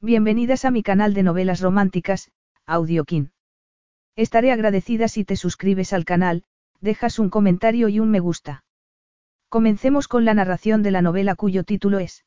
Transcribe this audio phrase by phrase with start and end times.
[0.00, 2.30] Bienvenidas a mi canal de novelas románticas,
[2.66, 3.32] Audiokin.
[4.14, 6.44] Estaré agradecida si te suscribes al canal,
[6.80, 8.64] dejas un comentario y un me gusta.
[9.48, 12.24] Comencemos con la narración de la novela cuyo título es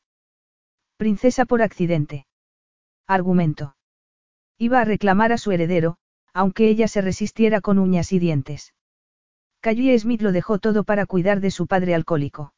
[0.98, 2.26] Princesa por accidente.
[3.06, 3.74] Argumento.
[4.58, 5.96] Iba a reclamar a su heredero,
[6.34, 8.74] aunque ella se resistiera con uñas y dientes.
[9.60, 12.52] Callie Smith lo dejó todo para cuidar de su padre alcohólico.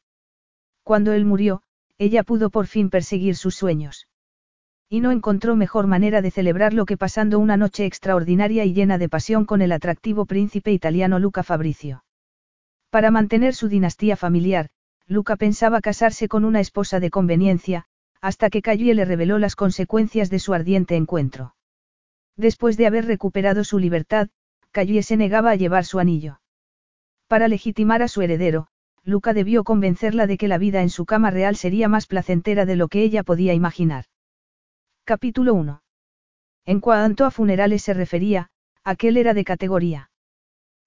[0.83, 1.61] Cuando él murió,
[1.97, 4.09] ella pudo por fin perseguir sus sueños.
[4.89, 9.09] Y no encontró mejor manera de celebrarlo que pasando una noche extraordinaria y llena de
[9.09, 12.03] pasión con el atractivo príncipe italiano Luca Fabricio.
[12.91, 14.69] Para mantener su dinastía familiar,
[15.07, 17.85] Luca pensaba casarse con una esposa de conveniencia,
[18.21, 21.55] hasta que Callie le reveló las consecuencias de su ardiente encuentro.
[22.37, 24.29] Después de haber recuperado su libertad,
[24.71, 26.39] Callie se negaba a llevar su anillo.
[27.27, 28.67] Para legitimar a su heredero,
[29.03, 32.75] Luca debió convencerla de que la vida en su cama real sería más placentera de
[32.75, 34.05] lo que ella podía imaginar.
[35.07, 35.83] Capítulo 1.
[36.65, 38.49] En cuanto a funerales se refería,
[38.83, 40.09] aquel era de categoría.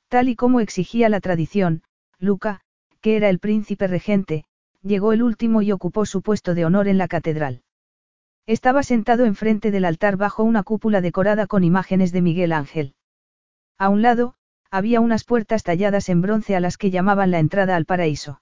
[0.08, 1.84] Tal y como exigía la tradición,
[2.19, 2.62] Luca,
[3.00, 4.44] que era el príncipe regente,
[4.83, 7.62] llegó el último y ocupó su puesto de honor en la catedral.
[8.44, 12.96] Estaba sentado enfrente del altar bajo una cúpula decorada con imágenes de Miguel Ángel.
[13.78, 14.34] A un lado,
[14.69, 18.41] había unas puertas talladas en bronce a las que llamaban la entrada al paraíso.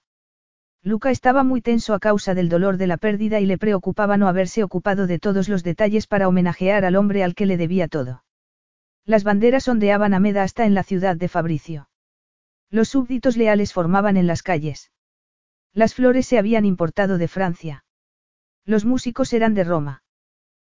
[0.87, 4.29] Luca estaba muy tenso a causa del dolor de la pérdida y le preocupaba no
[4.29, 8.23] haberse ocupado de todos los detalles para homenajear al hombre al que le debía todo.
[9.03, 11.89] Las banderas ondeaban a meda hasta en la ciudad de Fabricio.
[12.69, 14.89] Los súbditos leales formaban en las calles.
[15.73, 17.83] Las flores se habían importado de Francia.
[18.63, 20.03] Los músicos eran de Roma.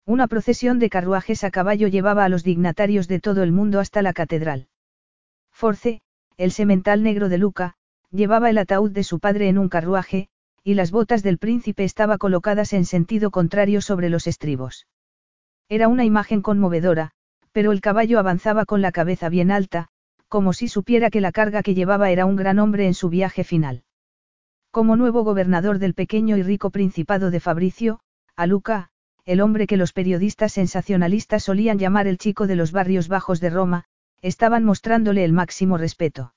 [0.08, 4.02] Una procesión de carruajes a caballo llevaba a los dignatarios de todo el mundo hasta
[4.02, 4.70] la catedral.
[5.52, 6.02] Force,
[6.38, 7.76] el semental negro de Luca,
[8.12, 10.28] llevaba el ataúd de su padre en un carruaje,
[10.64, 14.88] y las botas del príncipe estaban colocadas en sentido contrario sobre los estribos.
[15.70, 17.12] Era una imagen conmovedora,
[17.52, 19.88] pero el caballo avanzaba con la cabeza bien alta,
[20.28, 23.44] como si supiera que la carga que llevaba era un gran hombre en su viaje
[23.44, 23.84] final.
[24.72, 28.00] Como nuevo gobernador del pequeño y rico principado de Fabricio,
[28.36, 28.90] a Luca,
[29.26, 33.50] el hombre que los periodistas sensacionalistas solían llamar el chico de los barrios bajos de
[33.50, 33.86] Roma,
[34.22, 36.34] estaban mostrándole el máximo respeto.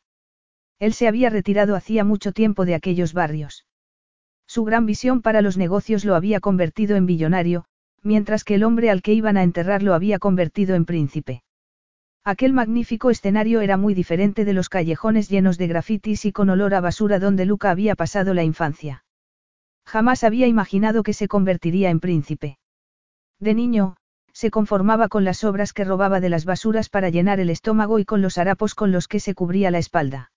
[0.79, 3.67] Él se había retirado hacía mucho tiempo de aquellos barrios.
[4.47, 7.65] Su gran visión para los negocios lo había convertido en billonario,
[8.03, 11.43] mientras que el hombre al que iban a enterrar lo había convertido en príncipe.
[12.25, 16.75] Aquel magnífico escenario era muy diferente de los callejones llenos de grafitis y con olor
[16.75, 19.05] a basura donde Luca había pasado la infancia.
[19.85, 22.59] Jamás había imaginado que se convertiría en príncipe.
[23.41, 23.97] De niño,
[24.33, 28.05] se conformaba con las obras que robaba de las basuras para llenar el estómago y
[28.05, 30.32] con los harapos con los que se cubría la espalda.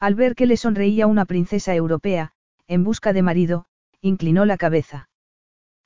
[0.00, 2.32] Al ver que le sonreía una princesa europea,
[2.66, 3.66] en busca de marido,
[4.00, 5.10] inclinó la cabeza.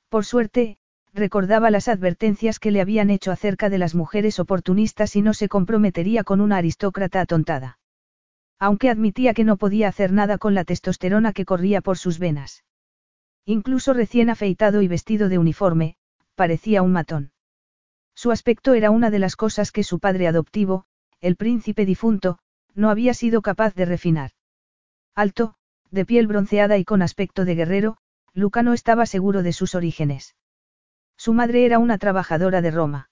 [0.07, 0.77] Por suerte,
[1.13, 5.49] recordaba las advertencias que le habían hecho acerca de las mujeres oportunistas y no se
[5.49, 7.77] comprometería con una aristócrata atontada.
[8.57, 12.63] Aunque admitía que no podía hacer nada con la testosterona que corría por sus venas.
[13.45, 15.97] Incluso recién afeitado y vestido de uniforme,
[16.35, 17.31] parecía un matón.
[18.13, 20.85] Su aspecto era una de las cosas que su padre adoptivo,
[21.19, 22.39] el príncipe difunto,
[22.75, 24.31] no había sido capaz de refinar.
[25.15, 25.55] Alto,
[25.91, 27.97] de piel bronceada y con aspecto de guerrero,
[28.33, 30.35] Luca no estaba seguro de sus orígenes.
[31.17, 33.09] Su madre era una trabajadora de Roma.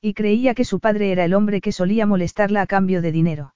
[0.00, 3.54] Y creía que su padre era el hombre que solía molestarla a cambio de dinero.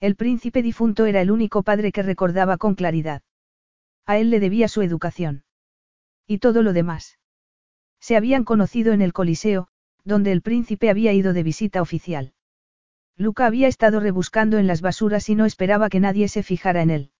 [0.00, 3.22] El príncipe difunto era el único padre que recordaba con claridad.
[4.06, 5.44] A él le debía su educación.
[6.26, 7.18] Y todo lo demás.
[8.00, 9.68] Se habían conocido en el Coliseo,
[10.04, 12.32] donde el príncipe había ido de visita oficial.
[13.20, 16.88] Luca había estado rebuscando en las basuras y no esperaba que nadie se fijara en
[16.88, 17.10] él.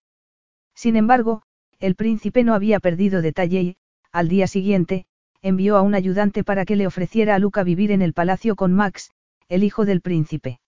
[0.75, 1.43] Sin embargo,
[1.79, 3.77] el príncipe no había perdido detalle y,
[4.11, 5.05] al día siguiente,
[5.43, 8.73] envió a un ayudante para que le ofreciera a Luca vivir en el palacio con
[8.73, 9.11] Max,
[9.51, 10.59] el hijo del príncipe.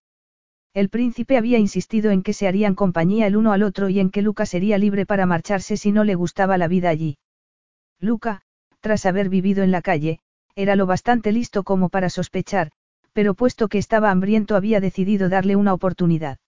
[0.75, 4.11] El príncipe había insistido en que se harían compañía el uno al otro y en
[4.11, 7.17] que Luca sería libre para marcharse si no le gustaba la vida allí.
[7.99, 8.43] Luca,
[8.81, 10.19] tras haber vivido en la calle,
[10.57, 12.71] era lo bastante listo como para sospechar,
[13.13, 16.39] pero puesto que estaba hambriento había decidido darle una oportunidad.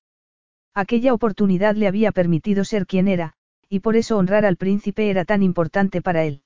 [0.75, 3.35] Aquella oportunidad le había permitido ser quien era,
[3.69, 6.43] y por eso honrar al príncipe era tan importante para él.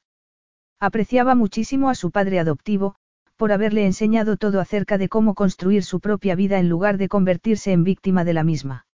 [0.81, 2.94] Apreciaba muchísimo a su padre adoptivo,
[3.37, 7.73] por haberle enseñado todo acerca de cómo construir su propia vida en lugar de convertirse
[7.73, 8.87] en víctima de la misma.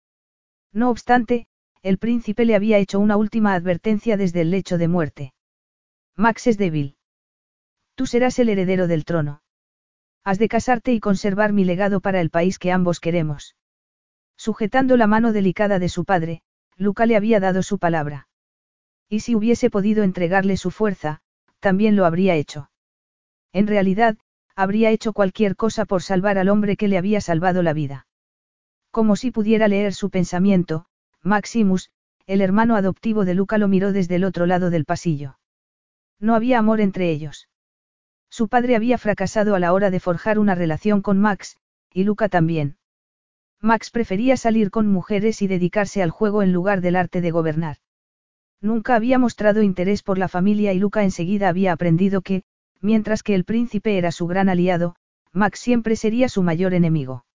[0.73, 1.47] No obstante,
[1.83, 5.35] el príncipe le había hecho una última advertencia desde el lecho de muerte.
[6.17, 6.97] Max es débil.
[7.95, 9.44] Tú serás el heredero del trono.
[10.25, 13.57] Has de casarte y conservar mi legado para el país que ambos queremos.
[14.37, 16.43] Sujetando la mano delicada de su padre,
[16.77, 18.27] Luca le había dado su palabra.
[19.09, 21.21] Y si hubiese podido entregarle su fuerza,
[21.61, 22.71] también lo habría hecho.
[23.53, 24.17] En realidad,
[24.57, 28.07] habría hecho cualquier cosa por salvar al hombre que le había salvado la vida.
[28.91, 30.87] Como si pudiera leer su pensamiento,
[31.23, 31.91] Maximus,
[32.27, 35.39] el hermano adoptivo de Luca lo miró desde el otro lado del pasillo.
[36.19, 37.49] No había amor entre ellos.
[38.37, 41.57] Su padre había fracasado a la hora de forjar una relación con Max,
[41.93, 42.79] y Luca también.
[43.61, 47.77] Max prefería salir con mujeres y dedicarse al juego en lugar del arte de gobernar.
[48.61, 52.43] Nunca había mostrado interés por la familia y Luca enseguida había aprendido que,
[52.81, 54.97] mientras que el príncipe era su gran aliado,
[55.33, 57.27] Max siempre sería su mayor enemigo.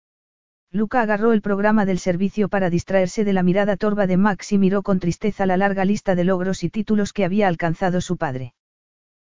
[0.73, 4.59] Luca agarró el programa del servicio para distraerse de la mirada torva de Max y
[4.59, 8.55] miró con tristeza la larga lista de logros y títulos que había alcanzado su padre.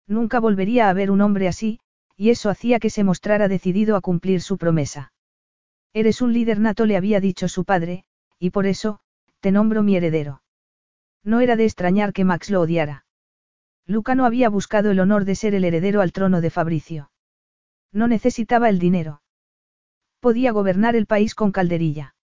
[0.06, 1.80] Nunca volvería a ver un hombre así,
[2.16, 5.12] y eso hacía que se mostrara decidido a cumplir su promesa.
[5.92, 8.04] Eres un líder nato, le había dicho su padre,
[8.38, 9.00] y por eso,
[9.40, 10.42] te nombro mi heredero.
[11.24, 13.04] No era de extrañar que Max lo odiara.
[13.86, 17.10] Luca no había buscado el honor de ser el heredero al trono de Fabricio.
[17.92, 19.22] No necesitaba el dinero.
[20.20, 22.14] Podía gobernar el país con calderilla.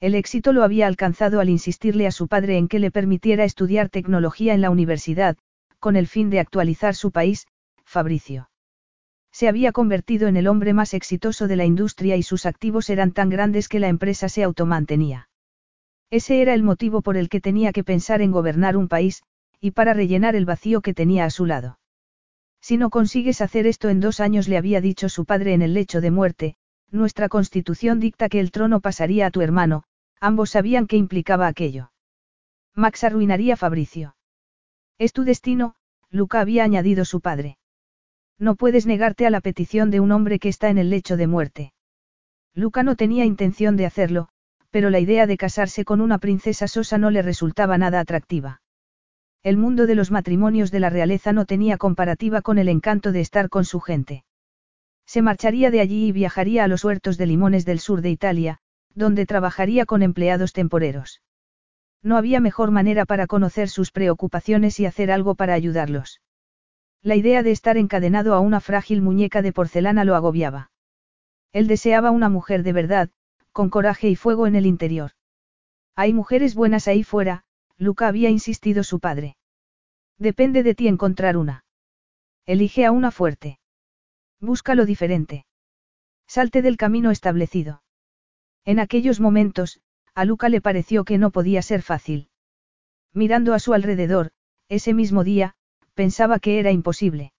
[0.00, 3.88] El éxito lo había alcanzado al insistirle a su padre en que le permitiera estudiar
[3.88, 5.36] tecnología en la universidad,
[5.84, 7.46] con el fin de actualizar su país,
[7.84, 8.48] Fabricio.
[9.30, 13.12] Se había convertido en el hombre más exitoso de la industria y sus activos eran
[13.12, 15.28] tan grandes que la empresa se automantenía.
[16.08, 19.24] Ese era el motivo por el que tenía que pensar en gobernar un país,
[19.60, 21.78] y para rellenar el vacío que tenía a su lado.
[22.62, 25.74] Si no consigues hacer esto en dos años, le había dicho su padre en el
[25.74, 26.56] lecho de muerte,
[26.90, 29.82] nuestra constitución dicta que el trono pasaría a tu hermano,
[30.18, 31.92] ambos sabían qué implicaba aquello.
[32.74, 34.16] Max arruinaría a Fabricio.
[34.98, 35.74] Es tu destino,
[36.10, 37.58] Luca había añadido su padre.
[38.38, 41.26] No puedes negarte a la petición de un hombre que está en el lecho de
[41.26, 41.72] muerte.
[42.54, 44.28] Luca no tenía intención de hacerlo,
[44.70, 48.60] pero la idea de casarse con una princesa sosa no le resultaba nada atractiva.
[49.42, 53.20] El mundo de los matrimonios de la realeza no tenía comparativa con el encanto de
[53.20, 54.24] estar con su gente.
[55.06, 58.58] Se marcharía de allí y viajaría a los huertos de limones del sur de Italia,
[58.94, 61.20] donde trabajaría con empleados temporeros.
[62.04, 66.20] No había mejor manera para conocer sus preocupaciones y hacer algo para ayudarlos.
[67.02, 70.70] La idea de estar encadenado a una frágil muñeca de porcelana lo agobiaba.
[71.52, 73.10] Él deseaba una mujer de verdad,
[73.52, 75.12] con coraje y fuego en el interior.
[75.96, 77.44] Hay mujeres buenas ahí fuera,
[77.78, 79.36] Luca había insistido su padre.
[80.18, 81.64] Depende de ti encontrar una.
[82.44, 83.58] Elige a una fuerte.
[84.40, 85.46] Busca lo diferente.
[86.26, 87.82] Salte del camino establecido.
[88.66, 89.80] En aquellos momentos,
[90.14, 92.28] a Luca le pareció que no podía ser fácil.
[93.12, 94.30] Mirando a su alrededor,
[94.68, 95.54] ese mismo día,
[95.94, 97.32] pensaba que era imposible.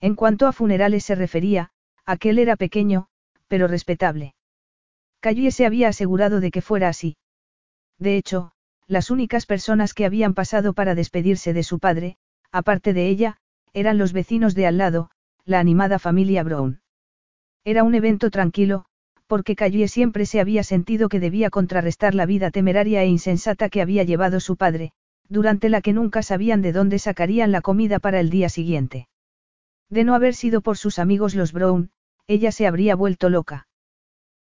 [0.00, 1.70] En cuanto a funerales se refería,
[2.06, 3.08] aquel era pequeño,
[3.48, 4.34] pero respetable.
[5.20, 7.16] Callie se había asegurado de que fuera así.
[7.98, 8.52] De hecho,
[8.86, 12.16] las únicas personas que habían pasado para despedirse de su padre,
[12.50, 13.36] aparte de ella,
[13.72, 15.10] eran los vecinos de al lado,
[15.44, 16.80] la animada familia Brown.
[17.64, 18.86] Era un evento tranquilo,
[19.30, 23.80] porque Callie siempre se había sentido que debía contrarrestar la vida temeraria e insensata que
[23.80, 24.90] había llevado su padre,
[25.28, 29.06] durante la que nunca sabían de dónde sacarían la comida para el día siguiente.
[29.88, 31.92] De no haber sido por sus amigos los Brown,
[32.26, 33.68] ella se habría vuelto loca.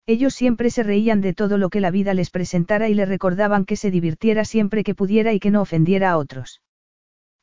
[0.06, 3.67] Ellos siempre se reían de todo lo que la vida les presentara y le recordaban
[3.67, 6.62] que se divirtiera siempre que pudiera y que no ofendiera a otros.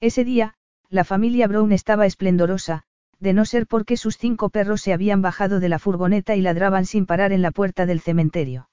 [0.02, 0.56] Ese día,
[0.90, 2.86] la familia Brown estaba esplendorosa,
[3.26, 6.86] de no ser porque sus cinco perros se habían bajado de la furgoneta y ladraban
[6.86, 8.70] sin parar en la puerta del cementerio.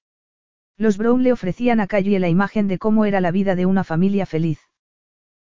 [0.77, 3.83] Los Brown le ofrecían a Calle la imagen de cómo era la vida de una
[3.83, 4.61] familia feliz.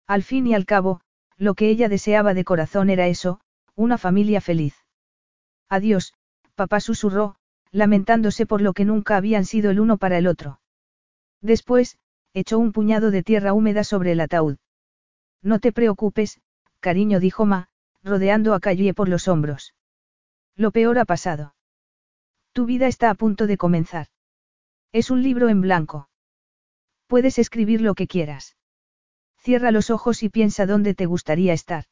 [0.08, 1.01] Al fin y al cabo,
[1.38, 3.39] lo que ella deseaba de corazón era eso,
[3.75, 4.75] una familia feliz.
[5.70, 6.15] Adiós,
[6.56, 7.36] papá susurró,
[7.72, 10.62] lamentándose por lo que nunca habían sido el uno para el otro.
[11.41, 12.00] Después,
[12.34, 14.58] echó un puñado de tierra húmeda sobre el ataúd.
[15.44, 16.41] No te preocupes,
[16.80, 17.68] cariño, dijo Ma,
[18.06, 19.74] rodeando a Calle por los hombros.
[20.56, 21.56] Lo peor ha pasado.
[22.54, 24.08] Tu vida está a punto de comenzar.
[24.94, 26.08] Es un libro en blanco.
[27.08, 28.56] Puedes escribir lo que quieras.
[29.38, 31.86] Cierra los ojos y piensa dónde te gustaría estar.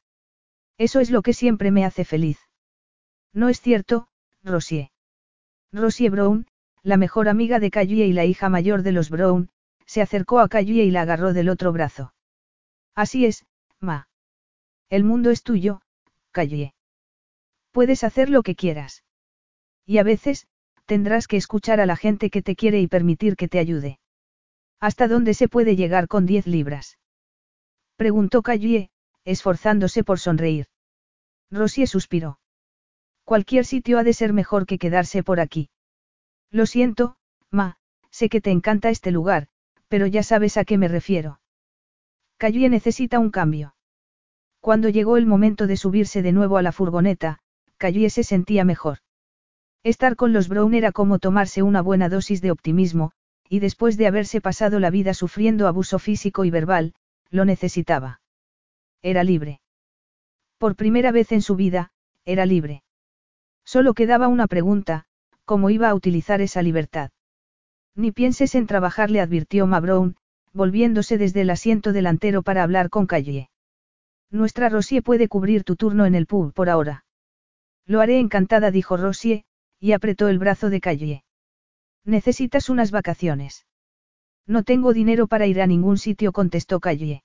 [0.77, 2.39] Eso es lo que siempre me hace feliz.
[3.33, 4.07] No es cierto,
[4.43, 4.91] Rosie.
[5.71, 6.47] Rosie Brown,
[6.81, 9.49] la mejor amiga de Calle y la hija mayor de los Brown,
[9.85, 12.13] se acercó a Calle y la agarró del otro brazo.
[12.95, 13.45] Así es,
[13.79, 14.07] Ma.
[14.89, 15.81] El mundo es tuyo,
[16.33, 16.73] Calle.
[17.71, 19.03] Puedes hacer lo que quieras.
[19.85, 20.47] Y a veces,
[20.85, 23.99] tendrás que escuchar a la gente que te quiere y permitir que te ayude.
[24.79, 26.97] ¿Hasta dónde se puede llegar con diez libras?
[27.95, 28.89] Preguntó Calle,
[29.23, 30.67] esforzándose por sonreír.
[31.51, 32.39] Rosie suspiró.
[33.23, 35.69] Cualquier sitio ha de ser mejor que quedarse por aquí.
[36.49, 37.15] Lo siento,
[37.51, 37.77] Ma,
[38.09, 39.47] sé que te encanta este lugar,
[39.87, 41.39] pero ya sabes a qué me refiero.
[42.37, 43.72] Calle necesita un cambio.
[44.63, 47.39] Cuando llegó el momento de subirse de nuevo a la furgoneta,
[47.75, 48.99] Callie se sentía mejor.
[49.83, 53.11] Estar con los Brown era como tomarse una buena dosis de optimismo,
[53.49, 56.93] y después de haberse pasado la vida sufriendo abuso físico y verbal,
[57.29, 58.21] lo necesitaba.
[59.01, 59.59] Era libre.
[60.59, 61.91] Por primera vez en su vida,
[62.23, 62.83] era libre.
[63.65, 65.03] Solo quedaba una pregunta,
[65.43, 67.11] ¿cómo iba a utilizar esa libertad?
[67.95, 70.15] Ni pienses en trabajar, le advirtió Ma Brown,
[70.53, 73.49] volviéndose desde el asiento delantero para hablar con Calle.
[74.33, 77.05] Nuestra Rosie puede cubrir tu turno en el pub por ahora.
[77.85, 79.45] Lo haré encantada, dijo Rosie,
[79.79, 81.23] y apretó el brazo de Calle.
[82.03, 83.67] Necesitas unas vacaciones.
[84.47, 87.23] No tengo dinero para ir a ningún sitio, contestó Calle.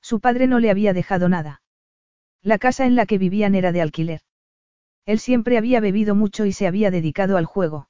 [0.00, 1.62] Su padre no le había dejado nada.
[2.42, 4.20] La casa en la que vivían era de alquiler.
[5.06, 7.88] Él siempre había bebido mucho y se había dedicado al juego.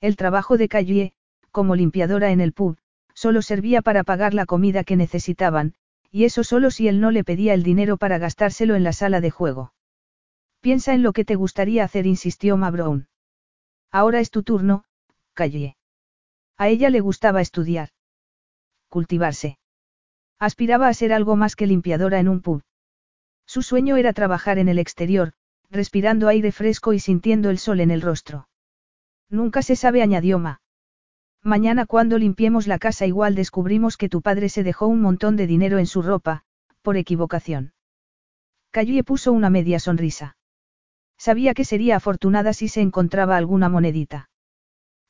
[0.00, 1.12] El trabajo de Calle,
[1.50, 2.78] como limpiadora en el pub,
[3.12, 5.74] solo servía para pagar la comida que necesitaban,
[6.10, 9.20] y eso solo si él no le pedía el dinero para gastárselo en la sala
[9.20, 9.72] de juego.
[10.60, 13.08] Piensa en lo que te gustaría hacer, insistió Ma Brown.
[13.90, 14.84] Ahora es tu turno,
[15.32, 15.76] Calle.
[16.58, 17.90] A ella le gustaba estudiar.
[18.88, 19.58] Cultivarse.
[20.38, 22.62] Aspiraba a ser algo más que limpiadora en un pub.
[23.46, 25.32] Su sueño era trabajar en el exterior,
[25.70, 28.48] respirando aire fresco y sintiendo el sol en el rostro.
[29.28, 30.60] Nunca se sabe, añadió Ma.
[31.42, 35.46] Mañana cuando limpiemos la casa igual descubrimos que tu padre se dejó un montón de
[35.46, 36.44] dinero en su ropa,
[36.82, 37.72] por equivocación.
[38.70, 40.36] Callie puso una media sonrisa.
[41.16, 44.28] Sabía que sería afortunada si se encontraba alguna monedita.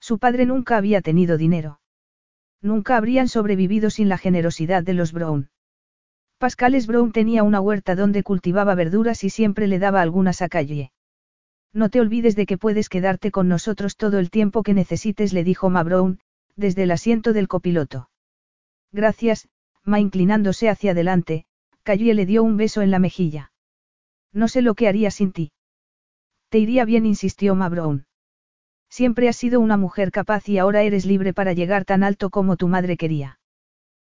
[0.01, 1.81] Su padre nunca había tenido dinero.
[2.63, 5.51] Nunca habrían sobrevivido sin la generosidad de los Brown.
[6.39, 10.93] Pascales Brown tenía una huerta donde cultivaba verduras y siempre le daba algunas a Calle.
[11.73, 15.45] No te olvides de que puedes quedarte con nosotros todo el tiempo que necesites, le
[15.45, 16.19] dijo Ma Brown,
[16.57, 18.11] desde el asiento del copiloto.
[18.93, 19.49] Gracias,
[19.85, 21.47] Ma inclinándose hacia adelante,
[21.83, 23.53] Calle le dio un beso en la mejilla.
[24.33, 25.53] No sé lo que haría sin ti.
[26.49, 28.07] Te iría bien, insistió Ma Brown.
[28.89, 32.57] Siempre has sido una mujer capaz y ahora eres libre para llegar tan alto como
[32.57, 33.39] tu madre quería.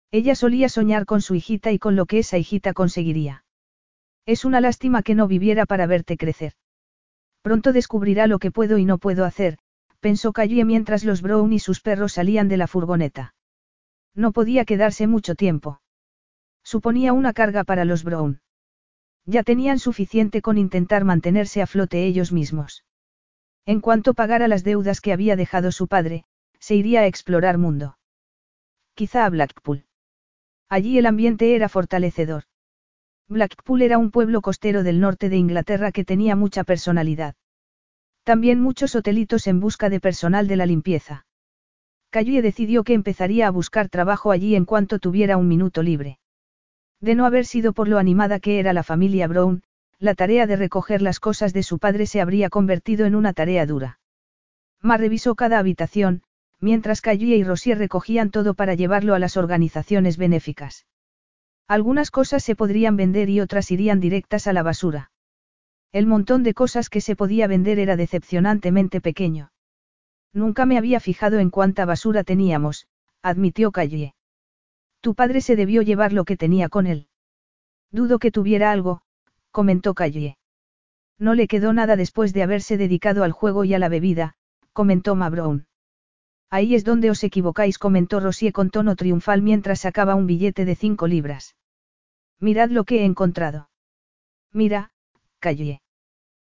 [0.09, 3.45] Ella solía soñar con su hijita y con lo que esa hijita conseguiría.
[4.25, 6.53] Es una lástima que no viviera para verte crecer.
[7.41, 9.57] Pronto descubrirá lo que puedo y no puedo hacer,
[9.99, 13.33] pensó Callie mientras los Brown y sus perros salían de la furgoneta.
[14.13, 15.81] No podía quedarse mucho tiempo.
[16.63, 18.41] Suponía una carga para los Brown.
[19.25, 22.83] Ya tenían suficiente con intentar mantenerse a flote ellos mismos.
[23.65, 26.25] En cuanto pagara las deudas que había dejado su padre,
[26.59, 27.97] se iría a explorar mundo.
[28.95, 29.85] Quizá a Blackpool.
[30.67, 32.43] Allí el ambiente era fortalecedor.
[33.27, 37.35] Blackpool era un pueblo costero del norte de Inglaterra que tenía mucha personalidad.
[38.23, 41.25] También muchos hotelitos en busca de personal de la limpieza.
[42.11, 46.19] Callie decidió que empezaría a buscar trabajo allí en cuanto tuviera un minuto libre.
[46.99, 49.63] De no haber sido por lo animada que era la familia Brown,
[49.97, 53.65] la tarea de recoger las cosas de su padre se habría convertido en una tarea
[53.65, 53.99] dura.
[54.81, 56.23] Ma revisó cada habitación,
[56.59, 60.85] mientras Callie y Rosie recogían todo para llevarlo a las organizaciones benéficas.
[61.71, 65.09] Algunas cosas se podrían vender y otras irían directas a la basura.
[65.93, 69.53] El montón de cosas que se podía vender era decepcionantemente pequeño.
[70.33, 72.87] Nunca me había fijado en cuánta basura teníamos,
[73.21, 74.15] admitió Calle.
[74.99, 77.07] Tu padre se debió llevar lo que tenía con él.
[77.89, 79.03] Dudo que tuviera algo,
[79.51, 80.37] comentó Calle.
[81.17, 84.35] No le quedó nada después de haberse dedicado al juego y a la bebida,
[84.73, 85.67] comentó Ma Brown.
[86.49, 90.75] Ahí es donde os equivocáis, comentó Rosie con tono triunfal mientras sacaba un billete de
[90.75, 91.55] cinco libras.
[92.41, 93.69] Mirad lo que he encontrado.
[94.51, 94.91] Mira,
[95.39, 95.81] callé.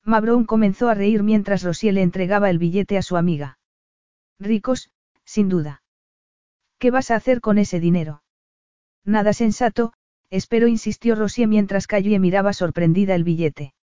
[0.06, 3.58] Mabrown comenzó a reír mientras Rosie le entregaba el billete a su amiga.
[4.40, 4.92] Ricos,
[5.26, 5.84] sin duda.
[6.80, 8.24] ¿Qué vas a hacer con ese dinero?
[9.04, 9.94] Nada sensato,
[10.30, 13.74] espero, insistió Rosie mientras Calle miraba sorprendida el billete.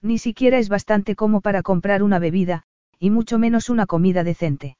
[0.00, 2.64] Ni siquiera es bastante como para comprar una bebida,
[2.98, 4.76] y mucho menos una comida decente.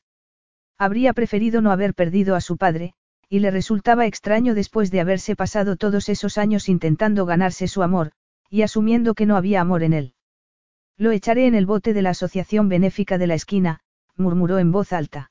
[0.78, 2.94] Habría preferido no haber perdido a su padre,
[3.28, 8.12] y le resultaba extraño después de haberse pasado todos esos años intentando ganarse su amor,
[8.50, 10.14] y asumiendo que no había amor en él.
[10.96, 13.80] Lo echaré en el bote de la Asociación Benéfica de la Esquina,
[14.16, 15.30] murmuró en voz alta.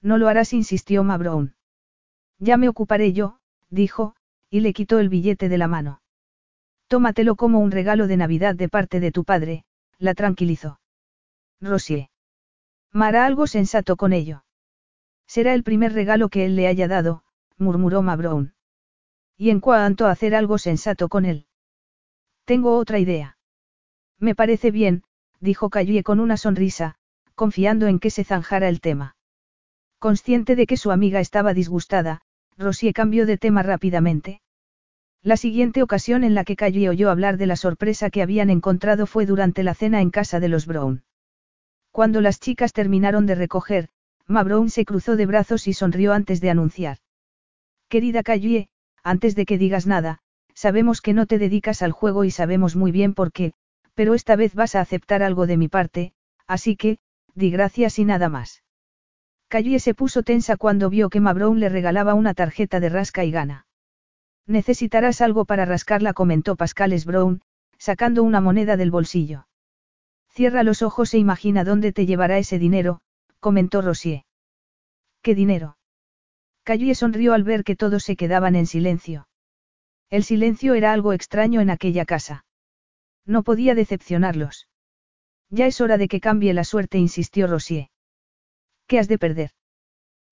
[0.00, 1.54] No lo harás, insistió Ma Brown.
[2.38, 4.14] Ya me ocuparé yo, dijo,
[4.48, 6.00] y le quitó el billete de la mano.
[6.86, 9.64] Tómatelo como un regalo de Navidad de parte de tu padre,
[9.98, 10.80] la tranquilizó.
[11.60, 12.10] Rosie.
[12.92, 14.44] Mará algo sensato con ello.
[15.28, 17.22] Será el primer regalo que él le haya dado,
[17.58, 18.54] murmuró Mabrown.
[19.36, 21.46] Y en cuanto a hacer algo sensato con él.
[22.46, 23.36] Tengo otra idea.
[24.18, 25.04] Me parece bien,
[25.38, 26.96] dijo Callie con una sonrisa,
[27.34, 29.16] confiando en que se zanjara el tema.
[29.98, 32.22] Consciente de que su amiga estaba disgustada,
[32.56, 34.40] Rosie cambió de tema rápidamente.
[35.22, 39.06] La siguiente ocasión en la que Callie oyó hablar de la sorpresa que habían encontrado
[39.06, 41.04] fue durante la cena en casa de los Brown.
[41.90, 43.90] Cuando las chicas terminaron de recoger,
[44.28, 46.98] Ma Brown se cruzó de brazos y sonrió antes de anunciar.
[47.88, 48.68] Querida Callie,
[49.02, 50.18] antes de que digas nada,
[50.52, 53.54] sabemos que no te dedicas al juego y sabemos muy bien por qué,
[53.94, 56.12] pero esta vez vas a aceptar algo de mi parte,
[56.46, 56.98] así que,
[57.34, 58.62] di gracias y nada más.
[59.48, 63.24] Callie se puso tensa cuando vio que Ma Brown le regalaba una tarjeta de rasca
[63.24, 63.66] y gana.
[64.46, 67.40] Necesitarás algo para rascarla, comentó Pascales Brown,
[67.78, 69.46] sacando una moneda del bolsillo.
[70.28, 73.00] Cierra los ojos e imagina dónde te llevará ese dinero,
[73.40, 74.24] comentó Rosier.
[75.22, 75.76] ¿Qué dinero?
[76.64, 79.28] Callie sonrió al ver que todos se quedaban en silencio.
[80.10, 82.44] El silencio era algo extraño en aquella casa.
[83.24, 84.68] No podía decepcionarlos.
[85.50, 87.88] Ya es hora de que cambie la suerte, insistió Rosier.
[88.86, 89.50] ¿Qué has de perder?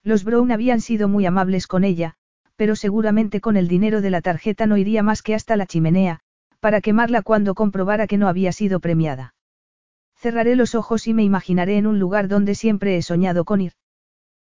[0.02, 2.14] Los Brown habían sido muy amables con ella,
[2.56, 6.20] pero seguramente con el dinero de la tarjeta no iría más que hasta la chimenea,
[6.60, 9.35] para quemarla cuando comprobara que no había sido premiada.
[10.16, 13.72] Cerraré los ojos y me imaginaré en un lugar donde siempre he soñado con ir.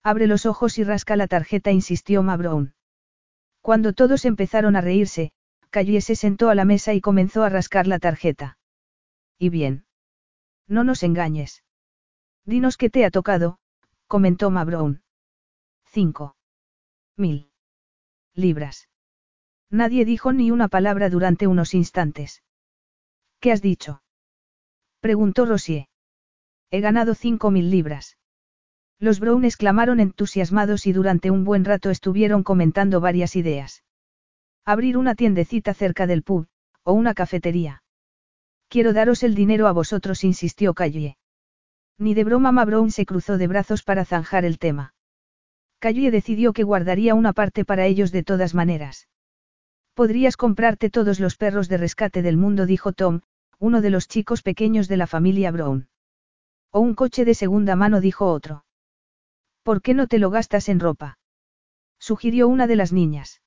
[0.02, 2.74] Abre los ojos y rasca la tarjeta, insistió Ma Brown.
[3.60, 5.30] Cuando todos empezaron a reírse,
[5.70, 8.58] Callie se sentó a la mesa y comenzó a rascar la tarjeta.
[9.38, 9.86] ¿Y bien?
[10.66, 11.64] No nos engañes.
[12.44, 13.58] Dinos qué te ha tocado,
[14.08, 15.02] comentó Ma Brown.
[15.84, 16.36] Cinco.
[17.16, 17.52] Mil
[18.34, 18.88] libras.
[19.70, 22.42] Nadie dijo ni una palabra durante unos instantes.
[23.40, 24.02] ¿Qué has dicho?
[25.02, 25.88] Preguntó Rosier.
[26.70, 28.16] He ganado cinco mil libras.
[29.00, 33.82] Los Brown exclamaron entusiasmados y durante un buen rato estuvieron comentando varias ideas.
[34.64, 36.46] Abrir una tiendecita cerca del pub,
[36.84, 37.82] o una cafetería.
[38.68, 41.16] Quiero daros el dinero a vosotros, insistió Callie.
[41.98, 44.94] Ni de broma Ma Brown se cruzó de brazos para zanjar el tema.
[45.80, 49.08] Callie decidió que guardaría una parte para ellos de todas maneras.
[49.94, 53.22] Podrías comprarte todos los perros de rescate del mundo, dijo Tom,
[53.62, 55.88] uno de los chicos pequeños de la familia Brown.
[56.72, 58.64] O un coche de segunda mano, dijo otro.
[59.62, 61.20] ¿Por qué no te lo gastas en ropa?
[61.96, 63.40] sugirió una de las niñas.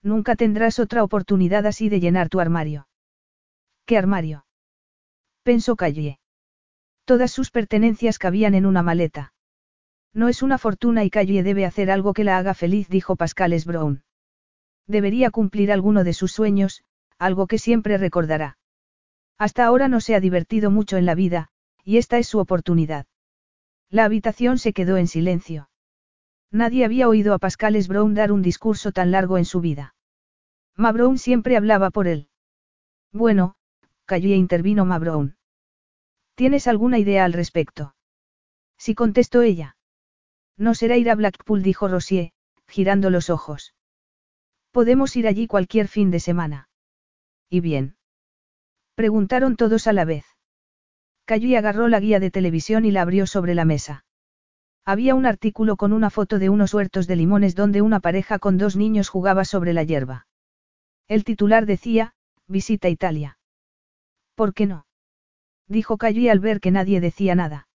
[0.00, 2.86] Nunca tendrás otra oportunidad así de llenar tu armario.
[3.84, 4.46] ¿Qué armario?
[5.42, 6.20] pensó Callie.
[7.04, 9.34] Todas sus pertenencias cabían en una maleta.
[10.14, 13.64] No es una fortuna y Callie debe hacer algo que la haga feliz, dijo Pascales
[13.66, 14.04] Brown.
[14.86, 16.84] Debería cumplir alguno de sus sueños,
[17.18, 18.56] algo que siempre recordará.
[19.42, 21.48] Hasta ahora no se ha divertido mucho en la vida,
[21.82, 23.06] y esta es su oportunidad.
[23.90, 25.68] La habitación se quedó en silencio.
[26.52, 29.96] Nadie había oído a Pascales Brown dar un discurso tan largo en su vida.
[30.76, 32.28] Ma Brown siempre hablaba por él.
[33.10, 33.56] Bueno,
[34.04, 35.36] Callie intervino Ma Brown.
[36.36, 37.96] ¿Tienes alguna idea al respecto?
[38.78, 39.76] Sí contestó ella.
[40.56, 42.30] No será ir a Blackpool, dijo Rosier,
[42.68, 43.74] girando los ojos.
[44.70, 46.68] Podemos ir allí cualquier fin de semana.
[47.50, 47.96] ¿Y bien?
[48.94, 50.24] Preguntaron todos a la vez.
[51.24, 54.04] Callie agarró la guía de televisión y la abrió sobre la mesa.
[54.84, 58.58] Había un artículo con una foto de unos huertos de limones donde una pareja con
[58.58, 60.26] dos niños jugaba sobre la hierba.
[61.08, 62.14] El titular decía,
[62.48, 63.38] Visita Italia.
[64.34, 64.86] ¿Por qué no?
[65.68, 67.68] Dijo Callie al ver que nadie decía nada.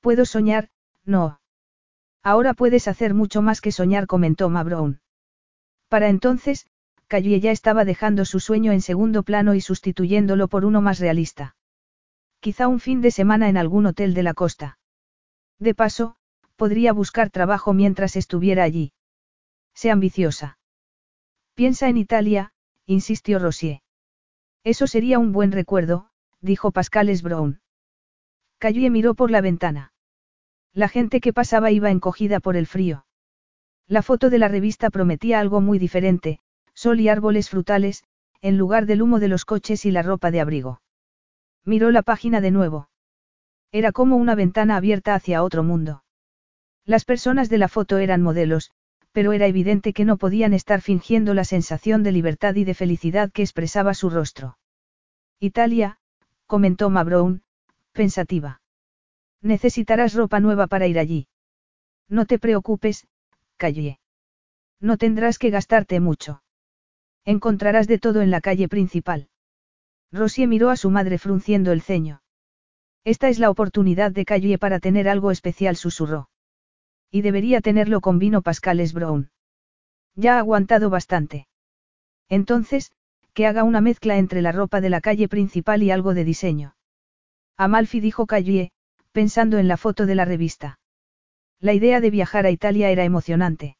[0.00, 0.70] Puedo soñar,
[1.04, 1.40] no.
[2.22, 5.00] Ahora puedes hacer mucho más que soñar, comentó Ma Brown.
[5.88, 6.66] Para entonces,
[7.08, 11.56] Callie ya estaba dejando su sueño en segundo plano y sustituyéndolo por uno más realista.
[12.40, 14.78] Quizá un fin de semana en algún hotel de la costa.
[15.58, 16.16] De paso,
[16.56, 18.92] podría buscar trabajo mientras estuviera allí.
[19.74, 20.58] Sé ambiciosa.
[21.54, 22.52] Piensa en Italia,
[22.84, 23.80] insistió Rosier.
[24.62, 27.60] Eso sería un buen recuerdo, dijo Pascales Brown.
[28.58, 29.92] Callie miró por la ventana.
[30.74, 33.06] La gente que pasaba iba encogida por el frío.
[33.86, 36.40] La foto de la revista prometía algo muy diferente,
[36.78, 38.04] sol y árboles frutales,
[38.40, 40.80] en lugar del humo de los coches y la ropa de abrigo.
[41.64, 42.88] Miró la página de nuevo.
[43.72, 46.04] Era como una ventana abierta hacia otro mundo.
[46.84, 48.70] Las personas de la foto eran modelos,
[49.10, 53.32] pero era evidente que no podían estar fingiendo la sensación de libertad y de felicidad
[53.32, 54.56] que expresaba su rostro.
[55.40, 55.98] Italia,
[56.46, 57.42] comentó Ma Brown,
[57.90, 58.60] pensativa.
[59.42, 61.26] Necesitarás ropa nueva para ir allí.
[62.08, 63.08] No te preocupes,
[63.56, 63.98] Calle.
[64.78, 66.40] No tendrás que gastarte mucho.
[67.28, 69.28] Encontrarás de todo en la calle principal.
[70.10, 72.22] Rosie miró a su madre frunciendo el ceño.
[73.04, 76.30] Esta es la oportunidad de Calle para tener algo especial, susurró.
[77.10, 79.30] Y debería tenerlo con vino Pascales Brown.
[80.14, 81.48] Ya ha aguantado bastante.
[82.30, 82.92] Entonces,
[83.34, 86.76] que haga una mezcla entre la ropa de la calle principal y algo de diseño.
[87.58, 88.72] Amalfi dijo Calle,
[89.12, 90.78] pensando en la foto de la revista.
[91.60, 93.76] La idea de viajar a Italia era emocionante.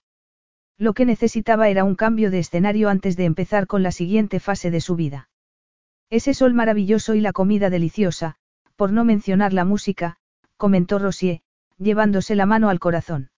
[0.78, 4.70] Lo que necesitaba era un cambio de escenario antes de empezar con la siguiente fase
[4.70, 5.28] de su vida.
[6.08, 8.36] Ese sol maravilloso y la comida deliciosa,
[8.76, 10.18] por no mencionar la música,
[10.56, 11.40] comentó Rosier,
[11.78, 13.30] llevándose la mano al corazón.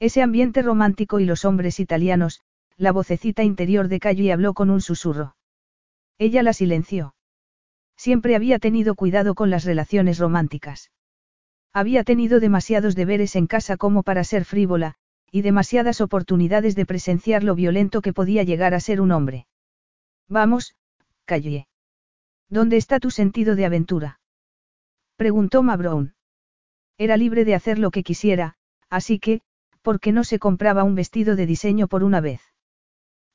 [0.00, 2.40] Ese ambiente romántico y los hombres italianos,
[2.76, 5.36] la vocecita interior de y habló con un susurro.
[6.18, 7.14] Ella la silenció.
[7.96, 10.90] Siempre había tenido cuidado con las relaciones románticas.
[11.72, 14.96] Había tenido demasiados deberes en casa como para ser frívola,
[15.34, 19.48] y demasiadas oportunidades de presenciar lo violento que podía llegar a ser un hombre.
[20.28, 20.76] Vamos,
[21.24, 21.66] Calle.
[22.48, 24.20] ¿Dónde está tu sentido de aventura?
[25.16, 26.14] Preguntó Mabrown.
[26.98, 28.54] Era libre de hacer lo que quisiera,
[28.88, 29.40] así que,
[29.82, 32.40] ¿por qué no se compraba un vestido de diseño por una vez?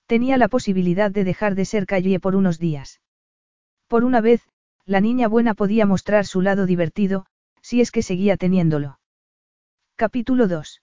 [0.05, 3.01] Tenía la posibilidad de dejar de ser Calle por unos días.
[3.89, 4.47] Por una vez,
[4.85, 7.25] la niña buena podía mostrar su lado divertido,
[7.62, 9.01] si es que seguía teniéndolo.
[9.97, 10.81] Capítulo 2.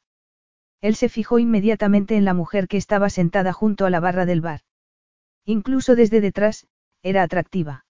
[0.81, 4.41] Él se fijó inmediatamente en la mujer que estaba sentada junto a la barra del
[4.41, 4.61] bar.
[5.45, 6.67] Incluso desde detrás,
[7.03, 7.85] era atractiva.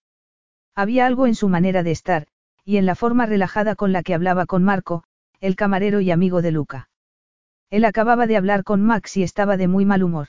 [0.75, 2.27] Había algo en su manera de estar,
[2.65, 5.05] y en la forma relajada con la que hablaba con Marco,
[5.41, 6.91] el camarero y amigo de Luca.
[7.71, 10.29] Él acababa de hablar con Max y estaba de muy mal humor.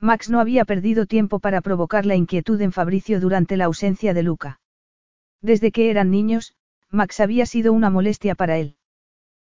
[0.00, 4.22] Max no había perdido tiempo para provocar la inquietud en Fabricio durante la ausencia de
[4.24, 4.60] Luca.
[5.40, 6.56] Desde que eran niños,
[6.90, 8.76] Max había sido una molestia para él.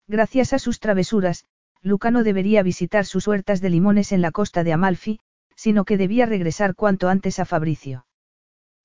[0.08, 1.46] Gracias a sus travesuras,
[1.82, 5.20] Luca no debería visitar sus huertas de limones en la costa de Amalfi,
[5.56, 8.06] sino que debía regresar cuanto antes a Fabricio.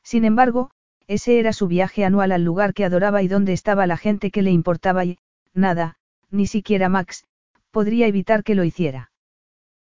[0.02, 0.70] Sin embargo,
[1.07, 4.42] ese era su viaje anual al lugar que adoraba y donde estaba la gente que
[4.42, 5.18] le importaba y,
[5.52, 5.96] nada,
[6.30, 7.24] ni siquiera Max,
[7.70, 9.11] podría evitar que lo hiciera.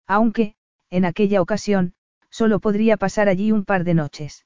[0.07, 0.55] Aunque,
[0.89, 1.93] en aquella ocasión,
[2.29, 4.45] solo podría pasar allí un par de noches.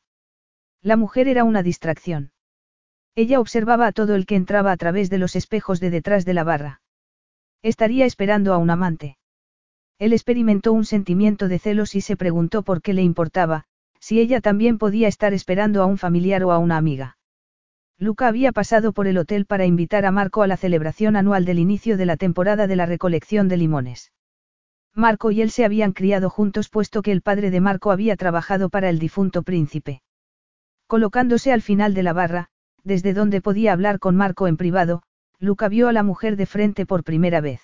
[0.81, 2.31] La mujer era una distracción.
[3.15, 6.33] Ella observaba a todo el que entraba a través de los espejos de detrás de
[6.33, 6.81] la barra.
[7.63, 9.17] Estaría esperando a un amante.
[9.97, 13.63] Él experimentó un sentimiento de celos y se preguntó por qué le importaba,
[13.99, 17.17] si ella también podía estar esperando a un familiar o a una amiga.
[17.97, 21.57] Luca había pasado por el hotel para invitar a Marco a la celebración anual del
[21.57, 24.11] inicio de la temporada de la recolección de limones.
[24.93, 28.69] Marco y él se habían criado juntos puesto que el padre de Marco había trabajado
[28.69, 30.01] para el difunto príncipe.
[30.85, 32.49] Colocándose al final de la barra,
[32.83, 35.03] desde donde podía hablar con Marco en privado,
[35.43, 37.59] Luca vio a la mujer de frente por primera vez.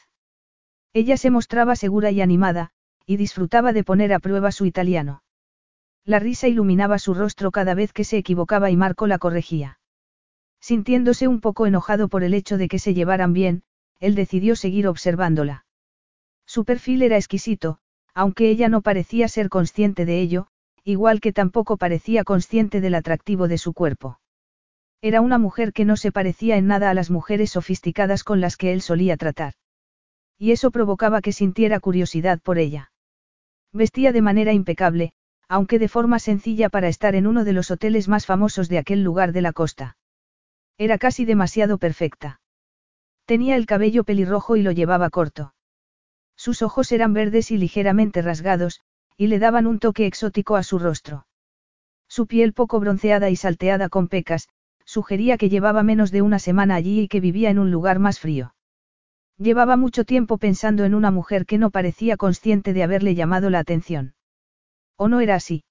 [0.91, 2.71] Ella se mostraba segura y animada,
[3.05, 5.23] y disfrutaba de poner a prueba su italiano.
[6.03, 9.79] La risa iluminaba su rostro cada vez que se equivocaba y Marco la corregía.
[10.59, 13.63] Sintiéndose un poco enojado por el hecho de que se llevaran bien,
[14.01, 15.65] él decidió seguir observándola.
[16.45, 17.79] Su perfil era exquisito,
[18.13, 20.47] aunque ella no parecía ser consciente de ello,
[20.83, 24.19] igual que tampoco parecía consciente del atractivo de su cuerpo.
[25.01, 28.57] Era una mujer que no se parecía en nada a las mujeres sofisticadas con las
[28.57, 29.53] que él solía tratar.
[30.37, 32.91] Y eso provocaba que sintiera curiosidad por ella.
[33.71, 35.13] Vestía de manera impecable,
[35.47, 39.03] aunque de forma sencilla para estar en uno de los hoteles más famosos de aquel
[39.03, 39.97] lugar de la costa.
[40.77, 42.41] Era casi demasiado perfecta.
[43.25, 45.53] Tenía el cabello pelirrojo y lo llevaba corto.
[46.35, 48.81] Sus ojos eran verdes y ligeramente rasgados,
[49.17, 51.27] y le daban un toque exótico a su rostro.
[52.07, 54.47] Su piel poco bronceada y salteada con pecas,
[54.89, 58.19] sugería que llevaba menos de una semana allí y que vivía en un lugar más
[58.19, 58.55] frío.
[59.37, 63.59] Llevaba mucho tiempo pensando en una mujer que no parecía consciente de haberle llamado la
[63.59, 64.15] atención.
[64.97, 65.63] ¿O no era así?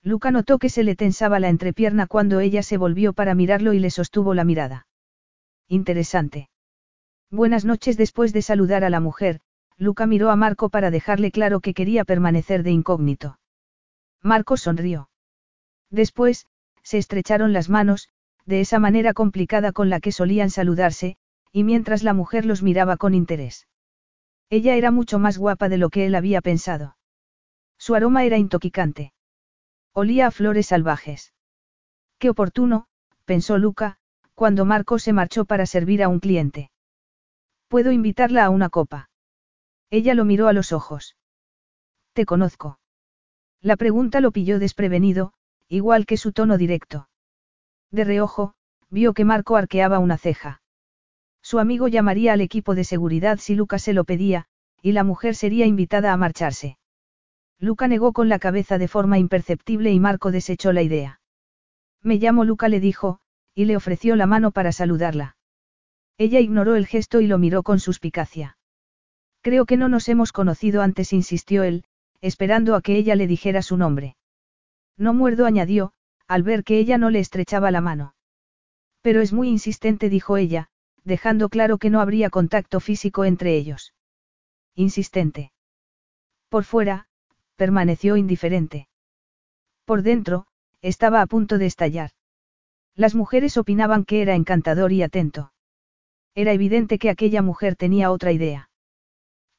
[0.00, 3.80] Luca notó que se le tensaba la entrepierna cuando ella se volvió para mirarlo y
[3.80, 4.86] le sostuvo la mirada.
[5.66, 6.48] Interesante.
[7.32, 9.40] Buenas noches después de saludar a la mujer,
[9.76, 13.40] Luca miró a Marco para dejarle claro que quería permanecer de incógnito.
[14.22, 15.10] Marco sonrió.
[15.90, 16.46] Después,
[16.84, 18.08] se estrecharon las manos,
[18.46, 21.16] de esa manera complicada con la que solían saludarse,
[21.52, 23.66] y mientras la mujer los miraba con interés.
[24.48, 26.96] Ella era mucho más guapa de lo que él había pensado.
[27.78, 29.12] Su aroma era intoxicante.
[29.92, 31.34] Olía a flores salvajes.
[32.18, 32.86] Qué oportuno,
[33.24, 33.98] pensó Luca,
[34.34, 36.70] cuando Marco se marchó para servir a un cliente.
[37.68, 39.10] ¿Puedo invitarla a una copa?
[39.90, 41.16] Ella lo miró a los ojos.
[42.12, 42.78] Te conozco.
[43.60, 45.32] La pregunta lo pilló desprevenido,
[45.68, 47.08] igual que su tono directo.
[47.90, 48.54] De reojo,
[48.90, 50.62] vio que Marco arqueaba una ceja.
[51.42, 54.46] Su amigo llamaría al equipo de seguridad si Luca se lo pedía,
[54.82, 56.78] y la mujer sería invitada a marcharse.
[57.58, 61.20] Luca negó con la cabeza de forma imperceptible y Marco desechó la idea.
[62.02, 63.18] Me llamo Luca le dijo,
[63.54, 65.36] y le ofreció la mano para saludarla.
[66.18, 68.58] Ella ignoró el gesto y lo miró con suspicacia.
[69.40, 71.84] Creo que no nos hemos conocido antes, insistió él,
[72.20, 74.16] esperando a que ella le dijera su nombre.
[74.98, 75.92] No muerdo, añadió,
[76.28, 78.14] al ver que ella no le estrechaba la mano.
[79.00, 80.68] Pero es muy insistente, dijo ella,
[81.04, 83.94] dejando claro que no habría contacto físico entre ellos.
[84.74, 85.52] Insistente.
[86.48, 87.08] Por fuera,
[87.54, 88.88] permaneció indiferente.
[89.84, 90.46] Por dentro,
[90.82, 92.10] estaba a punto de estallar.
[92.94, 95.52] Las mujeres opinaban que era encantador y atento.
[96.34, 98.68] Era evidente que aquella mujer tenía otra idea.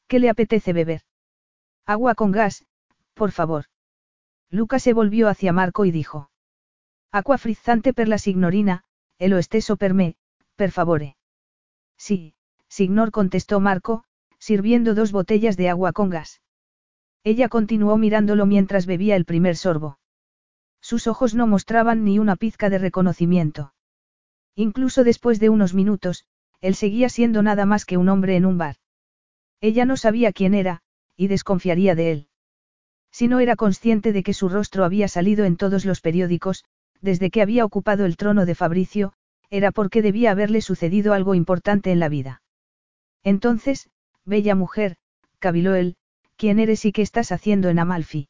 [0.07, 1.01] ¿Qué le apetece beber?
[1.85, 2.65] Agua con gas,
[3.13, 3.65] por favor.
[4.49, 6.29] Lucas se volvió hacia Marco y dijo.
[7.19, 8.83] Aqua frizzante per la signorina,
[9.17, 10.09] e lo stesso per me,
[10.59, 11.17] per favore.
[12.05, 12.35] Sí,
[12.67, 14.03] signor contestó Marco,
[14.37, 16.41] sirviendo dos botellas de agua con gas.
[17.23, 19.97] Ella continuó mirándolo mientras bebía el primer sorbo.
[20.79, 23.73] Sus ojos no mostraban ni una pizca de reconocimiento.
[24.55, 26.25] Incluso después de unos minutos,
[26.61, 28.75] él seguía siendo nada más que un hombre en un bar.
[29.59, 30.83] Ella no sabía quién era,
[31.15, 32.27] y desconfiaría de él.
[33.11, 36.63] Si no era consciente de que su rostro había salido en todos los periódicos,
[37.01, 39.13] desde que había ocupado el trono de Fabricio,
[39.49, 42.41] era porque debía haberle sucedido algo importante en la vida.
[43.23, 43.89] Entonces,
[44.25, 44.97] bella mujer,
[45.39, 45.95] caviló él,
[46.35, 48.29] ¿quién eres y qué estás haciendo en Amalfi?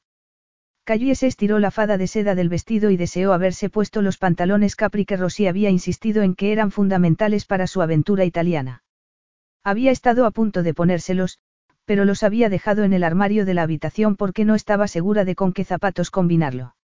[0.85, 4.77] Cayó se estiró la fada de seda del vestido y deseó haberse puesto los pantalones
[4.77, 8.83] capri que Rosy había insistido en que eran fundamentales para su aventura italiana.
[9.65, 11.39] Había estado a punto de ponérselos,
[11.83, 15.35] pero los había dejado en el armario de la habitación porque no estaba segura de
[15.35, 16.76] con qué zapatos combinarlo.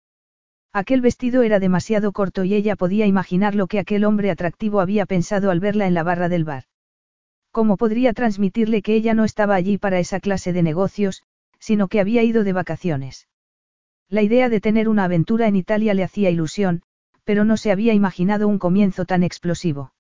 [0.76, 5.06] Aquel vestido era demasiado corto y ella podía imaginar lo que aquel hombre atractivo había
[5.06, 6.64] pensado al verla en la barra del bar.
[7.52, 11.22] ¿Cómo podría transmitirle que ella no estaba allí para esa clase de negocios,
[11.60, 13.28] sino que había ido de vacaciones?
[14.10, 16.82] La idea de tener una aventura en Italia le hacía ilusión,
[17.24, 19.94] pero no se había imaginado un comienzo tan explosivo.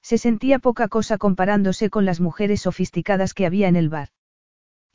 [0.00, 4.08] Se sentía poca cosa comparándose con las mujeres sofisticadas que había en el bar.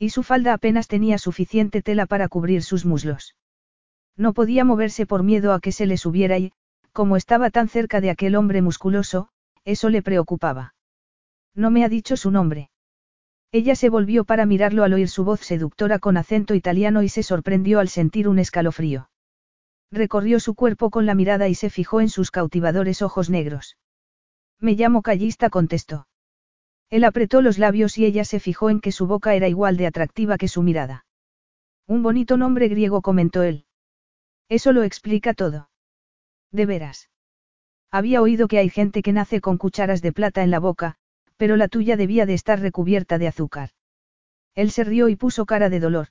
[0.00, 3.36] Y su falda apenas tenía suficiente tela para cubrir sus muslos.
[4.16, 6.52] No podía moverse por miedo a que se le subiera y,
[6.92, 9.28] como estaba tan cerca de aquel hombre musculoso,
[9.64, 10.74] eso le preocupaba.
[11.54, 12.70] No me ha dicho su nombre.
[13.52, 17.22] Ella se volvió para mirarlo al oír su voz seductora con acento italiano y se
[17.22, 19.10] sorprendió al sentir un escalofrío.
[19.90, 23.76] Recorrió su cuerpo con la mirada y se fijó en sus cautivadores ojos negros.
[24.58, 26.08] Me llamo Callista, contestó.
[26.88, 29.86] Él apretó los labios y ella se fijó en que su boca era igual de
[29.86, 31.04] atractiva que su mirada.
[31.86, 33.65] Un bonito nombre griego, comentó él.
[34.48, 35.70] Eso lo explica todo.
[36.52, 37.10] De veras.
[37.90, 40.96] Había oído que hay gente que nace con cucharas de plata en la boca,
[41.36, 43.70] pero la tuya debía de estar recubierta de azúcar.
[44.54, 46.08] Él se rió y puso cara de dolor.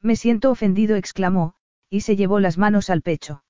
[0.00, 1.54] Me siento ofendido, exclamó,
[1.88, 3.44] y se llevó las manos al pecho.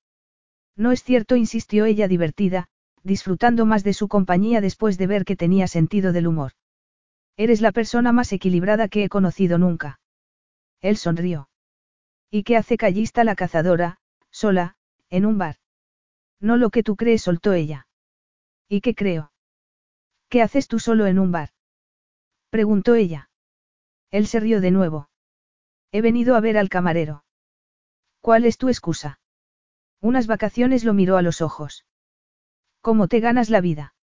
[0.75, 2.67] No es cierto, insistió ella divertida,
[3.03, 6.53] disfrutando más de su compañía después de ver que tenía sentido del humor.
[7.37, 9.99] Eres la persona más equilibrada que he conocido nunca.
[10.81, 11.49] Él sonrió.
[12.37, 13.97] ¿Y qué hace Callista la cazadora,
[14.29, 14.75] sola,
[15.09, 15.55] en un bar?
[16.41, 17.87] No lo que tú crees, soltó ella.
[18.67, 19.31] ¿Y qué creo?
[20.27, 21.51] ¿Qué haces tú solo en un bar?
[22.49, 23.29] preguntó ella.
[24.11, 25.09] Él se rió de nuevo.
[25.93, 27.23] He venido a ver al camarero.
[28.19, 29.21] ¿Cuál es tu excusa?
[30.01, 31.85] Unas vacaciones lo miró a los ojos.
[32.81, 33.95] ¿Cómo te ganas la vida?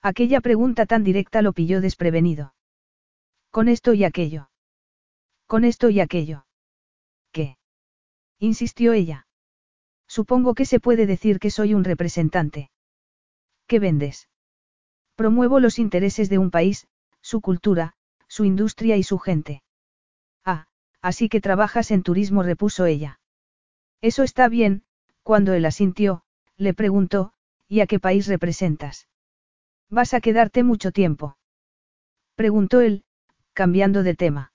[0.00, 2.56] Aquella pregunta tan directa lo pilló desprevenido.
[3.52, 4.50] Con esto y aquello.
[5.46, 6.44] Con esto y aquello.
[8.42, 9.28] Insistió ella.
[10.08, 12.72] Supongo que se puede decir que soy un representante.
[13.68, 14.28] ¿Qué vendes?
[15.14, 16.88] Promuevo los intereses de un país,
[17.20, 17.94] su cultura,
[18.26, 19.62] su industria y su gente.
[20.44, 20.66] Ah,
[21.00, 23.20] así que trabajas en turismo, repuso ella.
[24.00, 24.82] Eso está bien,
[25.22, 26.24] cuando él asintió,
[26.56, 27.34] le preguntó,
[27.68, 29.06] ¿y a qué país representas?
[29.88, 31.38] ¿Vas a quedarte mucho tiempo?
[32.34, 33.04] Preguntó él,
[33.52, 34.52] cambiando de tema.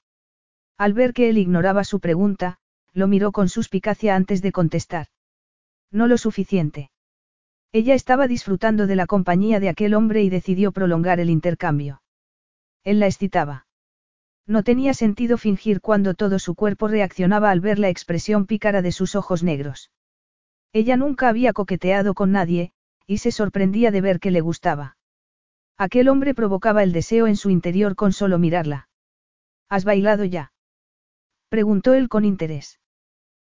[0.78, 2.60] Al ver que él ignoraba su pregunta,
[2.98, 5.06] lo miró con suspicacia antes de contestar.
[5.92, 6.90] No lo suficiente.
[7.72, 12.02] Ella estaba disfrutando de la compañía de aquel hombre y decidió prolongar el intercambio.
[12.84, 13.68] Él la excitaba.
[14.48, 18.92] No tenía sentido fingir cuando todo su cuerpo reaccionaba al ver la expresión pícara de
[18.92, 19.92] sus ojos negros.
[20.74, 22.72] Ella nunca había coqueteado con nadie,
[23.06, 24.98] y se sorprendía de ver que le gustaba.
[25.78, 28.90] Aquel hombre provocaba el deseo en su interior con solo mirarla.
[29.70, 30.52] ¿Has bailado ya?
[31.50, 32.80] preguntó él con interés.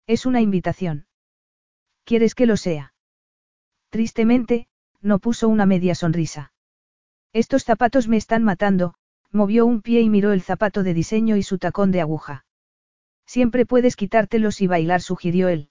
[0.06, 1.06] Es una invitación.
[2.04, 2.94] ¿Quieres que lo sea?
[3.90, 4.66] Tristemente,
[5.00, 6.52] no puso una media sonrisa.
[7.32, 8.94] Estos zapatos me están matando,
[9.30, 12.44] movió un pie y miró el zapato de diseño y su tacón de aguja.
[13.26, 15.70] Siempre puedes quitártelos y bailar, sugirió él.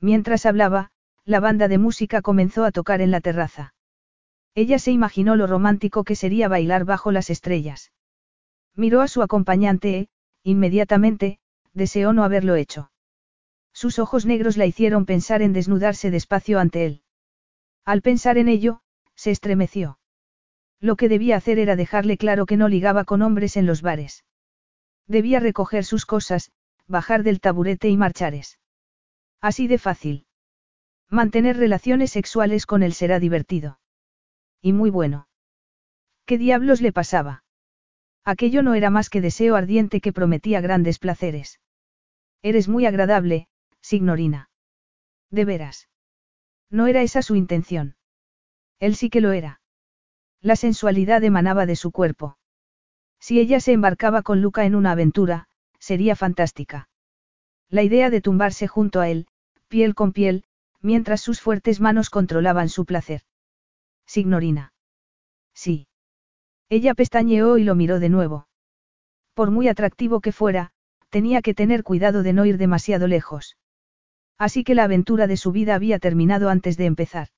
[0.00, 0.90] Mientras hablaba,
[1.24, 3.74] la banda de música comenzó a tocar en la terraza.
[4.54, 7.92] Ella se imaginó lo romántico que sería bailar bajo las estrellas.
[8.74, 10.08] Miró a su acompañante e,
[10.42, 11.38] inmediatamente,
[11.72, 12.90] deseó no haberlo hecho.
[13.80, 17.02] Sus ojos negros la hicieron pensar en desnudarse despacio ante él.
[17.84, 18.80] Al pensar en ello,
[19.14, 20.00] se estremeció.
[20.80, 24.24] Lo que debía hacer era dejarle claro que no ligaba con hombres en los bares.
[25.06, 26.50] Debía recoger sus cosas,
[26.88, 28.58] bajar del taburete y marchares.
[29.40, 30.26] Así de fácil.
[31.08, 33.78] Mantener relaciones sexuales con él será divertido.
[34.60, 35.28] Y muy bueno.
[36.26, 37.44] ¿Qué diablos le pasaba?
[38.24, 41.60] Aquello no era más que deseo ardiente que prometía grandes placeres.
[42.42, 43.46] Eres muy agradable,
[43.82, 44.50] Signorina.
[45.30, 45.88] De veras.
[46.70, 47.96] No era esa su intención.
[48.78, 49.60] Él sí que lo era.
[50.40, 52.38] La sensualidad emanaba de su cuerpo.
[53.20, 56.88] Si ella se embarcaba con Luca en una aventura, sería fantástica.
[57.68, 59.26] La idea de tumbarse junto a él,
[59.68, 60.44] piel con piel,
[60.80, 63.22] mientras sus fuertes manos controlaban su placer.
[64.06, 64.72] Signorina.
[65.54, 65.88] Sí.
[66.68, 68.48] Ella pestañeó y lo miró de nuevo.
[69.34, 70.72] Por muy atractivo que fuera,
[71.10, 73.56] tenía que tener cuidado de no ir demasiado lejos.
[74.38, 77.28] Así que la aventura de su vida había terminado antes de empezar.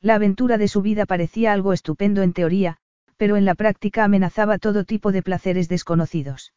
[0.00, 2.78] La aventura de su vida parecía algo estupendo en teoría,
[3.16, 6.52] pero en la práctica amenazaba todo tipo de placeres desconocidos.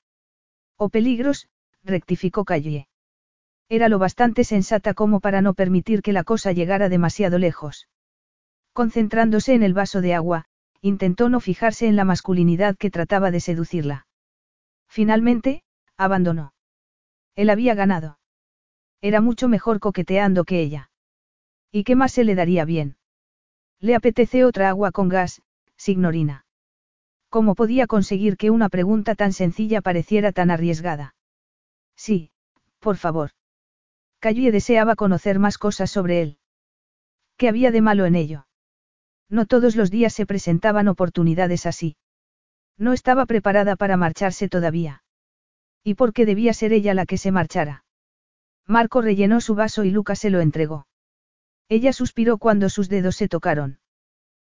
[0.75, 1.47] O peligros,
[1.83, 2.87] rectificó Calle.
[3.69, 7.87] Era lo bastante sensata como para no permitir que la cosa llegara demasiado lejos.
[8.73, 10.45] Concentrándose en el vaso de agua,
[10.81, 14.07] intentó no fijarse en la masculinidad que trataba de seducirla.
[14.87, 15.63] Finalmente,
[15.97, 16.53] abandonó.
[17.35, 18.18] Él había ganado.
[19.01, 20.91] Era mucho mejor coqueteando que ella.
[21.71, 22.97] ¿Y qué más se le daría bien?
[23.79, 25.41] Le apetece otra agua con gas,
[25.77, 26.45] signorina.
[27.29, 31.15] ¿Cómo podía conseguir que una pregunta tan sencilla pareciera tan arriesgada?
[31.95, 32.31] Sí,
[32.79, 33.31] por favor.
[34.19, 36.37] Calle deseaba conocer más cosas sobre él.
[37.37, 38.47] ¿Qué había de malo en ello?
[39.29, 41.95] No todos los días se presentaban oportunidades así.
[42.77, 45.03] No estaba preparada para marcharse todavía.
[45.83, 47.85] ¿Y por qué debía ser ella la que se marchara?
[48.69, 50.85] Marco rellenó su vaso y Lucas se lo entregó.
[51.69, 53.79] Ella suspiró cuando sus dedos se tocaron.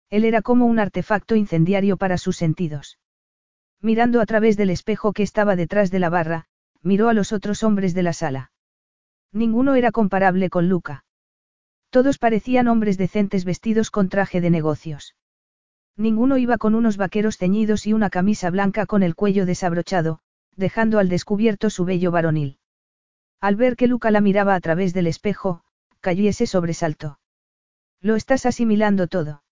[0.09, 2.99] Él era como un artefacto incendiario para sus sentidos.
[3.83, 6.47] Mirando a través del espejo que estaba detrás de la barra,
[6.81, 8.53] miró a los otros hombres de la sala.
[9.33, 11.05] Ninguno era comparable con Luca.
[11.91, 15.15] Todos parecían hombres decentes vestidos con traje de negocios.
[15.95, 20.21] Ninguno iba con unos vaqueros ceñidos y una camisa blanca con el cuello desabrochado,
[20.57, 22.59] dejando al descubierto su vello varonil.
[23.47, 25.63] Al ver que Luca la miraba a través del espejo,
[26.01, 27.21] cayó y se sobresaltó.
[28.01, 29.45] Lo estás asimilando todo.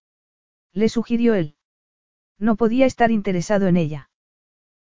[0.72, 1.54] Le sugirió él.
[2.36, 4.10] No podía estar interesado en ella.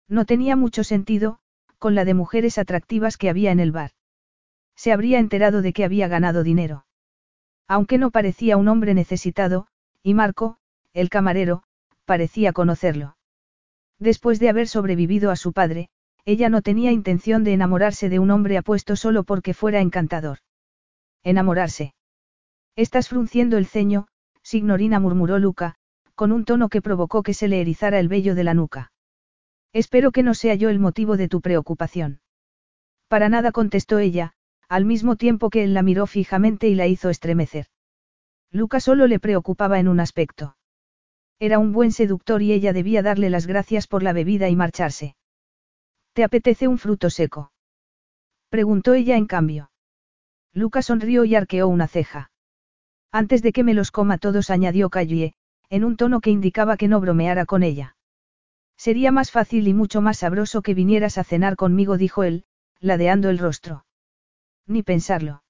[0.08, 1.40] No tenía mucho sentido,
[1.76, 3.90] con la de mujeres atractivas que había en el bar.
[4.76, 6.86] Se habría enterado de que había ganado dinero.
[7.68, 9.66] Aunque no parecía un hombre necesitado,
[10.02, 10.56] y Marco,
[10.94, 11.64] el camarero,
[12.06, 13.18] parecía conocerlo.
[13.98, 15.90] Después de haber sobrevivido a su padre,
[16.24, 20.38] ella no tenía intención de enamorarse de un hombre apuesto solo porque fuera encantador.
[21.24, 21.94] Enamorarse.
[22.76, 24.06] Estás frunciendo el ceño,
[24.42, 25.76] signorina murmuró Luca,
[26.14, 28.92] con un tono que provocó que se le erizara el vello de la nuca.
[29.72, 32.20] Espero que no sea yo el motivo de tu preocupación.
[33.08, 34.32] Para nada contestó ella,
[34.68, 37.66] al mismo tiempo que él la miró fijamente y la hizo estremecer.
[38.50, 40.56] Luca solo le preocupaba en un aspecto.
[41.38, 45.16] Era un buen seductor y ella debía darle las gracias por la bebida y marcharse.
[46.12, 47.52] ¿Te apetece un fruto seco?
[48.50, 49.70] Preguntó ella en cambio.
[50.52, 52.30] Luca sonrió y arqueó una ceja.
[53.10, 55.34] Antes de que me los coma todos, añadió Calle,
[55.70, 57.96] en un tono que indicaba que no bromeara con ella.
[58.76, 62.44] Sería más fácil y mucho más sabroso que vinieras a cenar conmigo, dijo él,
[62.78, 63.86] ladeando el rostro.
[64.66, 65.42] Ni pensarlo.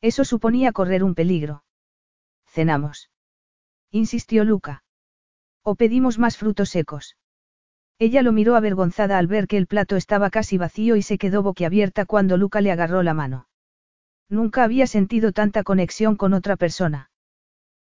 [0.00, 1.64] Eso suponía correr un peligro.
[2.46, 3.10] Cenamos.
[3.90, 4.84] Insistió Luca.
[5.62, 7.16] O pedimos más frutos secos.
[8.00, 11.42] Ella lo miró avergonzada al ver que el plato estaba casi vacío y se quedó
[11.42, 13.48] boquiabierta cuando Luca le agarró la mano.
[14.28, 17.10] Nunca había sentido tanta conexión con otra persona.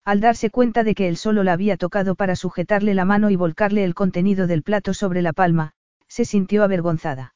[0.05, 3.37] Al darse cuenta de que él solo la había tocado para sujetarle la mano y
[3.37, 5.73] volcarle el contenido del plato sobre la palma,
[6.09, 7.35] se sintió avergonzada.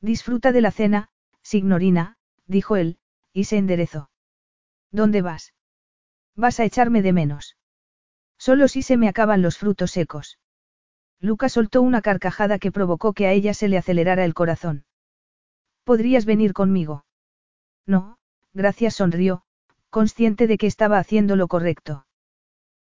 [0.00, 1.08] Disfruta de la cena,
[1.42, 2.98] signorina, dijo él,
[3.32, 4.10] y se enderezó.
[4.92, 5.54] ¿Dónde vas?
[6.36, 7.56] Vas a echarme de menos.
[8.38, 10.38] Solo si se me acaban los frutos secos.
[11.20, 14.84] Luca soltó una carcajada que provocó que a ella se le acelerara el corazón.
[15.84, 17.04] ¿Podrías venir conmigo?
[17.86, 18.18] No,
[18.52, 19.42] gracias sonrió,
[19.90, 22.06] consciente de que estaba haciendo lo correcto.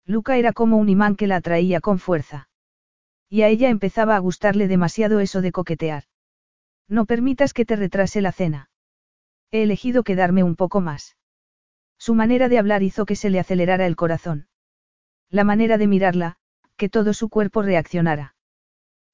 [0.06, 2.50] Luca era como un imán que la atraía con fuerza.
[3.30, 6.04] Y a ella empezaba a gustarle demasiado eso de coquetear.
[6.88, 8.70] No permitas que te retrase la cena.
[9.52, 11.16] He elegido quedarme un poco más.
[11.98, 14.48] Su manera de hablar hizo que se le acelerara el corazón.
[15.30, 16.38] La manera de mirarla,
[16.78, 18.36] que todo su cuerpo reaccionara.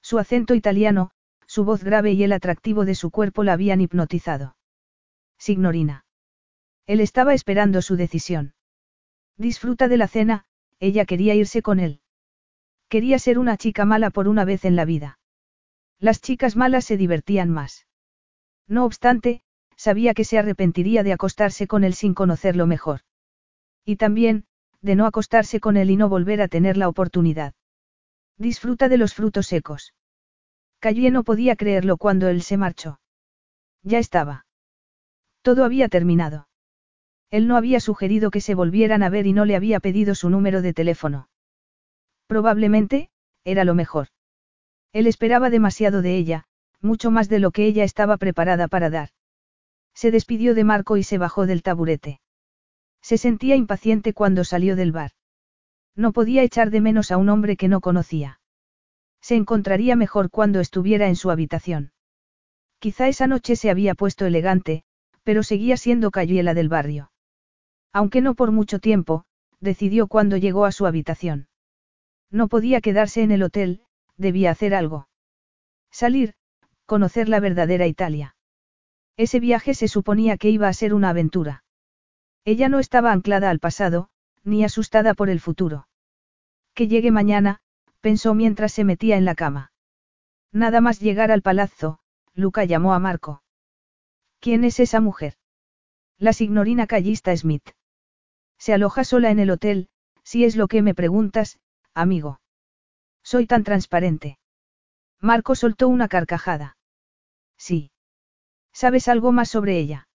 [0.02, 1.12] Su acento italiano,
[1.46, 4.56] su voz grave y el atractivo de su cuerpo la habían hipnotizado.
[5.38, 6.06] Signorina.
[6.88, 8.54] Él estaba esperando su decisión.
[9.38, 10.46] Disfruta de la cena,
[10.80, 12.02] ella quería irse con él.
[12.90, 15.20] Quería ser una chica mala por una vez en la vida.
[16.00, 17.88] Las chicas malas se divertían más.
[18.68, 19.44] No obstante,
[19.76, 23.02] sabía que se arrepentiría de acostarse con él sin conocerlo mejor.
[23.86, 24.46] Y también,
[24.82, 27.54] de no acostarse con él y no volver a tener la oportunidad.
[28.38, 29.94] Disfruta de los frutos secos.
[30.80, 33.00] Calle no podía creerlo cuando él se marchó.
[33.84, 34.46] Ya estaba.
[35.42, 36.48] Todo había terminado.
[37.30, 40.30] Él no había sugerido que se volvieran a ver y no le había pedido su
[40.30, 41.30] número de teléfono.
[42.28, 43.10] Probablemente,
[43.44, 44.08] era lo mejor.
[44.92, 46.46] Él esperaba demasiado de ella,
[46.82, 49.10] mucho más de lo que ella estaba preparada para dar.
[49.94, 52.20] Se despidió de Marco y se bajó del taburete.
[53.02, 55.12] Se sentía impaciente cuando salió del bar.
[55.96, 58.40] No podía echar de menos a un hombre que no conocía.
[59.22, 61.92] Se encontraría mejor cuando estuviera en su habitación.
[62.80, 64.84] Quizá esa noche se había puesto elegante,
[65.24, 67.12] pero seguía siendo Cayuela del barrio.
[67.94, 69.26] Aunque no por mucho tiempo,
[69.60, 71.48] decidió cuando llegó a su habitación.
[72.32, 73.84] No podía quedarse en el hotel,
[74.18, 75.10] debía hacer algo.
[75.92, 76.34] Salir,
[76.86, 78.36] conocer la verdadera Italia.
[79.18, 81.64] Ese viaje se suponía que iba a ser una aventura.
[82.44, 84.10] Ella no estaba anclada al pasado,
[84.44, 85.88] ni asustada por el futuro.
[86.74, 87.62] Que llegue mañana,
[88.00, 89.72] pensó mientras se metía en la cama.
[90.52, 92.00] Nada más llegar al palazzo,
[92.34, 93.44] Luca llamó a Marco.
[94.40, 95.36] ¿Quién es esa mujer?
[96.18, 97.70] La signorina callista Smith.
[98.58, 99.90] Se aloja sola en el hotel,
[100.24, 101.60] si es lo que me preguntas,
[101.94, 102.42] amigo.
[103.24, 104.40] Soy tan transparente.
[105.20, 106.78] Marco soltó una carcajada.
[107.58, 107.92] Sí.
[108.74, 110.08] ¿Sabes algo más sobre ella?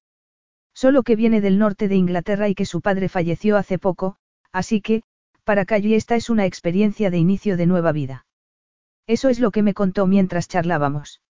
[0.76, 4.18] Solo que viene del norte de Inglaterra y que su padre falleció hace poco,
[4.52, 5.04] así que,
[5.42, 8.26] para Callie esta es una experiencia de inicio de nueva vida.
[9.06, 11.22] Eso es lo que me contó mientras charlábamos.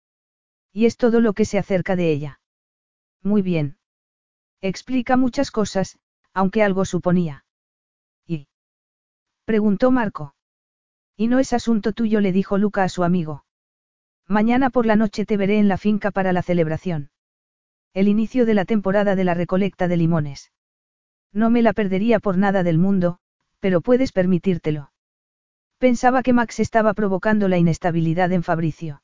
[0.72, 2.40] Y es todo lo que se acerca de ella.
[3.22, 3.78] Muy bien.
[4.62, 5.97] Explica muchas cosas,
[6.32, 7.44] aunque algo suponía.
[8.26, 8.49] ¿Y?
[9.44, 10.34] Preguntó Marco.
[11.16, 13.44] Y no es asunto tuyo, le dijo Luca a su amigo.
[14.26, 17.11] Mañana por la noche te veré en la finca para la celebración.
[17.97, 20.53] El inicio de la temporada de la recolecta de limones.
[21.32, 23.20] No me la perdería por nada del mundo,
[23.59, 24.92] pero puedes permitírtelo.
[25.78, 29.01] Pensaba que Max estaba provocando la inestabilidad en Fabricio.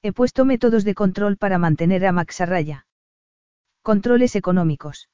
[0.00, 2.86] He puesto métodos de control para mantener a Max a raya.
[3.82, 5.08] Controles económicos.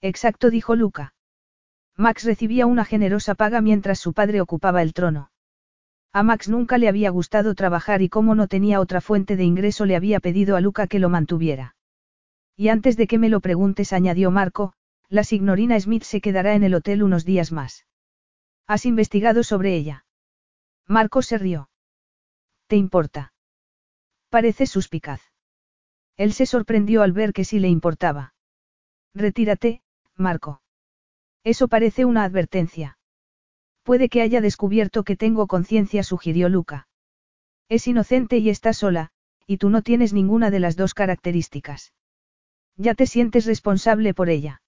[0.00, 1.12] Exacto, dijo Luca.
[1.94, 5.30] Max recibía una generosa paga mientras su padre ocupaba el trono.
[6.10, 9.84] A Max nunca le había gustado trabajar y como no tenía otra fuente de ingreso
[9.84, 11.74] le había pedido a Luca que lo mantuviera.
[12.56, 14.74] Y antes de que me lo preguntes, añadió Marco,
[15.08, 17.86] la signorina Smith se quedará en el hotel unos días más.
[18.66, 20.06] ¿Has investigado sobre ella?
[20.86, 21.68] Marco se rió.
[22.66, 23.32] ¿Te importa?
[24.28, 25.20] Parece suspicaz.
[26.16, 28.34] Él se sorprendió al ver que sí le importaba.
[29.14, 29.82] Retírate,
[30.16, 30.62] Marco.
[31.42, 32.98] Eso parece una advertencia.
[33.82, 36.88] Puede que haya descubierto que tengo conciencia, sugirió Luca.
[37.68, 39.10] Es inocente y está sola,
[39.46, 41.92] y tú no tienes ninguna de las dos características.
[42.76, 44.62] Ya te sientes responsable por ella.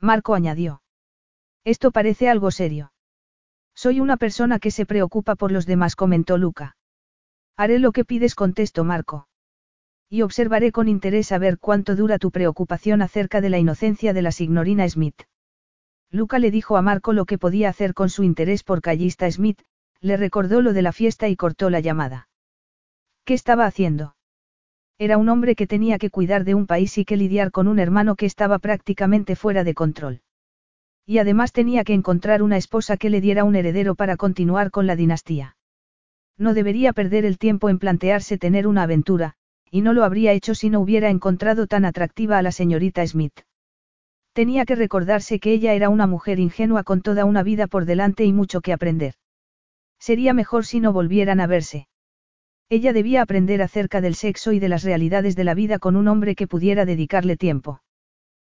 [0.00, 0.82] Marco añadió.
[1.64, 2.92] Esto parece algo serio.
[3.74, 6.76] Soy una persona que se preocupa por los demás, comentó Luca.
[7.56, 9.28] Haré lo que pides, contestó Marco.
[10.08, 14.22] Y observaré con interés a ver cuánto dura tu preocupación acerca de la inocencia de
[14.22, 15.22] la signorina Smith.
[16.10, 19.62] Luca le dijo a Marco lo que podía hacer con su interés por Callista Smith,
[20.00, 22.28] le recordó lo de la fiesta y cortó la llamada.
[23.24, 24.16] ¿Qué estaba haciendo?
[25.00, 27.78] Era un hombre que tenía que cuidar de un país y que lidiar con un
[27.78, 30.20] hermano que estaba prácticamente fuera de control.
[31.06, 34.86] Y además tenía que encontrar una esposa que le diera un heredero para continuar con
[34.86, 35.56] la dinastía.
[36.36, 39.36] No debería perder el tiempo en plantearse tener una aventura,
[39.70, 43.40] y no lo habría hecho si no hubiera encontrado tan atractiva a la señorita Smith.
[44.34, 48.26] Tenía que recordarse que ella era una mujer ingenua con toda una vida por delante
[48.26, 49.14] y mucho que aprender.
[49.98, 51.88] Sería mejor si no volvieran a verse.
[52.72, 56.06] Ella debía aprender acerca del sexo y de las realidades de la vida con un
[56.06, 57.82] hombre que pudiera dedicarle tiempo.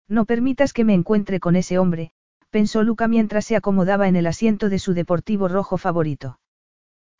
[0.08, 2.12] No permitas que me encuentre con ese hombre,
[2.50, 6.38] pensó Luca mientras se acomodaba en el asiento de su deportivo rojo favorito.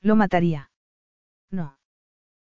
[0.01, 0.71] Lo mataría.
[1.51, 1.79] No.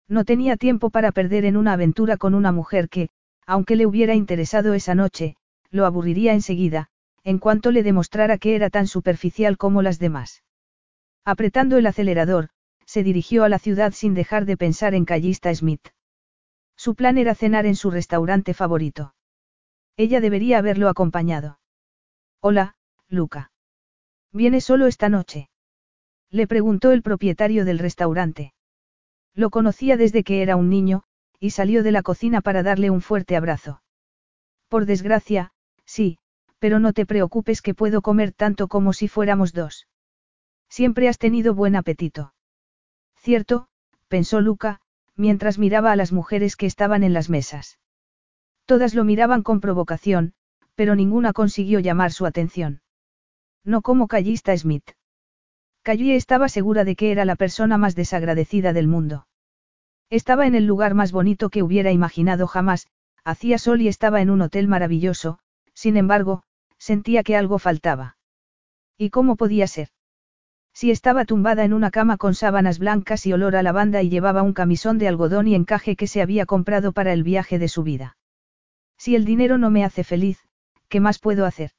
[0.09, 3.11] No tenía tiempo para perder en una aventura con una mujer que,
[3.47, 5.37] aunque le hubiera interesado esa noche,
[5.71, 6.89] lo aburriría enseguida,
[7.23, 10.43] en cuanto le demostrara que era tan superficial como las demás.
[11.25, 12.49] Apretando el acelerador,
[12.87, 15.89] se dirigió a la ciudad sin dejar de pensar en Callista Smith.
[16.77, 19.15] Su plan era cenar en su restaurante favorito.
[19.97, 21.59] Ella debería haberlo acompañado.
[22.41, 22.77] Hola,
[23.09, 23.51] Luca.
[24.33, 25.49] ¿Vienes solo esta noche?
[26.31, 28.55] Le preguntó el propietario del restaurante.
[29.35, 31.05] Lo conocía desde que era un niño,
[31.39, 33.83] y salió de la cocina para darle un fuerte abrazo.
[34.69, 35.53] Por desgracia,
[35.85, 36.19] Sí,
[36.59, 39.89] pero no te preocupes que puedo comer tanto como si fuéramos dos.
[40.69, 42.32] Siempre has tenido buen apetito.
[43.23, 43.69] Cierto,
[44.09, 44.81] pensó Luca,
[45.15, 47.79] mientras miraba a las mujeres que estaban en las mesas.
[48.67, 50.35] Todas lo miraban con provocación,
[50.75, 52.83] pero ninguna consiguió llamar su atención.
[53.65, 54.91] No como Callista Smith.
[55.83, 59.29] Callie estaba segura de que era la persona más desagradecida del mundo.
[60.11, 62.89] Estaba en el lugar más bonito que hubiera imaginado jamás,
[63.23, 65.39] hacía sol y estaba en un hotel maravilloso,
[65.75, 66.43] sin embargo,
[66.77, 68.17] sentía que algo faltaba.
[68.99, 69.91] ¿Y cómo podía ser?
[70.75, 74.43] Si estaba tumbada en una cama con sábanas blancas y olor a lavanda y llevaba
[74.43, 77.83] un camisón de algodón y encaje que se había comprado para el viaje de su
[77.83, 78.17] vida.
[78.97, 80.39] Si el dinero no me hace feliz,
[80.89, 81.73] ¿qué más puedo hacer?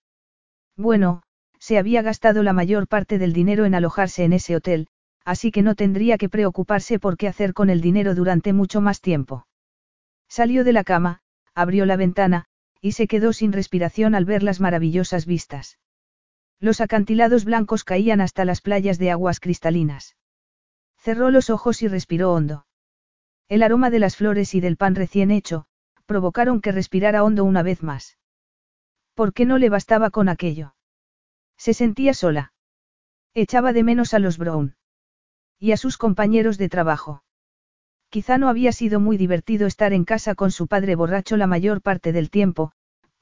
[0.78, 1.24] Bueno,
[1.60, 4.88] se había gastado la mayor parte del dinero en alojarse en ese hotel,
[5.24, 9.00] así que no tendría que preocuparse por qué hacer con el dinero durante mucho más
[9.00, 9.48] tiempo.
[10.28, 11.22] Salió de la cama,
[11.56, 12.46] abrió la ventana,
[12.82, 15.78] y se quedó sin respiración al ver las maravillosas vistas.
[16.60, 20.16] Los acantilados blancos caían hasta las playas de aguas cristalinas.
[20.98, 22.66] Cerró los ojos y respiró hondo.
[23.50, 25.66] El aroma de las flores y del pan recién hecho,
[26.06, 28.18] provocaron que respirara hondo una vez más.
[29.14, 30.76] ¿Por qué no le bastaba con aquello?
[31.58, 32.54] Se sentía sola.
[33.34, 34.76] Echaba de menos a los Brown.
[35.60, 37.24] Y a sus compañeros de trabajo.
[38.10, 41.82] Quizá no había sido muy divertido estar en casa con su padre borracho la mayor
[41.82, 42.74] parte del tiempo,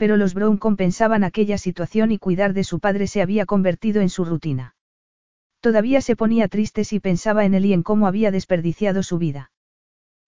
[0.01, 4.09] pero los Brown compensaban aquella situación y cuidar de su padre se había convertido en
[4.09, 4.75] su rutina.
[5.59, 9.51] Todavía se ponía triste si pensaba en él y en cómo había desperdiciado su vida.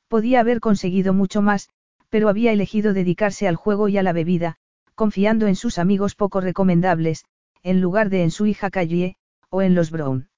[0.07, 1.69] Podía haber conseguido mucho más,
[2.09, 4.57] pero había elegido dedicarse al juego y a la bebida,
[4.93, 7.25] confiando en sus amigos poco recomendables,
[7.63, 9.15] en lugar de en su hija Callie,
[9.49, 10.29] o en los Brown.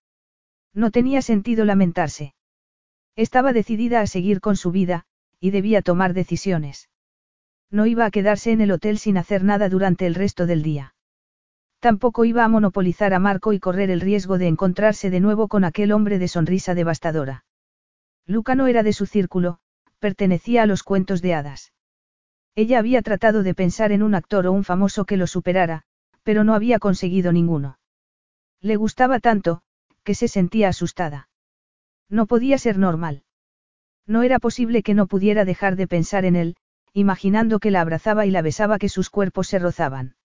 [0.73, 2.35] No tenía sentido lamentarse.
[3.17, 5.03] Estaba decidida a seguir con su vida,
[5.41, 6.87] y debía tomar decisiones.
[7.75, 10.95] No iba a quedarse en el hotel sin hacer nada durante el resto del día.
[11.81, 15.65] Tampoco iba a monopolizar a Marco y correr el riesgo de encontrarse de nuevo con
[15.65, 17.43] aquel hombre de sonrisa devastadora.
[18.25, 19.59] Luca no era de su círculo,
[19.99, 21.73] pertenecía a los cuentos de hadas.
[22.55, 25.81] Ella había tratado de pensar en un actor o un famoso que lo superara,
[26.23, 27.77] pero no había conseguido ninguno.
[28.61, 29.63] Le gustaba tanto,
[30.05, 31.27] que se sentía asustada.
[32.07, 33.23] No podía ser normal.
[34.07, 36.55] No era posible que no pudiera dejar de pensar en él,
[36.95, 40.15] imaginando que la abrazaba y la besaba que sus cuerpos se rozaban.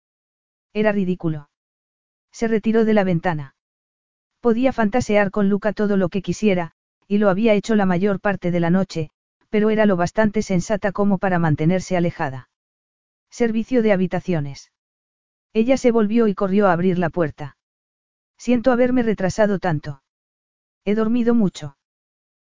[0.72, 1.50] Era ridículo.
[2.30, 3.56] Se retiró de la ventana.
[4.38, 6.70] Podía fantasear con Luca todo lo que quisiera,
[7.08, 9.10] y lo había hecho la mayor parte de la noche,
[9.48, 12.50] pero era lo bastante sensata como para mantenerse alejada.
[13.30, 14.70] Servicio de habitaciones.
[15.52, 17.56] Ella se volvió y corrió a abrir la puerta.
[18.38, 20.04] Siento haberme retrasado tanto.
[20.84, 21.76] He dormido mucho.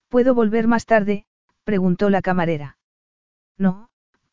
[0.09, 1.27] ¿Puedo volver más tarde?
[1.65, 2.79] preguntó la camarera.
[3.59, 3.89] No,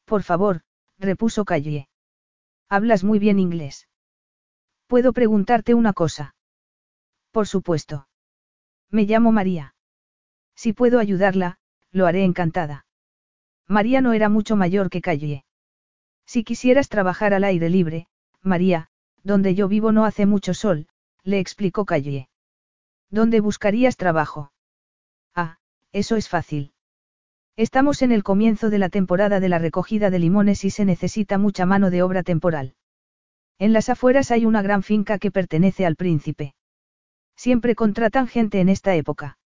[0.06, 0.62] por favor,
[0.98, 1.88] repuso Callie.
[2.70, 3.88] Hablas muy bien inglés.
[4.88, 6.36] ¿Puedo preguntarte una cosa?
[7.32, 8.08] Por supuesto.
[8.90, 9.76] Me llamo María.
[10.56, 11.60] Si puedo ayudarla,
[11.92, 12.86] lo haré encantada.
[13.68, 15.46] María no era mucho mayor que Callie.
[16.26, 18.08] Si quisieras trabajar al aire libre,
[18.42, 18.90] María,
[19.24, 20.88] donde yo vivo no hace mucho sol,
[21.24, 22.30] le explicó Callie.
[23.10, 24.52] ¿Dónde buscarías trabajo?
[25.36, 25.58] Ah,
[25.92, 26.74] eso es fácil.
[27.58, 31.38] Estamos en el comienzo de la temporada de la recogida de limones y se necesita
[31.38, 32.76] mucha mano de obra temporal.
[33.60, 36.56] En las afueras hay una gran finca que pertenece al príncipe.
[37.36, 39.38] Siempre contratan gente en esta época.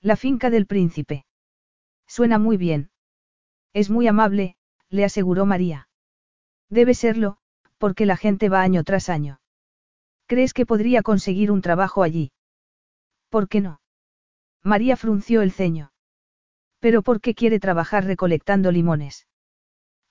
[0.00, 1.24] La finca del príncipe.
[2.06, 2.90] Suena muy bien.
[3.72, 4.56] Es muy amable,
[4.88, 5.88] le aseguró María.
[6.70, 7.38] Debe serlo,
[7.78, 9.40] porque la gente va año tras año.
[10.26, 12.32] ¿Crees que podría conseguir un trabajo allí?
[13.28, 13.80] ¿Por qué no?
[14.62, 15.93] María frunció el ceño.
[16.84, 19.26] ¿Pero por qué quiere trabajar recolectando limones?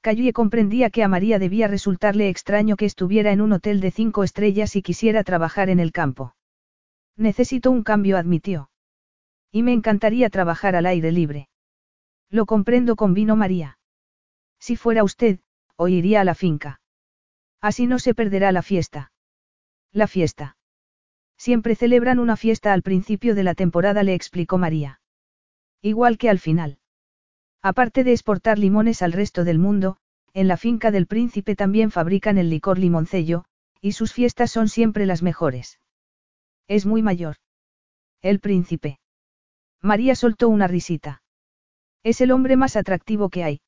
[0.01, 4.23] Callie comprendía que a María debía resultarle extraño que estuviera en un hotel de cinco
[4.23, 6.35] estrellas y quisiera trabajar en el campo.
[7.15, 8.71] Necesito un cambio, admitió.
[9.51, 11.47] Y me encantaría trabajar al aire libre.
[12.31, 13.77] Lo comprendo con vino María.
[14.57, 15.41] Si fuera usted,
[15.75, 16.81] hoy iría a la finca.
[17.61, 19.11] Así no se perderá la fiesta.
[19.91, 20.57] La fiesta.
[21.37, 25.01] Siempre celebran una fiesta al principio de la temporada, le explicó María.
[25.83, 26.79] Igual que al final.
[27.61, 29.97] Aparte de exportar limones al resto del mundo,
[30.33, 33.43] en la finca del príncipe también fabrican el licor limoncello,
[33.81, 35.81] y sus fiestas son siempre las mejores.
[36.69, 37.35] Es muy mayor.
[38.21, 38.99] El príncipe.
[39.81, 41.21] María soltó una risita.
[42.01, 43.61] Es el hombre más atractivo que hay.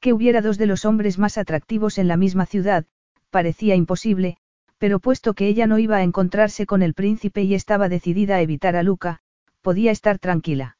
[0.00, 2.84] Que hubiera dos de los hombres más atractivos en la misma ciudad,
[3.30, 4.38] parecía imposible,
[4.78, 8.40] pero puesto que ella no iba a encontrarse con el príncipe y estaba decidida a
[8.40, 9.20] evitar a Luca,
[9.60, 10.77] podía estar tranquila.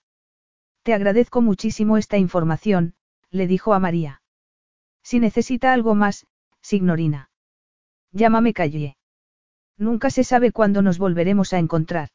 [0.89, 2.95] Te agradezco muchísimo esta información,
[3.31, 4.23] le dijo a María.
[5.03, 6.27] Si necesita algo más,
[6.63, 7.29] Signorina.
[8.11, 8.97] Llámame Calle.
[9.77, 12.09] Nunca se sabe cuándo nos volveremos a encontrar.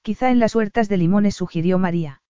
[0.00, 2.22] Quizá en las huertas de limones sugirió María.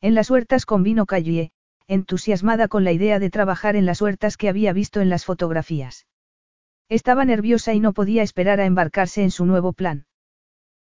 [0.00, 1.52] En las huertas con vino Callie,
[1.86, 6.08] entusiasmada con la idea de trabajar en las huertas que había visto en las fotografías.
[6.88, 10.06] Estaba nerviosa y no podía esperar a embarcarse en su nuevo plan.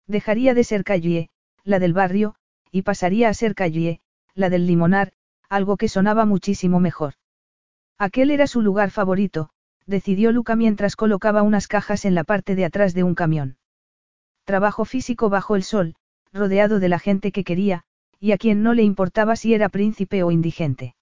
[0.06, 1.28] Dejaría de ser Callie,
[1.62, 2.37] la del barrio,
[2.70, 4.00] y pasaría a ser Callie,
[4.34, 5.12] la del limonar,
[5.48, 7.14] algo que sonaba muchísimo mejor.
[7.98, 9.50] Aquel era su lugar favorito,
[9.86, 13.56] decidió Luca mientras colocaba unas cajas en la parte de atrás de un camión.
[14.44, 15.94] Trabajo físico bajo el sol,
[16.32, 17.84] rodeado de la gente que quería,
[18.20, 20.94] y a quien no le importaba si era príncipe o indigente.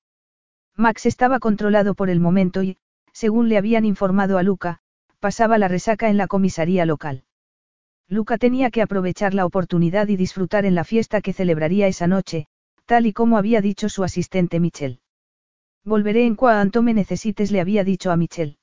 [0.77, 2.79] Max estaba controlado por el momento y,
[3.13, 4.81] según le habían informado a Luca,
[5.21, 7.25] pasaba la resaca en la comisaría local.
[8.09, 12.47] Luca tenía que aprovechar la oportunidad y disfrutar en la fiesta que celebraría esa noche,
[12.85, 15.01] tal y como había dicho su asistente Michel.
[15.85, 18.59] Volveré en cuanto me necesites, le había dicho a Michel.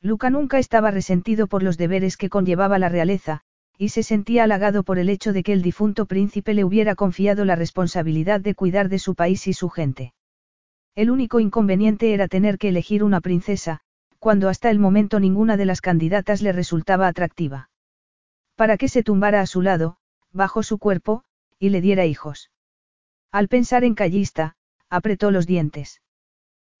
[0.00, 3.42] Luca nunca estaba resentido por los deberes que conllevaba la realeza,
[3.78, 7.44] y se sentía halagado por el hecho de que el difunto príncipe le hubiera confiado
[7.44, 10.12] la responsabilidad de cuidar de su país y su gente.
[10.94, 13.80] El único inconveniente era tener que elegir una princesa,
[14.18, 17.68] cuando hasta el momento ninguna de las candidatas le resultaba atractiva.
[18.56, 19.98] Para que se tumbara a su lado,
[20.32, 21.22] bajo su cuerpo,
[21.58, 22.50] y le diera hijos.
[23.30, 24.56] Al pensar en Callista,
[24.88, 26.00] apretó los dientes.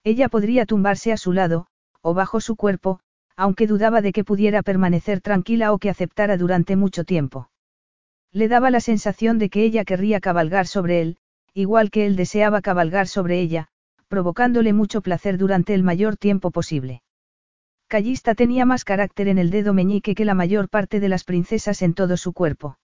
[0.02, 1.66] Ella podría tumbarse a su lado,
[2.00, 3.00] o bajo su cuerpo,
[3.36, 7.50] aunque dudaba de que pudiera permanecer tranquila o que aceptara durante mucho tiempo.
[8.32, 11.18] Le daba la sensación de que ella querría cabalgar sobre él,
[11.52, 13.68] igual que él deseaba cabalgar sobre ella,
[14.08, 17.02] provocándole mucho placer durante el mayor tiempo posible.
[17.88, 21.82] Callista tenía más carácter en el dedo meñique que la mayor parte de las princesas
[21.82, 22.78] en todo su cuerpo.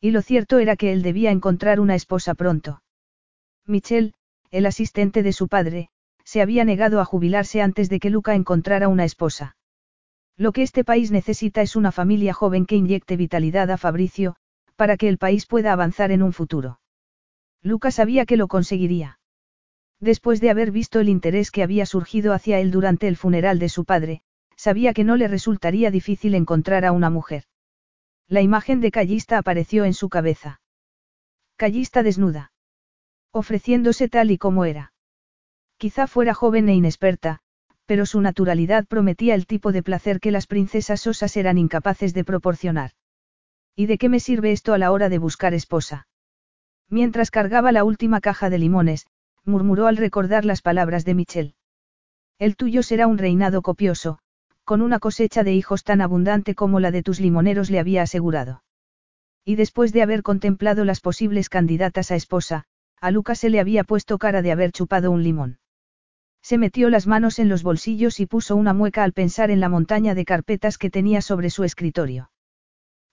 [0.00, 2.82] Y lo cierto era que él debía encontrar una esposa pronto.
[3.66, 4.14] Michel,
[4.50, 5.90] el asistente de su padre,
[6.24, 9.56] se había negado a jubilarse antes de que Luca encontrara una esposa.
[10.36, 14.36] Lo que este país necesita es una familia joven que inyecte vitalidad a Fabricio,
[14.74, 16.80] para que el país pueda avanzar en un futuro.
[17.62, 19.18] Luca sabía que lo conseguiría.
[20.00, 23.68] Después de haber visto el interés que había surgido hacia él durante el funeral de
[23.68, 24.22] su padre,
[24.56, 27.44] sabía que no le resultaría difícil encontrar a una mujer.
[28.28, 30.60] La imagen de Callista apareció en su cabeza.
[31.56, 32.52] Callista desnuda.
[33.32, 34.92] Ofreciéndose tal y como era.
[35.78, 37.40] Quizá fuera joven e inexperta,
[37.86, 42.24] pero su naturalidad prometía el tipo de placer que las princesas osas eran incapaces de
[42.24, 42.92] proporcionar.
[43.74, 46.08] ¿Y de qué me sirve esto a la hora de buscar esposa?
[46.88, 49.06] Mientras cargaba la última caja de limones,
[49.46, 51.54] murmuró al recordar las palabras de Michel.
[52.38, 54.18] El tuyo será un reinado copioso,
[54.64, 58.62] con una cosecha de hijos tan abundante como la de tus limoneros le había asegurado.
[59.44, 62.64] Y después de haber contemplado las posibles candidatas a esposa,
[63.00, 65.60] a Lucas se le había puesto cara de haber chupado un limón.
[66.42, 69.68] Se metió las manos en los bolsillos y puso una mueca al pensar en la
[69.68, 72.30] montaña de carpetas que tenía sobre su escritorio.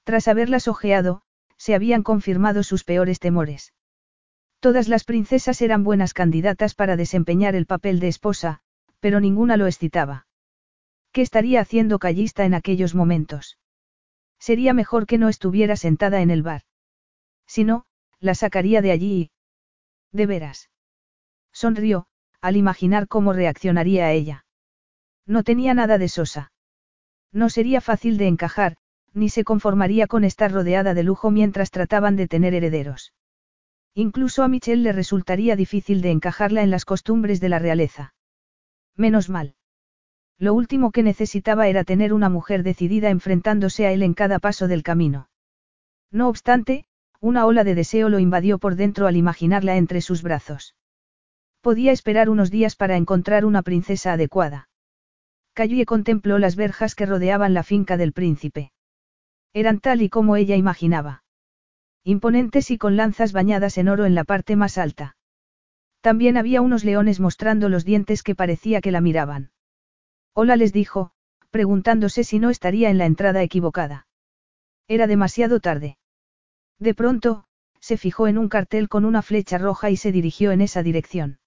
[0.04, 1.22] Tras haberlas ojeado,
[1.58, 3.74] se habían confirmado sus peores temores.
[4.64, 8.62] Todas las princesas eran buenas candidatas para desempeñar el papel de esposa,
[9.02, 10.26] pero ninguna lo excitaba.
[11.12, 13.60] ¿Qué estaría haciendo Callista en aquellos momentos?
[14.40, 16.62] Sería mejor que no estuviera sentada en el bar.
[17.46, 17.84] Si no,
[18.22, 19.32] la sacaría de allí y...
[20.16, 20.70] De veras.
[21.52, 22.08] Sonrió,
[22.40, 24.46] al imaginar cómo reaccionaría a ella.
[25.26, 26.54] No tenía nada de sosa.
[27.34, 28.78] No sería fácil de encajar,
[29.12, 33.12] ni se conformaría con estar rodeada de lujo mientras trataban de tener herederos.
[33.96, 38.14] Incluso a Michelle le resultaría difícil de encajarla en las costumbres de la realeza.
[38.96, 39.56] Menos mal.
[40.40, 44.68] Lo último que necesitaba era tener una mujer decidida enfrentándose a él en cada paso
[44.68, 45.30] del camino.
[46.12, 46.86] No obstante,
[47.20, 50.76] una ola de deseo lo invadió por dentro al imaginarla entre sus brazos.
[51.62, 54.70] Podía esperar unos días para encontrar una princesa adecuada.
[55.54, 58.72] Callie contempló las verjas que rodeaban la finca del príncipe.
[59.54, 61.23] Eran tal y como ella imaginaba.
[62.06, 65.16] Imponentes y con lanzas bañadas en oro en la parte más alta.
[66.02, 69.52] También había unos leones mostrando los dientes que parecía que la miraban.
[70.34, 71.12] Hola les dijo,
[71.50, 74.08] preguntándose si no estaría en la entrada equivocada.
[74.90, 75.98] Era demasiado tarde.
[76.78, 77.46] De pronto,
[77.80, 81.40] se fijó en un cartel con una flecha roja y se dirigió en esa dirección.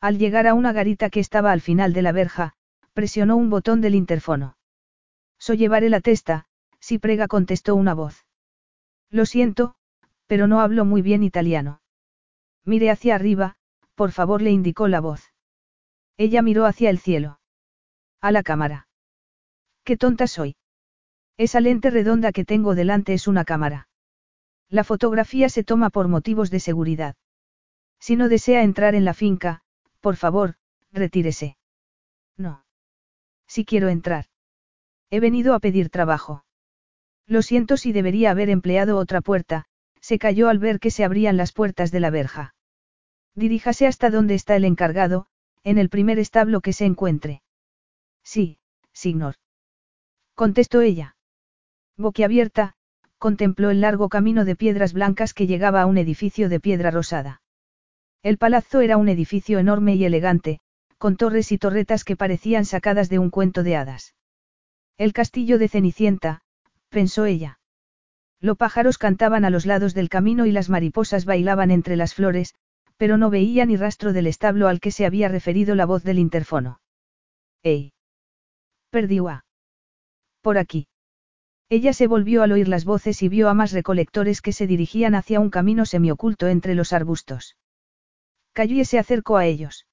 [0.00, 2.54] Al llegar a una garita que estaba al final de la verja,
[2.92, 4.56] presionó un botón del interfono.
[5.38, 6.46] So llevaré la testa,
[6.78, 8.21] si prega contestó una voz.
[9.12, 9.74] Lo siento,
[10.26, 11.82] pero no hablo muy bien italiano.
[12.64, 13.56] Mire hacia arriba,
[13.94, 15.32] por favor le indicó la voz.
[16.16, 17.38] Ella miró hacia el cielo.
[18.22, 18.88] A la cámara.
[19.84, 20.56] Qué tonta soy.
[21.36, 23.88] Esa lente redonda que tengo delante es una cámara.
[24.70, 27.14] La fotografía se toma por motivos de seguridad.
[28.00, 29.62] Si no desea entrar en la finca,
[30.00, 30.54] por favor,
[30.90, 31.58] retírese.
[32.38, 32.64] No.
[33.46, 34.26] Si quiero entrar.
[35.10, 36.44] He venido a pedir trabajo.
[37.26, 39.64] Lo siento si debería haber empleado otra puerta,
[40.00, 42.54] se cayó al ver que se abrían las puertas de la verja.
[43.34, 45.26] Diríjase hasta donde está el encargado,
[45.64, 47.42] en el primer establo que se encuentre.
[48.22, 48.58] Sí,
[48.92, 49.36] señor.
[50.34, 51.16] Contestó ella.
[51.96, 52.74] Boquiabierta,
[53.18, 57.40] contempló el largo camino de piedras blancas que llegaba a un edificio de piedra rosada.
[58.22, 60.60] El palazzo era un edificio enorme y elegante,
[60.98, 64.14] con torres y torretas que parecían sacadas de un cuento de hadas.
[64.98, 66.42] El castillo de Cenicienta,
[66.92, 67.58] pensó ella.
[68.40, 72.54] Los pájaros cantaban a los lados del camino y las mariposas bailaban entre las flores,
[72.96, 76.20] pero no veía ni rastro del establo al que se había referido la voz del
[76.20, 76.80] interfono.
[77.64, 77.92] ¡Ey!
[78.90, 79.42] Perdió.
[80.40, 80.86] Por aquí.
[81.68, 85.14] Ella se volvió al oír las voces y vio a más recolectores que se dirigían
[85.14, 87.56] hacia un camino semioculto entre los arbustos.
[88.52, 89.86] Cayó se acercó a ellos.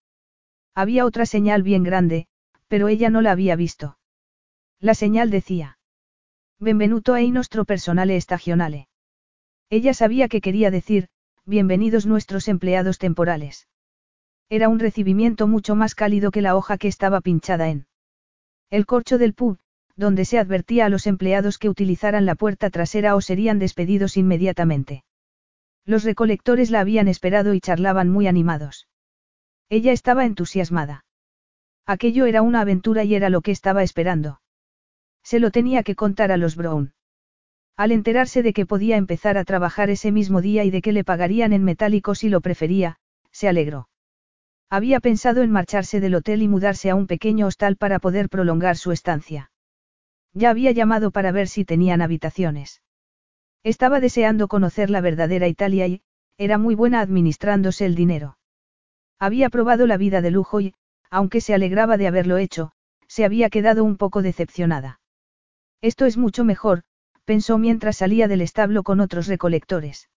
[0.75, 2.27] Había otra señal bien grande,
[2.67, 3.97] pero ella no la había visto.
[4.79, 5.78] La señal decía.
[6.61, 8.89] Benvenuto ai nostro personale stagionale.
[9.69, 11.07] Ella sabía que quería decir,
[11.45, 13.69] bienvenidos nuestros empleados temporales.
[14.49, 17.87] Era un recibimiento mucho más cálido que la hoja que estaba pinchada en.
[18.69, 19.57] El corcho del pub,
[19.95, 25.05] donde se advertía a los empleados que utilizaran la puerta trasera o serían despedidos inmediatamente.
[25.85, 28.89] Los recolectores la habían esperado y charlaban muy animados.
[29.69, 31.05] Ella estaba entusiasmada.
[31.85, 34.41] Aquello era una aventura y era lo que estaba esperando.
[35.23, 36.93] Se lo tenía que contar a los Brown.
[37.77, 41.03] Al enterarse de que podía empezar a trabajar ese mismo día y de que le
[41.03, 42.97] pagarían en metálico si lo prefería,
[43.31, 43.87] se alegró.
[44.69, 48.77] Había pensado en marcharse del hotel y mudarse a un pequeño hostal para poder prolongar
[48.77, 49.51] su estancia.
[50.33, 52.81] Ya había llamado para ver si tenían habitaciones.
[53.63, 56.01] Estaba deseando conocer la verdadera Italia y,
[56.37, 58.37] era muy buena administrándose el dinero.
[59.19, 60.75] Había probado la vida de lujo y,
[61.09, 62.71] aunque se alegraba de haberlo hecho,
[63.07, 64.98] se había quedado un poco decepcionada.
[65.81, 66.83] Esto es mucho mejor,
[67.25, 70.09] pensó mientras salía del establo con otros recolectores.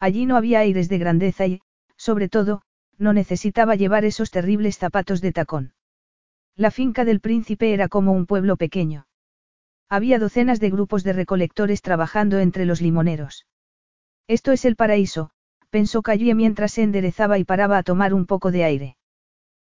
[0.00, 1.60] Allí no había aires de grandeza y,
[1.96, 2.62] sobre todo,
[2.96, 5.74] no necesitaba llevar esos terribles zapatos de tacón.
[6.56, 9.06] La finca del príncipe era como un pueblo pequeño.
[9.88, 13.46] Había docenas de grupos de recolectores trabajando entre los limoneros.
[14.26, 15.30] Esto es el paraíso,
[15.70, 18.96] pensó Cayue mientras se enderezaba y paraba a tomar un poco de aire.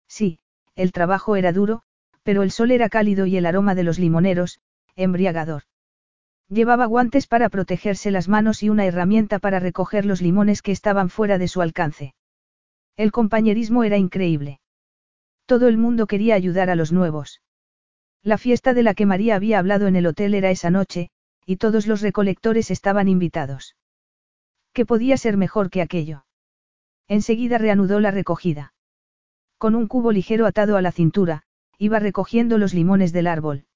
[0.09, 0.41] Sí,
[0.75, 1.83] el trabajo era duro,
[2.23, 4.61] pero el sol era cálido y el aroma de los limoneros,
[4.99, 5.63] embriagador.
[6.49, 11.09] Llevaba guantes para protegerse las manos y una herramienta para recoger los limones que estaban
[11.09, 12.15] fuera de su alcance.
[12.97, 14.61] El compañerismo era increíble.
[15.47, 17.43] Todo el mundo quería ayudar a los nuevos.
[18.23, 21.11] La fiesta de la que María había hablado en el hotel era esa noche,
[21.47, 23.77] y todos los recolectores estaban invitados.
[24.73, 26.25] ¿Qué podía ser mejor que aquello?
[27.07, 28.75] Enseguida reanudó la recogida.
[29.59, 31.45] Con un cubo ligero atado a la cintura,
[31.79, 33.68] iba recogiendo los limones del árbol.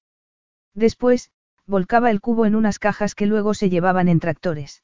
[0.73, 1.31] Después,
[1.65, 4.83] volcaba el cubo en unas cajas que luego se llevaban en tractores.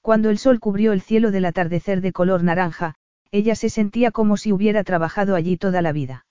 [0.00, 2.94] Cuando el sol cubrió el cielo del atardecer de color naranja,
[3.30, 6.26] ella se sentía como si hubiera trabajado allí toda la vida.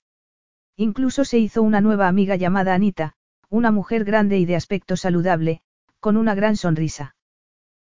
[0.76, 3.14] Incluso se hizo una nueva amiga llamada Anita,
[3.48, 5.60] una mujer grande y de aspecto saludable,
[6.00, 7.16] con una gran sonrisa.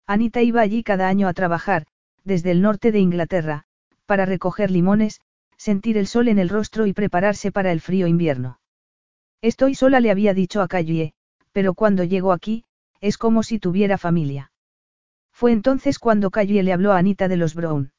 [0.05, 1.85] Anita iba allí cada año a trabajar,
[2.23, 3.65] desde el norte de Inglaterra,
[4.05, 5.19] para recoger limones,
[5.57, 8.59] sentir el sol en el rostro y prepararse para el frío invierno.
[9.41, 11.13] Estoy sola, le había dicho a Calle,
[11.51, 12.63] pero cuando llego aquí,
[13.01, 14.51] es como si tuviera familia.
[15.31, 17.91] Fue entonces cuando Calle le habló a Anita de los Brown.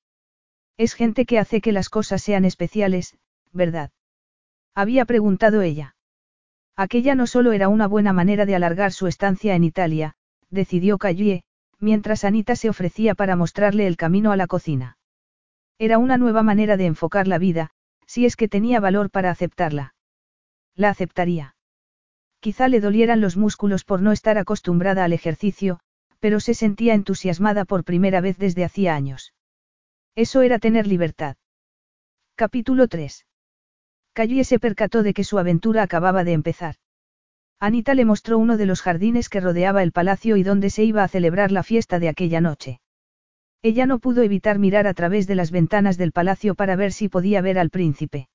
[0.76, 3.16] Es gente que hace que las cosas sean especiales,
[3.52, 3.90] ¿verdad?
[4.74, 5.96] Había preguntado ella.
[6.76, 10.14] Aquella no solo era una buena manera de alargar su estancia en Italia,
[10.50, 11.42] decidió Calle,
[11.80, 14.98] mientras Anita se ofrecía para mostrarle el camino a la cocina.
[15.78, 17.70] Era una nueva manera de enfocar la vida,
[18.06, 19.94] si es que tenía valor para aceptarla.
[20.78, 21.56] La aceptaría.
[22.38, 25.80] Quizá le dolieran los músculos por no estar acostumbrada al ejercicio,
[26.20, 29.34] pero se sentía entusiasmada por primera vez desde hacía años.
[30.14, 31.36] Eso era tener libertad.
[32.36, 33.26] Capítulo 3.
[34.12, 36.76] Callie se percató de que su aventura acababa de empezar.
[37.58, 41.02] Anita le mostró uno de los jardines que rodeaba el palacio y donde se iba
[41.02, 42.80] a celebrar la fiesta de aquella noche.
[43.62, 47.08] Ella no pudo evitar mirar a través de las ventanas del palacio para ver si
[47.08, 48.28] podía ver al príncipe.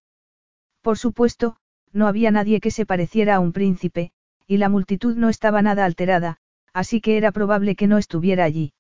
[0.82, 1.56] Por supuesto,
[1.94, 4.12] no había nadie que se pareciera a un príncipe,
[4.48, 6.38] y la multitud no estaba nada alterada,
[6.74, 8.74] así que era probable que no estuviera allí.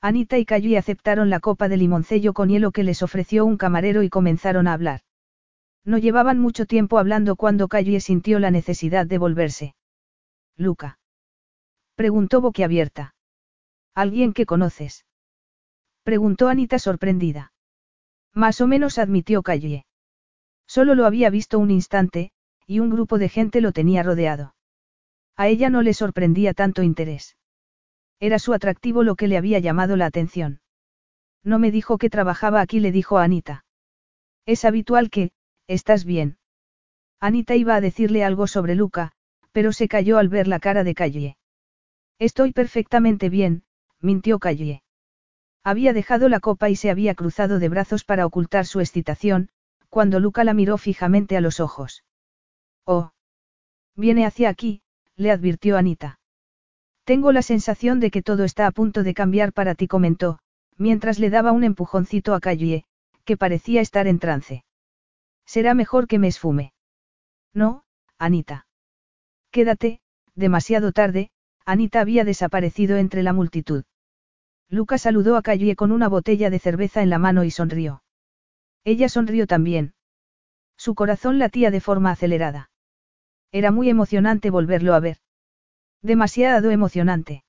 [0.00, 4.02] Anita y Cayu aceptaron la copa de limoncello con hielo que les ofreció un camarero
[4.02, 5.02] y comenzaron a hablar.
[5.84, 9.74] No llevaban mucho tiempo hablando cuando Cayu sintió la necesidad de volverse.
[10.56, 10.98] Luca.
[11.94, 13.14] Preguntó boquiabierta.
[13.94, 15.04] ¿Alguien que conoces?
[16.02, 17.52] Preguntó Anita sorprendida.
[18.34, 19.84] Más o menos admitió Calle.
[20.70, 22.30] Solo lo había visto un instante,
[22.64, 24.54] y un grupo de gente lo tenía rodeado.
[25.36, 27.36] A ella no le sorprendía tanto interés.
[28.20, 30.60] Era su atractivo lo que le había llamado la atención.
[31.42, 33.64] No me dijo que trabajaba aquí, le dijo a Anita.
[34.46, 35.32] Es habitual que,
[35.66, 36.38] ¿estás bien?
[37.18, 39.10] Anita iba a decirle algo sobre Luca,
[39.50, 41.36] pero se cayó al ver la cara de Calle.
[42.20, 43.64] Estoy perfectamente bien,
[43.98, 44.84] mintió Calle.
[45.64, 49.50] Había dejado la copa y se había cruzado de brazos para ocultar su excitación,
[49.90, 52.04] cuando Luca la miró fijamente a los ojos.
[52.86, 53.10] Oh.
[53.96, 54.82] Viene hacia aquí,
[55.16, 56.20] le advirtió Anita.
[57.04, 60.38] Tengo la sensación de que todo está a punto de cambiar para ti, comentó,
[60.76, 62.84] mientras le daba un empujoncito a Calle,
[63.24, 64.64] que parecía estar en trance.
[65.44, 66.72] Será mejor que me esfume.
[67.52, 67.84] No,
[68.18, 68.66] Anita.
[69.50, 70.00] Quédate,
[70.36, 71.30] demasiado tarde,
[71.66, 73.84] Anita había desaparecido entre la multitud.
[74.68, 78.02] Lucas saludó a Calle con una botella de cerveza en la mano y sonrió.
[78.84, 79.94] Ella sonrió también.
[80.76, 82.70] Su corazón latía de forma acelerada.
[83.52, 85.18] Era muy emocionante volverlo a ver.
[86.02, 87.44] Demasiado emocionante.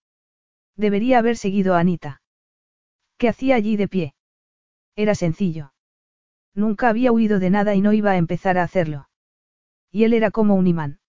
[0.76, 2.22] Debería haber seguido a Anita.
[3.18, 4.16] ¿Qué hacía allí de pie?
[4.96, 5.74] Era sencillo.
[6.54, 9.08] Nunca había huido de nada y no iba a empezar a hacerlo.
[9.92, 11.00] Y él era como un imán.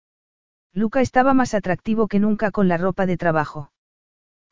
[0.73, 3.73] Luca estaba más atractivo que nunca con la ropa de trabajo.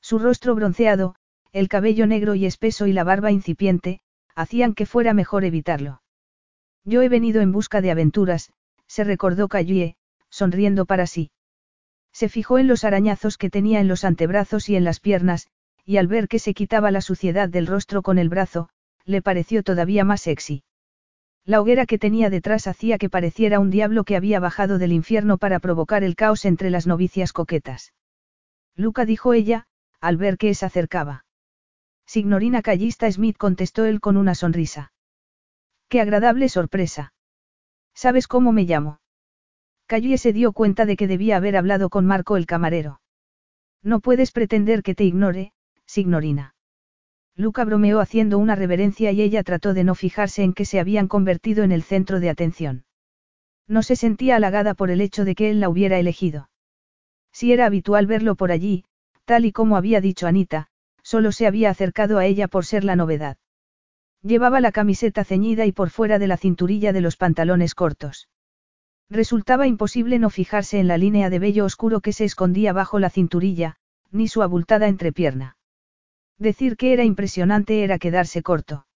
[0.01, 1.15] Su rostro bronceado,
[1.53, 4.01] el cabello negro y espeso y la barba incipiente,
[4.35, 6.03] hacían que fuera mejor evitarlo.
[6.85, 8.53] Yo he venido en busca de aventuras,
[8.87, 9.97] se recordó Callie,
[10.31, 11.31] sonriendo para sí.
[12.13, 15.49] Se fijó en los arañazos que tenía en los antebrazos y en las piernas,
[15.85, 18.69] y al ver que se quitaba la suciedad del rostro con el brazo,
[19.05, 20.63] le pareció todavía más sexy.
[21.45, 25.39] La hoguera que tenía detrás hacía que pareciera un diablo que había bajado del infierno
[25.39, 27.93] para provocar el caos entre las novicias coquetas.
[28.77, 29.67] Luca dijo ella,
[30.01, 31.25] al ver que se acercaba.
[32.13, 34.93] Signorina Callista Smith contestó él con una sonrisa.
[35.89, 37.13] Qué agradable sorpresa.
[37.95, 38.99] ¿Sabes cómo me llamo?
[39.87, 43.01] Callie se dio cuenta de que debía haber hablado con Marco el camarero.
[43.85, 45.53] No puedes pretender que te ignore,
[45.87, 46.57] signorina.
[47.37, 51.07] Luca bromeó haciendo una reverencia y ella trató de no fijarse en que se habían
[51.07, 52.87] convertido en el centro de atención.
[53.69, 56.51] No se sentía halagada por el hecho de que él la hubiera elegido.
[57.31, 58.85] Si era habitual verlo por allí,
[59.27, 60.70] tal y como había dicho Anita,
[61.11, 63.37] Solo se había acercado a ella por ser la novedad.
[64.23, 68.29] Llevaba la camiseta ceñida y por fuera de la cinturilla de los pantalones cortos.
[69.11, 73.11] Resultaba imposible no fijarse en la línea de vello oscuro que se escondía bajo la
[73.11, 73.75] cinturilla,
[74.13, 75.57] ni su abultada entrepierna.
[76.39, 78.87] Decir que era impresionante era quedarse corto.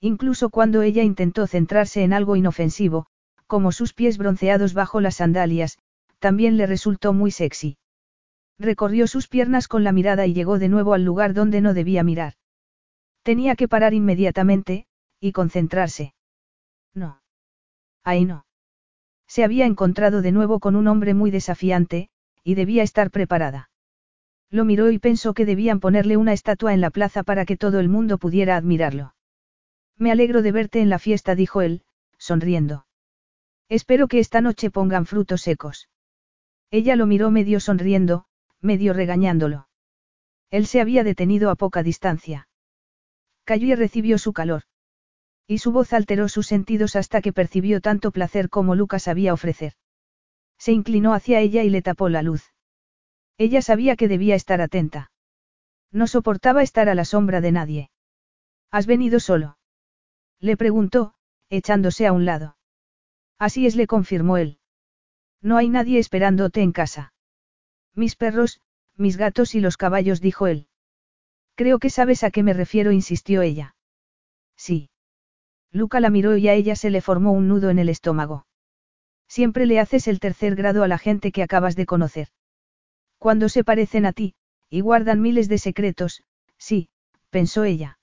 [0.00, 3.06] Incluso cuando ella intentó centrarse en algo inofensivo,
[3.48, 5.78] como sus pies bronceados bajo las sandalias,
[6.20, 7.78] también le resultó muy sexy.
[8.58, 12.02] Recorrió sus piernas con la mirada y llegó de nuevo al lugar donde no debía
[12.02, 12.34] mirar.
[13.22, 14.86] Tenía que parar inmediatamente,
[15.20, 16.14] y concentrarse.
[16.94, 17.22] No.
[18.04, 18.46] Ahí no.
[19.26, 22.10] Se había encontrado de nuevo con un hombre muy desafiante,
[22.44, 23.70] y debía estar preparada.
[24.50, 27.80] Lo miró y pensó que debían ponerle una estatua en la plaza para que todo
[27.80, 29.14] el mundo pudiera admirarlo.
[29.96, 31.84] Me alegro de verte en la fiesta, dijo él,
[32.18, 32.86] sonriendo.
[33.68, 35.88] Espero que esta noche pongan frutos secos.
[36.70, 38.26] Ella lo miró medio sonriendo,
[38.62, 39.68] medio regañándolo.
[40.50, 42.48] Él se había detenido a poca distancia.
[43.44, 44.62] Cayó y recibió su calor.
[45.46, 49.74] Y su voz alteró sus sentidos hasta que percibió tanto placer como Lucas sabía ofrecer.
[50.58, 52.52] Se inclinó hacia ella y le tapó la luz.
[53.36, 55.10] Ella sabía que debía estar atenta.
[55.90, 57.90] No soportaba estar a la sombra de nadie.
[58.70, 59.58] ¿Has venido solo?
[60.38, 61.14] Le preguntó,
[61.50, 62.56] echándose a un lado.
[63.38, 64.58] Así es, le confirmó él.
[65.40, 67.12] No hay nadie esperándote en casa.
[67.94, 68.60] Mis perros,
[68.96, 70.66] mis gatos y los caballos, dijo él.
[71.54, 73.74] Creo que sabes a qué me refiero, insistió ella.
[74.56, 74.90] Sí.
[75.70, 78.46] Luca la miró y a ella se le formó un nudo en el estómago.
[79.28, 82.28] Siempre le haces el tercer grado a la gente que acabas de conocer.
[83.18, 84.34] Cuando se parecen a ti,
[84.68, 86.22] y guardan miles de secretos,
[86.58, 86.88] sí,
[87.30, 87.98] pensó ella.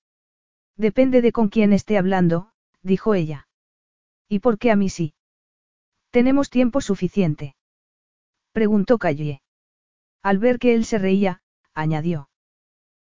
[0.75, 3.47] Depende de con quién esté hablando, dijo ella.
[4.27, 5.13] ¿Y por qué a mí sí?
[6.09, 7.55] Tenemos tiempo suficiente.
[8.51, 9.41] Preguntó Calle.
[10.21, 11.41] Al ver que él se reía,
[11.73, 12.29] añadió.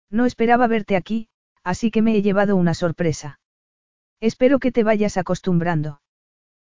[0.09, 1.29] No esperaba verte aquí,
[1.63, 3.39] así que me he llevado una sorpresa.
[4.19, 6.01] Espero que te vayas acostumbrando.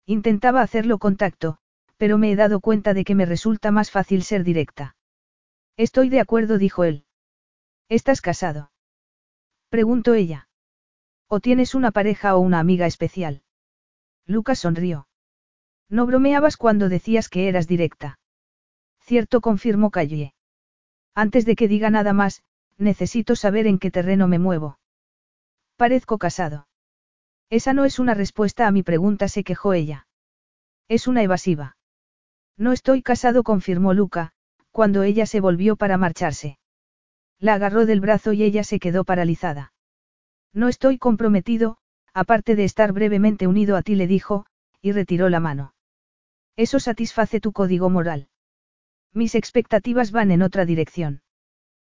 [0.07, 1.59] Intentaba hacerlo contacto,
[1.97, 4.97] pero me he dado cuenta de que me resulta más fácil ser directa.
[5.76, 7.05] Estoy de acuerdo, dijo él.
[7.88, 8.72] ¿Estás casado?
[9.68, 10.49] Preguntó ella.
[11.28, 13.43] ¿O tienes una pareja o una amiga especial?
[14.26, 15.09] Lucas sonrió.
[15.88, 18.18] No bromeabas cuando decías que eras directa.
[19.05, 20.34] Cierto, confirmó Calle.
[21.14, 22.42] Antes de que diga nada más,
[22.78, 24.78] necesito saber en qué terreno me muevo.
[25.76, 26.68] Parezco casado.
[27.50, 30.07] Esa no es una respuesta a mi pregunta, se quejó ella.
[30.88, 31.76] Es una evasiva.
[32.57, 34.32] No estoy casado, confirmó Luca,
[34.70, 36.59] cuando ella se volvió para marcharse.
[37.38, 39.72] La agarró del brazo y ella se quedó paralizada.
[40.55, 41.78] No estoy comprometido,
[42.14, 44.46] aparte de estar brevemente unido a ti, le dijo,
[44.80, 45.74] y retiró la mano.
[46.57, 48.28] Eso satisface tu código moral.
[49.14, 51.22] Mis expectativas van en otra dirección.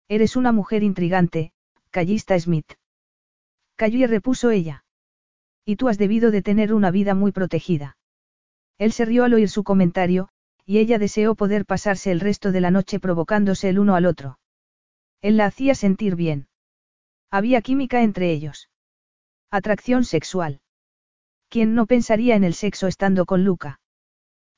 [0.09, 1.53] Eres una mujer intrigante,
[1.89, 2.73] Callista Smith.
[3.75, 4.83] Calló y repuso ella.
[5.65, 7.97] Y tú has debido de tener una vida muy protegida.
[8.77, 10.29] Él se rió al oír su comentario,
[10.65, 14.39] y ella deseó poder pasarse el resto de la noche provocándose el uno al otro.
[15.21, 16.47] Él la hacía sentir bien.
[17.31, 18.69] Había química entre ellos.
[19.51, 20.61] Atracción sexual.
[21.49, 23.79] ¿Quién no pensaría en el sexo estando con Luca?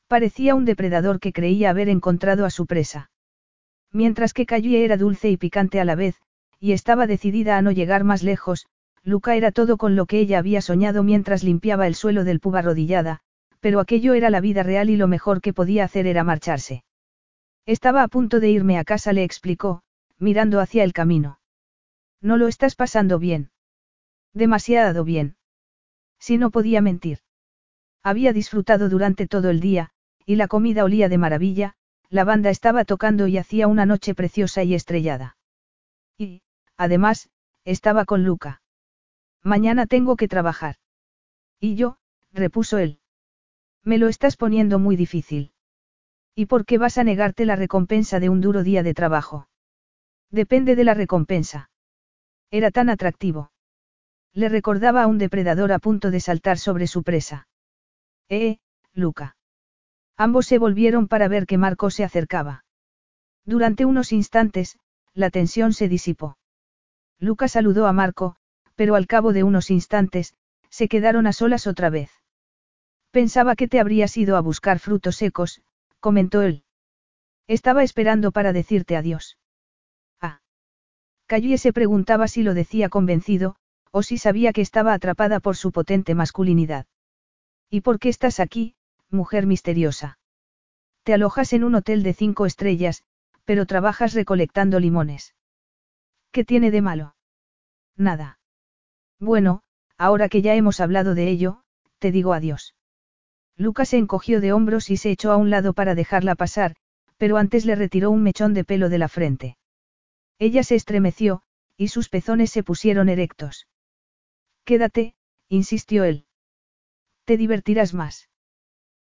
[0.08, 3.12] Parecía un depredador que creía haber encontrado a su presa.
[3.92, 6.16] Mientras que Callie era dulce y picante a la vez,
[6.60, 8.68] y estaba decidida a no llegar más lejos,
[9.04, 12.56] Luca era todo con lo que ella había soñado mientras limpiaba el suelo del pub
[12.56, 13.20] arrodillada,
[13.60, 16.84] pero aquello era la vida real y lo mejor que podía hacer era marcharse.
[17.66, 19.82] Estaba a punto de irme a casa, le explicó,
[20.20, 21.40] mirando hacia el camino.
[22.22, 23.52] No lo estás pasando bien.
[24.34, 25.36] Demasiado bien.
[26.20, 27.20] Si no podía mentir.
[28.04, 29.92] Había disfrutado durante todo el día,
[30.28, 31.74] y la comida olía de maravilla,
[32.10, 35.38] la banda estaba tocando y hacía una noche preciosa y estrellada.
[36.18, 36.42] Y,
[36.76, 37.30] además,
[37.64, 38.62] estaba con Luca.
[39.42, 40.76] Mañana tengo que trabajar.
[41.62, 41.98] Y yo,
[42.34, 43.00] repuso él.
[43.86, 45.54] Me lo estás poniendo muy difícil.
[46.36, 49.48] ¿Y por qué vas a negarte la recompensa de un duro día de trabajo?
[50.30, 51.70] Depende de la recompensa.
[52.52, 53.54] Era tan atractivo.
[54.34, 57.48] Le recordaba a un depredador a punto de saltar sobre su presa.
[58.28, 58.58] Eh,
[58.94, 59.37] Luca.
[60.18, 62.66] Ambos se volvieron para ver que Marco se acercaba.
[63.46, 64.78] Durante unos instantes,
[65.14, 66.38] la tensión se disipó.
[67.20, 68.36] Luca saludó a Marco,
[68.76, 70.34] pero al cabo de unos instantes,
[70.70, 72.12] se quedaron a solas otra vez.
[73.12, 75.62] Pensaba que te habrías ido a buscar frutos secos,
[76.00, 76.64] comentó él.
[77.48, 79.38] Estaba esperando para decirte adiós.
[80.22, 80.42] Ah.
[81.26, 83.56] Callie se preguntaba si lo decía convencido,
[83.92, 86.86] o si sabía que estaba atrapada por su potente masculinidad.
[87.70, 88.76] ¿Y por qué estás aquí,
[89.10, 90.20] mujer misteriosa?
[91.04, 93.04] Te alojas en un hotel de cinco estrellas,
[93.46, 95.36] pero trabajas recolectando limones.
[96.32, 97.16] ¿Qué tiene de malo?
[97.96, 98.40] Nada.
[99.20, 99.64] Bueno,
[99.98, 101.64] ahora que ya hemos hablado de ello,
[102.00, 102.76] te digo adiós.
[103.56, 106.76] Lucas se encogió de hombros y se echó a un lado para dejarla pasar,
[107.18, 109.58] pero antes le retiró un mechón de pelo de la frente.
[110.38, 111.42] Ella se estremeció,
[111.76, 113.68] y sus pezones se pusieron erectos.
[114.64, 115.16] Quédate,
[115.48, 116.26] insistió él.
[117.26, 118.27] Te divertirás más.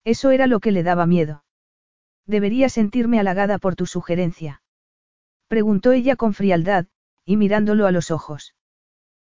[0.05, 1.45] Eso era lo que le daba miedo.
[2.27, 4.63] Debería sentirme halagada por tu sugerencia.
[5.49, 6.87] Preguntó ella con frialdad,
[7.25, 8.55] y mirándolo a los ojos.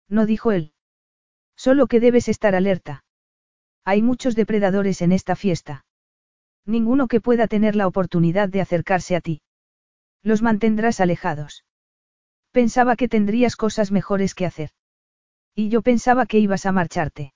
[0.07, 0.73] No dijo él.
[1.55, 3.03] Solo que debes estar alerta.
[3.85, 5.85] Hay muchos depredadores en esta fiesta.
[6.65, 9.41] Ninguno que pueda tener la oportunidad de acercarse a ti.
[10.21, 11.65] Los mantendrás alejados.
[12.51, 14.69] Pensaba que tendrías cosas mejores que hacer.
[15.53, 17.33] Y yo pensaba que ibas a marcharte.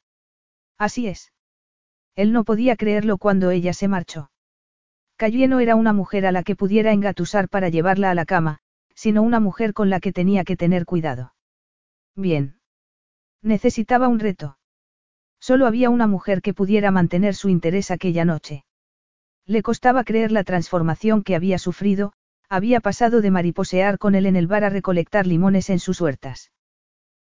[0.78, 1.34] Así es.
[2.18, 4.32] Él no podía creerlo cuando ella se marchó.
[5.18, 8.58] Cayeno era una mujer a la que pudiera engatusar para llevarla a la cama,
[8.96, 11.36] sino una mujer con la que tenía que tener cuidado.
[12.16, 12.60] Bien.
[13.44, 14.58] Necesitaba un reto.
[15.40, 18.66] Solo había una mujer que pudiera mantener su interés aquella noche.
[19.46, 22.14] Le costaba creer la transformación que había sufrido,
[22.50, 26.52] había pasado de mariposear con él en el bar a recolectar limones en sus huertas.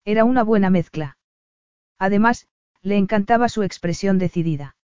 [0.07, 1.18] Era una buena mezcla.
[1.99, 2.49] Además,
[2.80, 4.76] le encantaba su expresión decidida.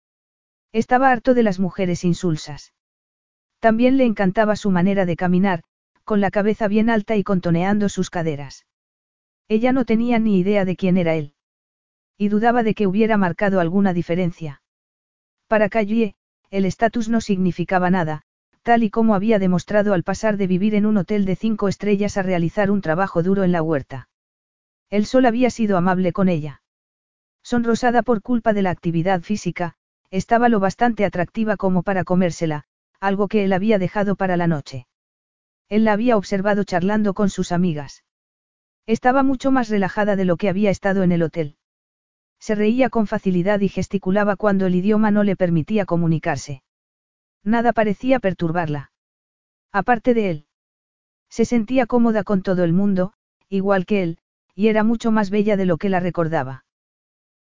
[0.74, 2.74] Estaba harto de las mujeres insulsas.
[3.59, 5.63] También le encantaba su manera de caminar,
[6.03, 8.65] con la cabeza bien alta y contoneando sus caderas.
[9.47, 11.36] Ella no tenía ni idea de quién era él.
[12.17, 14.63] Y dudaba de que hubiera marcado alguna diferencia.
[15.47, 16.15] Para Callie,
[16.49, 18.24] el estatus no significaba nada,
[18.63, 22.17] tal y como había demostrado al pasar de vivir en un hotel de cinco estrellas
[22.17, 24.09] a realizar un trabajo duro en la huerta.
[24.89, 26.63] El sol había sido amable con ella.
[27.43, 29.76] Sonrosada por culpa de la actividad física,
[30.14, 32.66] estaba lo bastante atractiva como para comérsela,
[32.99, 34.86] algo que él había dejado para la noche.
[35.70, 38.03] Él la había observado charlando con sus amigas.
[38.86, 41.57] Estaba mucho más relajada de lo que había estado en el hotel.
[42.39, 46.61] Se reía con facilidad y gesticulaba cuando el idioma no le permitía comunicarse.
[47.43, 48.91] Nada parecía perturbarla.
[49.72, 50.45] Aparte de él.
[51.28, 53.14] Se sentía cómoda con todo el mundo,
[53.49, 54.20] igual que él,
[54.53, 56.66] y era mucho más bella de lo que la recordaba.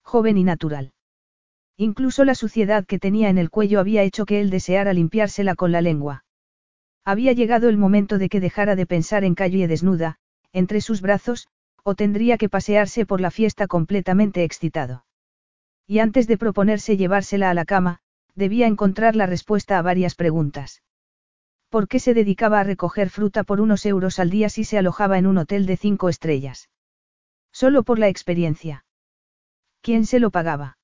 [0.03, 0.93] Joven y natural.
[1.81, 5.71] Incluso la suciedad que tenía en el cuello había hecho que él deseara limpiársela con
[5.71, 6.25] la lengua.
[7.03, 10.17] Había llegado el momento de que dejara de pensar en calle desnuda,
[10.53, 11.47] entre sus brazos,
[11.83, 15.05] o tendría que pasearse por la fiesta completamente excitado.
[15.87, 17.97] Y antes de proponerse llevársela a la cama,
[18.35, 20.83] debía encontrar la respuesta a varias preguntas.
[21.69, 25.17] ¿Por qué se dedicaba a recoger fruta por unos euros al día si se alojaba
[25.17, 26.69] en un hotel de cinco estrellas?
[27.51, 28.85] Solo por la experiencia.
[29.81, 30.77] ¿Quién se lo pagaba?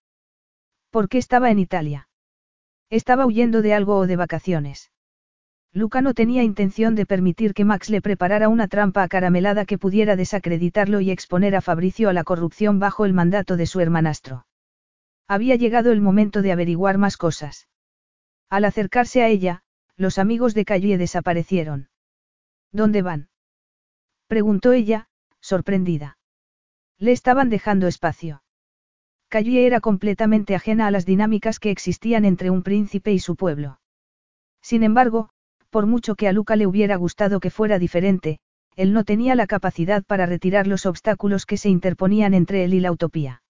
[0.98, 2.10] ¿Por qué estaba en Italia?
[2.90, 4.92] Estaba huyendo de algo o de vacaciones.
[5.72, 10.16] Luca no tenía intención de permitir que Max le preparara una trampa acaramelada que pudiera
[10.16, 14.48] desacreditarlo y exponer a Fabricio a la corrupción bajo el mandato de su hermanastro.
[15.28, 17.68] Había llegado el momento de averiguar más cosas.
[18.50, 19.62] Al acercarse a ella,
[19.98, 21.90] los amigos de Calle desaparecieron.
[22.72, 23.30] ¿Dónde van?
[24.26, 25.10] preguntó ella,
[25.42, 26.18] sorprendida.
[26.98, 28.42] Le estaban dejando espacio.
[29.30, 33.80] Calle era completamente ajena a las dinámicas que existían entre un príncipe y su pueblo.
[34.62, 35.30] Sin embargo,
[35.70, 38.40] por mucho que a Luca le hubiera gustado que fuera diferente,
[38.78, 42.80] él no tenía la capacidad para retirar los obstáculos que se interponían entre él y
[42.80, 43.42] la utopía.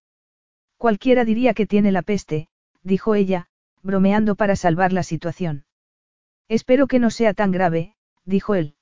[0.78, 2.48] Cualquiera diría que tiene la peste,
[2.82, 3.48] dijo ella,
[3.84, 5.66] bromeando para salvar la situación.
[6.48, 7.94] Espero que no sea tan grave,
[8.26, 8.76] dijo él.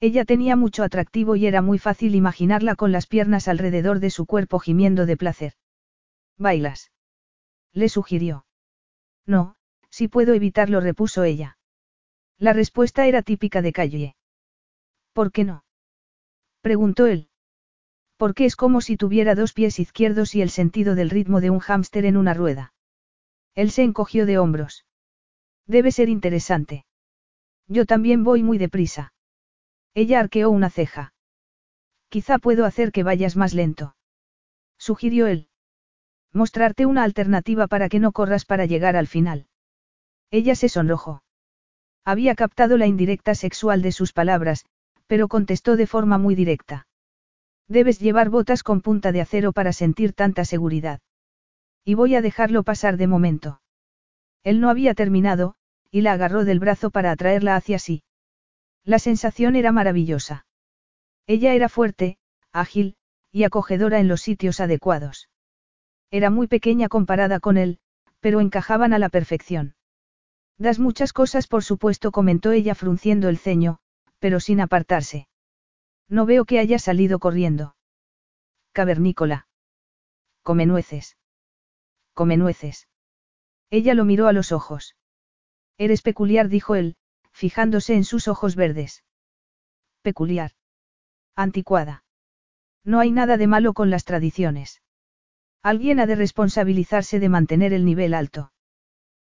[0.00, 4.26] Ella tenía mucho atractivo y era muy fácil imaginarla con las piernas alrededor de su
[4.26, 5.52] cuerpo gimiendo de placer.
[6.38, 6.92] ¿Bailas?
[7.72, 8.46] Le sugirió.
[9.26, 9.56] No,
[9.90, 11.58] si puedo evitarlo, repuso ella.
[12.38, 14.16] La respuesta era típica de Calle.
[15.12, 15.64] ¿Por qué no?
[16.60, 17.28] preguntó él.
[18.16, 21.58] Porque es como si tuviera dos pies izquierdos y el sentido del ritmo de un
[21.58, 22.72] hámster en una rueda.
[23.54, 24.86] Él se encogió de hombros.
[25.66, 26.86] Debe ser interesante.
[27.66, 29.12] Yo también voy muy deprisa.
[29.94, 31.12] Ella arqueó una ceja.
[32.08, 33.96] Quizá puedo hacer que vayas más lento.
[34.78, 35.47] Sugirió él.
[36.32, 39.46] Mostrarte una alternativa para que no corras para llegar al final.
[40.30, 41.22] Ella se sonrojó.
[42.04, 44.64] Había captado la indirecta sexual de sus palabras,
[45.06, 46.86] pero contestó de forma muy directa.
[47.66, 51.00] Debes llevar botas con punta de acero para sentir tanta seguridad.
[51.84, 53.60] Y voy a dejarlo pasar de momento.
[54.42, 55.54] Él no había terminado,
[55.90, 58.02] y la agarró del brazo para atraerla hacia sí.
[58.84, 60.46] La sensación era maravillosa.
[61.26, 62.18] Ella era fuerte,
[62.52, 62.96] ágil,
[63.32, 65.28] y acogedora en los sitios adecuados.
[66.10, 67.78] Era muy pequeña comparada con él,
[68.20, 69.74] pero encajaban a la perfección.
[70.58, 73.78] Das muchas cosas por supuesto comentó ella frunciendo el ceño,
[74.18, 75.28] pero sin apartarse.
[76.08, 77.76] No veo que haya salido corriendo.
[78.72, 79.46] Cavernícola.
[80.42, 81.16] Come nueces.
[82.14, 82.88] Come nueces.
[83.70, 84.96] Ella lo miró a los ojos.
[85.76, 86.96] Eres peculiar, dijo él,
[87.30, 89.04] fijándose en sus ojos verdes.
[90.02, 90.52] Peculiar.
[91.36, 92.02] Anticuada.
[92.82, 94.82] No hay nada de malo con las tradiciones.
[95.62, 98.52] Alguien ha de responsabilizarse de mantener el nivel alto.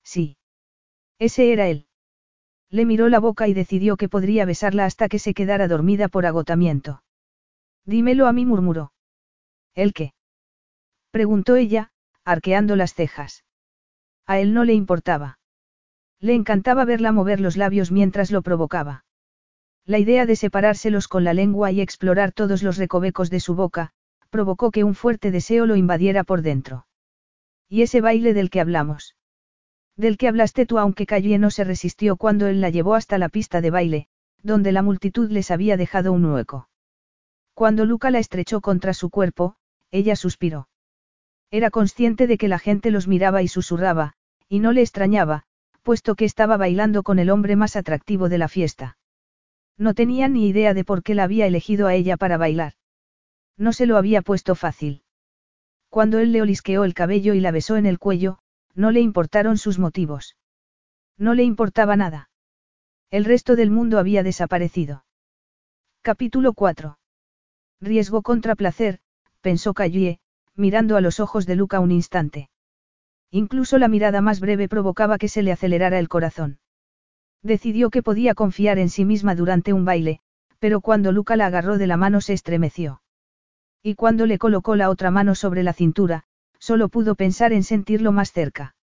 [0.04, 0.38] Sí.
[1.20, 1.88] Ese era él.
[2.70, 6.26] Le miró la boca y decidió que podría besarla hasta que se quedara dormida por
[6.26, 7.02] agotamiento.
[7.86, 8.92] Dímelo a mí, murmuró.
[9.74, 10.14] ¿El qué?
[11.12, 11.92] preguntó ella,
[12.26, 13.46] arqueando las cejas.
[14.26, 15.40] A él no le importaba.
[16.20, 19.06] Le encantaba verla mover los labios mientras lo provocaba.
[19.86, 23.94] La idea de separárselos con la lengua y explorar todos los recovecos de su boca,
[24.28, 26.88] provocó que un fuerte deseo lo invadiera por dentro.
[27.70, 29.16] ¿Y ese baile del que hablamos?
[29.96, 33.30] Del que hablaste tú aunque Calle no se resistió cuando él la llevó hasta la
[33.30, 34.08] pista de baile,
[34.44, 36.70] donde la multitud les había dejado un hueco.
[37.54, 39.56] Cuando Luca la estrechó contra su cuerpo,
[39.92, 40.70] ella suspiró.
[41.50, 44.14] Era consciente de que la gente los miraba y susurraba,
[44.48, 45.44] y no le extrañaba,
[45.82, 48.98] puesto que estaba bailando con el hombre más atractivo de la fiesta.
[49.78, 52.74] No tenía ni idea de por qué la había elegido a ella para bailar.
[53.58, 55.04] No se lo había puesto fácil.
[55.90, 58.40] Cuando él le olisqueó el cabello y la besó en el cuello,
[58.76, 60.38] no le importaron sus motivos.
[61.18, 62.30] No le importaba nada.
[63.10, 65.06] El resto del mundo había desaparecido.
[66.04, 67.00] Capítulo 4.
[67.82, 69.00] Riesgo contra placer,
[69.42, 70.20] pensó Callie,
[70.56, 72.50] mirando a los ojos de Luca un instante.
[73.32, 76.60] Incluso la mirada más breve provocaba que se le acelerara el corazón.
[77.42, 80.20] Decidió que podía confiar en sí misma durante un baile,
[80.60, 83.02] pero cuando Luca la agarró de la mano se estremeció.
[83.84, 86.26] Y cuando le colocó la otra mano sobre la cintura,
[86.60, 88.76] Solo pudo pensar en sentirlo más cerca.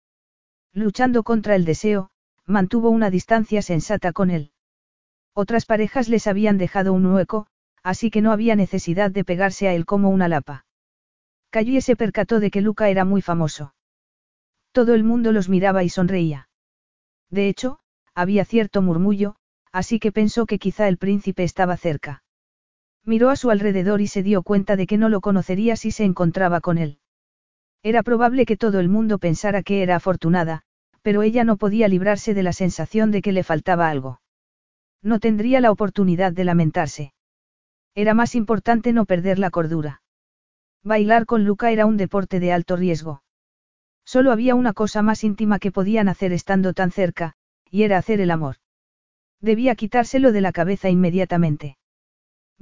[0.73, 2.11] Luchando contra el deseo,
[2.47, 4.53] mantuvo una distancia sensata con él.
[5.35, 7.47] Otras parejas les habían dejado un hueco,
[7.83, 10.67] así que no había necesidad de pegarse a él como una lapa.
[11.51, 13.75] Calle se percató de que Luca era muy famoso.
[14.73, 16.49] Todo el mundo los miraba y sonreía.
[17.31, 17.79] De hecho,
[18.15, 19.37] había cierto murmullo,
[19.73, 22.24] así que pensó que quizá el príncipe estaba cerca.
[23.05, 26.05] Miró a su alrededor y se dio cuenta de que no lo conocería si se
[26.05, 26.99] encontraba con él.
[27.83, 30.63] Era probable que todo el mundo pensara que era afortunada,
[31.03, 34.21] pero ella no podía librarse de la sensación de que le faltaba algo.
[35.03, 37.13] No tendría la oportunidad de lamentarse.
[37.95, 40.01] Era más importante no perder la cordura.
[40.83, 43.23] Bailar con Luca era un deporte de alto riesgo.
[44.07, 47.35] Solo había una cosa más íntima que podían hacer estando tan cerca,
[47.71, 48.57] y era hacer el amor.
[49.41, 51.77] Debía quitárselo de la cabeza inmediatamente.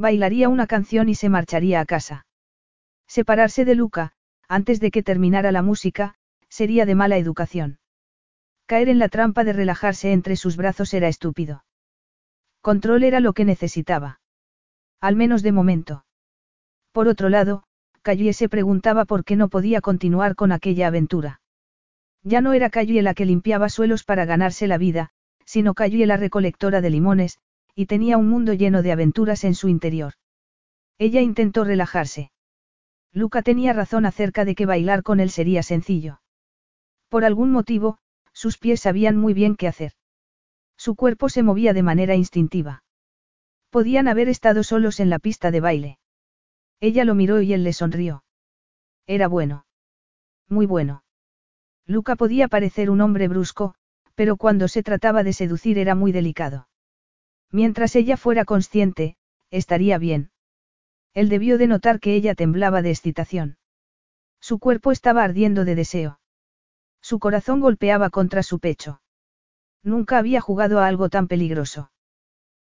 [0.02, 2.26] Bailaría una canción y se marcharía a casa.
[3.06, 4.14] Separarse de Luca,
[4.48, 6.16] antes de que terminara la música,
[6.48, 7.78] sería de mala educación.
[8.66, 11.64] Caer en la trampa de relajarse entre sus brazos era estúpido.
[12.62, 14.20] Control era lo que necesitaba.
[15.00, 16.04] Al menos de momento.
[16.90, 17.62] Por otro lado,
[18.02, 21.40] Callie se preguntaba por qué no podía continuar con aquella aventura.
[22.24, 25.10] Ya no era Callie la que limpiaba suelos para ganarse la vida,
[25.44, 27.38] sino Callie la recolectora de limones,
[27.74, 30.15] y tenía un mundo lleno de aventuras en su interior.
[30.99, 32.31] Ella intentó relajarse.
[33.12, 36.20] Luca tenía razón acerca de que bailar con él sería sencillo.
[37.09, 37.99] Por algún motivo,
[38.32, 39.93] sus pies sabían muy bien qué hacer.
[40.77, 42.85] Su cuerpo se movía de manera instintiva.
[43.70, 45.99] Podían haber estado solos en la pista de baile.
[46.81, 48.24] Ella lo miró y él le sonrió.
[49.07, 49.66] Era bueno.
[50.49, 51.05] Muy bueno.
[51.86, 53.74] Luca podía parecer un hombre brusco,
[54.15, 56.69] pero cuando se trataba de seducir era muy delicado.
[57.52, 59.16] Mientras ella fuera consciente,
[59.50, 60.30] estaría bien.
[61.12, 63.58] Él debió de notar que ella temblaba de excitación.
[64.40, 66.18] Su cuerpo estaba ardiendo de deseo.
[67.02, 69.02] Su corazón golpeaba contra su pecho.
[69.82, 71.92] Nunca había jugado a algo tan peligroso.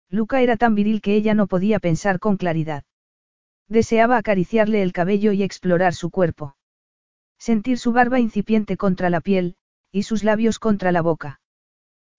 [0.08, 2.84] Luca era tan viril que ella no podía pensar con claridad.
[3.68, 6.56] Deseaba acariciarle el cabello y explorar su cuerpo.
[7.36, 9.56] Sentir su barba incipiente contra la piel,
[9.92, 11.40] y sus labios contra la boca.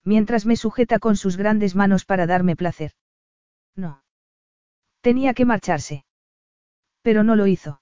[0.04, 2.92] Mientras me sujeta con sus grandes manos para darme placer.
[3.76, 4.02] No.
[5.00, 6.04] Tenía que marcharse.
[7.02, 7.80] Pero no lo hizo.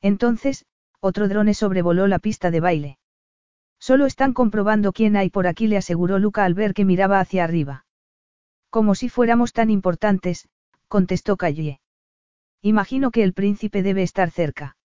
[0.00, 0.64] Entonces,
[1.00, 2.98] otro drone sobrevoló la pista de baile.
[3.78, 7.44] Solo están comprobando quién hay por aquí, le aseguró Luca al ver que miraba hacia
[7.44, 7.86] arriba.
[8.70, 10.48] Como si fuéramos tan importantes,
[10.88, 11.80] contestó Calle.
[12.60, 14.76] Imagino que el príncipe debe estar cerca.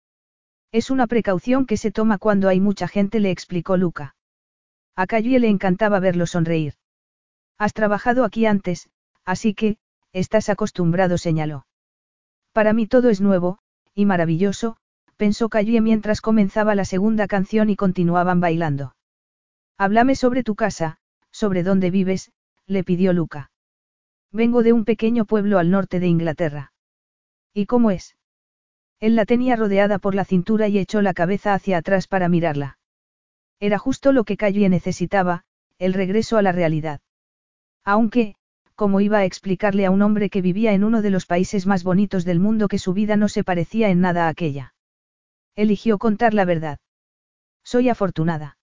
[0.73, 4.15] Es una precaución que se toma cuando hay mucha gente, le explicó Luca.
[4.97, 6.75] A Calle le encantaba verlo sonreír.
[7.59, 8.89] Has trabajado aquí antes,
[9.25, 9.79] así que,
[10.13, 11.67] estás acostumbrado, señaló.
[12.53, 13.59] Para mí todo es nuevo,
[13.95, 14.77] y maravilloso,
[15.17, 18.95] pensó Calle mientras comenzaba la segunda canción y continuaban bailando.
[19.79, 20.99] Háblame sobre tu casa,
[21.31, 22.31] sobre dónde vives,
[22.67, 23.51] le pidió Luca.
[24.31, 26.73] Vengo de un pequeño pueblo al norte de Inglaterra.
[27.55, 28.17] ¿Y cómo es?
[29.01, 32.79] Él la tenía rodeada por la cintura y echó la cabeza hacia atrás para mirarla.
[33.63, 35.45] Era justo lo que Calle necesitaba,
[35.79, 37.01] el regreso a la realidad.
[37.85, 38.35] Aunque,
[38.75, 41.85] como iba a explicarle a un hombre que vivía en uno de los países más
[41.85, 44.75] bonitos del mundo que su vida no se parecía en nada a aquella.
[45.55, 46.81] Eligió contar la verdad.
[47.63, 48.59] Soy afortunada.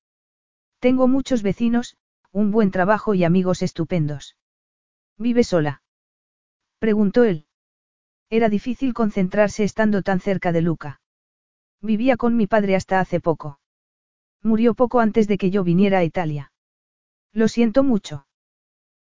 [0.79, 1.95] Tengo muchos vecinos,
[2.33, 4.35] un buen trabajo y amigos estupendos.
[5.17, 5.81] ¿Vive sola?
[6.77, 7.45] Preguntó él.
[8.29, 10.99] Era difícil concentrarse estando tan cerca de Luca.
[11.81, 13.58] Vivía con mi padre hasta hace poco.
[14.41, 16.51] Murió poco antes de que yo viniera a Italia.
[17.33, 18.25] Lo siento mucho.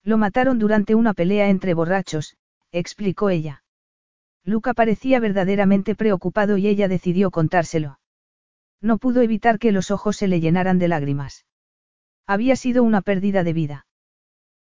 [0.03, 2.37] Lo mataron durante una pelea entre borrachos,
[2.73, 3.65] explicó ella.
[4.45, 7.99] Luca parecía verdaderamente preocupado y ella decidió contárselo.
[8.81, 11.47] No pudo evitar que los ojos se le llenaran de lágrimas.
[12.27, 13.87] Había sido una pérdida de vida.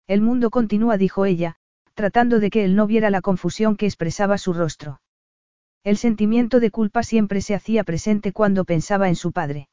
[0.06, 1.56] El mundo continúa, dijo ella,
[1.94, 5.00] tratando de que él no viera la confusión que expresaba su rostro.
[5.82, 9.68] El sentimiento de culpa siempre se hacía presente cuando pensaba en su padre.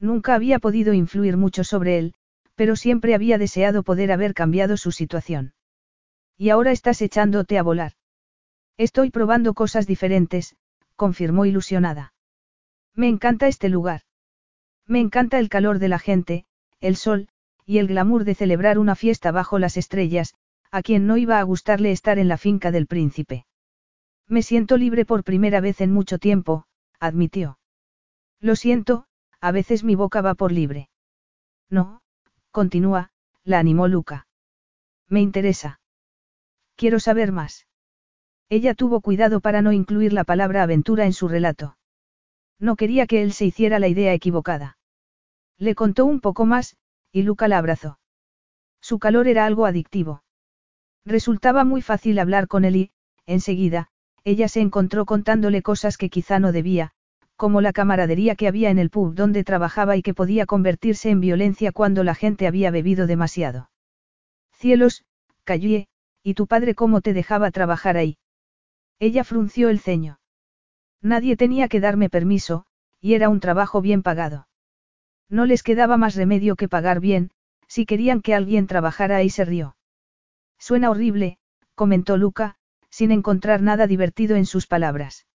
[0.00, 2.14] Nunca había podido influir mucho sobre él,
[2.54, 5.54] pero siempre había deseado poder haber cambiado su situación.
[6.36, 7.92] Y ahora estás echándote a volar.
[8.76, 10.56] Estoy probando cosas diferentes,
[10.96, 12.12] confirmó ilusionada.
[12.94, 14.02] Me encanta este lugar.
[14.86, 16.44] Me encanta el calor de la gente,
[16.80, 17.28] el sol,
[17.66, 20.34] y el glamour de celebrar una fiesta bajo las estrellas,
[20.70, 23.46] a quien no iba a gustarle estar en la finca del príncipe.
[24.26, 26.66] Me siento libre por primera vez en mucho tiempo,
[26.98, 27.58] admitió.
[28.40, 29.06] Lo siento,
[29.44, 30.88] a veces mi boca va por libre.
[31.68, 32.00] No,
[32.50, 33.10] Continúa,
[33.42, 34.26] la animó Luca.
[35.06, 35.80] Me interesa.
[36.76, 37.66] Quiero saber más.
[38.48, 41.76] Ella tuvo cuidado para no incluir la palabra aventura en su relato.
[42.58, 44.78] No quería que él se hiciera la idea equivocada.
[45.58, 46.78] Le contó un poco más,
[47.12, 47.98] y Luca la abrazó.
[48.80, 50.22] Su calor era algo adictivo.
[51.04, 52.92] Resultaba muy fácil hablar con él y,
[53.26, 53.88] enseguida,
[54.24, 56.94] ella se encontró contándole cosas que quizá no debía,
[57.36, 61.20] como la camaradería que había en el pub donde trabajaba y que podía convertirse en
[61.20, 63.70] violencia cuando la gente había bebido demasiado.
[64.52, 65.04] Cielos,
[65.44, 65.88] Callie,
[66.22, 68.18] ¿y tu padre cómo te dejaba trabajar ahí?
[68.98, 70.20] Ella frunció el ceño.
[71.02, 72.64] Nadie tenía que darme permiso,
[73.00, 74.48] y era un trabajo bien pagado.
[75.28, 77.30] No les quedaba más remedio que pagar bien,
[77.66, 79.76] si querían que alguien trabajara ahí se rió.
[80.58, 81.38] Suena horrible,
[81.74, 82.56] comentó Luca,
[82.88, 85.26] sin encontrar nada divertido en sus palabras.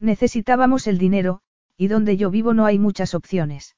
[0.00, 1.40] Necesitábamos el dinero,
[1.76, 3.76] y donde yo vivo no hay muchas opciones.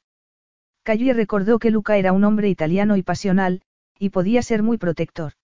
[0.82, 3.62] Calle recordó que Luca era un hombre italiano y pasional,
[3.99, 5.35] y podía ser muy protector.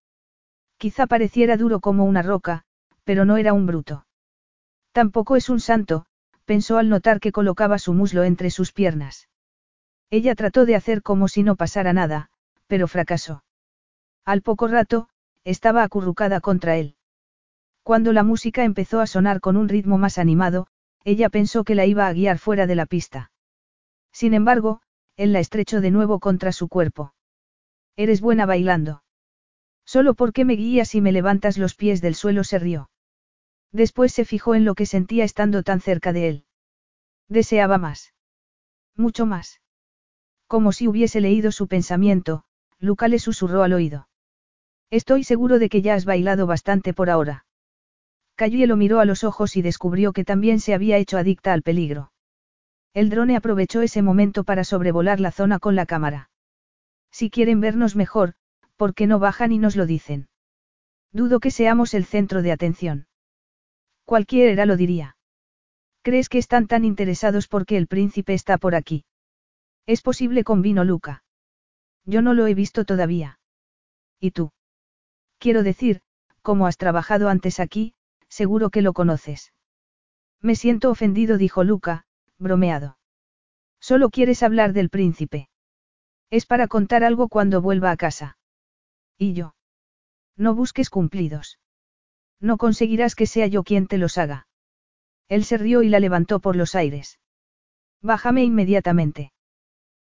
[0.79, 2.65] Quizá pareciera duro como una roca,
[3.05, 4.07] pero no era un bruto.
[4.93, 6.07] Tampoco es un santo,
[6.45, 9.29] pensó al notar que colocaba su muslo entre sus piernas.
[10.11, 12.31] Ella trató de hacer como si no pasara nada,
[12.67, 13.45] pero fracasó.
[14.25, 15.09] Al poco rato,
[15.45, 16.97] estaba acurrucada contra él.
[17.85, 20.67] Cuando la música empezó a sonar con un ritmo más animado,
[21.05, 23.31] ella pensó que la iba a guiar fuera de la pista.
[24.11, 24.81] Sin embargo,
[25.17, 27.15] él la estrechó de nuevo contra su cuerpo.
[27.95, 29.05] Eres buena bailando.
[29.85, 32.89] Solo porque me guías y me levantas los pies del suelo se rió.
[33.71, 36.45] Después se fijó en lo que sentía estando tan cerca de él.
[37.29, 38.15] Deseaba más.
[38.97, 39.61] Mucho más.
[40.47, 42.45] Como si hubiese leído su pensamiento,
[42.79, 44.09] Luca le susurró al oído.
[44.89, 47.45] Estoy seguro de que ya has bailado bastante por ahora.
[48.37, 51.63] Cayue lo miró a los ojos y descubrió que también se había hecho adicta al
[51.63, 52.13] peligro.
[52.93, 56.31] El drone aprovechó ese momento para sobrevolar la zona con la cámara.
[57.11, 58.35] Si quieren vernos mejor,
[58.77, 60.29] ¿por qué no bajan y nos lo dicen?
[61.13, 63.07] Dudo que seamos el centro de atención.
[64.05, 65.17] Cualquiera lo diría.
[66.03, 69.05] ¿Crees que están tan interesados porque el príncipe está por aquí?
[69.87, 71.23] Es posible, convino Luca.
[72.05, 73.39] Yo no lo he visto todavía.
[74.21, 74.51] ¿Y tú?
[75.39, 76.03] Quiero decir,
[76.43, 77.95] como has trabajado antes aquí,
[78.35, 79.53] seguro que lo conoces.
[80.41, 82.05] Me siento ofendido, dijo Luca,
[82.37, 82.99] bromeado.
[83.81, 85.49] Solo quieres hablar del príncipe.
[86.31, 88.37] Es para contar algo cuando vuelva a casa.
[89.17, 89.55] ¿Y yo?
[90.37, 91.61] No busques cumplidos.
[92.41, 94.49] No conseguirás que sea yo quien te los haga.
[95.29, 97.21] Él se rió y la levantó por los aires.
[98.03, 99.33] Bájame inmediatamente.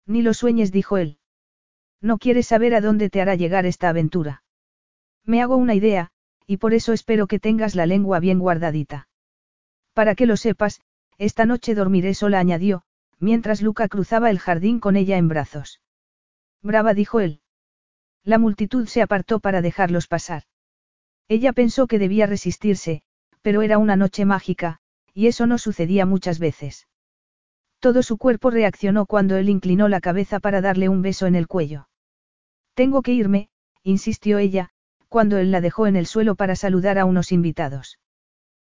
[0.05, 1.17] Ni lo sueñes, dijo él.
[2.01, 4.43] No quieres saber a dónde te hará llegar esta aventura.
[5.23, 6.11] Me hago una idea,
[6.47, 9.09] y por eso espero que tengas la lengua bien guardadita.
[9.93, 10.81] Para que lo sepas,
[11.17, 12.83] esta noche dormiré sola, añadió,
[13.19, 15.81] mientras Luca cruzaba el jardín con ella en brazos.
[16.61, 17.41] Brava, dijo él.
[18.23, 20.43] La multitud se apartó para dejarlos pasar.
[21.27, 23.01] Ella pensó que debía resistirse,
[23.41, 24.79] pero era una noche mágica,
[25.13, 26.87] y eso no sucedía muchas veces.
[27.79, 31.47] Todo su cuerpo reaccionó cuando él inclinó la cabeza para darle un beso en el
[31.47, 31.89] cuello.
[32.73, 33.49] Tengo que irme,
[33.83, 34.71] insistió ella,
[35.07, 37.99] cuando él la dejó en el suelo para saludar a unos invitados.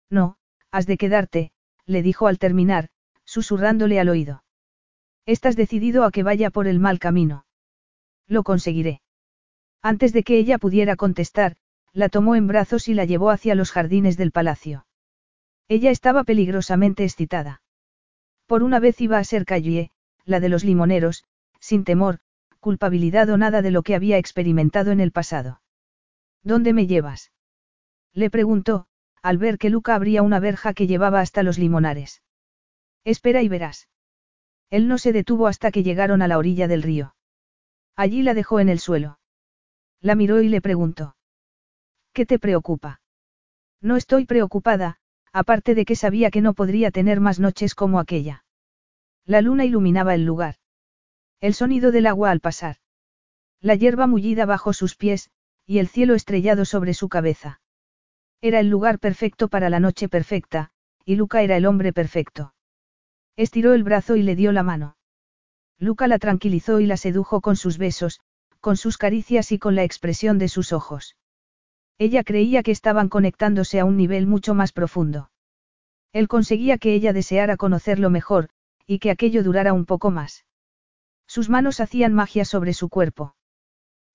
[0.09, 0.37] No,
[0.71, 1.51] has de quedarte,
[1.85, 2.89] le dijo al terminar,
[3.25, 4.43] susurrándole al oído.
[5.25, 7.45] Estás decidido a que vaya por el mal camino.
[8.27, 9.01] Lo conseguiré.
[9.81, 11.55] Antes de que ella pudiera contestar,
[11.93, 14.85] la tomó en brazos y la llevó hacia los jardines del palacio.
[15.67, 17.61] Ella estaba peligrosamente excitada.
[18.45, 19.91] Por una vez iba a ser Callie,
[20.23, 21.25] la de los limoneros,
[21.59, 22.19] sin temor,
[22.59, 25.61] culpabilidad o nada de lo que había experimentado en el pasado.
[26.43, 27.31] ¿Dónde me llevas?
[28.13, 28.87] Le preguntó,
[29.21, 32.21] al ver que Luca abría una verja que llevaba hasta los limonares.
[33.03, 33.89] Espera y verás.
[34.69, 37.15] Él no se detuvo hasta que llegaron a la orilla del río.
[37.95, 39.19] Allí la dejó en el suelo.
[40.01, 41.15] La miró y le preguntó.
[42.13, 43.01] ¿Qué te preocupa?
[43.81, 44.97] No estoy preocupada,
[45.31, 48.43] aparte de que sabía que no podría tener más noches como aquella.
[49.25, 50.55] La luna iluminaba el lugar.
[51.39, 52.77] El sonido del agua al pasar.
[53.59, 55.29] La hierba mullida bajo sus pies,
[55.67, 57.59] y el cielo estrellado sobre su cabeza.
[58.41, 60.71] Era el lugar perfecto para la noche perfecta,
[61.03, 62.53] y Luca era el hombre perfecto.
[63.35, 64.97] Estiró el brazo y le dio la mano.
[65.77, 68.21] Luca la tranquilizó y la sedujo con sus besos,
[68.61, 71.17] con sus caricias y con la expresión de sus ojos.
[71.97, 75.31] Ella creía que estaban conectándose a un nivel mucho más profundo.
[76.13, 78.49] Él conseguía que ella deseara conocerlo mejor,
[78.85, 80.45] y que aquello durara un poco más.
[81.27, 83.35] Sus manos hacían magia sobre su cuerpo.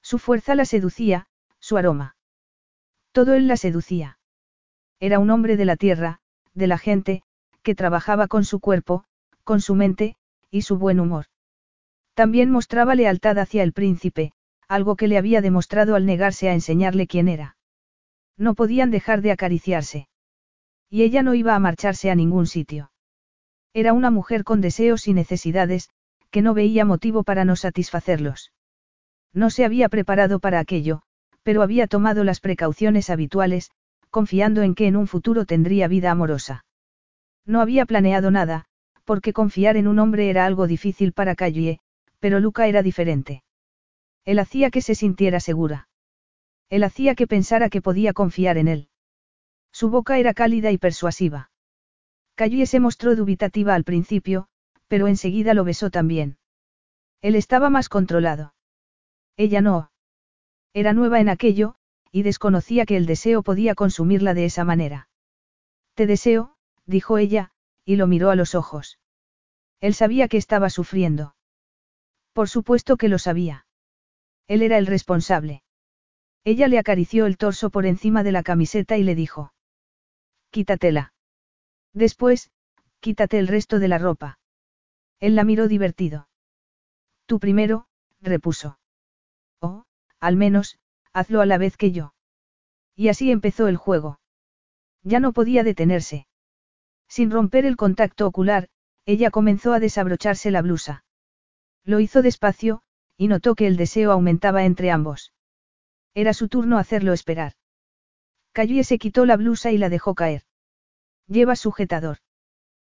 [0.00, 1.26] Su fuerza la seducía,
[1.62, 2.16] su aroma.
[3.12, 4.18] Todo él la seducía.
[5.00, 6.20] Era un hombre de la tierra,
[6.54, 7.22] de la gente,
[7.62, 9.04] que trabajaba con su cuerpo,
[9.44, 10.16] con su mente,
[10.50, 11.26] y su buen humor.
[12.14, 14.32] También mostraba lealtad hacia el príncipe,
[14.68, 17.56] algo que le había demostrado al negarse a enseñarle quién era.
[18.36, 20.08] No podían dejar de acariciarse.
[20.90, 22.90] Y ella no iba a marcharse a ningún sitio.
[23.72, 25.90] Era una mujer con deseos y necesidades,
[26.30, 28.52] que no veía motivo para no satisfacerlos.
[29.32, 31.02] No se había preparado para aquello,
[31.42, 33.70] pero había tomado las precauciones habituales,
[34.10, 36.64] confiando en que en un futuro tendría vida amorosa.
[37.46, 38.66] No había planeado nada,
[39.04, 41.80] porque confiar en un hombre era algo difícil para Callie,
[42.20, 43.42] pero Luca era diferente.
[44.24, 45.88] Él hacía que se sintiera segura.
[46.68, 48.88] Él hacía que pensara que podía confiar en él.
[49.72, 51.50] Su boca era cálida y persuasiva.
[52.34, 54.46] Callie se mostró dubitativa al principio,
[54.88, 56.38] pero enseguida lo besó también.
[57.20, 58.54] Él estaba más controlado.
[59.36, 59.91] Ella no.
[60.74, 61.74] Era nueva en aquello,
[62.10, 65.08] y desconocía que el deseo podía consumirla de esa manera.
[65.94, 67.52] Te deseo, dijo ella,
[67.84, 68.98] y lo miró a los ojos.
[69.80, 71.34] Él sabía que estaba sufriendo.
[72.32, 73.66] Por supuesto que lo sabía.
[74.46, 75.62] Él era el responsable.
[76.44, 79.52] Ella le acarició el torso por encima de la camiseta y le dijo.
[80.50, 81.12] Quítatela.
[81.92, 82.50] Después,
[83.02, 84.38] Quítate el resto de la ropa.
[85.18, 86.28] Él la miró divertido.
[87.26, 87.88] Tú primero,
[88.20, 88.78] repuso.
[89.60, 89.82] Oh,
[90.22, 90.78] al menos,
[91.12, 92.14] hazlo a la vez que yo.
[92.94, 94.20] Y así empezó el juego.
[95.02, 96.28] Ya no podía detenerse.
[97.08, 98.68] Sin romper el contacto ocular,
[99.04, 101.04] ella comenzó a desabrocharse la blusa.
[101.84, 102.82] Lo hizo despacio,
[103.16, 105.32] y notó que el deseo aumentaba entre ambos.
[106.14, 107.54] Era su turno hacerlo esperar.
[108.54, 110.42] Y se quitó la blusa y la dejó caer.
[111.26, 112.18] Llevas sujetador.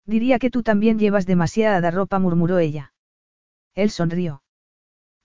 [0.05, 2.93] Diría que tú también llevas demasiada ropa, murmuró ella.
[3.73, 4.43] Él sonrió.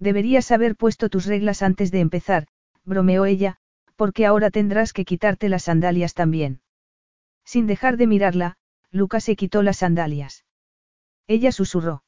[0.01, 2.47] Deberías haber puesto tus reglas antes de empezar,
[2.85, 3.59] bromeó ella,
[3.97, 6.63] porque ahora tendrás que quitarte las sandalias también.
[7.45, 8.57] Sin dejar de mirarla,
[8.91, 10.47] Lucas se quitó las sandalias.
[11.27, 12.03] Ella susurró.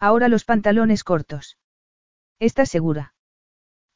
[0.00, 1.56] Ahora los pantalones cortos.
[2.40, 3.14] ¿Estás segura?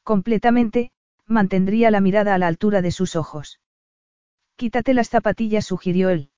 [0.03, 0.91] Completamente,
[1.25, 3.59] mantendría la mirada a la altura de sus ojos.
[4.55, 6.31] Quítate las zapatillas, sugirió él.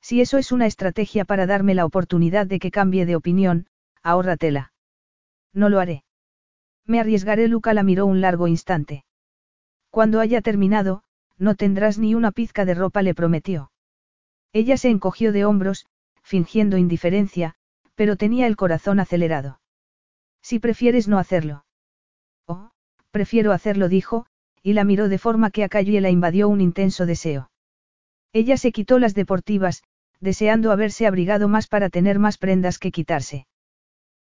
[0.00, 3.66] Si eso es una estrategia para darme la oportunidad de que cambie de opinión,
[4.02, 4.72] ahórratela.
[5.56, 6.04] No lo haré.
[6.84, 7.48] Me arriesgaré.
[7.48, 9.04] Luca la miró un largo instante.
[9.90, 11.02] Cuando haya terminado,
[11.38, 13.72] no tendrás ni una pizca de ropa, le prometió.
[14.52, 15.86] Ella se encogió de hombros,
[16.22, 17.54] fingiendo indiferencia,
[17.94, 19.60] pero tenía el corazón acelerado.
[20.42, 21.64] Si prefieres no hacerlo.
[22.46, 22.70] Oh,
[23.10, 24.26] prefiero hacerlo, dijo,
[24.62, 27.50] y la miró de forma que a Calle la invadió un intenso deseo.
[28.34, 29.82] Ella se quitó las deportivas,
[30.20, 33.46] deseando haberse abrigado más para tener más prendas que quitarse.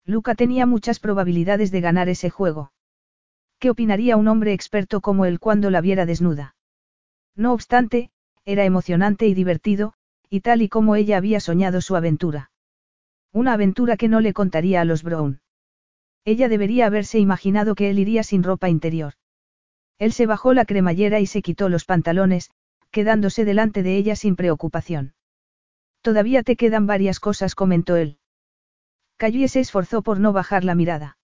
[0.06, 2.72] Luca tenía muchas probabilidades de ganar ese juego.
[3.60, 6.56] ¿Qué opinaría un hombre experto como él cuando la viera desnuda?
[7.36, 8.12] No obstante,
[8.44, 9.94] era emocionante y divertido,
[10.30, 12.52] y tal y como ella había soñado su aventura.
[13.32, 15.40] Una aventura que no le contaría a los Brown.
[16.26, 19.14] Ella debería haberse imaginado que él iría sin ropa interior.
[20.00, 22.52] Él se bajó la cremallera y se quitó los pantalones,
[22.92, 25.14] quedándose delante de ella sin preocupación.
[26.02, 28.18] Todavía te quedan varias cosas, comentó él.
[29.18, 31.18] Cayue se esforzó por no bajar la mirada.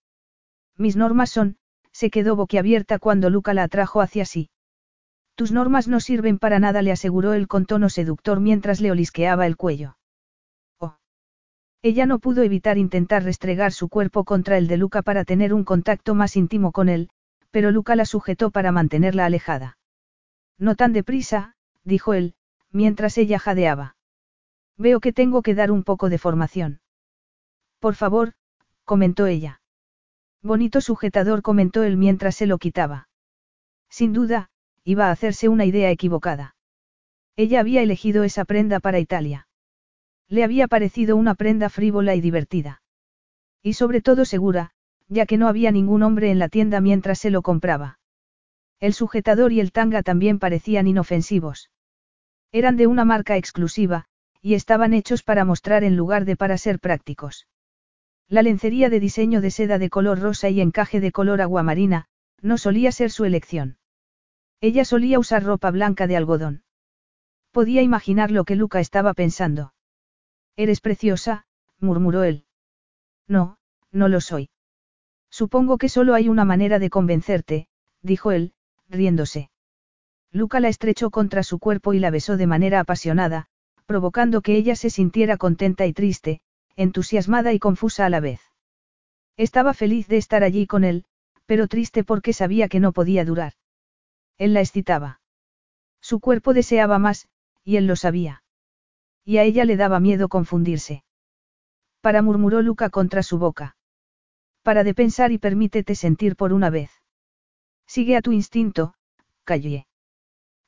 [0.76, 1.56] Mis normas son,
[1.92, 4.50] se quedó boquiabierta cuando Luca la atrajo hacia sí.
[5.34, 9.46] Tus normas no sirven para nada, le aseguró él con tono seductor mientras le olisqueaba
[9.46, 9.96] el cuello.
[10.78, 10.96] Oh.
[11.82, 15.64] Ella no pudo evitar intentar restregar su cuerpo contra el de Luca para tener un
[15.64, 17.10] contacto más íntimo con él,
[17.50, 19.78] pero Luca la sujetó para mantenerla alejada.
[20.58, 21.54] No tan deprisa,
[21.84, 22.34] dijo él,
[22.70, 23.96] mientras ella jadeaba.
[24.76, 26.80] Veo que tengo que dar un poco de formación.
[27.80, 28.34] Por favor,
[28.84, 29.62] comentó ella.
[30.42, 33.08] Bonito sujetador, comentó él mientras se lo quitaba.
[33.88, 34.50] Sin duda,
[34.84, 36.54] iba a hacerse una idea equivocada.
[37.36, 39.48] Ella había elegido esa prenda para Italia.
[40.28, 42.82] Le había parecido una prenda frívola y divertida.
[43.62, 44.72] Y sobre todo segura,
[45.08, 47.98] ya que no había ningún hombre en la tienda mientras se lo compraba.
[48.78, 51.70] El sujetador y el tanga también parecían inofensivos.
[52.52, 54.06] Eran de una marca exclusiva,
[54.42, 57.46] y estaban hechos para mostrar en lugar de para ser prácticos.
[58.30, 62.06] La lencería de diseño de seda de color rosa y encaje de color aguamarina,
[62.40, 63.78] no solía ser su elección.
[64.60, 66.62] Ella solía usar ropa blanca de algodón.
[67.50, 69.74] Podía imaginar lo que Luca estaba pensando.
[70.54, 71.44] Eres preciosa,
[71.80, 72.44] murmuró él.
[73.26, 73.58] No,
[73.90, 74.48] no lo soy.
[75.28, 77.66] Supongo que solo hay una manera de convencerte,
[78.00, 78.52] dijo él,
[78.88, 79.50] riéndose.
[80.30, 83.46] Luca la estrechó contra su cuerpo y la besó de manera apasionada,
[83.86, 86.42] provocando que ella se sintiera contenta y triste,
[86.76, 88.40] entusiasmada y confusa a la vez.
[89.36, 91.04] Estaba feliz de estar allí con él,
[91.46, 93.54] pero triste porque sabía que no podía durar.
[94.38, 95.20] Él la excitaba.
[96.00, 97.28] Su cuerpo deseaba más,
[97.64, 98.42] y él lo sabía.
[99.24, 101.04] Y a ella le daba miedo confundirse.
[102.00, 103.76] Para murmuró Luca contra su boca.
[104.62, 106.90] Para de pensar y permítete sentir por una vez.
[107.86, 108.94] Sigue a tu instinto,
[109.44, 109.86] callé.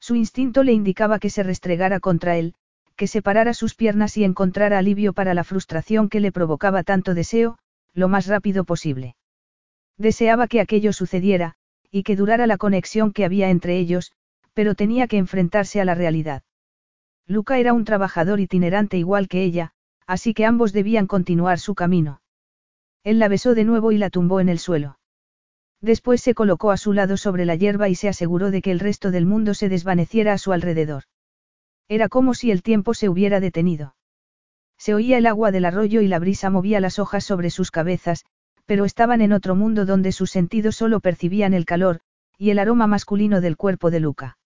[0.01, 2.55] Su instinto le indicaba que se restregara contra él,
[3.03, 7.59] que separara sus piernas y encontrara alivio para la frustración que le provocaba tanto deseo,
[7.95, 9.17] lo más rápido posible.
[9.99, 11.55] Deseaba que aquello sucediera,
[11.91, 14.13] y que durara la conexión que había entre ellos,
[14.55, 16.45] pero tenía que enfrentarse a la realidad.
[17.27, 19.73] Luca era un trabajador itinerante igual que ella,
[20.07, 22.23] así que ambos debían continuar su camino.
[23.03, 25.01] Él la besó de nuevo y la tumbó en el suelo.
[25.81, 28.79] Después se colocó a su lado sobre la hierba y se aseguró de que el
[28.79, 31.03] resto del mundo se desvaneciera a su alrededor.
[31.93, 33.97] Era como si el tiempo se hubiera detenido.
[34.79, 38.25] Se oía el agua del arroyo y la brisa movía las hojas sobre sus cabezas,
[38.65, 42.01] pero estaban en otro mundo donde sus sentidos solo percibían el calor,
[42.39, 44.39] y el aroma masculino del cuerpo de Luca.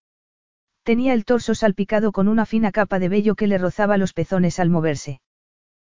[0.83, 4.59] Tenía el torso salpicado con una fina capa de vello que le rozaba los pezones
[4.59, 5.21] al moverse.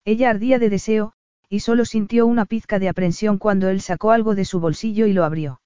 [0.05, 1.13] Ella ardía de deseo,
[1.49, 5.13] y solo sintió una pizca de aprensión cuando él sacó algo de su bolsillo y
[5.13, 5.61] lo abrió.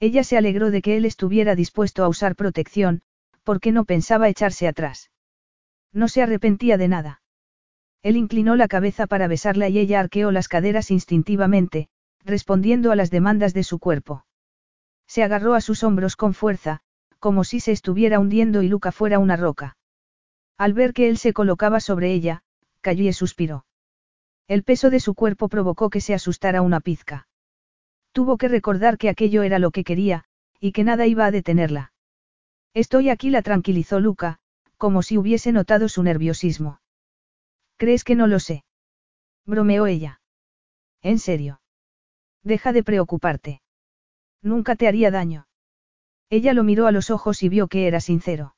[0.00, 3.02] Ella se alegró de que él estuviera dispuesto a usar protección,
[3.46, 5.12] porque no pensaba echarse atrás.
[5.92, 7.22] No se arrepentía de nada.
[8.02, 11.88] Él inclinó la cabeza para besarla y ella arqueó las caderas instintivamente,
[12.24, 14.26] respondiendo a las demandas de su cuerpo.
[15.06, 16.80] Se agarró a sus hombros con fuerza,
[17.20, 19.76] como si se estuviera hundiendo y Luca fuera una roca.
[20.58, 22.42] Al ver que él se colocaba sobre ella,
[22.80, 23.64] cayó y suspiró.
[24.48, 27.28] El peso de su cuerpo provocó que se asustara una pizca.
[28.10, 30.24] Tuvo que recordar que aquello era lo que quería,
[30.58, 31.92] y que nada iba a detenerla.
[32.76, 34.36] Estoy aquí, la tranquilizó Luca,
[34.76, 36.82] como si hubiese notado su nerviosismo.
[37.78, 38.64] ¿Crees que no lo sé?
[39.46, 40.20] bromeó ella.
[41.00, 41.62] ¿En serio?
[42.42, 43.62] Deja de preocuparte.
[44.42, 45.48] Nunca te haría daño.
[46.28, 48.56] Ella lo miró a los ojos y vio que era sincero.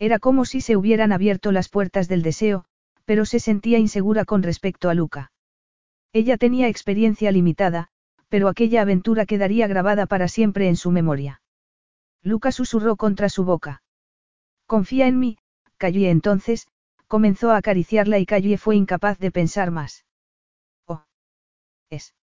[0.00, 2.64] Era como si se hubieran abierto las puertas del deseo,
[3.04, 5.30] pero se sentía insegura con respecto a Luca.
[6.12, 7.86] Ella tenía experiencia limitada,
[8.28, 11.40] pero aquella aventura quedaría grabada para siempre en su memoria.
[12.22, 13.82] Luca susurró contra su boca.
[14.66, 15.38] Confía en mí,
[15.76, 16.68] Callie entonces,
[17.06, 20.04] comenzó a acariciarla y Callie fue incapaz de pensar más.
[20.86, 21.04] Oh.
[21.90, 22.14] Es.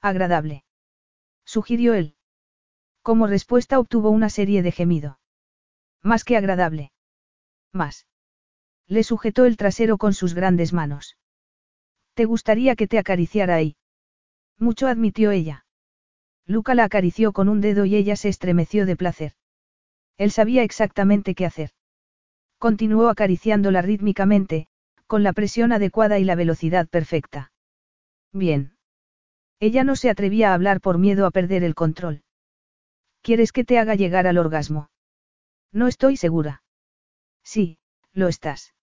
[0.00, 0.64] Agradable.
[1.44, 2.16] Sugirió él.
[3.02, 5.18] Como respuesta obtuvo una serie de gemido.
[6.02, 6.92] Más que agradable.
[7.72, 8.06] Más.
[8.86, 11.16] Le sujetó el trasero con sus grandes manos.
[12.14, 13.76] ¿Te gustaría que te acariciara ahí?
[14.58, 15.63] Mucho admitió ella.
[16.46, 19.32] Luca la acarició con un dedo y ella se estremeció de placer.
[20.18, 21.70] Él sabía exactamente qué hacer.
[22.58, 24.66] Continuó acariciándola rítmicamente,
[25.06, 27.52] con la presión adecuada y la velocidad perfecta.
[28.32, 28.76] Bien.
[29.60, 32.22] Ella no se atrevía a hablar por miedo a perder el control.
[33.22, 34.90] ¿Quieres que te haga llegar al orgasmo?
[35.72, 36.62] No estoy segura.
[37.42, 37.78] Sí,
[38.12, 38.74] lo estás.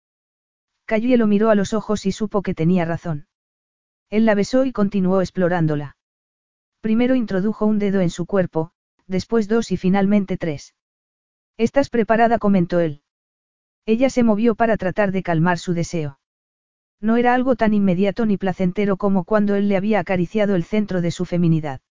[0.86, 3.28] Cayó lo miró a los ojos y supo que tenía razón.
[4.10, 5.96] Él la besó y continuó explorándola.
[6.82, 8.72] Primero introdujo un dedo en su cuerpo,
[9.08, 10.76] después dos y finalmente tres.
[11.58, 12.40] ¿Estás preparada?
[12.40, 13.04] comentó él.
[13.86, 16.20] Ella se movió para tratar de calmar su deseo.
[17.00, 21.02] No era algo tan inmediato ni placentero como cuando él le había acariciado el centro
[21.02, 21.82] de su feminidad.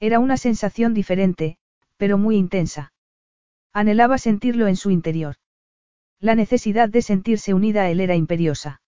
[0.00, 1.58] Era una sensación diferente,
[1.96, 2.92] pero muy intensa.
[3.72, 5.36] Anhelaba sentirlo en su interior.
[6.20, 8.80] La necesidad de sentirse unida a él era imperiosa.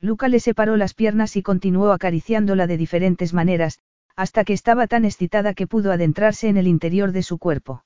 [0.00, 3.80] Luca le separó las piernas y continuó acariciándola de diferentes maneras,
[4.16, 7.84] hasta que estaba tan excitada que pudo adentrarse en el interior de su cuerpo.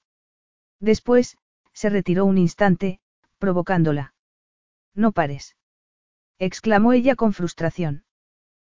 [0.81, 1.39] Después,
[1.73, 3.01] se retiró un instante,
[3.39, 4.15] provocándola.
[4.95, 5.57] No pares.
[6.39, 8.05] exclamó ella con frustración.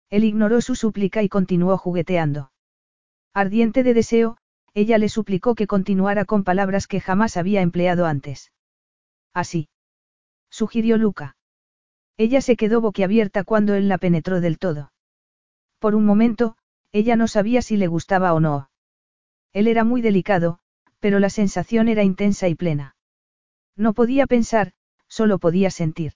[0.10, 2.52] Él ignoró su súplica y continuó jugueteando.
[3.34, 4.38] Ardiente de deseo,
[4.74, 8.52] ella le suplicó que continuara con palabras que jamás había empleado antes.
[9.34, 9.70] Así.
[10.50, 11.38] Sugirió Luca.
[12.18, 14.92] Ella se quedó boquiabierta cuando él la penetró del todo.
[15.80, 16.58] Por un momento,
[16.92, 18.70] ella no sabía si le gustaba o no.
[19.54, 20.60] Él era muy delicado,
[21.00, 22.96] pero la sensación era intensa y plena.
[23.76, 24.74] No podía pensar,
[25.08, 26.14] solo podía sentir.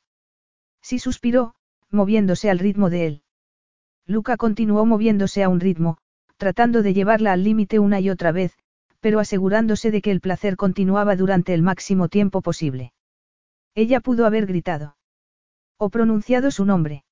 [0.81, 1.55] Sí suspiró,
[1.89, 3.23] moviéndose al ritmo de él.
[4.05, 5.97] Luca continuó moviéndose a un ritmo,
[6.37, 8.53] tratando de llevarla al límite una y otra vez,
[8.99, 12.93] pero asegurándose de que el placer continuaba durante el máximo tiempo posible.
[13.73, 14.97] Ella pudo haber gritado.
[15.77, 17.03] O pronunciado su nombre.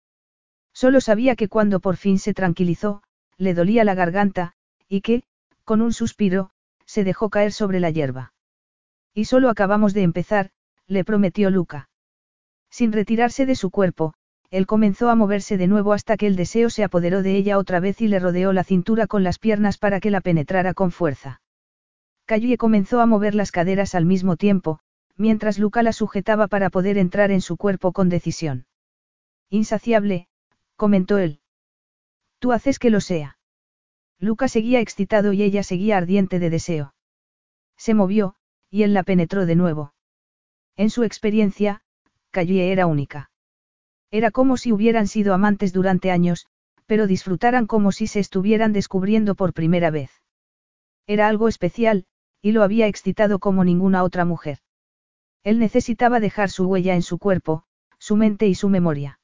[0.73, 3.03] Solo sabía que cuando por fin se tranquilizó,
[3.37, 4.53] le dolía la garganta,
[4.87, 5.23] y que,
[5.63, 6.51] con un suspiro,
[6.85, 8.33] se dejó caer sobre la hierba.
[9.13, 10.51] Y solo acabamos de empezar,
[10.87, 11.89] le prometió Luca.
[12.69, 14.13] Sin retirarse de su cuerpo,
[14.49, 17.79] él comenzó a moverse de nuevo hasta que el deseo se apoderó de ella otra
[17.79, 21.41] vez y le rodeó la cintura con las piernas para que la penetrara con fuerza.
[22.25, 24.79] Cayue comenzó a mover las caderas al mismo tiempo,
[25.17, 28.65] mientras Luca la sujetaba para poder entrar en su cuerpo con decisión.
[29.49, 30.27] Insaciable,
[30.75, 31.42] comentó él.
[32.43, 33.37] Tú haces que lo sea.
[34.19, 36.93] Luca seguía excitado y ella seguía ardiente de deseo.
[37.77, 38.35] Se movió,
[38.69, 39.93] y él la penetró de nuevo.
[40.75, 41.83] En su experiencia,
[42.31, 43.31] Cayue era única.
[44.11, 46.45] Era como si hubieran sido amantes durante años,
[46.85, 50.11] pero disfrutaran como si se estuvieran descubriendo por primera vez.
[51.07, 52.07] Era algo especial,
[52.41, 54.57] y lo había excitado como ninguna otra mujer.
[55.45, 57.63] Él necesitaba dejar su huella en su cuerpo,
[57.99, 59.21] su mente y su memoria.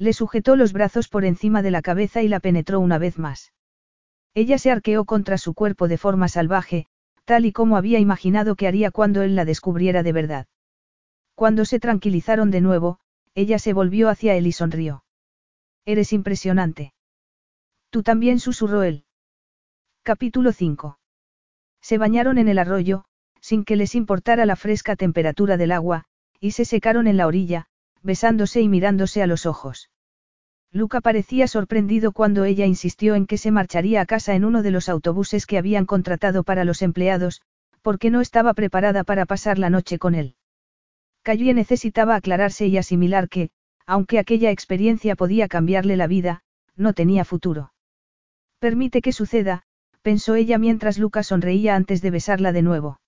[0.00, 3.52] Le sujetó los brazos por encima de la cabeza y la penetró una vez más.
[4.32, 6.86] Ella se arqueó contra su cuerpo de forma salvaje,
[7.26, 10.46] tal y como había imaginado que haría cuando él la descubriera de verdad.
[11.34, 12.98] Cuando se tranquilizaron de nuevo,
[13.34, 15.04] ella se volvió hacia él y sonrió.
[15.84, 16.94] Eres impresionante.
[17.90, 19.04] Tú también susurró él.
[20.02, 20.98] Capítulo 5.
[21.82, 23.04] Se bañaron en el arroyo,
[23.42, 26.06] sin que les importara la fresca temperatura del agua,
[26.40, 27.68] y se secaron en la orilla,
[28.02, 29.90] besándose y mirándose a los ojos.
[30.72, 34.70] Luca parecía sorprendido cuando ella insistió en que se marcharía a casa en uno de
[34.70, 37.42] los autobuses que habían contratado para los empleados,
[37.82, 40.36] porque no estaba preparada para pasar la noche con él.
[41.22, 43.50] Cayue necesitaba aclararse y asimilar que,
[43.84, 46.42] aunque aquella experiencia podía cambiarle la vida,
[46.76, 47.72] no tenía futuro.
[48.60, 49.64] Permite que suceda,
[50.02, 53.00] pensó ella mientras Luca sonreía antes de besarla de nuevo.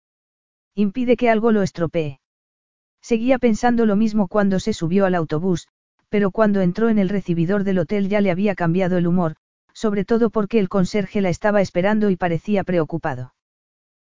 [0.75, 2.22] Impide que algo lo estropee.
[3.03, 5.69] Seguía pensando lo mismo cuando se subió al autobús,
[6.09, 9.35] pero cuando entró en el recibidor del hotel ya le había cambiado el humor,
[9.75, 13.35] sobre todo porque el conserje la estaba esperando y parecía preocupado.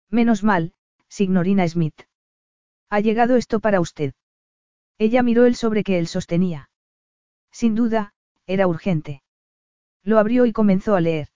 [0.10, 0.74] Menos mal,
[1.10, 2.04] signorina Smith.
[2.90, 4.14] Ha llegado esto para usted.
[4.98, 6.70] Ella miró el sobre que él sostenía.
[7.52, 8.14] Sin duda,
[8.48, 9.24] era urgente.
[10.04, 11.30] Lo abrió y comenzó a leer.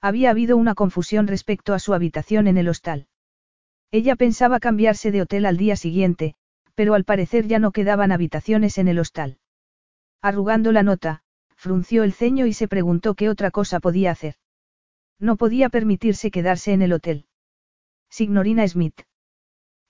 [0.00, 3.06] Había habido una confusión respecto a su habitación en el hostal.
[3.90, 6.34] Ella pensaba cambiarse de hotel al día siguiente,
[6.74, 9.38] pero al parecer ya no quedaban habitaciones en el hostal.
[10.20, 11.22] Arrugando la nota,
[11.54, 14.36] frunció el ceño y se preguntó qué otra cosa podía hacer.
[15.18, 17.26] No podía permitirse quedarse en el hotel.
[18.10, 19.02] Signorina Smith.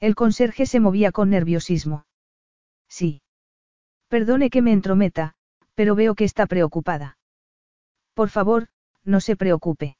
[0.00, 2.06] El conserje se movía con nerviosismo.
[2.88, 3.22] Sí.
[4.08, 5.34] Perdone que me entrometa,
[5.74, 7.18] pero veo que está preocupada.
[8.14, 8.68] Por favor,
[9.02, 9.96] no se preocupe.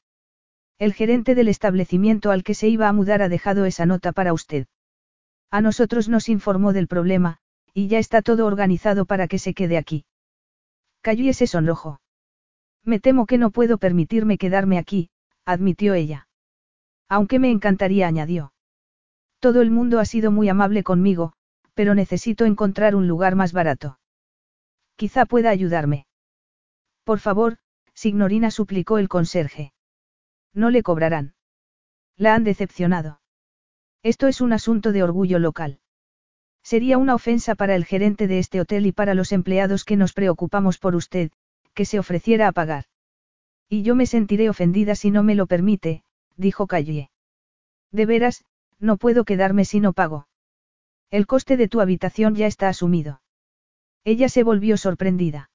[0.78, 4.32] El gerente del establecimiento al que se iba a mudar ha dejado esa nota para
[4.32, 4.66] usted.
[5.54, 7.38] A nosotros nos informó del problema,
[7.72, 10.04] y ya está todo organizado para que se quede aquí.
[11.00, 12.00] Cayó y se sonrojó.
[12.82, 15.10] Me temo que no puedo permitirme quedarme aquí,
[15.44, 16.26] admitió ella.
[17.08, 18.52] Aunque me encantaría, añadió.
[19.38, 21.34] Todo el mundo ha sido muy amable conmigo,
[21.74, 24.00] pero necesito encontrar un lugar más barato.
[24.96, 26.08] Quizá pueda ayudarme.
[27.04, 27.58] Por favor,
[27.94, 29.72] Signorina suplicó el conserje.
[30.52, 31.36] No le cobrarán.
[32.16, 33.20] La han decepcionado.
[34.04, 35.80] Esto es un asunto de orgullo local.
[36.62, 40.12] Sería una ofensa para el gerente de este hotel y para los empleados que nos
[40.12, 41.30] preocupamos por usted,
[41.72, 42.84] que se ofreciera a pagar.
[43.66, 46.04] Y yo me sentiré ofendida si no me lo permite,
[46.36, 47.10] dijo Calle.
[47.92, 48.44] De veras,
[48.78, 50.28] no puedo quedarme si no pago.
[51.10, 53.22] El coste de tu habitación ya está asumido.
[54.04, 55.50] Ella se volvió sorprendida.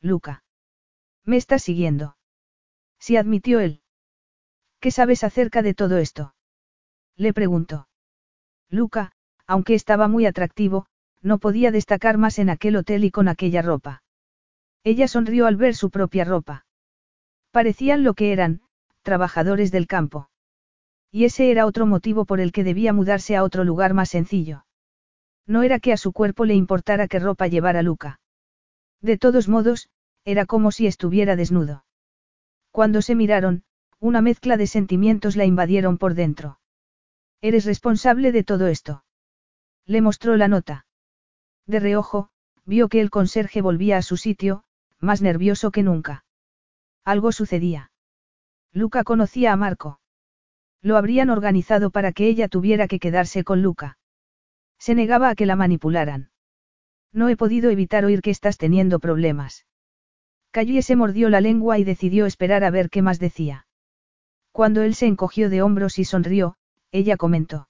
[0.00, 0.44] Luca.
[1.24, 2.16] ¿Me estás siguiendo?
[3.00, 3.82] Sí admitió él.
[4.78, 6.33] ¿Qué sabes acerca de todo esto?
[7.16, 7.88] Le preguntó.
[8.70, 9.12] Luca,
[9.46, 10.86] aunque estaba muy atractivo,
[11.22, 14.02] no podía destacar más en aquel hotel y con aquella ropa.
[14.82, 16.66] Ella sonrió al ver su propia ropa.
[17.50, 18.60] Parecían lo que eran,
[19.02, 20.28] trabajadores del campo.
[21.10, 24.66] Y ese era otro motivo por el que debía mudarse a otro lugar más sencillo.
[25.46, 28.20] No era que a su cuerpo le importara qué ropa llevara Luca.
[29.00, 29.88] De todos modos,
[30.24, 31.84] era como si estuviera desnudo.
[32.70, 33.62] Cuando se miraron,
[34.00, 36.58] una mezcla de sentimientos la invadieron por dentro.
[37.44, 39.04] Eres responsable de todo esto.
[39.84, 40.86] Le mostró la nota.
[41.66, 42.30] De reojo,
[42.64, 44.64] vio que el conserje volvía a su sitio,
[44.98, 46.24] más nervioso que nunca.
[47.04, 47.92] Algo sucedía.
[48.72, 50.00] Luca conocía a Marco.
[50.80, 53.98] Lo habrían organizado para que ella tuviera que quedarse con Luca.
[54.78, 56.30] Se negaba a que la manipularan.
[57.12, 59.66] No he podido evitar oír que estás teniendo problemas.
[60.50, 63.66] Cayó se mordió la lengua y decidió esperar a ver qué más decía.
[64.50, 66.56] Cuando él se encogió de hombros y sonrió,
[66.94, 67.68] ella comentó.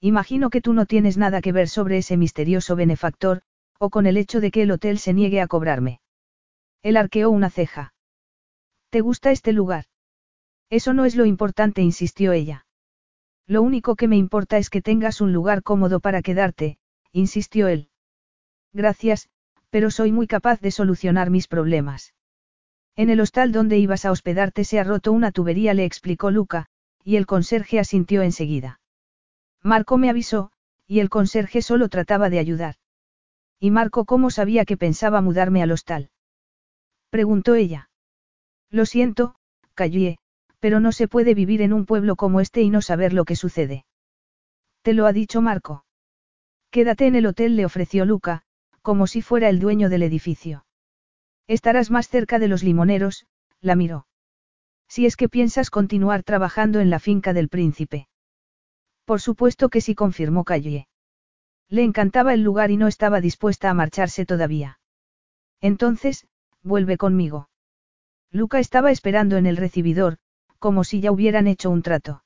[0.00, 3.40] Imagino que tú no tienes nada que ver sobre ese misterioso benefactor,
[3.78, 6.02] o con el hecho de que el hotel se niegue a cobrarme.
[6.82, 7.94] Él arqueó una ceja.
[8.90, 9.86] ¿Te gusta este lugar?
[10.68, 12.66] Eso no es lo importante, insistió ella.
[13.46, 16.76] Lo único que me importa es que tengas un lugar cómodo para quedarte,
[17.12, 17.88] insistió él.
[18.74, 19.30] Gracias,
[19.70, 22.12] pero soy muy capaz de solucionar mis problemas.
[22.94, 26.68] En el hostal donde ibas a hospedarte se ha roto una tubería, le explicó Luca,
[27.04, 28.80] y el conserje asintió enseguida.
[29.62, 30.50] Marco me avisó,
[30.86, 32.76] y el conserje solo trataba de ayudar.
[33.60, 36.10] ¿Y Marco cómo sabía que pensaba mudarme al hostal?
[37.10, 37.90] Preguntó ella.
[38.70, 39.36] Lo siento,
[39.74, 40.18] Callé,
[40.58, 43.36] pero no se puede vivir en un pueblo como este y no saber lo que
[43.36, 43.84] sucede.
[44.82, 45.84] ¿Te lo ha dicho Marco?
[46.70, 48.42] Quédate en el hotel, le ofreció Luca,
[48.82, 50.66] como si fuera el dueño del edificio.
[51.46, 53.26] Estarás más cerca de los limoneros,
[53.60, 54.06] la miró.
[54.88, 58.08] Si es que piensas continuar trabajando en la finca del príncipe.
[59.04, 60.88] Por supuesto que sí, confirmó Calle.
[61.68, 64.78] Le encantaba el lugar y no estaba dispuesta a marcharse todavía.
[65.60, 66.26] Entonces,
[66.62, 67.48] vuelve conmigo.
[68.30, 70.18] Luca estaba esperando en el recibidor,
[70.58, 72.24] como si ya hubieran hecho un trato.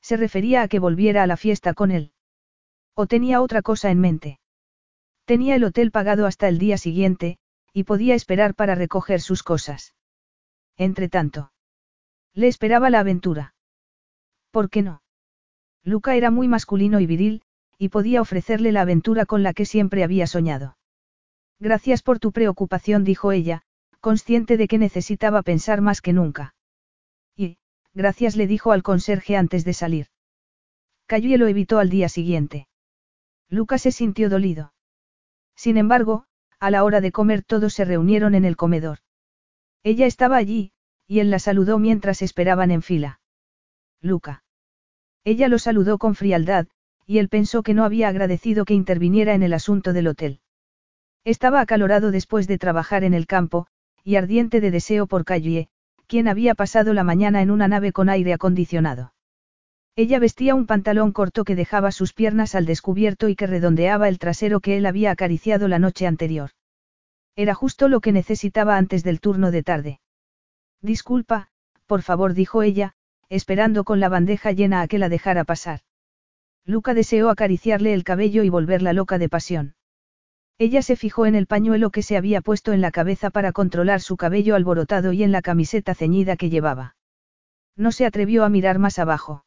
[0.00, 2.12] Se refería a que volviera a la fiesta con él.
[2.94, 4.40] O tenía otra cosa en mente.
[5.24, 7.38] Tenía el hotel pagado hasta el día siguiente,
[7.72, 9.94] y podía esperar para recoger sus cosas.
[10.76, 11.52] Entretanto.
[12.34, 13.54] Le esperaba la aventura.
[14.50, 15.02] ¿Por qué no?
[15.82, 17.42] Luca era muy masculino y viril,
[17.78, 20.76] y podía ofrecerle la aventura con la que siempre había soñado.
[21.58, 23.62] Gracias por tu preocupación, dijo ella,
[24.00, 26.54] consciente de que necesitaba pensar más que nunca.
[27.36, 27.58] Y,
[27.94, 30.06] gracias le dijo al conserje antes de salir.
[31.06, 32.68] Cayó y lo evitó al día siguiente.
[33.48, 34.72] Luca se sintió dolido.
[35.56, 36.24] Sin embargo,
[36.60, 38.98] a la hora de comer todos se reunieron en el comedor.
[39.82, 40.72] Ella estaba allí,
[41.10, 43.18] y él la saludó mientras esperaban en fila.
[44.00, 44.44] Luca.
[45.24, 46.68] Ella lo saludó con frialdad,
[47.04, 50.38] y él pensó que no había agradecido que interviniera en el asunto del hotel.
[51.24, 53.66] Estaba acalorado después de trabajar en el campo,
[54.04, 55.68] y ardiente de deseo por Callie,
[56.06, 59.12] quien había pasado la mañana en una nave con aire acondicionado.
[59.96, 64.20] Ella vestía un pantalón corto que dejaba sus piernas al descubierto y que redondeaba el
[64.20, 66.50] trasero que él había acariciado la noche anterior.
[67.34, 70.00] Era justo lo que necesitaba antes del turno de tarde.
[70.82, 71.48] Disculpa,
[71.86, 72.94] por favor, dijo ella,
[73.28, 75.80] esperando con la bandeja llena a que la dejara pasar.
[76.64, 79.74] Luca deseó acariciarle el cabello y volverla loca de pasión.
[80.58, 84.00] Ella se fijó en el pañuelo que se había puesto en la cabeza para controlar
[84.00, 86.96] su cabello alborotado y en la camiseta ceñida que llevaba.
[87.76, 89.44] No se atrevió a mirar más abajo.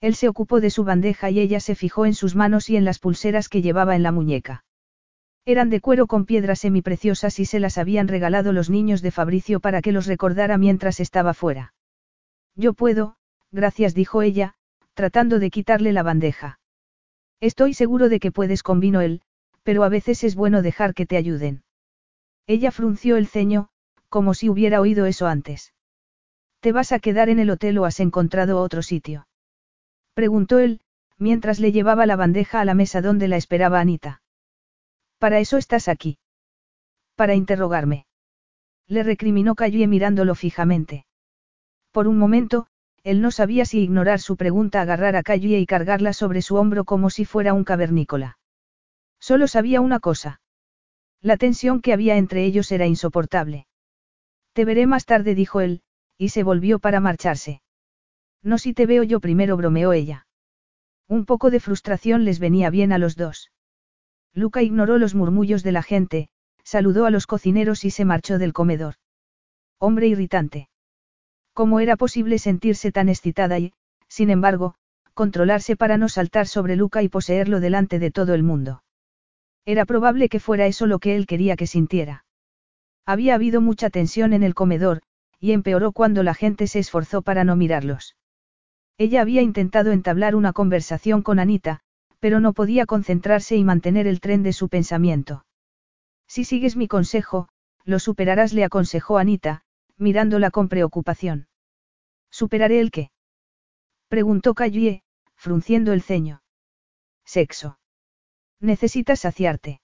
[0.00, 2.84] Él se ocupó de su bandeja y ella se fijó en sus manos y en
[2.84, 4.64] las pulseras que llevaba en la muñeca.
[5.46, 9.60] Eran de cuero con piedras semipreciosas y se las habían regalado los niños de Fabricio
[9.60, 11.74] para que los recordara mientras estaba fuera.
[12.56, 13.16] Yo puedo,
[13.52, 14.54] gracias, dijo ella,
[14.94, 16.60] tratando de quitarle la bandeja.
[17.40, 19.20] Estoy seguro de que puedes con vino él,
[19.62, 21.62] pero a veces es bueno dejar que te ayuden.
[22.46, 23.68] Ella frunció el ceño,
[24.08, 25.74] como si hubiera oído eso antes.
[26.60, 29.26] ¿Te vas a quedar en el hotel o has encontrado otro sitio?
[30.14, 30.80] Preguntó él,
[31.18, 34.22] mientras le llevaba la bandeja a la mesa donde la esperaba Anita.
[35.24, 36.18] Para eso estás aquí.
[37.16, 38.04] Para interrogarme.
[38.86, 41.06] Le recriminó Calle mirándolo fijamente.
[41.92, 42.66] Por un momento,
[43.04, 46.84] él no sabía si ignorar su pregunta, agarrar a Calle y cargarla sobre su hombro
[46.84, 48.36] como si fuera un cavernícola.
[49.18, 50.42] Solo sabía una cosa.
[51.22, 53.66] La tensión que había entre ellos era insoportable.
[54.52, 55.80] Te veré más tarde, dijo él,
[56.18, 57.62] y se volvió para marcharse.
[58.42, 60.26] No si te veo yo primero, bromeó ella.
[61.08, 63.53] Un poco de frustración les venía bien a los dos.
[64.34, 66.28] Luca ignoró los murmullos de la gente,
[66.64, 68.94] saludó a los cocineros y se marchó del comedor.
[69.78, 70.68] Hombre irritante.
[71.52, 73.72] ¿Cómo era posible sentirse tan excitada y,
[74.08, 74.74] sin embargo,
[75.14, 78.82] controlarse para no saltar sobre Luca y poseerlo delante de todo el mundo?
[79.64, 82.24] Era probable que fuera eso lo que él quería que sintiera.
[83.06, 85.02] Había habido mucha tensión en el comedor,
[85.38, 88.16] y empeoró cuando la gente se esforzó para no mirarlos.
[88.98, 91.80] Ella había intentado entablar una conversación con Anita,
[92.24, 95.44] pero no podía concentrarse y mantener el tren de su pensamiento.
[96.26, 97.50] Si sigues mi consejo,
[97.84, 99.60] lo superarás, le aconsejó Anita,
[99.98, 101.48] mirándola con preocupación.
[102.30, 103.10] ¿Superaré el qué?
[104.08, 105.02] preguntó Callie,
[105.34, 106.42] frunciendo el ceño.
[107.26, 107.78] Sexo.
[108.58, 109.82] Necesitas saciarte.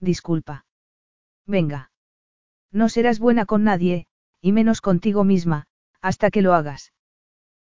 [0.00, 0.66] Disculpa.
[1.46, 1.92] Venga.
[2.72, 4.08] No serás buena con nadie,
[4.40, 5.68] y menos contigo misma,
[6.00, 6.92] hasta que lo hagas.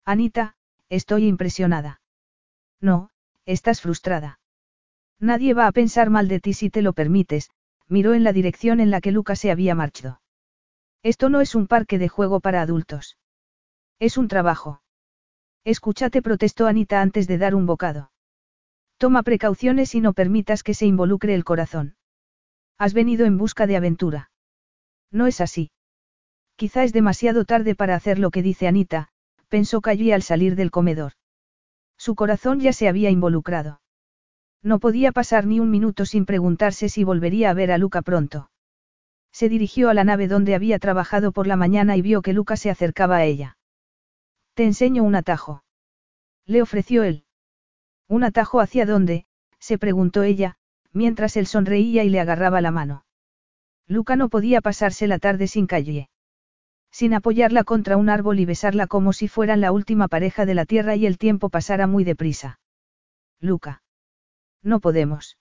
[0.03, 0.55] Anita,
[0.89, 2.01] estoy impresionada.
[2.81, 3.11] No,
[3.45, 4.39] estás frustrada.
[5.19, 7.49] Nadie va a pensar mal de ti si te lo permites,
[7.87, 10.21] miró en la dirección en la que Luca se había marchado.
[11.03, 13.17] Esto no es un parque de juego para adultos.
[13.99, 14.81] Es un trabajo.
[15.65, 18.11] Escúchate, protestó Anita antes de dar un bocado.
[18.97, 21.95] Toma precauciones y no permitas que se involucre el corazón.
[22.77, 24.31] Has venido en busca de aventura.
[25.11, 25.71] No es así.
[26.55, 29.09] Quizá es demasiado tarde para hacer lo que dice Anita,
[29.49, 31.13] pensó Callie al salir del comedor.
[32.05, 33.79] Su corazón ya se había involucrado.
[34.61, 38.51] No podía pasar ni un minuto sin preguntarse si volvería a ver a Luca pronto.
[39.31, 42.57] Se dirigió a la nave donde había trabajado por la mañana y vio que Luca
[42.57, 43.57] se acercaba a ella.
[44.53, 45.63] Te enseño un atajo.
[46.45, 47.23] Le ofreció él.
[48.09, 49.25] ¿Un atajo hacia dónde?
[49.59, 50.57] se preguntó ella,
[50.91, 53.05] mientras él sonreía y le agarraba la mano.
[53.87, 56.09] Luca no podía pasarse la tarde sin calle
[56.93, 60.65] sin apoyarla contra un árbol y besarla como si fueran la última pareja de la
[60.65, 62.59] tierra y el tiempo pasara muy deprisa.
[63.39, 63.81] Luca.
[64.61, 65.39] No podemos.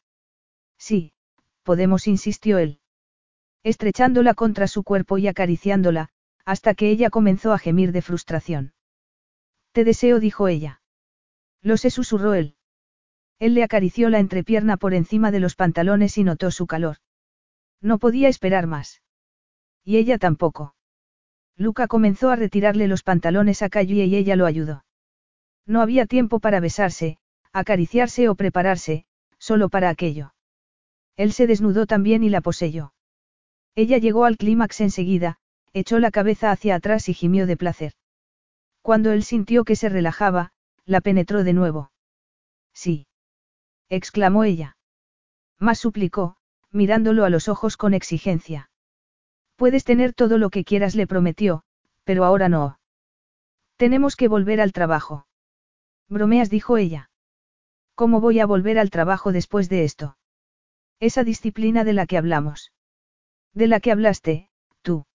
[0.78, 1.12] Sí,
[1.62, 2.80] podemos, insistió él.
[3.62, 6.08] Estrechándola contra su cuerpo y acariciándola,
[6.46, 8.72] hasta que ella comenzó a gemir de frustración.
[9.72, 10.80] Te deseo, dijo ella.
[11.60, 12.56] Lo sé, susurró él.
[13.38, 16.96] Él le acarició la entrepierna por encima de los pantalones y notó su calor.
[17.82, 19.02] No podía esperar más.
[19.84, 20.74] Y ella tampoco.
[21.56, 24.84] Luca comenzó a retirarle los pantalones a Callie y ella lo ayudó.
[25.66, 27.18] No había tiempo para besarse,
[27.52, 29.04] acariciarse o prepararse,
[29.38, 30.34] solo para aquello.
[31.16, 32.94] Él se desnudó también y la poseyó.
[33.74, 35.38] Ella llegó al clímax enseguida,
[35.72, 37.92] echó la cabeza hacia atrás y gimió de placer.
[38.82, 40.52] Cuando él sintió que se relajaba,
[40.84, 41.92] la penetró de nuevo.
[42.74, 43.06] Sí.
[43.88, 44.76] exclamó ella.
[45.58, 46.36] Más suplicó,
[46.70, 48.70] mirándolo a los ojos con exigencia.
[49.62, 51.62] Puedes tener todo lo que quieras, le prometió,
[52.02, 52.80] pero ahora no.
[53.76, 55.24] Tenemos que volver al trabajo.
[56.08, 57.10] Bromeas, dijo ella.
[57.94, 60.16] ¿Cómo voy a volver al trabajo después de esto?
[60.98, 62.72] Esa disciplina de la que hablamos.
[63.54, 64.50] De la que hablaste,
[64.82, 65.06] tú.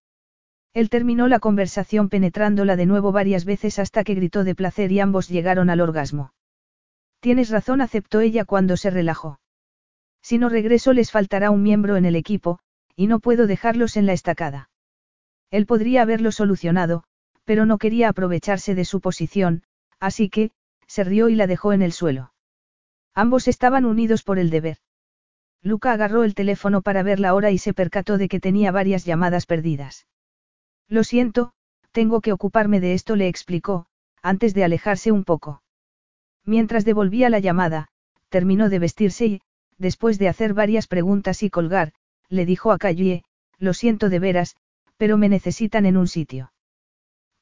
[0.74, 5.02] Él terminó la conversación penetrándola de nuevo varias veces hasta que gritó de placer y
[5.02, 6.32] ambos llegaron al orgasmo.
[7.20, 9.42] Tienes razón, aceptó ella cuando se relajó.
[10.22, 12.62] Si no regreso les faltará un miembro en el equipo,
[12.98, 14.70] y no puedo dejarlos en la estacada.
[15.52, 17.04] Él podría haberlo solucionado,
[17.46, 19.64] pero no quería aprovecharse de su posición,
[20.00, 20.52] así que,
[20.88, 22.34] se rió y la dejó en el suelo.
[23.14, 24.80] Ambos estaban unidos por el deber.
[25.62, 29.06] Luca agarró el teléfono para ver la hora y se percató de que tenía varias
[29.06, 30.08] llamadas perdidas.
[30.88, 31.54] Lo siento,
[31.92, 33.88] tengo que ocuparme de esto, le explicó,
[34.22, 35.62] antes de alejarse un poco.
[36.46, 37.90] Mientras devolvía la llamada,
[38.30, 39.42] terminó de vestirse y,
[39.78, 41.94] después de hacer varias preguntas y colgar,
[42.30, 43.24] le dijo a Callie,
[43.58, 44.56] lo siento de veras,
[44.98, 46.52] pero me necesitan en un sitio.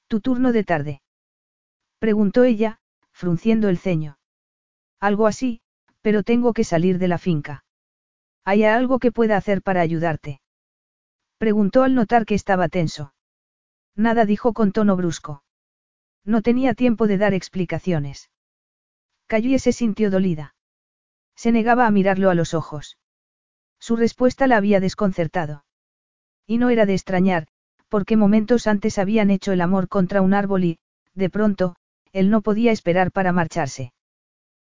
[0.07, 1.01] ¿Tu turno de tarde?
[1.99, 2.79] Preguntó ella,
[3.11, 4.17] frunciendo el ceño.
[4.99, 5.61] Algo así,
[6.01, 7.65] pero tengo que salir de la finca.
[8.43, 10.41] ¿Hay algo que pueda hacer para ayudarte?
[11.37, 13.13] Preguntó al notar que estaba tenso.
[13.95, 15.43] Nada dijo con tono brusco.
[16.23, 18.29] No tenía tiempo de dar explicaciones.
[19.27, 20.55] Cayó se sintió dolida.
[21.35, 22.97] Se negaba a mirarlo a los ojos.
[23.87, 25.63] Su respuesta la había desconcertado.
[26.47, 27.45] Y no era de extrañar,
[27.87, 30.79] porque momentos antes habían hecho el amor contra un árbol y,
[31.13, 31.75] de pronto,
[32.11, 33.93] él no podía esperar para marcharse.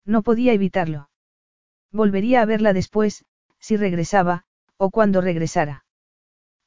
[0.04, 1.08] No podía evitarlo.
[1.90, 3.24] Volvería a verla después,
[3.58, 4.44] si regresaba,
[4.76, 5.86] o cuando regresara.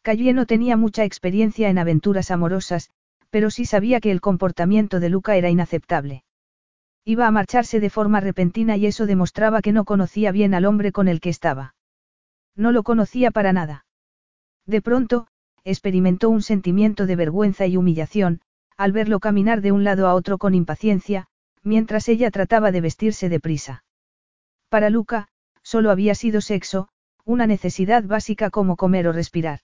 [0.01, 2.89] Calle no tenía mucha experiencia en aventuras amorosas,
[3.29, 6.23] pero sí sabía que el comportamiento de Luca era inaceptable.
[7.05, 10.91] Iba a marcharse de forma repentina y eso demostraba que no conocía bien al hombre
[10.91, 11.75] con el que estaba.
[12.59, 13.85] No lo conocía para nada.
[14.65, 15.27] De pronto,
[15.63, 18.41] experimentó un sentimiento de vergüenza y humillación,
[18.75, 21.27] al verlo caminar de un lado a otro con impaciencia,
[21.63, 23.85] mientras ella trataba de vestirse deprisa.
[24.67, 25.29] Para Luca,
[25.63, 26.89] solo había sido sexo,
[27.23, 29.61] una necesidad básica como comer o respirar.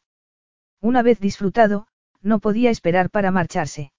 [0.80, 1.88] Una vez disfrutado,
[2.22, 3.92] no podía esperar para marcharse.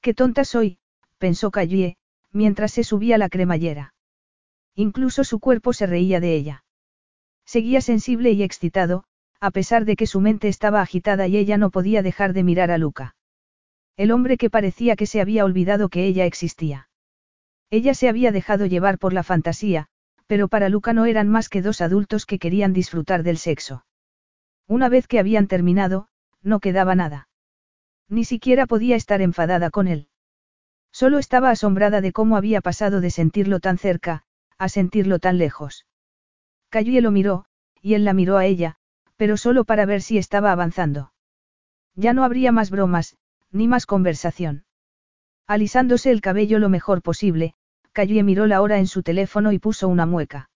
[0.00, 0.80] Qué tonta soy,
[1.18, 1.96] pensó Callie,
[2.32, 3.94] mientras se subía la cremallera.
[4.74, 6.64] Incluso su cuerpo se reía de ella.
[7.48, 9.04] Seguía sensible y excitado,
[9.40, 12.70] a pesar de que su mente estaba agitada y ella no podía dejar de mirar
[12.70, 13.16] a Luca.
[13.96, 16.90] El hombre que parecía que se había olvidado que ella existía.
[17.70, 19.86] Ella se había dejado llevar por la fantasía,
[20.26, 23.86] pero para Luca no eran más que dos adultos que querían disfrutar del sexo.
[24.66, 26.08] Una vez que habían terminado,
[26.42, 27.30] no quedaba nada.
[28.10, 30.08] Ni siquiera podía estar enfadada con él.
[30.92, 34.24] Solo estaba asombrada de cómo había pasado de sentirlo tan cerca,
[34.58, 35.86] a sentirlo tan lejos.
[36.70, 37.44] Cayó lo miró,
[37.80, 38.76] y él la miró a ella,
[39.16, 41.12] pero solo para ver si estaba avanzando.
[41.94, 43.16] Ya no habría más bromas,
[43.50, 44.64] ni más conversación.
[45.46, 47.54] Alisándose el cabello lo mejor posible,
[47.92, 50.50] Cayue miró la hora en su teléfono y puso una mueca.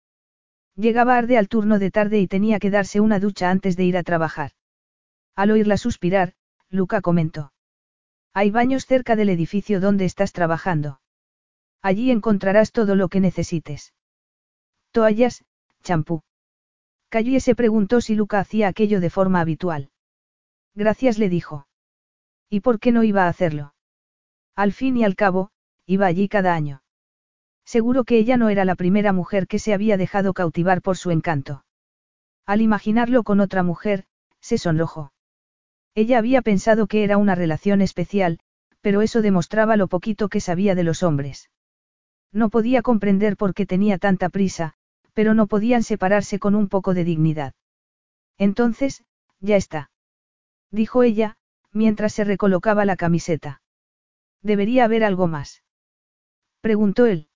[0.77, 3.97] Llegaba arde al turno de tarde y tenía que darse una ducha antes de ir
[3.97, 4.53] a trabajar.
[5.35, 6.35] Al oírla suspirar,
[6.69, 7.53] Luca comentó.
[8.35, 11.01] Hay baños cerca del edificio donde estás trabajando.
[11.83, 13.93] Allí encontrarás todo lo que necesites.
[14.93, 15.45] Toallas,
[15.83, 16.23] champú.
[17.09, 19.91] Cayue se preguntó si Luca hacía aquello de forma habitual.
[20.75, 21.67] Gracias le dijo.
[22.49, 23.75] ¿Y por qué no iba a hacerlo?
[24.57, 25.51] Al fin y al cabo,
[25.87, 26.83] iba allí cada año.
[27.65, 31.11] Seguro que ella no era la primera mujer que se había dejado cautivar por su
[31.11, 31.65] encanto.
[32.47, 34.05] Al imaginarlo con otra mujer,
[34.41, 35.13] se sonrojó.
[35.95, 38.41] Ella había pensado que era una relación especial,
[38.81, 41.51] pero eso demostraba lo poquito que sabía de los hombres.
[42.33, 44.75] No podía comprender por qué tenía tanta prisa,
[45.13, 47.55] pero no podían separarse con un poco de dignidad.
[48.39, 49.05] Entonces,
[49.41, 49.91] ya está.
[50.71, 51.37] Dijo ella,
[51.73, 53.63] mientras se recolocaba la camiseta.
[54.43, 55.63] ¿Debería haber algo más?
[56.61, 57.29] Preguntó él.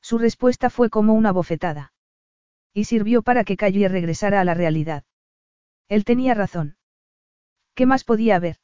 [0.00, 1.92] Su respuesta fue como una bofetada.
[2.72, 5.04] Y sirvió para que Calle regresara a la realidad.
[5.88, 6.76] Él tenía razón.
[7.74, 8.56] ¿Qué más podía haber?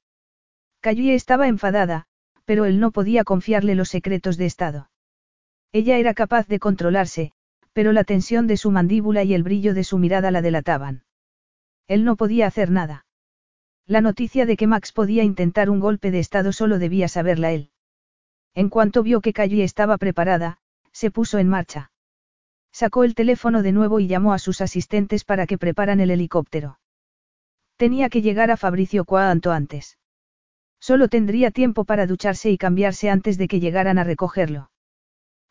[0.80, 2.06] Calle estaba enfadada,
[2.44, 4.90] pero él no podía confiarle los secretos de Estado.
[5.72, 7.32] Ella era capaz de controlarse,
[7.78, 11.04] pero la tensión de su mandíbula y el brillo de su mirada la delataban.
[11.86, 13.06] Él no podía hacer nada.
[13.86, 17.70] La noticia de que Max podía intentar un golpe de Estado solo debía saberla él.
[18.52, 20.58] En cuanto vio que Calle estaba preparada,
[20.90, 21.92] se puso en marcha.
[22.72, 26.80] Sacó el teléfono de nuevo y llamó a sus asistentes para que preparan el helicóptero.
[27.76, 29.98] Tenía que llegar a Fabricio cuanto antes.
[30.80, 34.68] Solo tendría tiempo para ducharse y cambiarse antes de que llegaran a recogerlo.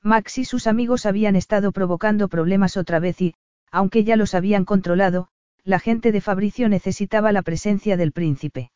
[0.07, 3.35] Max y sus amigos habían estado provocando problemas otra vez y,
[3.71, 5.27] aunque ya los habían controlado,
[5.63, 8.71] la gente de Fabricio necesitaba la presencia del príncipe.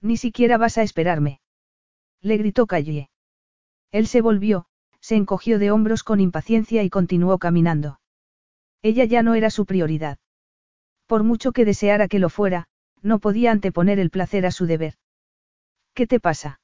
[0.00, 1.40] Ni siquiera vas a esperarme.
[2.22, 3.10] Le gritó Calle.
[3.92, 4.66] Él se volvió,
[5.00, 8.00] se encogió de hombros con impaciencia y continuó caminando.
[8.82, 10.18] Ella ya no era su prioridad.
[11.06, 12.66] Por mucho que deseara que lo fuera,
[13.02, 14.94] no podía anteponer el placer a su deber.
[15.92, 16.60] ¿Qué te pasa?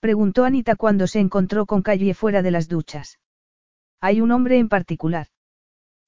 [0.00, 3.18] Preguntó Anita cuando se encontró con Calle fuera de las duchas.
[4.00, 5.26] Hay un hombre en particular.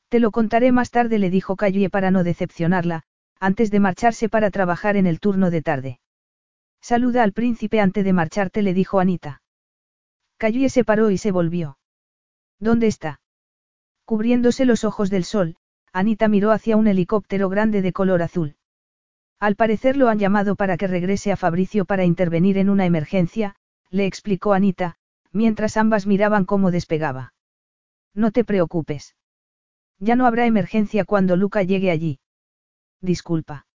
[0.08, 3.02] Te lo contaré más tarde, le dijo Calle para no decepcionarla,
[3.38, 6.00] antes de marcharse para trabajar en el turno de tarde.
[6.80, 9.42] Saluda al príncipe antes de marcharte, le dijo Anita.
[10.38, 11.78] Calle se paró y se volvió.
[12.58, 13.20] ¿Dónde está?
[14.04, 15.56] Cubriéndose los ojos del sol,
[15.92, 18.56] Anita miró hacia un helicóptero grande de color azul.
[19.38, 23.54] Al parecer lo han llamado para que regrese a Fabricio para intervenir en una emergencia,
[23.92, 24.96] le explicó Anita,
[25.32, 27.34] mientras ambas miraban cómo despegaba.
[28.14, 29.14] No te preocupes.
[29.98, 32.18] Ya no habrá emergencia cuando Luca llegue allí.
[33.00, 33.66] Disculpa.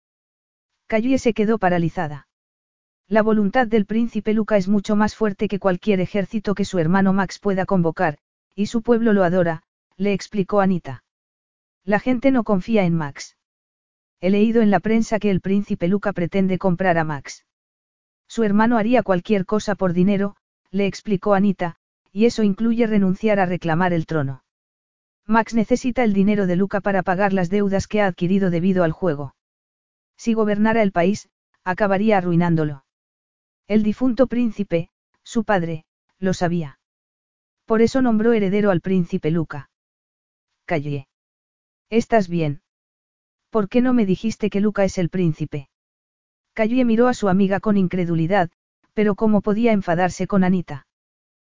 [0.88, 2.28] Callie se quedó paralizada.
[3.08, 7.14] La voluntad del príncipe Luca es mucho más fuerte que cualquier ejército que su hermano
[7.14, 8.18] Max pueda convocar,
[8.56, 9.64] y su pueblo lo adora,
[9.98, 11.04] le explicó Anita.
[11.86, 13.38] La gente no confía en Max.
[14.20, 17.46] He leído en la prensa que el príncipe Luca pretende comprar a Max.
[18.28, 20.36] Su hermano haría cualquier cosa por dinero,
[20.72, 21.78] le explicó Anita,
[22.12, 24.44] y eso incluye renunciar a reclamar el trono.
[25.26, 28.92] Max necesita el dinero de Luca para pagar las deudas que ha adquirido debido al
[28.92, 29.36] juego.
[30.18, 31.30] Si gobernara el país,
[31.64, 32.86] acabaría arruinándolo.
[33.68, 34.90] El difunto príncipe,
[35.24, 35.86] su padre,
[36.20, 36.80] lo sabía.
[37.66, 39.70] Por eso nombró heredero al príncipe Luca.
[40.66, 41.08] Callé.
[41.90, 42.62] ¿Estás bien?
[43.50, 45.70] ¿Por qué no me dijiste que Luca es el príncipe?
[46.58, 48.50] Calle miró a su amiga con incredulidad,
[48.96, 50.88] pero ¿cómo podía enfadarse con Anita?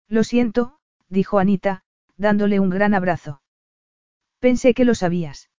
[0.08, 1.84] Lo siento, dijo Anita,
[2.16, 3.40] dándole un gran abrazo.
[4.40, 5.50] Pensé que lo sabías.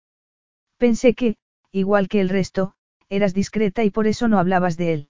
[0.75, 1.37] Pensé que,
[1.71, 2.73] igual que el resto,
[3.07, 5.09] eras discreta y por eso no hablabas de él.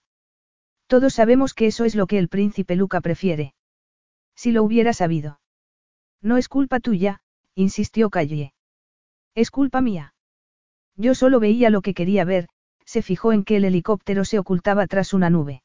[0.86, 3.56] Todos sabemos que eso es lo que el príncipe Luca prefiere.
[4.36, 5.40] Si lo hubiera sabido.
[6.22, 7.22] No es culpa tuya,
[7.56, 8.54] insistió Calle.
[9.34, 10.14] Es culpa mía.
[10.96, 12.48] Yo solo veía lo que quería ver,
[12.90, 15.62] se fijó en que el helicóptero se ocultaba tras una nube.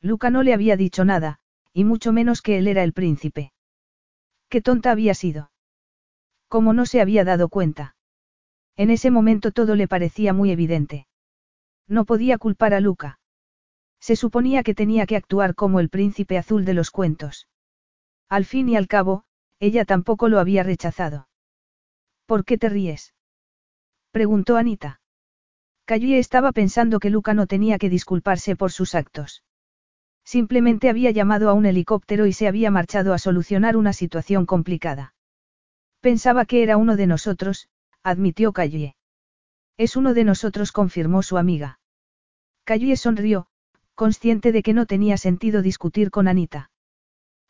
[0.00, 1.40] Luca no le había dicho nada,
[1.72, 3.52] y mucho menos que él era el príncipe.
[4.48, 5.50] Qué tonta había sido.
[6.46, 7.96] Como no se había dado cuenta.
[8.76, 11.08] En ese momento todo le parecía muy evidente.
[11.88, 13.18] No podía culpar a Luca.
[13.98, 17.48] Se suponía que tenía que actuar como el príncipe azul de los cuentos.
[18.28, 19.24] Al fin y al cabo,
[19.58, 21.26] ella tampoco lo había rechazado.
[22.24, 23.14] ¿Por qué te ríes?
[24.12, 25.00] preguntó Anita.
[25.86, 29.44] Callie estaba pensando que Luca no tenía que disculparse por sus actos.
[30.24, 35.14] Simplemente había llamado a un helicóptero y se había marchado a solucionar una situación complicada.
[36.00, 37.68] Pensaba que era uno de nosotros,
[38.02, 38.96] admitió Callie.
[39.76, 41.78] Es uno de nosotros, confirmó su amiga.
[42.64, 43.46] Callie sonrió,
[43.94, 46.70] consciente de que no tenía sentido discutir con Anita.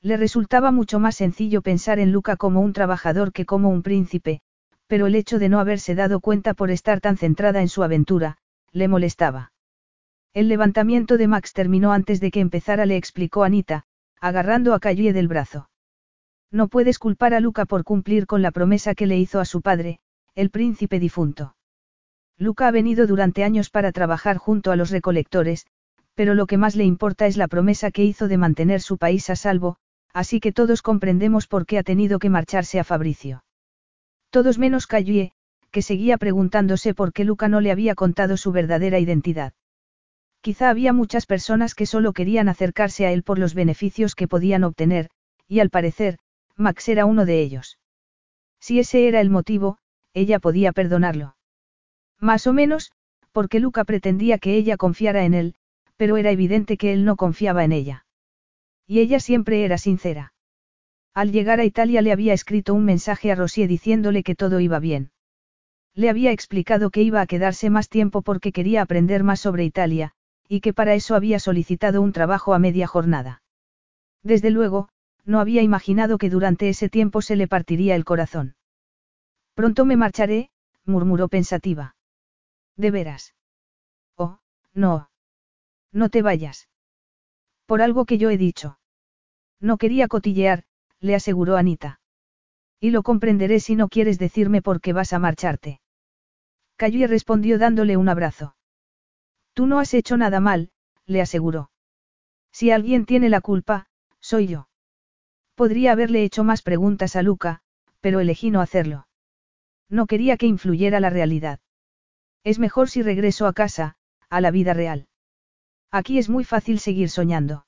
[0.03, 4.43] Le resultaba mucho más sencillo pensar en Luca como un trabajador que como un príncipe,
[4.87, 8.39] pero el hecho de no haberse dado cuenta por estar tan centrada en su aventura,
[8.73, 9.53] le molestaba.
[10.35, 13.85] El levantamiento de Max terminó antes de que empezara, le explicó Anita,
[14.21, 15.71] agarrando a Calle del brazo.
[16.51, 19.63] No puedes culpar a Luca por cumplir con la promesa que le hizo a su
[19.63, 19.99] padre,
[20.35, 21.57] el príncipe difunto.
[22.39, 25.67] Luca ha venido durante años para trabajar junto a los recolectores,
[26.15, 29.31] pero lo que más le importa es la promesa que hizo de mantener su país
[29.31, 29.77] a salvo,
[30.13, 33.46] así que todos comprendemos por qué ha tenido que marcharse a Fabricio.
[34.31, 35.33] Todos menos Callie,
[35.71, 39.53] que seguía preguntándose por qué Luca no le había contado su verdadera identidad.
[40.41, 44.65] Quizá había muchas personas que solo querían acercarse a él por los beneficios que podían
[44.65, 45.11] obtener,
[45.49, 46.19] y al parecer,
[46.57, 47.79] Max era uno de ellos.
[48.61, 49.79] Si ese era el motivo,
[50.15, 51.37] ella podía perdonarlo.
[52.19, 52.93] Más o menos,
[53.33, 55.55] porque Luca pretendía que ella confiara en él,
[55.97, 58.07] pero era evidente que él no confiaba en ella.
[58.87, 60.33] Y ella siempre era sincera.
[61.17, 64.79] Al llegar a Italia le había escrito un mensaje a Rosier diciéndole que todo iba
[64.81, 65.13] bien.
[65.95, 70.13] Le había explicado que iba a quedarse más tiempo porque quería aprender más sobre Italia,
[70.47, 73.41] y que para eso había solicitado un trabajo a media jornada.
[74.23, 74.91] Desde luego,
[75.25, 78.55] no había imaginado que durante ese tiempo se le partiría el corazón.
[79.55, 80.51] Pronto me marcharé,
[80.85, 81.97] murmuró pensativa.
[82.77, 83.35] ¿De veras?
[84.17, 84.41] Oh,
[84.75, 85.09] no.
[85.93, 86.69] No te vayas.
[87.65, 88.79] Por algo que yo he dicho.
[89.61, 90.65] No quería cotillear,
[91.07, 92.01] le aseguró Anita.
[92.81, 95.81] Y lo comprenderé si no quieres decirme por qué vas a marcharte.
[96.77, 98.55] Cayó respondió dándole un abrazo.
[99.55, 100.71] Tú no has hecho nada mal,
[101.07, 101.71] le aseguró.
[102.53, 103.87] Si alguien tiene la culpa,
[104.21, 104.69] soy yo.
[105.55, 107.61] Podría haberle hecho más preguntas a Luca,
[108.01, 109.07] pero elegí no hacerlo.
[109.89, 111.61] No quería que influyera la realidad.
[112.45, 113.97] Es mejor si regreso a casa,
[114.29, 115.09] a la vida real.
[115.91, 117.67] Aquí es muy fácil seguir soñando.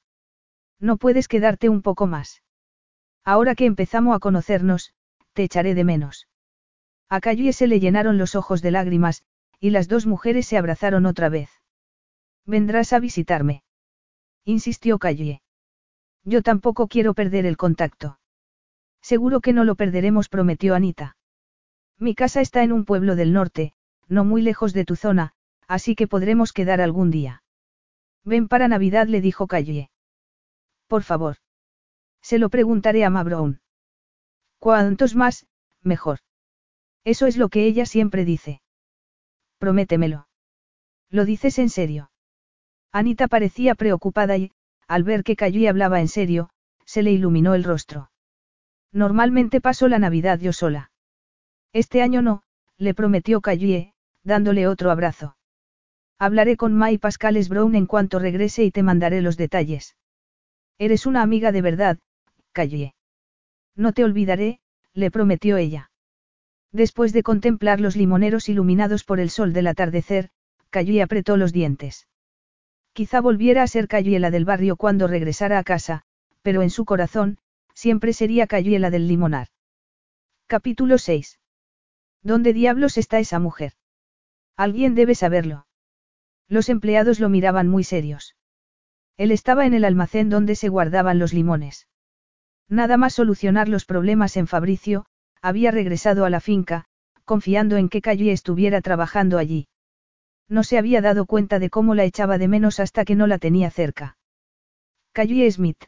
[0.78, 2.42] No puedes quedarte un poco más.
[3.32, 4.94] Ahora que empezamos a conocernos,
[5.34, 6.28] te echaré de menos.
[7.10, 9.22] A Calle se le llenaron los ojos de lágrimas,
[9.60, 11.50] y las dos mujeres se abrazaron otra vez.
[12.46, 13.64] Vendrás a visitarme.
[14.46, 15.42] Insistió Calle.
[16.24, 18.18] Yo tampoco quiero perder el contacto.
[19.02, 21.18] Seguro que no lo perderemos, prometió Anita.
[21.98, 23.74] Mi casa está en un pueblo del norte,
[24.08, 25.34] no muy lejos de tu zona,
[25.66, 27.42] así que podremos quedar algún día.
[28.24, 29.90] Ven para Navidad, le dijo Calle.
[30.86, 31.36] Por favor.
[32.22, 33.60] Se lo preguntaré a Ma Brown.
[34.58, 35.46] Cuantos más,
[35.82, 36.18] mejor.
[37.04, 38.60] Eso es lo que ella siempre dice.
[39.58, 40.28] Prométemelo.
[41.10, 42.10] ¿Lo dices en serio?
[42.92, 44.52] Anita parecía preocupada y,
[44.86, 46.50] al ver que Calle hablaba en serio,
[46.84, 48.10] se le iluminó el rostro.
[48.92, 50.90] Normalmente paso la Navidad yo sola.
[51.72, 52.42] Este año no,
[52.78, 55.36] le prometió Calle, dándole otro abrazo.
[56.18, 59.96] Hablaré con May Pascales Brown en cuanto regrese y te mandaré los detalles.
[60.78, 61.98] Eres una amiga de verdad,
[62.58, 62.92] Calle.
[63.76, 64.58] No te olvidaré,
[64.92, 65.92] le prometió ella.
[66.72, 70.30] Después de contemplar los limoneros iluminados por el sol del atardecer,
[70.68, 72.08] Calle apretó los dientes.
[72.94, 76.02] Quizá volviera a ser Cayuela del barrio cuando regresara a casa,
[76.42, 77.38] pero en su corazón,
[77.74, 79.46] siempre sería Cayuela del limonar.
[80.48, 81.38] Capítulo 6.
[82.24, 83.74] ¿Dónde diablos está esa mujer?
[84.56, 85.68] Alguien debe saberlo.
[86.48, 88.34] Los empleados lo miraban muy serios.
[89.16, 91.86] Él estaba en el almacén donde se guardaban los limones.
[92.68, 95.06] Nada más solucionar los problemas en Fabricio,
[95.40, 96.84] había regresado a la finca,
[97.24, 99.68] confiando en que Calle estuviera trabajando allí.
[100.48, 103.38] No se había dado cuenta de cómo la echaba de menos hasta que no la
[103.38, 104.16] tenía cerca.
[105.12, 105.84] Calle Smith.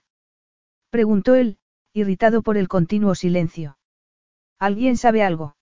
[0.90, 1.59] Preguntó él,
[1.93, 3.78] irritado por el continuo silencio.
[4.59, 5.57] ¿Alguien sabe algo?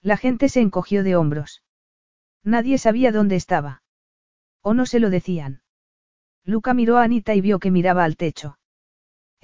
[0.00, 1.62] La gente se encogió de hombros.
[2.42, 3.82] Nadie sabía dónde estaba.
[4.62, 5.62] O no se lo decían.
[6.44, 8.58] Luca miró a Anita y vio que miraba al techo.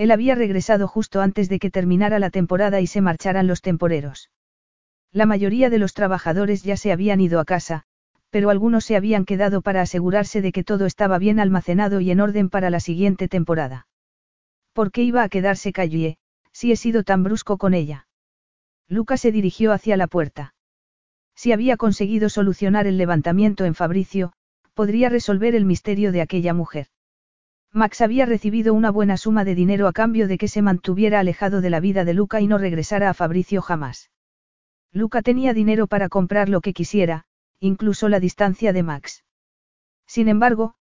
[0.01, 4.31] Él había regresado justo antes de que terminara la temporada y se marcharan los temporeros.
[5.12, 7.82] La mayoría de los trabajadores ya se habían ido a casa,
[8.31, 12.20] pero algunos se habían quedado para asegurarse de que todo estaba bien almacenado y en
[12.20, 13.89] orden para la siguiente temporada.
[14.72, 16.16] ¿Por qué iba a quedarse Calle,
[16.51, 18.09] si he sido tan brusco con ella?
[18.89, 20.55] Luca se dirigió hacia la puerta.
[21.35, 24.32] Si había conseguido solucionar el levantamiento en Fabricio,
[24.72, 26.86] podría resolver el misterio de aquella mujer.
[27.72, 31.60] Max había recibido una buena suma de dinero a cambio de que se mantuviera alejado
[31.60, 34.10] de la vida de Luca y no regresara a Fabricio jamás.
[34.92, 37.26] Luca tenía dinero para comprar lo que quisiera,
[37.60, 39.24] incluso la distancia de Max.
[40.06, 40.74] Sin embargo,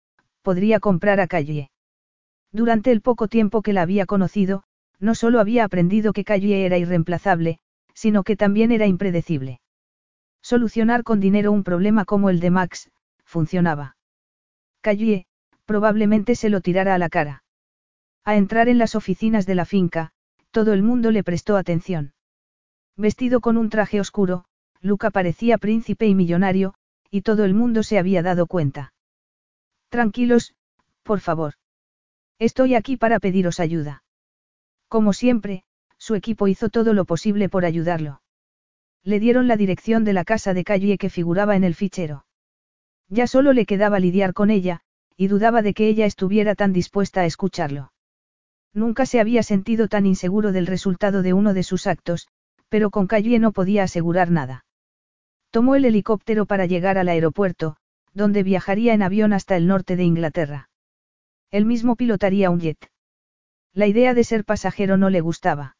[0.42, 1.70] podría comprar a Calle.
[2.52, 4.62] Durante el poco tiempo que la había conocido,
[5.00, 7.58] no solo había aprendido que Calle era irreemplazable,
[7.94, 9.60] sino que también era impredecible.
[10.40, 12.90] Solucionar con dinero un problema como el de Max,
[13.24, 13.96] funcionaba.
[14.80, 15.26] Calle,
[15.66, 17.44] probablemente se lo tirara a la cara.
[18.24, 20.12] A entrar en las oficinas de la finca,
[20.50, 22.14] todo el mundo le prestó atención.
[22.96, 24.46] Vestido con un traje oscuro,
[24.80, 26.74] Luca parecía príncipe y millonario,
[27.10, 28.94] y todo el mundo se había dado cuenta.
[29.90, 30.54] Tranquilos,
[31.02, 31.54] por favor.
[32.38, 34.02] Estoy aquí para pediros ayuda.
[34.88, 35.64] Como siempre,
[35.98, 38.22] su equipo hizo todo lo posible por ayudarlo.
[39.02, 42.26] Le dieron la dirección de la casa de calle que figuraba en el fichero.
[43.08, 44.82] Ya solo le quedaba lidiar con ella,
[45.16, 47.92] y dudaba de que ella estuviera tan dispuesta a escucharlo.
[48.74, 52.28] Nunca se había sentido tan inseguro del resultado de uno de sus actos,
[52.68, 54.66] pero con Calle no podía asegurar nada.
[55.50, 57.76] Tomó el helicóptero para llegar al aeropuerto,
[58.12, 60.68] donde viajaría en avión hasta el norte de Inglaterra.
[61.50, 62.90] Él mismo pilotaría un jet.
[63.72, 65.76] La idea de ser pasajero no le gustaba.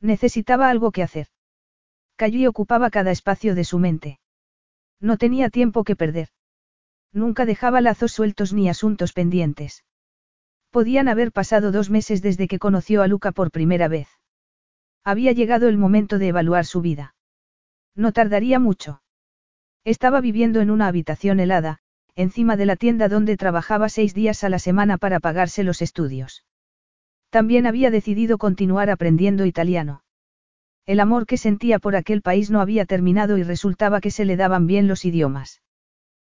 [0.00, 1.28] Necesitaba algo que hacer.
[2.16, 4.20] Calle ocupaba cada espacio de su mente.
[5.00, 6.28] No tenía tiempo que perder.
[7.12, 9.84] Nunca dejaba lazos sueltos ni asuntos pendientes.
[10.70, 14.08] Podían haber pasado dos meses desde que conoció a Luca por primera vez.
[15.02, 17.14] Había llegado el momento de evaluar su vida.
[17.96, 19.02] No tardaría mucho.
[19.84, 21.80] Estaba viviendo en una habitación helada,
[22.14, 26.44] encima de la tienda donde trabajaba seis días a la semana para pagarse los estudios.
[27.30, 30.04] También había decidido continuar aprendiendo italiano.
[30.86, 34.36] El amor que sentía por aquel país no había terminado y resultaba que se le
[34.36, 35.62] daban bien los idiomas.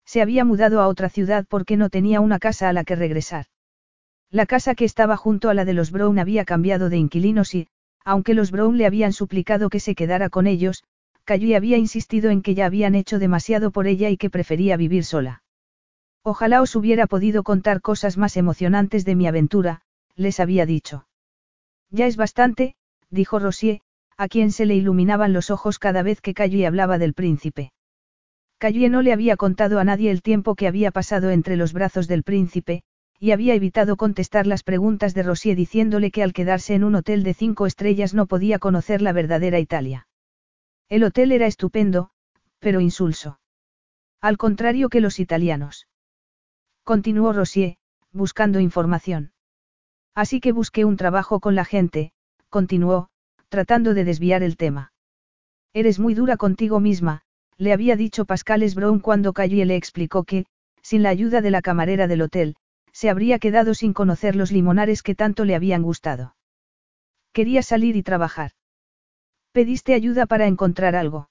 [0.05, 3.47] Se había mudado a otra ciudad porque no tenía una casa a la que regresar.
[4.31, 7.69] La casa que estaba junto a la de los Brown había cambiado de inquilinos y,
[8.05, 10.85] aunque los Brown le habían suplicado que se quedara con ellos,
[11.25, 15.05] Calle había insistido en que ya habían hecho demasiado por ella y que prefería vivir
[15.05, 15.43] sola.
[16.25, 19.83] Ojalá os hubiera podido contar cosas más emocionantes de mi aventura,
[20.17, 21.07] les había dicho.
[21.91, 22.75] Ya es bastante,
[23.11, 23.81] dijo Rosier,
[24.17, 27.73] a quien se le iluminaban los ojos cada vez que Calle hablaba del príncipe.
[28.63, 32.07] Calle no le había contado a nadie el tiempo que había pasado entre los brazos
[32.07, 32.85] del príncipe,
[33.19, 37.25] y había evitado contestar las preguntas de Rosier diciéndole que al quedarse en un hotel
[37.25, 40.07] de cinco estrellas no podía conocer la verdadera Italia.
[40.89, 42.11] El hotel era estupendo,
[42.61, 43.41] pero insulso.
[44.21, 45.89] Al contrario que los italianos.
[46.85, 47.79] Continuó Rosier,
[48.13, 49.33] buscando información.
[50.15, 52.13] Así que busqué un trabajo con la gente,
[52.49, 53.09] continuó,
[53.49, 54.93] tratando de desviar el tema.
[55.73, 57.25] Eres muy dura contigo misma,
[57.59, 60.47] le había dicho Pascal Brown cuando Calle le explicó que,
[60.83, 62.57] sin la ayuda de la camarera del hotel,
[62.93, 66.37] se habría quedado sin conocer los limonares que tanto le habían gustado.
[67.33, 68.53] Quería salir y trabajar.
[69.53, 71.31] Pediste ayuda para encontrar algo.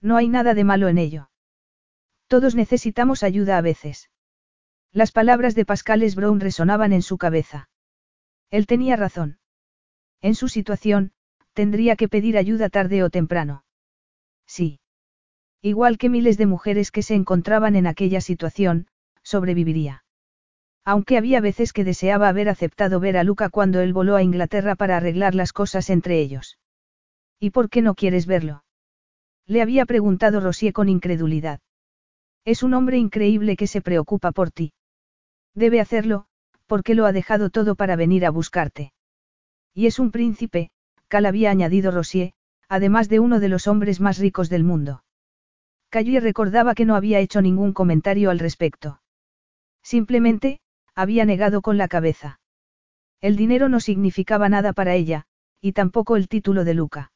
[0.00, 1.30] No hay nada de malo en ello.
[2.26, 4.10] Todos necesitamos ayuda a veces.
[4.92, 7.68] Las palabras de Pascal Brown resonaban en su cabeza.
[8.50, 9.38] Él tenía razón.
[10.20, 11.12] En su situación,
[11.52, 13.64] tendría que pedir ayuda tarde o temprano.
[14.46, 14.81] Sí.
[15.62, 18.88] Igual que miles de mujeres que se encontraban en aquella situación,
[19.22, 20.04] sobreviviría.
[20.84, 24.74] Aunque había veces que deseaba haber aceptado ver a Luca cuando él voló a Inglaterra
[24.74, 26.58] para arreglar las cosas entre ellos.
[27.38, 28.64] ¿Y por qué no quieres verlo?
[29.46, 31.60] Le había preguntado Rosier con incredulidad.
[32.44, 34.72] Es un hombre increíble que se preocupa por ti.
[35.54, 36.26] Debe hacerlo,
[36.66, 38.92] porque lo ha dejado todo para venir a buscarte.
[39.74, 40.70] Y es un príncipe,
[41.06, 42.32] Cal había añadido Rosier,
[42.68, 45.04] además de uno de los hombres más ricos del mundo.
[45.92, 49.02] Calle recordaba que no había hecho ningún comentario al respecto.
[49.82, 50.58] Simplemente,
[50.94, 52.40] había negado con la cabeza.
[53.20, 55.26] El dinero no significaba nada para ella,
[55.60, 57.12] y tampoco el título de Luca.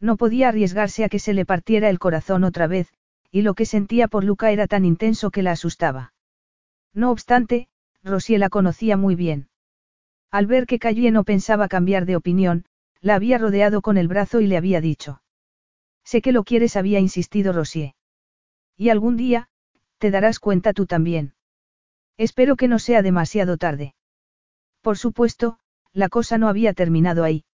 [0.00, 2.90] No podía arriesgarse a que se le partiera el corazón otra vez,
[3.30, 6.14] y lo que sentía por Luca era tan intenso que la asustaba.
[6.94, 7.68] No obstante,
[8.02, 9.50] Rosier la conocía muy bien.
[10.30, 12.64] Al ver que Calle no pensaba cambiar de opinión,
[13.02, 15.20] la había rodeado con el brazo y le había dicho.
[16.10, 17.94] Sé que lo quieres, había insistido Rosier.
[18.76, 19.48] Y algún día,
[19.98, 21.34] te darás cuenta tú también.
[22.16, 23.94] Espero que no sea demasiado tarde.
[24.80, 25.60] Por supuesto,
[25.92, 27.44] la cosa no había terminado ahí.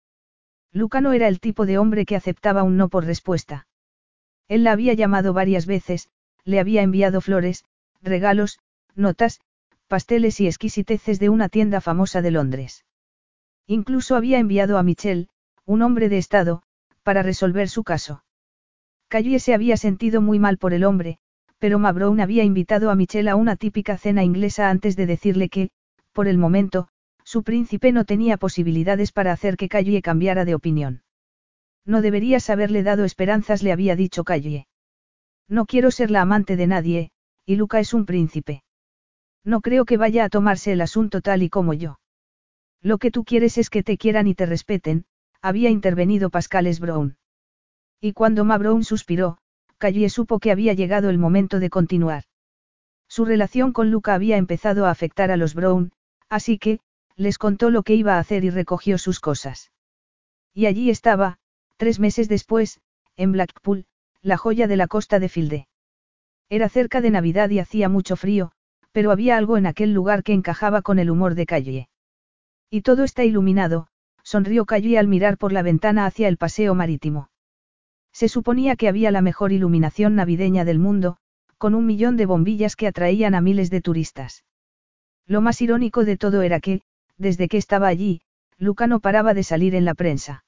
[0.73, 3.69] Luca no era el tipo de hombre que aceptaba un no por respuesta.
[4.49, 6.09] Él la había llamado varias veces,
[6.45, 7.67] le había enviado flores,
[8.01, 8.59] regalos,
[8.95, 9.39] notas,
[9.87, 12.87] pasteles y exquisiteces de una tienda famosa de Londres.
[13.67, 15.29] Incluso había enviado a Michelle,
[15.67, 16.63] un hombre de Estado,
[17.03, 18.23] para resolver su caso.
[19.09, 21.19] Calle se había sentido muy mal por el hombre,
[21.59, 25.71] pero Mabrown había invitado a Michelle a una típica cena inglesa antes de decirle que,
[26.13, 26.89] por el momento,
[27.25, 31.03] su príncipe no tenía posibilidades para hacer que Calle cambiara de opinión.
[31.85, 34.67] No deberías haberle dado esperanzas, le había dicho Calle.
[35.49, 37.11] No quiero ser la amante de nadie,
[37.45, 38.65] y Luca es un príncipe.
[39.45, 42.01] No creo que vaya a tomarse el asunto tal y como yo.
[42.83, 45.05] Lo que tú quieres es que te quieran y te respeten,
[45.41, 47.17] había intervenido Pascal Brown.
[48.01, 49.39] Y cuando Ma Brown suspiró,
[49.79, 52.25] Calle supo que había llegado el momento de continuar.
[53.09, 55.93] Su relación con Luca había empezado a afectar a los Brown,
[56.29, 56.81] así que,
[57.17, 59.71] les contó lo que iba a hacer y recogió sus cosas.
[60.53, 61.39] Y allí estaba,
[61.77, 62.81] tres meses después,
[63.17, 63.87] en Blackpool,
[64.23, 65.69] la joya de la costa de Filde.
[66.49, 68.53] Era cerca de Navidad y hacía mucho frío,
[68.93, 71.89] pero había algo en aquel lugar que encajaba con el humor de Calle.
[72.71, 73.89] Y todo está iluminado,
[74.23, 77.29] sonrió Calle al mirar por la ventana hacia el paseo marítimo.
[78.17, 81.19] Se suponía que había la mejor iluminación navideña del mundo,
[81.59, 84.47] con un millón de bombillas que atraían a miles de turistas.
[85.27, 86.81] Lo más irónico de todo era que,
[87.19, 88.23] desde que estaba allí,
[88.57, 90.47] Luca no paraba de salir en la prensa.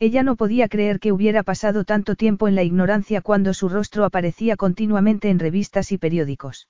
[0.00, 4.04] Ella no podía creer que hubiera pasado tanto tiempo en la ignorancia cuando su rostro
[4.04, 6.68] aparecía continuamente en revistas y periódicos.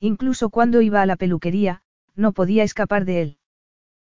[0.00, 1.80] Incluso cuando iba a la peluquería,
[2.14, 3.38] no podía escapar de él.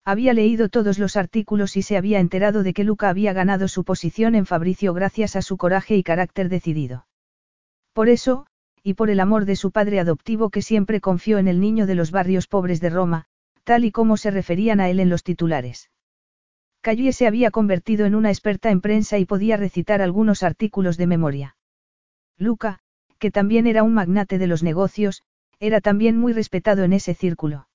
[0.07, 3.85] Había leído todos los artículos y se había enterado de que Luca había ganado su
[3.85, 7.07] posición en Fabricio gracias a su coraje y carácter decidido.
[7.95, 8.47] Por eso,
[8.83, 11.95] y por el amor de su padre adoptivo que siempre confió en el niño de
[11.95, 13.25] los barrios pobres de Roma,
[13.65, 15.91] tal y como se referían a él en los titulares.
[16.83, 21.07] Calle se había convertido en una experta en prensa y podía recitar algunos artículos de
[21.07, 21.57] memoria.
[22.37, 22.81] Luca,
[23.19, 25.23] que también era un magnate de los negocios,
[25.61, 27.69] era también muy respetado en ese círculo.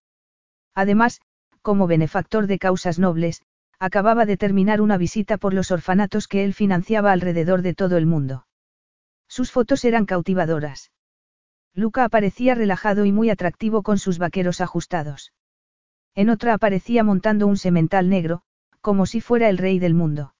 [0.75, 1.21] Además,
[1.61, 3.41] como benefactor de causas nobles,
[3.79, 8.05] acababa de terminar una visita por los orfanatos que él financiaba alrededor de todo el
[8.05, 8.45] mundo.
[9.27, 10.91] Sus fotos eran cautivadoras.
[11.73, 15.33] Luca aparecía relajado y muy atractivo con sus vaqueros ajustados.
[16.15, 18.41] En otra aparecía montando un semental negro,
[18.81, 20.33] como si fuera el rey del mundo.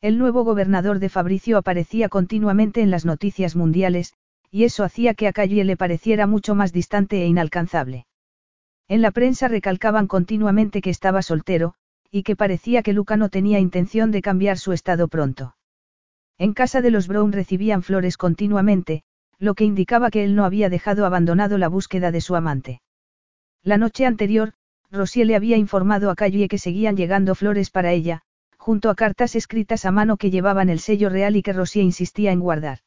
[0.00, 4.14] El nuevo gobernador de Fabricio aparecía continuamente en las noticias mundiales,
[4.50, 8.06] y eso hacía que a Calle le pareciera mucho más distante e inalcanzable.
[8.88, 11.74] En la prensa recalcaban continuamente que estaba soltero,
[12.10, 15.56] y que parecía que Luca no tenía intención de cambiar su estado pronto.
[16.38, 19.02] En casa de los Brown recibían flores continuamente,
[19.38, 22.82] lo que indicaba que él no había dejado abandonado la búsqueda de su amante.
[23.62, 24.52] La noche anterior,
[24.90, 28.22] Rosier le había informado a Calle que seguían llegando flores para ella,
[28.58, 32.32] junto a cartas escritas a mano que llevaban el sello real y que Rosier insistía
[32.32, 32.78] en guardar.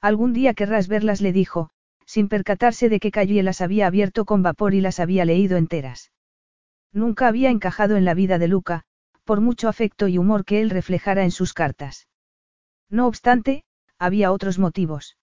[0.00, 1.70] Algún día querrás verlas, le dijo,
[2.12, 6.12] sin percatarse de que Calle las había abierto con vapor y las había leído enteras.
[6.92, 8.82] Nunca había encajado en la vida de Luca,
[9.24, 12.08] por mucho afecto y humor que él reflejara en sus cartas.
[12.90, 13.64] No obstante,
[13.98, 15.16] había otros motivos.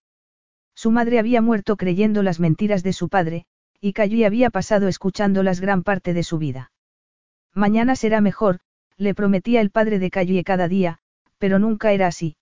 [0.74, 3.46] Su madre había muerto creyendo las mentiras de su padre,
[3.80, 6.72] y Calle había pasado escuchándolas gran parte de su vida.
[7.54, 8.62] Mañana será mejor,
[8.98, 10.98] le prometía el padre de Calle cada día,
[11.38, 12.36] pero nunca era así.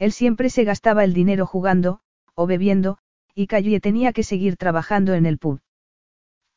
[0.00, 2.00] Él siempre se gastaba el dinero jugando,
[2.34, 2.98] o bebiendo,
[3.34, 5.60] y Calle tenía que seguir trabajando en el pub.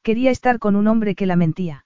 [0.01, 1.85] Quería estar con un hombre que la mentía.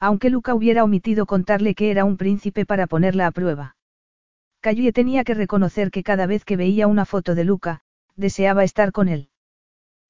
[0.00, 3.76] Aunque Luca hubiera omitido contarle que era un príncipe para ponerla a prueba.
[4.60, 7.82] Calle tenía que reconocer que cada vez que veía una foto de Luca,
[8.16, 9.28] deseaba estar con él.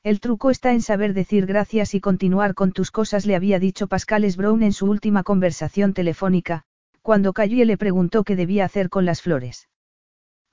[0.03, 3.89] El truco está en saber decir gracias y continuar con tus cosas, le había dicho
[3.89, 6.63] Pascal Brown en su última conversación telefónica,
[7.03, 9.69] cuando Calle le preguntó qué debía hacer con las flores.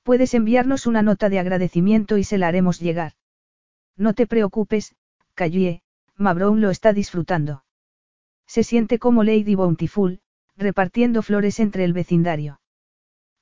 [0.03, 3.13] Puedes enviarnos una nota de agradecimiento y se la haremos llegar.
[3.97, 4.95] No te preocupes,
[5.33, 5.81] Calle,
[6.15, 7.63] Ma Brown lo está disfrutando.
[8.45, 10.21] Se siente como Lady Bountiful,
[10.55, 12.59] repartiendo flores entre el vecindario.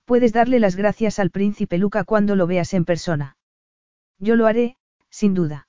[0.06, 3.38] Puedes darle las gracias al príncipe Luca cuando lo veas en persona.
[4.19, 4.78] Yo lo haré,
[5.10, 5.68] sin duda.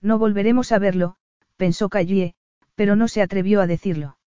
[0.00, 1.16] No volveremos a verlo,
[1.56, 2.34] pensó Callie,
[2.74, 4.18] pero no se atrevió a decirlo.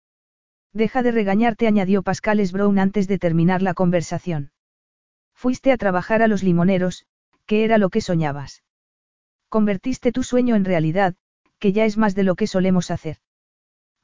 [0.73, 4.51] Deja de regañarte, añadió Pascal Brown antes de terminar la conversación.
[5.33, 7.05] Fuiste a trabajar a los limoneros,
[7.45, 8.63] que era lo que soñabas.
[9.49, 11.15] Convertiste tu sueño en realidad,
[11.59, 13.17] que ya es más de lo que solemos hacer.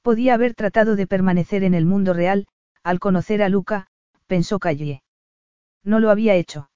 [0.01, 2.47] Podía haber tratado de permanecer en el mundo real,
[2.83, 3.87] al conocer a Luca,
[4.27, 5.03] pensó Callie.
[5.83, 6.69] No lo había hecho.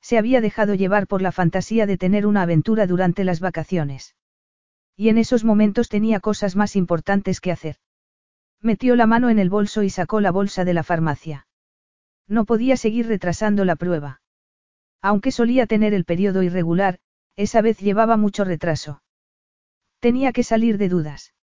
[0.00, 4.16] Se había dejado llevar por la fantasía de tener una aventura durante las vacaciones.
[4.96, 7.76] Y en esos momentos tenía cosas más importantes que hacer.
[8.60, 11.46] Metió la mano en el bolso y sacó la bolsa de la farmacia.
[12.28, 14.20] No podía seguir retrasando la prueba.
[15.00, 16.98] Aunque solía tener el periodo irregular,
[17.36, 19.02] esa vez llevaba mucho retraso.
[20.00, 21.34] Tenía que salir de dudas.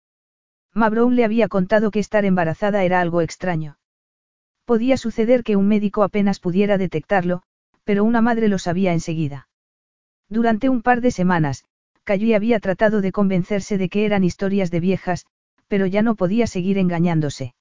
[0.75, 3.79] Mabrown le había contado que estar embarazada era algo extraño.
[4.65, 7.43] Podía suceder que un médico apenas pudiera detectarlo,
[7.85, 9.49] pero una madre lo sabía enseguida.
[10.29, 11.65] Durante un par de semanas,
[12.05, 15.27] Calle había tratado de convencerse de que eran historias de viejas,
[15.69, 17.55] pero ya no podía seguir engañándose.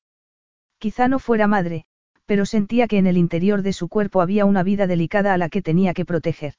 [0.78, 1.86] Quizá no fuera madre,
[2.26, 5.50] pero sentía que en el interior de su cuerpo había una vida delicada a la
[5.50, 6.56] que tenía que proteger.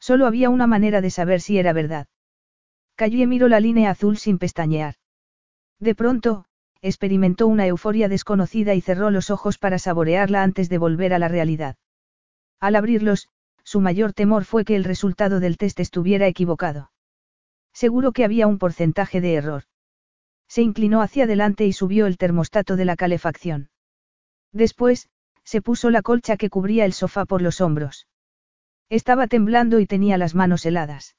[0.00, 2.06] Solo había una manera de saber si era verdad.
[2.96, 4.94] Calle miró la línea azul sin pestañear.
[5.78, 6.46] De pronto,
[6.80, 11.28] experimentó una euforia desconocida y cerró los ojos para saborearla antes de volver a la
[11.28, 11.76] realidad.
[12.60, 13.28] Al abrirlos,
[13.62, 16.90] su mayor temor fue que el resultado del test estuviera equivocado.
[17.72, 19.64] Seguro que había un porcentaje de error.
[20.48, 23.70] Se inclinó hacia adelante y subió el termostato de la calefacción.
[24.52, 25.10] Después,
[25.44, 28.06] se puso la colcha que cubría el sofá por los hombros.
[28.90, 31.16] Estaba temblando y tenía las manos heladas.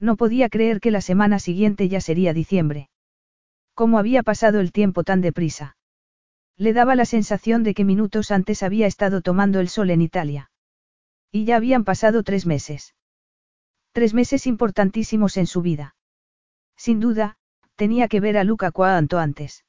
[0.00, 2.90] No podía creer que la semana siguiente ya sería diciembre.
[3.74, 5.76] ¿Cómo había pasado el tiempo tan deprisa?
[6.56, 10.50] Le daba la sensación de que minutos antes había estado tomando el sol en Italia.
[11.30, 12.94] Y ya habían pasado tres meses.
[13.92, 15.94] Tres meses importantísimos en su vida.
[16.76, 17.36] Sin duda,
[17.76, 19.64] tenía que ver a Luca cuanto antes.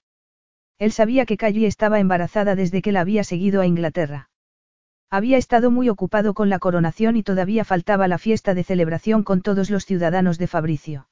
[0.80, 4.31] Él sabía que Callie estaba embarazada desde que la había seguido a Inglaterra.
[5.14, 9.42] Había estado muy ocupado con la coronación y todavía faltaba la fiesta de celebración con
[9.42, 11.10] todos los ciudadanos de Fabricio.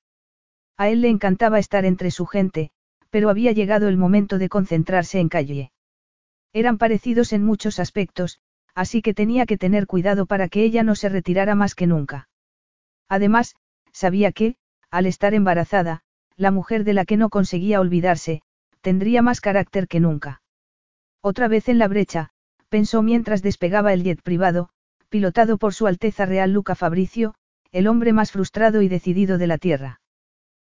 [0.77, 2.71] A él le encantaba estar entre su gente,
[3.09, 5.73] pero había llegado el momento de concentrarse en Calle.
[6.53, 8.39] Eran parecidos en muchos aspectos,
[8.73, 12.29] así que tenía que tener cuidado para que ella no se retirara más que nunca.
[13.09, 13.57] Además,
[13.91, 14.55] sabía que,
[14.89, 16.03] al estar embarazada,
[16.37, 18.43] la mujer de la que no conseguía olvidarse,
[18.79, 20.41] tendría más carácter que nunca.
[21.21, 22.31] Otra vez en la brecha,
[22.69, 24.69] pensó mientras despegaba el jet privado,
[25.09, 27.35] pilotado por su Alteza Real Luca Fabricio,
[27.71, 30.01] el hombre más frustrado y decidido de la Tierra.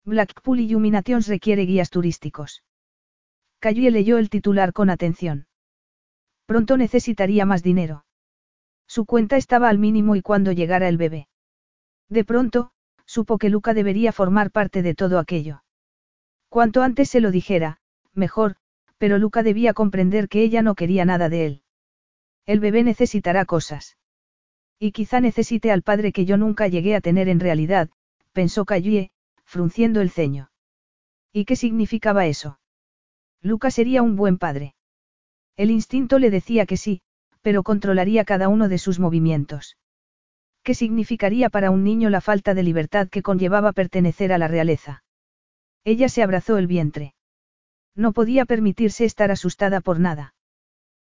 [0.04, 2.64] Blackpool Illuminations requiere guías turísticos.
[3.60, 5.46] Calle leyó el titular con atención.
[6.46, 8.04] Pronto necesitaría más dinero.
[8.88, 11.28] Su cuenta estaba al mínimo y cuando llegara el bebé.
[12.08, 12.72] De pronto,
[13.06, 15.62] supo que Luca debería formar parte de todo aquello.
[16.48, 17.78] Cuanto antes se lo dijera,
[18.12, 18.56] mejor,
[18.98, 21.61] pero Luca debía comprender que ella no quería nada de él.
[22.46, 23.96] El bebé necesitará cosas.
[24.78, 27.88] Y quizá necesite al padre que yo nunca llegué a tener en realidad,
[28.32, 29.10] pensó Calle,
[29.44, 30.50] frunciendo el ceño.
[31.32, 32.58] ¿Y qué significaba eso?
[33.40, 34.74] Lucas sería un buen padre.
[35.56, 37.02] El instinto le decía que sí,
[37.42, 39.76] pero controlaría cada uno de sus movimientos.
[40.62, 45.04] ¿Qué significaría para un niño la falta de libertad que conllevaba pertenecer a la realeza?
[45.84, 47.14] Ella se abrazó el vientre.
[47.94, 50.34] No podía permitirse estar asustada por nada.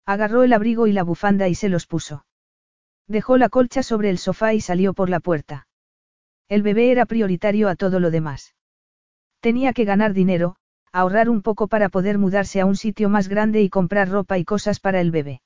[0.06, 2.26] Agarró el abrigo y la bufanda y se los puso.
[3.08, 5.68] Dejó la colcha sobre el sofá y salió por la puerta.
[6.50, 8.56] El bebé era prioritario a todo lo demás.
[9.40, 10.56] Tenía que ganar dinero,
[10.92, 14.46] ahorrar un poco para poder mudarse a un sitio más grande y comprar ropa y
[14.46, 15.42] cosas para el bebé.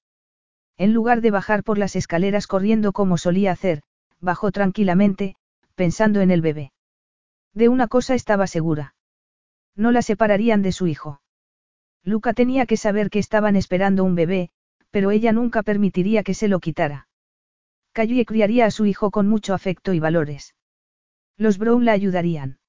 [0.78, 3.82] En lugar de bajar por las escaleras corriendo como solía hacer,
[4.20, 5.36] bajó tranquilamente,
[5.76, 6.72] pensando en el bebé.
[7.54, 8.96] De una cosa estaba segura.
[9.76, 11.22] No la separarían de su hijo.
[12.03, 14.49] Luca tenía que saber que estaban esperando un bebé,
[14.91, 17.07] pero ella nunca permitiría que se lo quitara.
[17.91, 20.56] Calle criaría a su hijo con mucho afecto y valores.
[21.38, 22.60] Los Brown la ayudarían.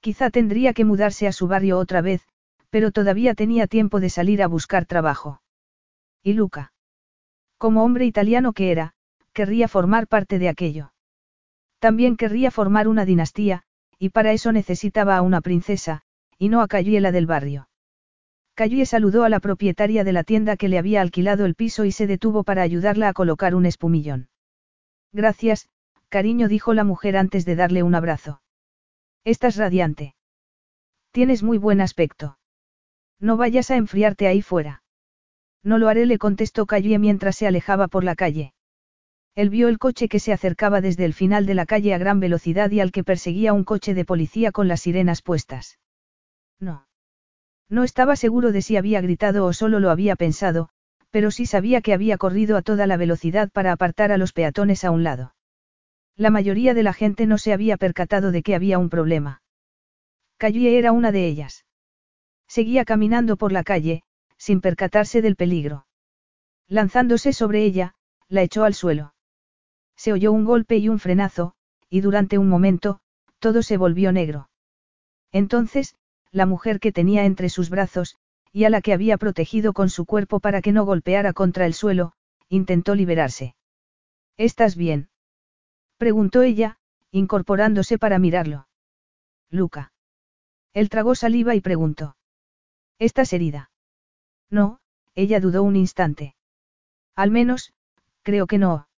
[0.00, 2.22] Quizá tendría que mudarse a su barrio otra vez,
[2.70, 5.42] pero todavía tenía tiempo de salir a buscar trabajo.
[6.22, 6.72] ¿Y Luca?
[7.58, 8.94] Como hombre italiano que era,
[9.32, 10.92] querría formar parte de aquello.
[11.78, 13.62] También querría formar una dinastía,
[13.98, 16.02] y para eso necesitaba a una princesa,
[16.38, 17.68] y no a Cayuela del barrio.
[18.54, 21.92] Cayue saludó a la propietaria de la tienda que le había alquilado el piso y
[21.92, 24.28] se detuvo para ayudarla a colocar un espumillón.
[25.12, 25.68] Gracias,
[26.10, 28.42] cariño, dijo la mujer antes de darle un abrazo.
[29.24, 30.14] Estás radiante.
[31.12, 32.38] Tienes muy buen aspecto.
[33.18, 34.82] No vayas a enfriarte ahí fuera.
[35.62, 38.52] No lo haré, le contestó Calle mientras se alejaba por la calle.
[39.34, 42.20] Él vio el coche que se acercaba desde el final de la calle a gran
[42.20, 45.78] velocidad y al que perseguía un coche de policía con las sirenas puestas.
[46.58, 46.86] No.
[47.68, 50.68] No estaba seguro de si había gritado o solo lo había pensado,
[51.10, 54.84] pero sí sabía que había corrido a toda la velocidad para apartar a los peatones
[54.84, 55.34] a un lado.
[56.16, 59.42] La mayoría de la gente no se había percatado de que había un problema.
[60.38, 61.64] Calle era una de ellas.
[62.48, 64.02] Seguía caminando por la calle,
[64.36, 65.86] sin percatarse del peligro.
[66.68, 67.94] Lanzándose sobre ella,
[68.28, 69.14] la echó al suelo.
[69.96, 71.54] Se oyó un golpe y un frenazo,
[71.88, 73.00] y durante un momento,
[73.38, 74.48] todo se volvió negro.
[75.30, 75.96] Entonces,
[76.32, 78.16] la mujer que tenía entre sus brazos,
[78.52, 81.74] y a la que había protegido con su cuerpo para que no golpeara contra el
[81.74, 82.14] suelo,
[82.48, 83.54] intentó liberarse.
[84.36, 85.08] ¿Estás bien?
[85.98, 86.78] preguntó ella,
[87.10, 88.66] incorporándose para mirarlo.
[89.50, 89.92] Luca.
[90.72, 92.16] Él tragó saliva y preguntó.
[92.98, 93.70] ¿Estás herida?
[94.50, 94.80] No,
[95.14, 96.34] ella dudó un instante.
[97.14, 97.74] Al menos,
[98.22, 98.88] creo que no.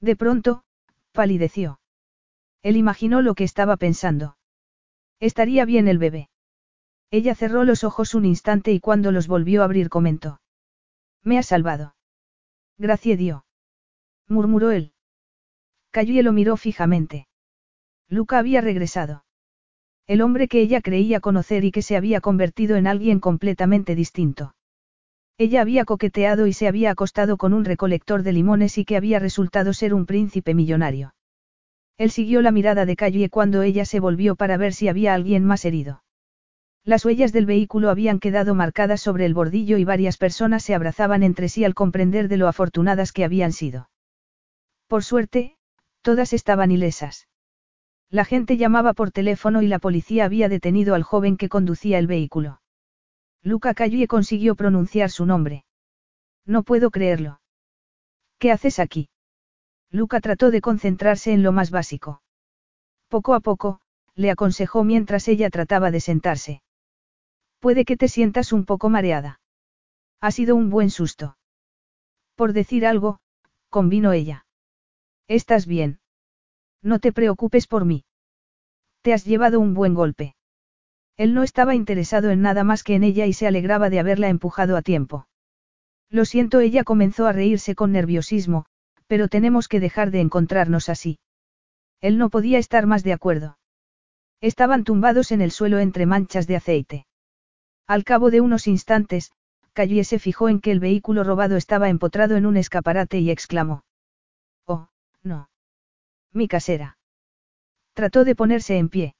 [0.00, 0.64] De pronto,
[1.12, 1.80] palideció.
[2.62, 4.36] Él imaginó lo que estaba pensando.
[5.18, 6.30] Estaría bien el bebé.
[7.12, 10.40] Ella cerró los ojos un instante y cuando los volvió a abrir comentó.
[11.22, 11.94] Me ha salvado.
[12.78, 13.42] Gracias Dios.
[14.28, 14.94] murmuró él.
[15.90, 17.28] Cayó y lo miró fijamente.
[18.08, 19.26] Luca había regresado.
[20.06, 24.54] El hombre que ella creía conocer y que se había convertido en alguien completamente distinto.
[25.36, 29.18] Ella había coqueteado y se había acostado con un recolector de limones y que había
[29.18, 31.14] resultado ser un príncipe millonario.
[31.98, 35.44] Él siguió la mirada de Calle cuando ella se volvió para ver si había alguien
[35.44, 36.01] más herido.
[36.84, 41.22] Las huellas del vehículo habían quedado marcadas sobre el bordillo y varias personas se abrazaban
[41.22, 43.88] entre sí al comprender de lo afortunadas que habían sido.
[44.88, 45.56] Por suerte,
[46.02, 47.28] todas estaban ilesas.
[48.10, 52.08] La gente llamaba por teléfono y la policía había detenido al joven que conducía el
[52.08, 52.60] vehículo.
[53.42, 55.64] Luca Calle consiguió pronunciar su nombre.
[56.44, 57.40] No puedo creerlo.
[58.38, 59.08] ¿Qué haces aquí?
[59.90, 62.22] Luca trató de concentrarse en lo más básico.
[63.08, 63.80] Poco a poco,
[64.14, 66.62] le aconsejó mientras ella trataba de sentarse.
[67.62, 69.40] Puede que te sientas un poco mareada.
[70.20, 71.36] Ha sido un buen susto.
[72.34, 73.20] Por decir algo,
[73.70, 74.46] convino ella.
[75.28, 76.00] Estás bien.
[76.82, 78.04] No te preocupes por mí.
[79.02, 80.34] Te has llevado un buen golpe.
[81.16, 84.28] Él no estaba interesado en nada más que en ella y se alegraba de haberla
[84.28, 85.28] empujado a tiempo.
[86.10, 88.66] Lo siento, ella comenzó a reírse con nerviosismo,
[89.06, 91.20] pero tenemos que dejar de encontrarnos así.
[92.00, 93.56] Él no podía estar más de acuerdo.
[94.40, 97.06] Estaban tumbados en el suelo entre manchas de aceite.
[97.86, 99.32] Al cabo de unos instantes,
[99.72, 103.84] Calle se fijó en que el vehículo robado estaba empotrado en un escaparate y exclamó.
[104.66, 104.88] Oh,
[105.22, 105.48] no.
[106.32, 106.98] Mi casera.
[107.94, 109.14] Trató de ponerse en pie.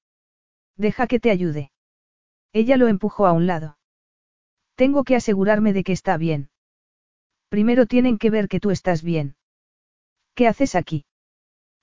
[0.77, 1.73] Deja que te ayude.
[2.53, 3.79] Ella lo empujó a un lado.
[4.75, 6.51] Tengo que asegurarme de que está bien.
[7.49, 9.37] Primero tienen que ver que tú estás bien.
[10.35, 11.05] ¿Qué haces aquí?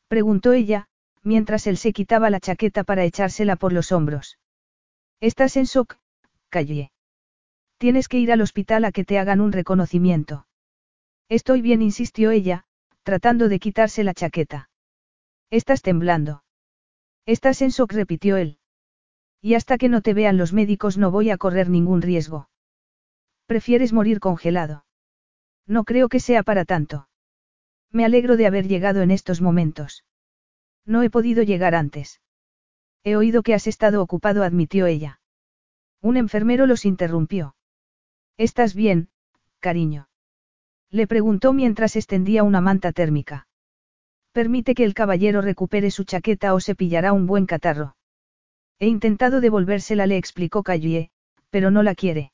[0.08, 0.88] preguntó ella,
[1.22, 4.40] mientras él se quitaba la chaqueta para echársela por los hombros.
[5.20, 5.98] Estás en shock,
[6.50, 6.92] Calle.
[7.78, 10.48] Tienes que ir al hospital a que te hagan un reconocimiento.
[11.30, 12.66] Estoy bien, insistió ella,
[13.04, 14.70] tratando de quitarse la chaqueta.
[15.52, 16.44] Estás temblando.
[17.26, 18.58] Estás en shock, repitió él.
[19.42, 22.50] Y hasta que no te vean los médicos no voy a correr ningún riesgo.
[23.46, 24.86] Prefieres morir congelado.
[25.66, 27.08] No creo que sea para tanto.
[27.92, 30.04] Me alegro de haber llegado en estos momentos.
[30.86, 32.22] No he podido llegar antes.
[33.04, 35.19] He oído que has estado ocupado, admitió ella.
[36.02, 37.56] Un enfermero los interrumpió.
[38.38, 39.10] ¿Estás bien,
[39.60, 40.08] cariño?
[40.90, 43.48] Le preguntó mientras extendía una manta térmica.
[44.32, 47.96] Permite que el caballero recupere su chaqueta o se pillará un buen catarro.
[48.80, 51.12] He intentado devolvérsela, le explicó Callie,
[51.50, 52.32] pero no la quiere.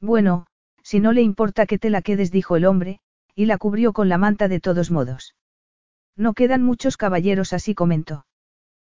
[0.00, 0.46] Bueno,
[0.82, 3.00] si no le importa que te la quedes, dijo el hombre,
[3.34, 5.34] y la cubrió con la manta de todos modos.
[6.14, 8.26] No quedan muchos caballeros, así comentó.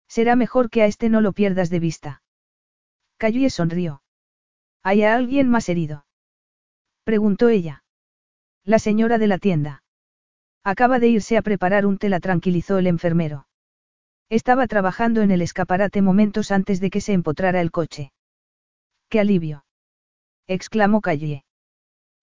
[0.09, 2.23] Será mejor que a este no lo pierdas de vista.
[3.19, 4.03] Callie sonrió.
[4.83, 6.07] ¿Hay alguien más herido?
[7.05, 7.83] Preguntó ella.
[8.65, 9.83] La señora de la tienda.
[10.63, 13.47] Acaba de irse a preparar un té, la tranquilizó el enfermero.
[14.29, 18.13] Estaba trabajando en el escaparate momentos antes de que se empotrara el coche.
[19.09, 19.65] ¡Qué alivio!
[20.47, 21.45] exclamó Callie.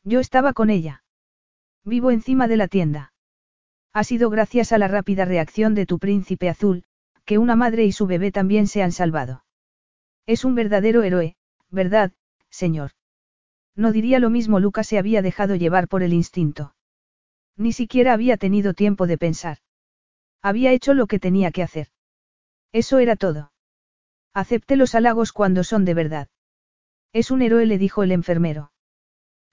[0.03, 1.03] Yo estaba con ella.
[1.85, 3.13] Vivo encima de la tienda.
[3.93, 6.83] Ha sido gracias a la rápida reacción de tu príncipe azul,
[7.25, 9.43] que una madre y su bebé también se han salvado.
[10.25, 11.35] Es un verdadero héroe,
[11.69, 12.13] ¿verdad,
[12.49, 12.91] señor?
[13.75, 16.75] No diría lo mismo, Lucas se había dejado llevar por el instinto.
[17.57, 19.57] Ni siquiera había tenido tiempo de pensar.
[20.41, 21.87] Había hecho lo que tenía que hacer.
[22.71, 23.51] Eso era todo.
[24.33, 26.27] Acepte los halagos cuando son de verdad.
[27.11, 28.71] Es un héroe, le dijo el enfermero.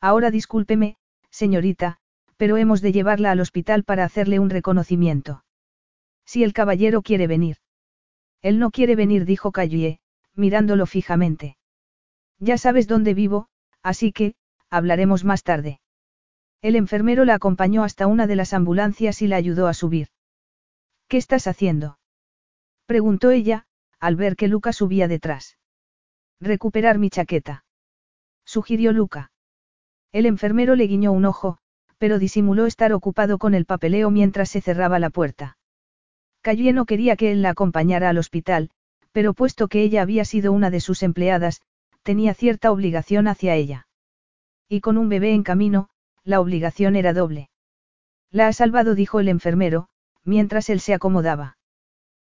[0.00, 0.96] Ahora discúlpeme,
[1.30, 1.98] señorita,
[2.36, 5.44] pero hemos de llevarla al hospital para hacerle un reconocimiento.
[6.24, 7.58] Si el caballero quiere venir.
[8.40, 10.00] Él no quiere venir, dijo Callie,
[10.40, 11.56] mirándolo fijamente.
[12.40, 13.48] Ya sabes dónde vivo,
[13.82, 14.34] así que,
[14.70, 15.80] hablaremos más tarde.
[16.62, 20.08] El enfermero la acompañó hasta una de las ambulancias y la ayudó a subir.
[21.06, 21.98] ¿Qué estás haciendo?
[22.86, 23.66] preguntó ella,
[24.00, 25.58] al ver que Luca subía detrás.
[26.40, 27.64] Recuperar mi chaqueta.
[28.44, 29.30] Sugirió Luca.
[30.12, 31.58] El enfermero le guiñó un ojo,
[31.98, 35.58] pero disimuló estar ocupado con el papeleo mientras se cerraba la puerta.
[36.40, 38.70] Calle no quería que él la acompañara al hospital,
[39.12, 41.62] pero puesto que ella había sido una de sus empleadas,
[42.02, 43.86] tenía cierta obligación hacia ella.
[44.68, 45.88] Y con un bebé en camino,
[46.24, 47.50] la obligación era doble.
[48.30, 49.88] La ha salvado, dijo el enfermero,
[50.24, 51.58] mientras él se acomodaba.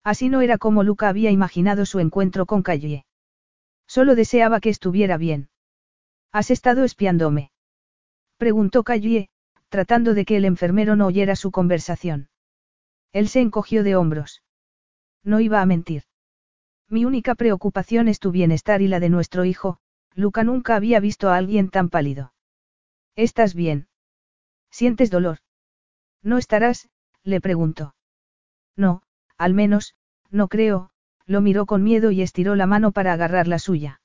[0.04, 3.06] Así no era como Luca había imaginado su encuentro con Calle.
[3.86, 5.48] Solo deseaba que estuviera bien.
[6.32, 7.50] ¿Has estado espiándome?
[8.36, 9.30] Preguntó Calle,
[9.68, 12.28] tratando de que el enfermero no oyera su conversación.
[13.12, 14.42] Él se encogió de hombros.
[15.24, 16.02] No iba a mentir.
[16.88, 19.78] Mi única preocupación es tu bienestar y la de nuestro hijo,
[20.14, 22.32] Luca nunca había visto a alguien tan pálido.
[23.16, 23.88] ¿Estás bien?
[24.70, 25.38] ¿Sientes dolor?
[26.22, 26.88] ¿No estarás?
[27.22, 27.94] le preguntó.
[28.76, 29.02] No,
[29.36, 29.94] al menos,
[30.30, 30.90] no creo,
[31.26, 34.00] lo miró con miedo y estiró la mano para agarrar la suya.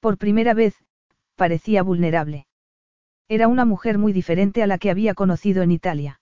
[0.00, 0.76] Por primera vez,
[1.36, 2.46] parecía vulnerable.
[3.28, 6.20] Era una mujer muy diferente a la que había conocido en Italia.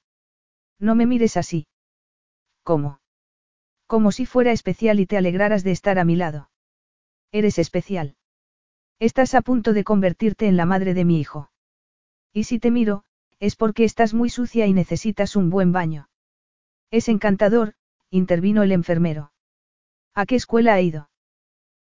[0.79, 1.67] No me mires así.
[2.63, 3.01] ¿Cómo?
[3.87, 6.51] Como si fuera especial y te alegraras de estar a mi lado.
[7.33, 8.17] Eres especial.
[8.99, 11.51] Estás a punto de convertirte en la madre de mi hijo.
[12.33, 13.05] Y si te miro,
[13.39, 16.09] es porque estás muy sucia y necesitas un buen baño.
[16.91, 17.75] Es encantador,
[18.11, 19.33] intervino el enfermero.
[20.15, 21.11] ¿A qué escuela ha ido?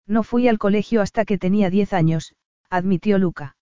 [0.07, 2.35] No fui al colegio hasta que tenía diez años,
[2.69, 3.57] admitió Luca.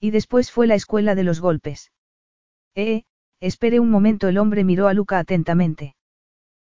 [0.00, 1.92] Y después fue la escuela de los golpes.
[2.74, 3.04] Eh,
[3.40, 5.94] espere un momento, el hombre miró a Luca atentamente.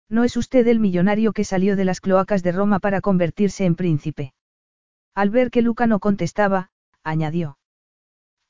[0.10, 3.76] No es usted el millonario que salió de las cloacas de Roma para convertirse en
[3.76, 4.34] príncipe.
[5.14, 6.72] Al ver que Luca no contestaba,
[7.04, 7.58] añadió.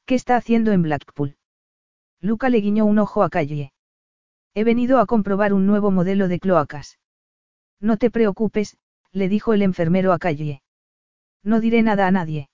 [0.05, 1.37] ¿Qué está haciendo en Blackpool?
[2.21, 3.73] Luca le guiñó un ojo a Calle.
[4.53, 6.99] He venido a comprobar un nuevo modelo de cloacas.
[7.79, 8.77] No te preocupes,
[9.11, 10.61] le dijo el enfermero a Calle.
[11.43, 12.49] No diré nada a nadie.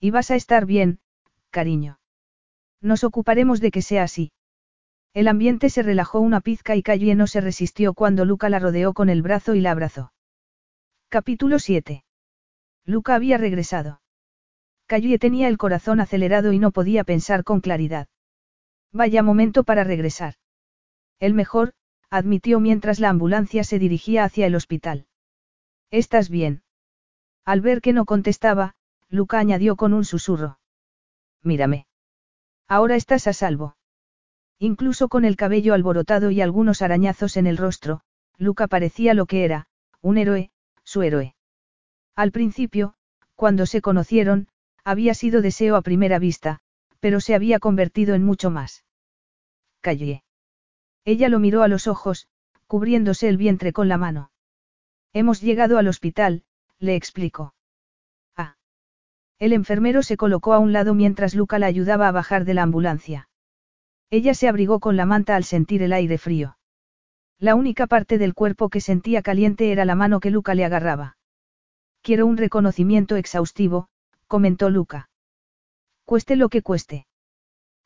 [0.00, 1.00] Y vas a estar bien,
[1.50, 1.98] cariño.
[2.80, 4.32] Nos ocuparemos de que sea así.
[5.16, 8.92] El ambiente se relajó una pizca y Calle no se resistió cuando Luca la rodeó
[8.92, 10.12] con el brazo y la abrazó.
[11.08, 12.04] Capítulo 7.
[12.84, 14.02] Luca había regresado.
[14.84, 18.08] Calle tenía el corazón acelerado y no podía pensar con claridad.
[18.92, 20.34] Vaya momento para regresar.
[21.18, 21.72] El mejor,
[22.10, 25.06] admitió mientras la ambulancia se dirigía hacia el hospital.
[25.90, 26.62] ¿Estás bien?
[27.46, 28.74] Al ver que no contestaba,
[29.08, 30.58] Luca añadió con un susurro.
[31.42, 31.86] Mírame.
[32.68, 33.76] Ahora estás a salvo.
[34.58, 38.00] Incluso con el cabello alborotado y algunos arañazos en el rostro,
[38.38, 39.66] Luca parecía lo que era,
[40.00, 40.50] un héroe,
[40.82, 41.34] su héroe.
[42.14, 42.94] Al principio,
[43.34, 44.48] cuando se conocieron,
[44.82, 46.60] había sido deseo a primera vista,
[47.00, 48.84] pero se había convertido en mucho más.
[49.80, 50.24] Callé.
[51.04, 52.28] Ella lo miró a los ojos,
[52.66, 54.30] cubriéndose el vientre con la mano.
[55.12, 56.44] Hemos llegado al hospital,
[56.78, 57.54] le explicó.
[58.36, 58.56] Ah.
[59.38, 62.62] El enfermero se colocó a un lado mientras Luca la ayudaba a bajar de la
[62.62, 63.28] ambulancia.
[64.10, 66.56] Ella se abrigó con la manta al sentir el aire frío.
[67.38, 71.16] La única parte del cuerpo que sentía caliente era la mano que Luca le agarraba.
[72.02, 73.88] Quiero un reconocimiento exhaustivo,
[74.26, 75.10] comentó Luca.
[76.04, 77.06] Cueste lo que cueste.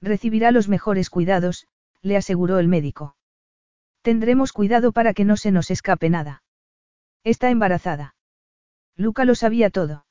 [0.03, 1.67] Recibirá los mejores cuidados,
[2.03, 3.17] le aseguró el médico.
[4.03, 6.43] Tendremos cuidado para que no se nos escape nada.
[7.25, 8.15] Está embarazada.
[8.97, 10.07] Luca lo sabía todo.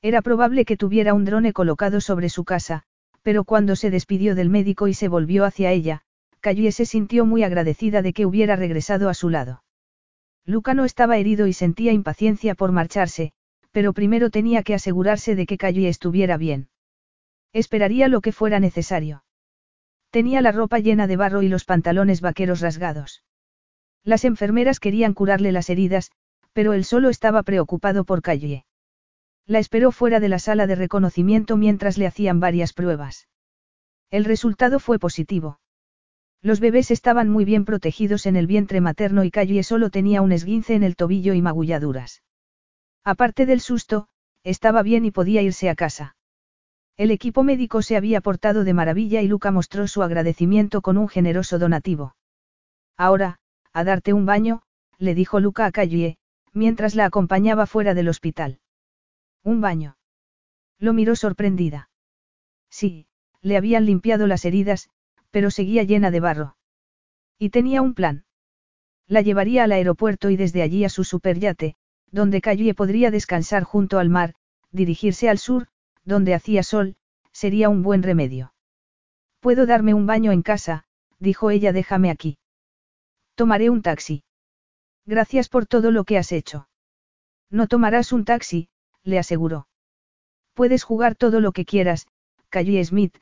[0.00, 2.84] Era probable que tuviera un drone colocado sobre su casa,
[3.24, 6.02] pero cuando se despidió del médico y se volvió hacia ella,
[6.40, 9.64] Calle se sintió muy agradecida de que hubiera regresado a su lado.
[10.44, 13.32] Luca no estaba herido y sentía impaciencia por marcharse,
[13.72, 16.68] pero primero tenía que asegurarse de que Calle estuviera bien.
[17.54, 19.24] Esperaría lo que fuera necesario.
[20.10, 23.24] Tenía la ropa llena de barro y los pantalones vaqueros rasgados.
[24.04, 26.12] Las enfermeras querían curarle las heridas,
[26.52, 28.66] pero él solo estaba preocupado por Calle.
[29.46, 33.28] La esperó fuera de la sala de reconocimiento mientras le hacían varias pruebas.
[34.10, 35.60] El resultado fue positivo.
[36.40, 40.32] Los bebés estaban muy bien protegidos en el vientre materno y Calle solo tenía un
[40.32, 42.22] esguince en el tobillo y magulladuras.
[43.02, 44.08] Aparte del susto,
[44.44, 46.16] estaba bien y podía irse a casa.
[46.96, 51.08] El equipo médico se había portado de maravilla y Luca mostró su agradecimiento con un
[51.08, 52.14] generoso donativo.
[52.96, 53.40] Ahora,
[53.72, 54.62] a darte un baño,
[54.98, 56.18] le dijo Luca a Calle,
[56.52, 58.60] mientras la acompañaba fuera del hospital.
[59.44, 59.96] ¿Un baño?
[60.78, 61.90] Lo miró sorprendida.
[62.70, 63.06] Sí,
[63.42, 64.90] le habían limpiado las heridas,
[65.30, 66.56] pero seguía llena de barro.
[67.38, 68.24] Y tenía un plan.
[69.06, 71.76] La llevaría al aeropuerto y desde allí a su superyate,
[72.10, 74.34] donde Calle podría descansar junto al mar,
[74.70, 75.68] dirigirse al sur,
[76.04, 76.96] donde hacía sol,
[77.32, 78.54] sería un buen remedio.
[79.40, 80.84] Puedo darme un baño en casa,
[81.18, 82.38] dijo ella, déjame aquí.
[83.34, 84.24] Tomaré un taxi.
[85.04, 86.68] Gracias por todo lo que has hecho.
[87.50, 88.68] No tomarás un taxi,
[89.04, 89.68] le aseguró.
[90.54, 92.06] Puedes jugar todo lo que quieras,
[92.48, 93.18] Calle Smith,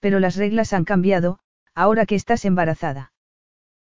[0.00, 1.38] pero las reglas han cambiado,
[1.74, 3.12] ahora que estás embarazada.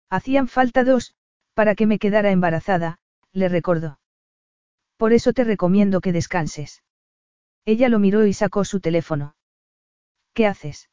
[0.09, 1.15] Hacían falta dos,
[1.53, 2.99] para que me quedara embarazada,
[3.31, 3.99] le recordó.
[4.97, 6.83] Por eso te recomiendo que descanses.
[7.65, 9.35] Ella lo miró y sacó su teléfono.
[10.33, 10.89] ¿Qué haces?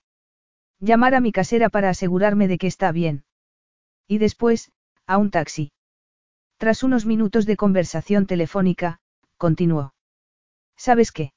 [0.78, 3.24] Llamar a mi casera para asegurarme de que está bien.
[4.08, 4.72] Y después,
[5.06, 5.72] a un taxi.
[6.56, 9.00] Tras unos minutos de conversación telefónica,
[9.36, 9.92] continuó.
[10.80, 11.34] ¿Sabes qué?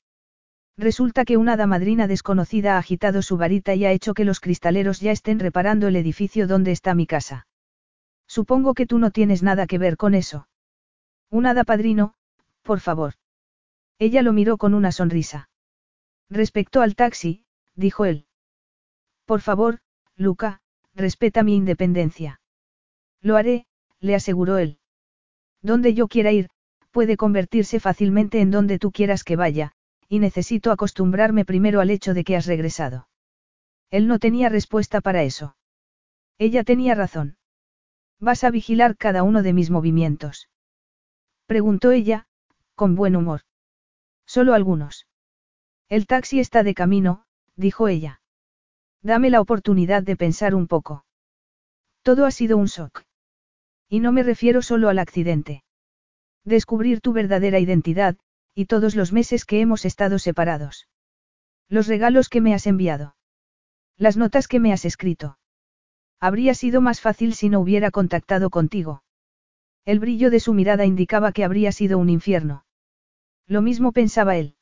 [0.78, 4.40] Resulta que una hada madrina desconocida ha agitado su varita y ha hecho que los
[4.40, 7.46] cristaleros ya estén reparando el edificio donde está mi casa.
[8.26, 10.48] Supongo que tú no tienes nada que ver con eso.
[11.30, 12.14] Un hada padrino,
[12.62, 13.16] por favor.
[14.00, 15.50] Ella lo miró con una sonrisa.
[16.30, 17.44] Respecto al taxi,
[17.76, 18.28] dijo él.
[19.26, 19.80] Por favor,
[20.16, 20.62] Luca,
[20.96, 22.40] respeta mi independencia.
[23.20, 23.68] Lo haré,
[24.00, 24.80] le aseguró él.
[25.62, 26.50] Donde yo quiera ir,
[26.94, 29.74] puede convertirse fácilmente en donde tú quieras que vaya,
[30.08, 33.10] y necesito acostumbrarme primero al hecho de que has regresado.
[33.90, 35.58] Él no tenía respuesta para eso.
[36.38, 37.36] Ella tenía razón.
[38.20, 40.50] Vas a vigilar cada uno de mis movimientos.
[41.48, 42.28] Preguntó ella,
[42.76, 43.42] con buen humor.
[44.26, 45.08] Solo algunos.
[45.90, 48.22] El taxi está de camino, dijo ella.
[49.02, 51.06] Dame la oportunidad de pensar un poco.
[52.04, 53.04] Todo ha sido un shock.
[53.90, 55.64] Y no me refiero solo al accidente.
[56.46, 58.18] Descubrir tu verdadera identidad,
[58.54, 60.88] y todos los meses que hemos estado separados.
[61.70, 63.16] Los regalos que me has enviado.
[63.98, 65.38] Las notas que me has escrito.
[66.20, 69.04] Habría sido más fácil si no hubiera contactado contigo.
[69.86, 72.66] El brillo de su mirada indicaba que habría sido un infierno.
[73.48, 74.56] Lo mismo pensaba él.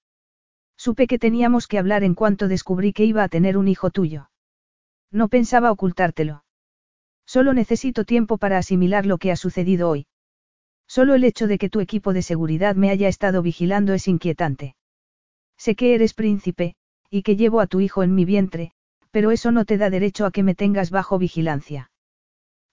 [0.76, 4.32] Supe que teníamos que hablar en cuanto descubrí que iba a tener un hijo tuyo.
[5.12, 6.44] No pensaba ocultártelo.
[7.26, 10.08] Solo necesito tiempo para asimilar lo que ha sucedido hoy.
[10.92, 14.76] Solo el hecho de que tu equipo de seguridad me haya estado vigilando es inquietante.
[15.58, 16.76] Sé que eres príncipe,
[17.10, 18.74] y que llevo a tu hijo en mi vientre,
[19.10, 21.92] pero eso no te da derecho a que me tengas bajo vigilancia.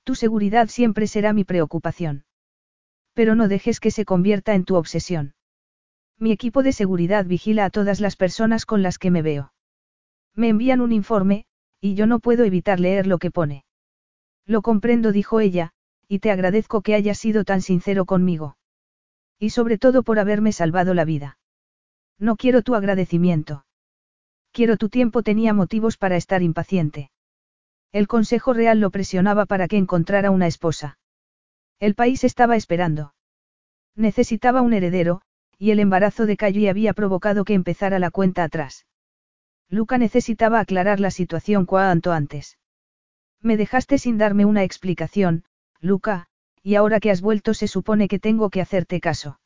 [0.03, 2.25] Tu seguridad siempre será mi preocupación.
[3.15, 5.35] Pero no dejes que se convierta en tu obsesión.
[6.19, 9.53] Mi equipo de seguridad vigila a todas las personas con las que me veo.
[10.35, 11.45] Me envían un informe,
[11.81, 13.65] y yo no puedo evitar leer lo que pone.
[14.45, 15.73] Lo comprendo, dijo ella,
[16.09, 18.57] y te agradezco que hayas sido tan sincero conmigo.
[19.39, 21.39] Y sobre todo por haberme salvado la vida.
[22.19, 23.65] No quiero tu agradecimiento.
[24.51, 27.11] Quiero tu tiempo tenía motivos para estar impaciente.
[27.93, 30.99] El Consejo Real lo presionaba para que encontrara una esposa.
[31.79, 33.15] El país estaba esperando.
[33.95, 35.23] Necesitaba un heredero,
[35.59, 38.87] y el embarazo de Calle había provocado que empezara la cuenta atrás.
[39.69, 42.59] Luca necesitaba aclarar la situación cuanto antes.
[43.41, 45.45] Me dejaste sin darme una explicación,
[45.81, 46.27] Luca,
[46.63, 49.41] y ahora que has vuelto se supone que tengo que hacerte caso.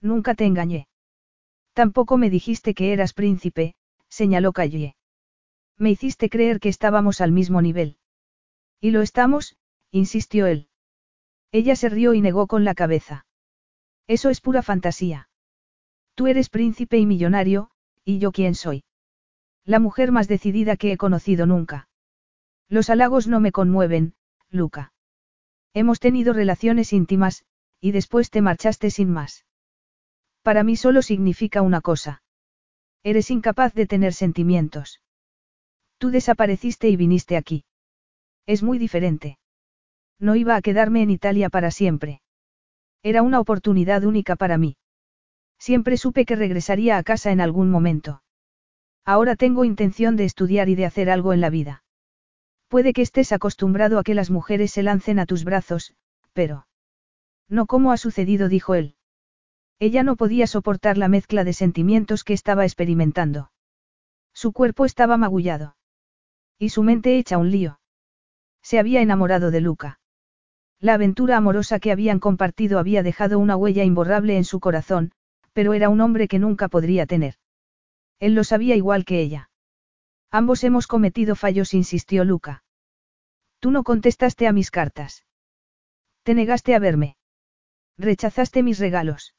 [0.00, 0.88] Nunca te engañé.
[1.72, 3.74] Tampoco me dijiste que eras príncipe,
[4.08, 4.96] señaló Calle.
[5.76, 7.98] Me hiciste creer que estábamos al mismo nivel.
[8.80, 9.56] Y lo estamos,
[9.90, 10.68] insistió él.
[11.52, 13.26] Ella se rió y negó con la cabeza.
[14.06, 15.28] Eso es pura fantasía.
[16.14, 17.70] Tú eres príncipe y millonario,
[18.04, 18.84] ¿y yo quién soy?
[19.64, 21.88] La mujer más decidida que he conocido nunca.
[22.68, 24.14] Los halagos no me conmueven,
[24.50, 24.92] Luca.
[25.74, 27.44] Hemos tenido relaciones íntimas,
[27.80, 29.44] y después te marchaste sin más.
[30.42, 32.22] Para mí solo significa una cosa.
[33.02, 35.00] Eres incapaz de tener sentimientos.
[35.98, 37.64] Tú desapareciste y viniste aquí.
[38.46, 39.38] Es muy diferente.
[40.18, 42.22] No iba a quedarme en Italia para siempre.
[43.02, 44.76] Era una oportunidad única para mí.
[45.58, 48.22] Siempre supe que regresaría a casa en algún momento.
[49.04, 51.82] Ahora tengo intención de estudiar y de hacer algo en la vida.
[52.68, 55.94] Puede que estés acostumbrado a que las mujeres se lancen a tus brazos,
[56.32, 56.66] pero...
[57.48, 58.94] No como ha sucedido, dijo él.
[59.78, 63.50] Ella no podía soportar la mezcla de sentimientos que estaba experimentando.
[64.34, 65.76] Su cuerpo estaba magullado.
[66.58, 67.80] Y su mente hecha un lío.
[68.62, 70.00] Se había enamorado de Luca.
[70.80, 75.12] La aventura amorosa que habían compartido había dejado una huella imborrable en su corazón,
[75.52, 77.34] pero era un hombre que nunca podría tener.
[78.20, 79.47] Él lo sabía igual que ella.
[80.30, 82.62] Ambos hemos cometido fallos, insistió Luca.
[83.60, 85.24] Tú no contestaste a mis cartas.
[86.22, 87.16] Te negaste a verme.
[87.96, 89.34] Rechazaste mis regalos.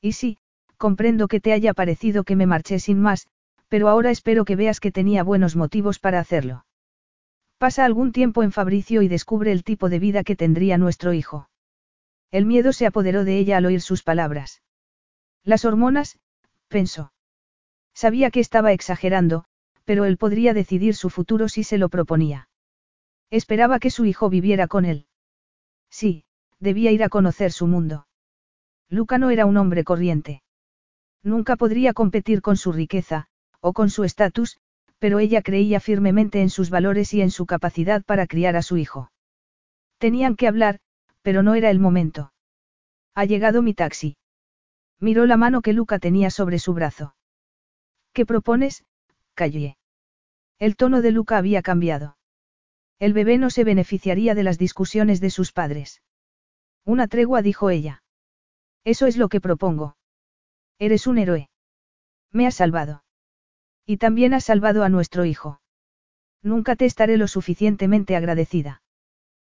[0.00, 0.38] Y sí,
[0.76, 3.26] comprendo que te haya parecido que me marché sin más,
[3.68, 6.64] pero ahora espero que veas que tenía buenos motivos para hacerlo.
[7.58, 11.48] Pasa algún tiempo en Fabricio y descubre el tipo de vida que tendría nuestro hijo.
[12.30, 14.62] El miedo se apoderó de ella al oír sus palabras.
[15.42, 16.18] Las hormonas,
[16.68, 17.12] pensó.
[17.94, 19.44] Sabía que estaba exagerando,
[19.84, 22.48] pero él podría decidir su futuro si se lo proponía.
[23.30, 25.06] Esperaba que su hijo viviera con él.
[25.90, 26.24] Sí,
[26.60, 28.06] debía ir a conocer su mundo.
[28.88, 30.42] Luca no era un hombre corriente.
[31.22, 33.26] Nunca podría competir con su riqueza,
[33.60, 34.58] o con su estatus,
[34.98, 38.76] pero ella creía firmemente en sus valores y en su capacidad para criar a su
[38.76, 39.10] hijo.
[39.98, 40.80] Tenían que hablar,
[41.22, 42.32] pero no era el momento.
[43.14, 44.16] Ha llegado mi taxi.
[45.00, 47.14] Miró la mano que Luca tenía sobre su brazo.
[48.12, 48.84] ¿Qué propones?
[49.34, 49.76] Callé.
[50.58, 52.16] El tono de Luca había cambiado.
[52.98, 56.02] El bebé no se beneficiaría de las discusiones de sus padres.
[56.84, 58.02] Una tregua, dijo ella.
[58.84, 59.96] Eso es lo que propongo.
[60.78, 61.50] Eres un héroe.
[62.30, 63.04] Me has salvado.
[63.84, 65.60] Y también has salvado a nuestro hijo.
[66.42, 68.82] Nunca te estaré lo suficientemente agradecida.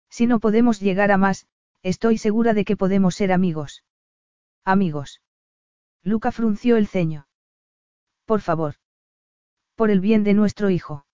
[0.09, 1.47] Si no podemos llegar a más,
[1.83, 3.83] estoy segura de que podemos ser amigos.
[4.63, 5.21] Amigos.
[6.03, 7.27] Luca frunció el ceño.
[8.25, 8.75] Por favor.
[9.81, 11.07] Por el bien de nuestro hijo.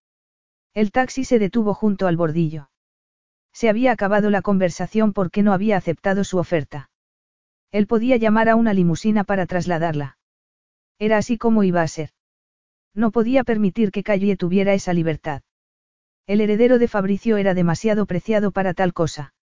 [0.73, 2.69] El taxi se detuvo junto al bordillo.
[3.53, 6.89] Se había acabado la conversación porque no había aceptado su oferta.
[7.71, 10.17] Él podía llamar a una limusina para trasladarla.
[10.99, 12.09] Era así como iba a ser.
[12.93, 15.43] No podía permitir que Calle tuviera esa libertad.
[16.25, 19.33] El heredero de Fabricio era demasiado preciado para tal cosa.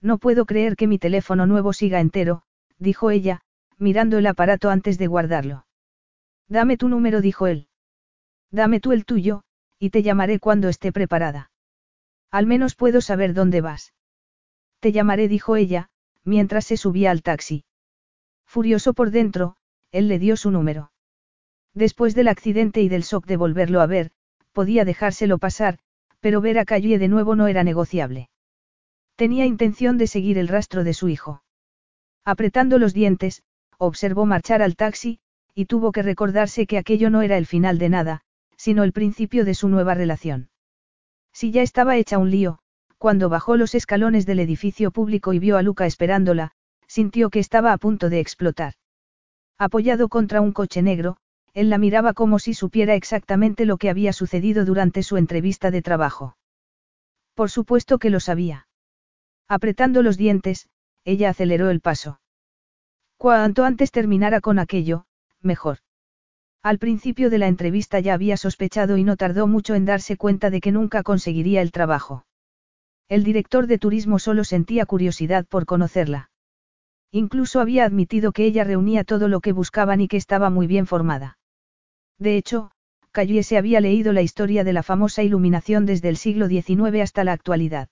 [0.00, 2.44] No puedo creer que mi teléfono nuevo siga entero,
[2.78, 3.40] dijo ella,
[3.78, 5.66] mirando el aparato antes de guardarlo.
[6.46, 7.66] Dame tu número, dijo él.
[8.54, 9.42] Dame tú el tuyo,
[9.80, 11.50] y te llamaré cuando esté preparada.
[12.30, 13.94] Al menos puedo saber dónde vas.
[14.78, 15.88] Te llamaré, dijo ella,
[16.22, 17.64] mientras se subía al taxi.
[18.46, 19.56] Furioso por dentro,
[19.90, 20.92] él le dio su número.
[21.74, 24.12] Después del accidente y del shock de volverlo a ver,
[24.52, 25.80] podía dejárselo pasar,
[26.20, 28.30] pero ver a Calle de nuevo no era negociable.
[29.16, 31.42] Tenía intención de seguir el rastro de su hijo.
[32.24, 33.42] Apretando los dientes,
[33.78, 35.18] observó marchar al taxi,
[35.56, 38.24] y tuvo que recordarse que aquello no era el final de nada,
[38.64, 40.48] sino el principio de su nueva relación.
[41.34, 42.60] Si ya estaba hecha un lío,
[42.96, 46.52] cuando bajó los escalones del edificio público y vio a Luca esperándola,
[46.86, 48.72] sintió que estaba a punto de explotar.
[49.58, 51.18] Apoyado contra un coche negro,
[51.52, 55.82] él la miraba como si supiera exactamente lo que había sucedido durante su entrevista de
[55.82, 56.38] trabajo.
[57.34, 58.66] Por supuesto que lo sabía.
[59.46, 60.70] Apretando los dientes,
[61.04, 62.18] ella aceleró el paso.
[63.18, 65.04] Cuanto antes terminara con aquello,
[65.42, 65.83] mejor.
[66.64, 70.48] Al principio de la entrevista ya había sospechado y no tardó mucho en darse cuenta
[70.48, 72.24] de que nunca conseguiría el trabajo.
[73.06, 76.30] El director de turismo solo sentía curiosidad por conocerla.
[77.12, 80.86] Incluso había admitido que ella reunía todo lo que buscaban y que estaba muy bien
[80.86, 81.36] formada.
[82.18, 82.70] De hecho,
[83.12, 87.24] Calle se había leído la historia de la famosa iluminación desde el siglo XIX hasta
[87.24, 87.90] la actualidad.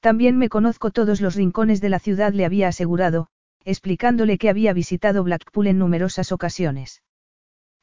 [0.00, 3.28] También me conozco todos los rincones de la ciudad, le había asegurado,
[3.64, 7.00] explicándole que había visitado Blackpool en numerosas ocasiones.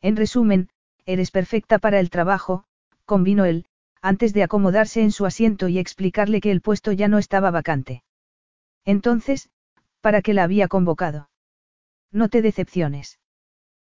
[0.06, 0.69] En resumen,
[1.08, 2.66] eres perfecta para el trabajo,
[3.06, 3.66] convino él,
[4.03, 8.03] antes de acomodarse en su asiento y explicarle que el puesto ya no estaba vacante.
[8.85, 9.50] Entonces,
[10.01, 11.32] ¿para qué la había convocado?
[12.11, 13.17] No te decepciones.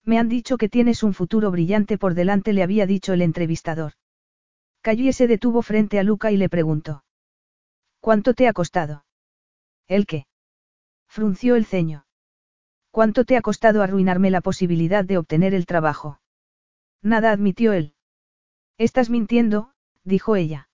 [0.02, 3.92] Me han dicho que tienes un futuro brillante por delante, le había dicho el entrevistador.
[4.80, 7.04] Cayó se detuvo frente a Luca y le preguntó.
[8.00, 9.04] ¿Cuánto te ha costado?
[9.86, 10.26] ¿El qué?
[11.06, 12.06] Frunció el ceño.
[12.90, 16.20] ¿Cuánto te ha costado arruinarme la posibilidad de obtener el trabajo?
[17.02, 17.94] Nada admitió él.
[18.78, 19.72] Estás mintiendo,
[20.04, 20.68] dijo ella.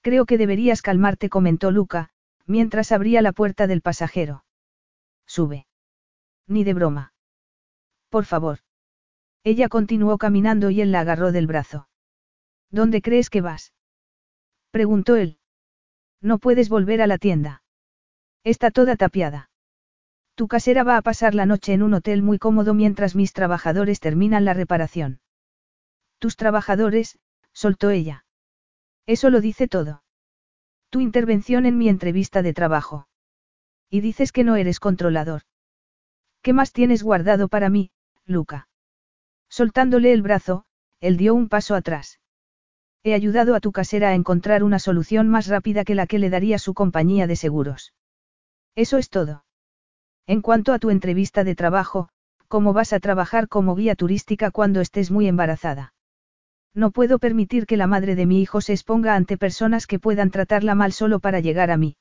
[0.00, 2.10] Creo que deberías calmarte, comentó Luca,
[2.46, 4.44] mientras abría la puerta del pasajero.
[5.26, 5.66] Sube.
[6.46, 7.12] Ni de broma.
[8.08, 8.60] Por favor.
[9.42, 11.88] Ella continuó caminando y él la agarró del brazo.
[12.70, 13.72] ¿Dónde crees que vas?
[14.70, 15.38] preguntó él.
[16.20, 17.62] No puedes volver a la tienda.
[18.44, 19.50] Está toda tapiada.
[20.36, 24.00] Tu casera va a pasar la noche en un hotel muy cómodo mientras mis trabajadores
[24.00, 25.20] terminan la reparación.
[26.18, 27.18] Tus trabajadores,
[27.54, 28.26] soltó ella.
[29.06, 30.02] Eso lo dice todo.
[30.90, 33.08] Tu intervención en mi entrevista de trabajo.
[33.88, 35.42] Y dices que no eres controlador.
[36.42, 37.90] ¿Qué más tienes guardado para mí,
[38.26, 38.68] Luca?
[39.48, 40.66] Soltándole el brazo,
[41.00, 42.20] él dio un paso atrás.
[43.02, 46.28] He ayudado a tu casera a encontrar una solución más rápida que la que le
[46.28, 47.94] daría su compañía de seguros.
[48.74, 49.45] Eso es todo.
[50.26, 52.08] En cuanto a tu entrevista de trabajo,
[52.48, 55.94] ¿cómo vas a trabajar como guía turística cuando estés muy embarazada?
[56.74, 60.30] No puedo permitir que la madre de mi hijo se exponga ante personas que puedan
[60.30, 61.96] tratarla mal solo para llegar a mí.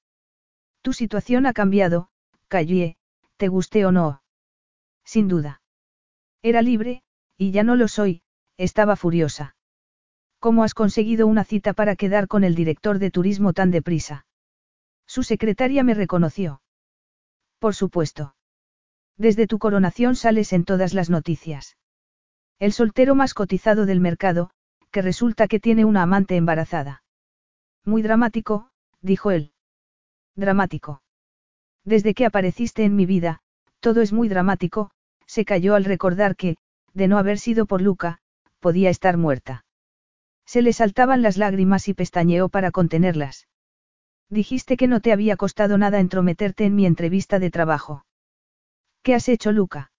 [0.82, 2.10] Tu situación ha cambiado,
[2.48, 2.98] Callie,
[3.38, 4.22] te guste o no.
[5.04, 5.62] Sin duda.
[6.42, 7.04] Era libre,
[7.38, 8.22] y ya no lo soy,
[8.58, 9.56] estaba furiosa.
[10.40, 14.26] ¿Cómo has conseguido una cita para quedar con el director de turismo tan deprisa?
[15.08, 16.62] Su secretaria me reconoció.
[17.60, 18.36] Por supuesto.
[19.18, 21.78] Desde tu coronación sales en todas las noticias.
[22.60, 24.52] El soltero más cotizado del mercado,
[24.92, 27.04] que resulta que tiene una amante embarazada.
[27.84, 28.70] Muy dramático,
[29.02, 29.54] dijo él.
[30.36, 31.02] Dramático.
[31.84, 33.42] Desde que apareciste en mi vida,
[33.80, 34.92] todo es muy dramático,
[35.28, 36.58] se cayó al recordar que,
[36.94, 38.20] de no haber sido por Luca,
[38.60, 39.66] podía estar muerta.
[40.46, 43.48] Se le saltaban las lágrimas y pestañeó para contenerlas.
[44.30, 48.06] Dijiste que no te había costado nada entrometerte en mi entrevista de trabajo.
[49.04, 49.92] ¿Qué has hecho, Luca?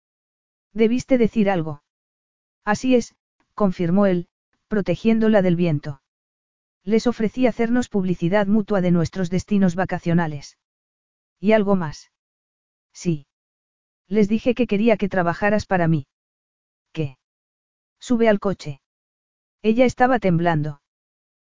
[0.72, 1.82] Debiste decir algo.
[2.64, 3.14] Así es,
[3.54, 4.28] confirmó él,
[4.68, 6.02] protegiéndola del viento.
[6.82, 10.58] Les ofrecí hacernos publicidad mutua de nuestros destinos vacacionales.
[11.40, 12.10] ¿Y algo más?
[12.92, 13.26] Sí.
[14.08, 16.06] Les dije que quería que trabajaras para mí.
[16.92, 17.18] ¿Qué?
[17.98, 18.80] Sube al coche.
[19.62, 20.80] Ella estaba temblando.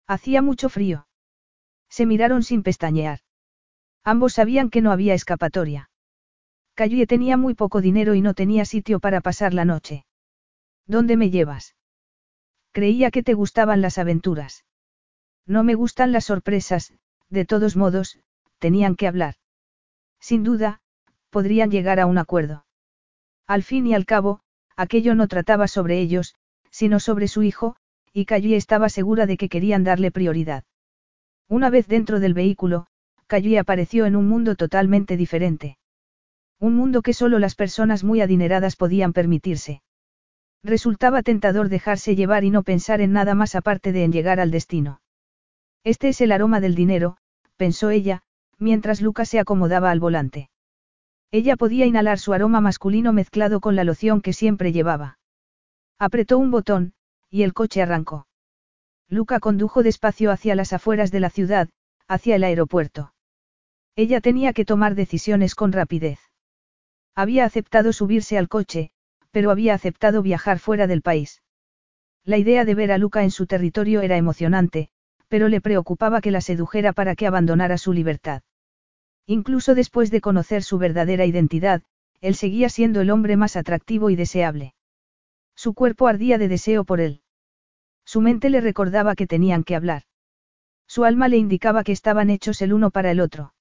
[0.07, 1.07] Hacía mucho frío.
[1.91, 3.21] Se miraron sin pestañear.
[4.05, 5.91] Ambos sabían que no había escapatoria.
[6.75, 10.07] Cayue tenía muy poco dinero y no tenía sitio para pasar la noche.
[10.87, 11.77] ¿Dónde me llevas?
[12.73, 14.65] Creía que te gustaban las aventuras.
[15.47, 16.95] No me gustan las sorpresas,
[17.29, 18.19] de todos modos,
[18.59, 19.35] tenían que hablar.
[20.21, 20.81] Sin duda,
[21.31, 22.67] podrían llegar a un acuerdo.
[23.47, 24.41] Al fin y al cabo,
[24.77, 26.37] aquello no trataba sobre ellos,
[26.71, 27.77] sino sobre su hijo,
[28.13, 30.65] y Callie estaba segura de que querían darle prioridad.
[31.51, 32.87] Una vez dentro del vehículo,
[33.27, 35.79] Callie apareció en un mundo totalmente diferente.
[36.61, 39.83] Un mundo que solo las personas muy adineradas podían permitirse.
[40.63, 44.53] Resultaba tentador dejarse llevar y no pensar en nada más aparte de en llegar al
[44.53, 45.01] destino.
[45.83, 47.17] Este es el aroma del dinero,
[47.57, 48.23] pensó ella,
[48.59, 50.51] mientras Lucas se acomodaba al volante.
[51.33, 55.19] Ella podía inhalar su aroma masculino mezclado con la loción que siempre llevaba.
[55.99, 56.93] Apretó un botón,
[57.29, 58.29] y el coche arrancó.
[59.11, 61.69] Luca condujo despacio hacia las afueras de la ciudad,
[62.07, 63.13] hacia el aeropuerto.
[63.97, 66.21] Ella tenía que tomar decisiones con rapidez.
[67.17, 68.93] Había aceptado subirse al coche,
[69.33, 71.43] pero había aceptado viajar fuera del país.
[72.25, 74.91] La idea de ver a Luca en su territorio era emocionante,
[75.27, 78.43] pero le preocupaba que la sedujera para que abandonara su libertad.
[79.27, 81.83] Incluso después de conocer su verdadera identidad,
[82.21, 84.75] él seguía siendo el hombre más atractivo y deseable.
[85.57, 87.23] Su cuerpo ardía de deseo por él.
[88.13, 90.03] Su mente le recordaba que tenían que hablar.
[90.89, 93.55] Su alma le indicaba que estaban hechos el uno para el otro.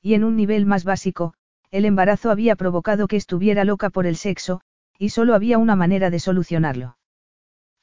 [0.00, 1.34] Y en un nivel más básico,
[1.70, 4.62] el embarazo había provocado que estuviera loca por el sexo,
[4.98, 6.96] y solo había una manera de solucionarlo.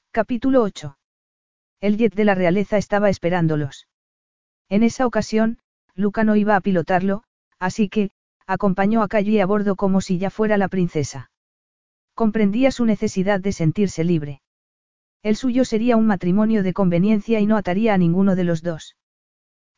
[0.10, 0.98] Capítulo 8.
[1.80, 3.88] El jet de la realeza estaba esperándolos.
[4.70, 5.60] En esa ocasión,
[5.94, 7.22] Luca no iba a pilotarlo,
[7.60, 8.10] así que,
[8.48, 11.30] acompañó a Callie a bordo como si ya fuera la princesa.
[12.16, 14.42] Comprendía su necesidad de sentirse libre.
[15.24, 18.98] El suyo sería un matrimonio de conveniencia y no ataría a ninguno de los dos.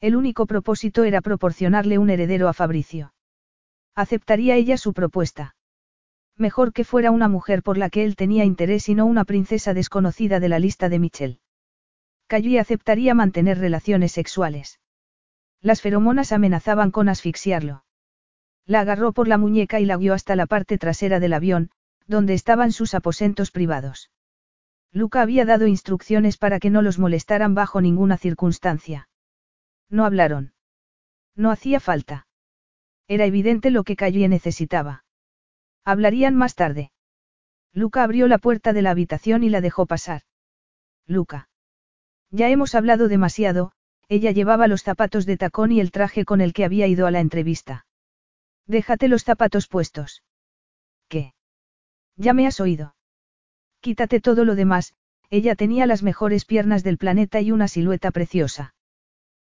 [0.02, 3.14] El único propósito era proporcionarle un heredero a Fabricio.
[3.94, 5.56] ¿Aceptaría ella su propuesta?
[6.36, 9.76] Mejor que fuera una mujer por la que él tenía interés y no una princesa
[9.76, 11.40] desconocida de la lista de Michel.
[12.28, 14.80] Callie aceptaría mantener relaciones sexuales.
[15.62, 17.86] Las feromonas amenazaban con asfixiarlo.
[18.66, 21.70] La agarró por la muñeca y la guió hasta la parte trasera del avión,
[22.08, 24.10] donde estaban sus aposentos privados.
[24.96, 29.10] Luca había dado instrucciones para que no los molestaran bajo ninguna circunstancia.
[29.90, 30.54] No hablaron.
[31.36, 32.28] No hacía falta.
[33.10, 35.04] Era evidente lo que Callie necesitaba.
[35.84, 36.94] Hablarían más tarde.
[37.74, 40.22] Luca abrió la puerta de la habitación y la dejó pasar.
[41.06, 41.50] Luca.
[42.32, 43.74] Ya hemos hablado demasiado,
[44.08, 47.12] ella llevaba los zapatos de tacón y el traje con el que había ido a
[47.12, 47.86] la entrevista.
[48.66, 50.24] Déjate los zapatos puestos.
[51.10, 51.34] ¿Qué?
[52.16, 52.95] Ya me has oído.
[53.86, 54.96] Quítate todo lo demás,
[55.30, 58.74] ella tenía las mejores piernas del planeta y una silueta preciosa.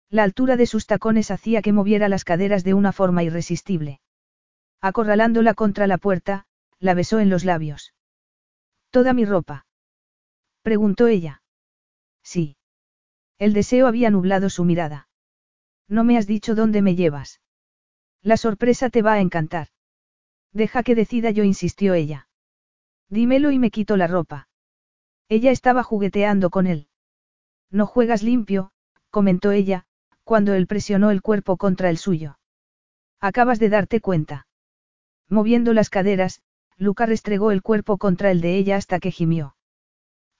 [0.09, 4.01] La altura de sus tacones hacía que moviera las caderas de una forma irresistible.
[4.81, 6.47] Acorralándola contra la puerta,
[6.79, 7.93] la besó en los labios.
[8.89, 9.67] ¿Toda mi ropa?
[10.63, 11.43] preguntó ella.
[12.23, 12.57] Sí.
[13.39, 15.11] El deseo había nublado su mirada.
[15.87, 17.43] No me has dicho dónde me llevas.
[18.23, 19.69] La sorpresa te va a encantar.
[20.55, 22.30] Deja que decida yo, insistió ella.
[23.11, 24.49] Dímelo y me quito la ropa.
[25.29, 26.89] Ella estaba jugueteando con él.
[27.71, 28.71] No juegas limpio,
[29.11, 29.85] comentó ella,
[30.25, 32.39] cuando él presionó el cuerpo contra el suyo.
[33.21, 34.47] Acabas de darte cuenta.
[35.29, 36.41] Moviendo las caderas,
[36.77, 39.57] Luca restregó el cuerpo contra el de ella hasta que gimió.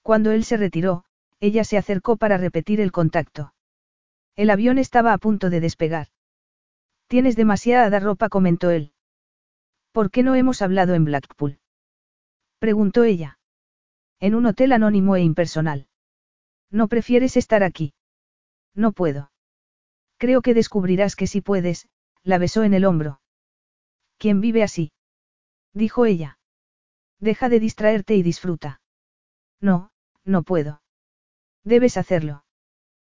[0.01, 1.05] Cuando él se retiró,
[1.39, 3.53] ella se acercó para repetir el contacto.
[4.35, 6.07] El avión estaba a punto de despegar.
[7.07, 8.93] Tienes demasiada ropa, comentó él.
[9.91, 11.60] ¿Por qué no hemos hablado en Blackpool?
[12.61, 13.39] Preguntó ella.
[14.19, 15.87] En un hotel anónimo e impersonal.
[16.69, 17.95] ¿No prefieres estar aquí?
[18.75, 19.31] No puedo.
[20.17, 21.89] Creo que descubrirás que si puedes,
[22.21, 23.19] la besó en el hombro.
[24.19, 24.91] ¿Quién vive así?
[25.73, 26.37] Dijo ella.
[27.19, 28.79] Deja de distraerte y disfruta.
[29.59, 29.89] No,
[30.23, 30.83] no puedo.
[31.63, 32.45] Debes hacerlo.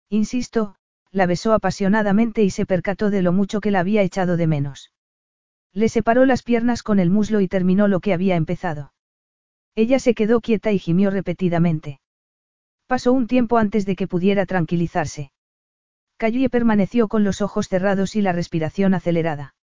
[0.09, 0.77] Insisto,
[1.11, 4.95] la besó apasionadamente y se percató de lo mucho que la había echado de menos.
[5.75, 8.94] Le separó las piernas con el muslo y terminó lo que había empezado.
[9.77, 12.01] Ella se quedó quieta y gimió repetidamente.
[12.87, 15.33] Pasó un tiempo antes de que pudiera tranquilizarse.
[16.17, 19.55] Callie permaneció con los ojos cerrados y la respiración acelerada.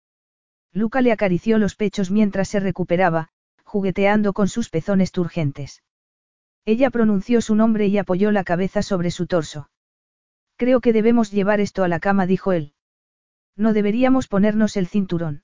[0.74, 3.30] Luca le acarició los pechos mientras se recuperaba,
[3.64, 5.82] jugueteando con sus pezones turgentes.
[6.66, 9.70] Ella pronunció su nombre y apoyó la cabeza sobre su torso.
[10.58, 12.74] Creo que debemos llevar esto a la cama, dijo él.
[13.56, 15.44] No deberíamos ponernos el cinturón.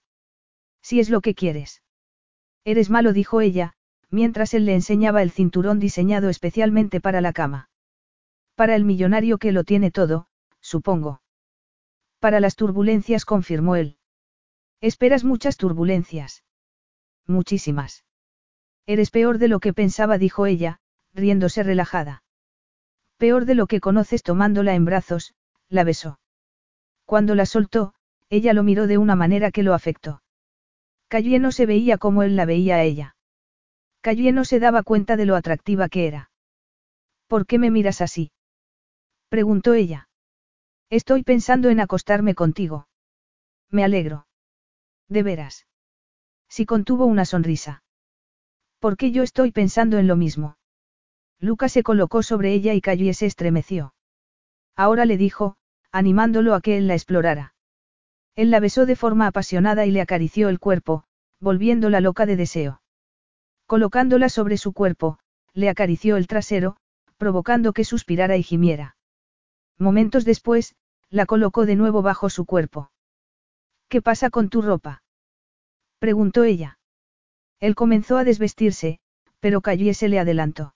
[0.82, 1.82] Si es lo que quieres.
[2.66, 3.77] Eres malo, dijo ella,
[4.10, 7.70] mientras él le enseñaba el cinturón diseñado especialmente para la cama.
[8.56, 10.28] Para el millonario que lo tiene todo,
[10.62, 11.22] supongo.
[12.20, 13.98] Para las turbulencias, confirmó él.
[14.82, 16.44] Esperas muchas turbulencias.
[17.26, 18.06] Muchísimas.
[18.86, 20.80] Eres peor de lo que pensaba, dijo ella,
[21.14, 22.24] riéndose relajada.
[23.18, 25.34] Peor de lo que conoces tomándola en brazos,
[25.68, 26.20] la besó.
[27.06, 27.94] Cuando la soltó,
[28.30, 30.22] ella lo miró de una manera que lo afectó.
[31.08, 33.17] Calle no se veía como él la veía a ella.
[34.08, 36.32] Calle no se daba cuenta de lo atractiva que era.
[37.28, 38.32] ¿Por qué me miras así?
[39.28, 40.08] preguntó ella.
[40.90, 42.88] Estoy pensando en acostarme contigo.
[43.70, 44.26] Me alegro.
[45.10, 45.68] De veras.
[46.48, 47.84] Si contuvo una sonrisa.
[48.80, 50.58] ¿Por qué yo estoy pensando en lo mismo?
[51.42, 53.94] Luca se colocó sobre ella y y se estremeció.
[54.78, 55.58] Ahora le dijo,
[55.92, 57.56] animándolo a que él la explorara.
[58.38, 61.04] Él la besó de forma apasionada y le acarició el cuerpo,
[61.42, 62.80] volviéndola loca de deseo.
[63.68, 65.20] Colocándola sobre su cuerpo,
[65.54, 66.78] le acarició el trasero,
[67.18, 68.96] provocando que suspirara y gimiera.
[69.78, 70.76] Momentos después,
[71.10, 72.92] la colocó de nuevo bajo su cuerpo.
[73.90, 75.04] ¿Qué pasa con tu ropa?
[76.00, 76.80] preguntó ella.
[77.60, 79.00] Él comenzó a desvestirse,
[79.40, 80.76] pero y se le adelantó.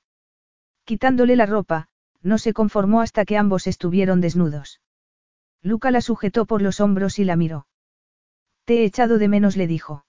[0.83, 1.87] Quitándole la ropa,
[2.21, 4.81] no se conformó hasta que ambos estuvieron desnudos.
[5.61, 7.67] Luca la sujetó por los hombros y la miró.
[8.65, 10.05] Te he echado de menos, le dijo.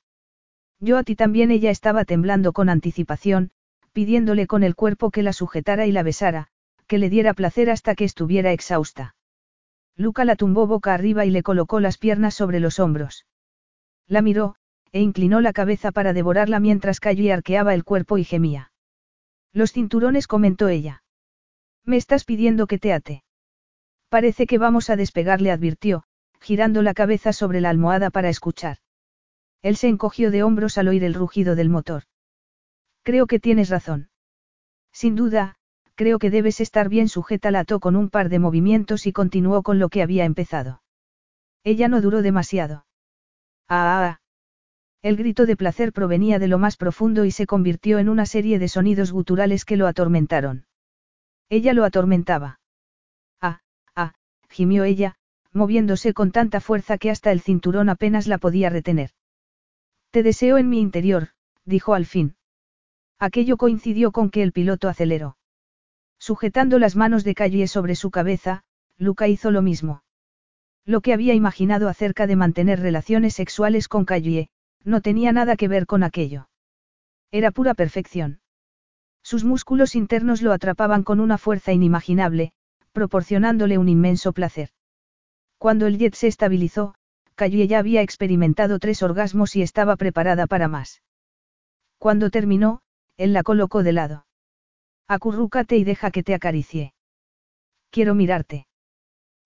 [0.83, 3.53] Yo a ti también ella estaba temblando con anticipación,
[3.93, 6.49] pidiéndole con el cuerpo que la sujetara y la besara,
[6.89, 9.15] que le diera placer hasta que estuviera exhausta.
[9.97, 13.27] Luca la tumbó boca arriba y le colocó las piernas sobre los hombros.
[14.09, 14.57] La miró,
[14.91, 18.73] e inclinó la cabeza para devorarla mientras cayó y arqueaba el cuerpo y gemía.
[19.53, 21.05] Los cinturones comentó ella.
[21.85, 23.23] Me estás pidiendo que te ate.
[24.09, 26.03] Parece que vamos a despegar, le advirtió,
[26.41, 28.79] girando la cabeza sobre la almohada para escuchar.
[29.63, 32.03] Él se encogió de hombros al oír el rugido del motor.
[33.05, 34.11] Creo que tienes razón.
[34.93, 35.57] Sin duda,
[35.95, 39.63] creo que debes estar bien sujeta, la ató con un par de movimientos y continuó
[39.63, 40.83] con lo que había empezado.
[41.65, 42.87] Ella no duró demasiado.
[43.69, 44.21] Ah, ah, ah.
[45.01, 48.59] El grito de placer provenía de lo más profundo y se convirtió en una serie
[48.59, 50.67] de sonidos guturales que lo atormentaron.
[51.49, 52.61] Ella lo atormentaba.
[53.41, 53.61] Ah,
[53.95, 54.15] ah,
[54.49, 55.17] gimió ella,
[55.53, 59.11] moviéndose con tanta fuerza que hasta el cinturón apenas la podía retener.
[60.13, 61.29] Te deseo en mi interior,
[61.65, 62.37] dijo al fin.
[63.19, 65.39] Aquello coincidió con que el piloto aceleró.
[66.19, 68.63] Sujetando las manos de Calle sobre su cabeza,
[68.99, 70.05] Luca hizo lo mismo.
[70.85, 74.51] Lo que había imaginado acerca de mantener relaciones sexuales con Calle,
[74.85, 76.51] no tenía nada que ver con aquello.
[77.31, 78.41] Era pura perfección.
[79.23, 82.53] Sus músculos internos lo atrapaban con una fuerza inimaginable,
[82.93, 84.69] proporcionándole un inmenso placer.
[85.57, 86.97] Cuando el jet se estabilizó,
[87.35, 91.03] Calle ya había experimentado tres orgasmos y estaba preparada para más.
[91.99, 92.81] Cuando terminó,
[93.17, 94.27] él la colocó de lado.
[95.09, 96.95] Acurrúcate y deja que te acaricie.
[97.91, 98.67] Quiero mirarte.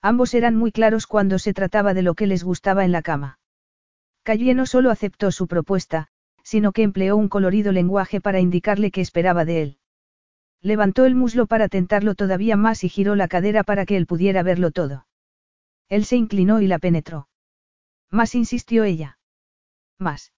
[0.03, 3.39] Ambos eran muy claros cuando se trataba de lo que les gustaba en la cama.
[4.23, 6.09] Calle no solo aceptó su propuesta,
[6.43, 9.79] sino que empleó un colorido lenguaje para indicarle que esperaba de él.
[10.63, 14.43] Levantó el muslo para tentarlo todavía más y giró la cadera para que él pudiera
[14.43, 15.07] verlo todo.
[15.89, 17.29] Él se inclinó y la penetró.
[18.10, 19.18] Más insistió ella.
[19.99, 20.33] Más.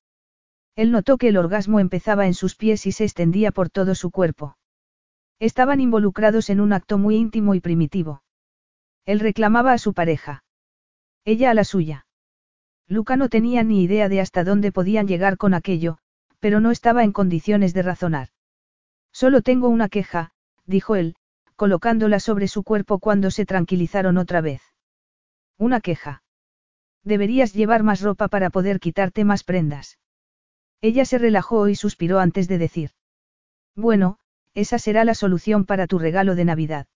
[0.77, 4.11] Él notó que el orgasmo empezaba en sus pies y se extendía por todo su
[4.11, 4.57] cuerpo.
[5.41, 8.23] Estaban involucrados en un acto muy íntimo y primitivo.
[9.05, 10.45] Él reclamaba a su pareja.
[11.25, 12.07] Ella a la suya.
[12.87, 15.99] Luca no tenía ni idea de hasta dónde podían llegar con aquello,
[16.41, 18.29] pero no estaba en condiciones de razonar.
[19.13, 20.33] Solo tengo una queja,
[20.65, 21.17] dijo él,
[21.57, 24.63] colocándola sobre su cuerpo cuando se tranquilizaron otra vez.
[25.59, 26.23] Una queja.
[27.05, 29.99] Deberías llevar más ropa para poder quitarte más prendas.
[30.81, 32.91] Ella se relajó y suspiró antes de decir.
[33.75, 34.19] Bueno,
[34.55, 36.87] esa será la solución para tu regalo de Navidad.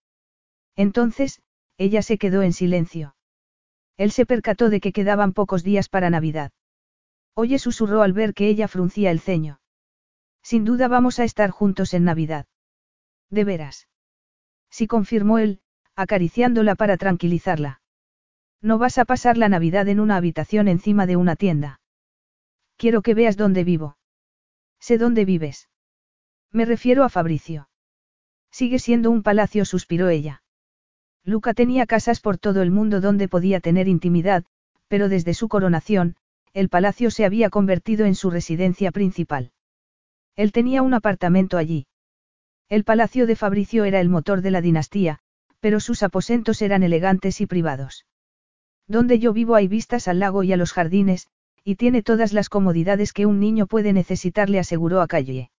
[0.75, 1.41] Entonces,
[1.77, 3.15] ella se quedó en silencio.
[3.97, 6.51] Él se percató de que quedaban pocos días para Navidad.
[7.35, 9.59] Oye susurró al ver que ella fruncía el ceño.
[10.41, 12.45] Sin duda vamos a estar juntos en Navidad.
[13.29, 13.87] ¿De veras?
[14.69, 15.61] Sí confirmó él,
[15.95, 17.81] acariciándola para tranquilizarla.
[18.63, 21.81] No vas a pasar la Navidad en una habitación encima de una tienda.
[22.77, 23.97] Quiero que veas dónde vivo.
[24.79, 25.67] Sé dónde vives.
[26.49, 27.67] Me refiero a Fabricio.
[28.51, 30.43] Sigue siendo un palacio, suspiró ella.
[31.25, 34.45] Luca tenía casas por todo el mundo donde podía tener intimidad,
[34.87, 36.15] pero desde su coronación,
[36.53, 39.51] el palacio se había convertido en su residencia principal.
[40.37, 41.87] Él tenía un apartamento allí.
[42.69, 45.19] El palacio de Fabricio era el motor de la dinastía,
[45.59, 48.05] pero sus aposentos eran elegantes y privados.
[48.87, 51.27] Donde yo vivo hay vistas al lago y a los jardines,
[51.63, 55.51] y tiene todas las comodidades que un niño puede necesitar, le aseguró a Calle.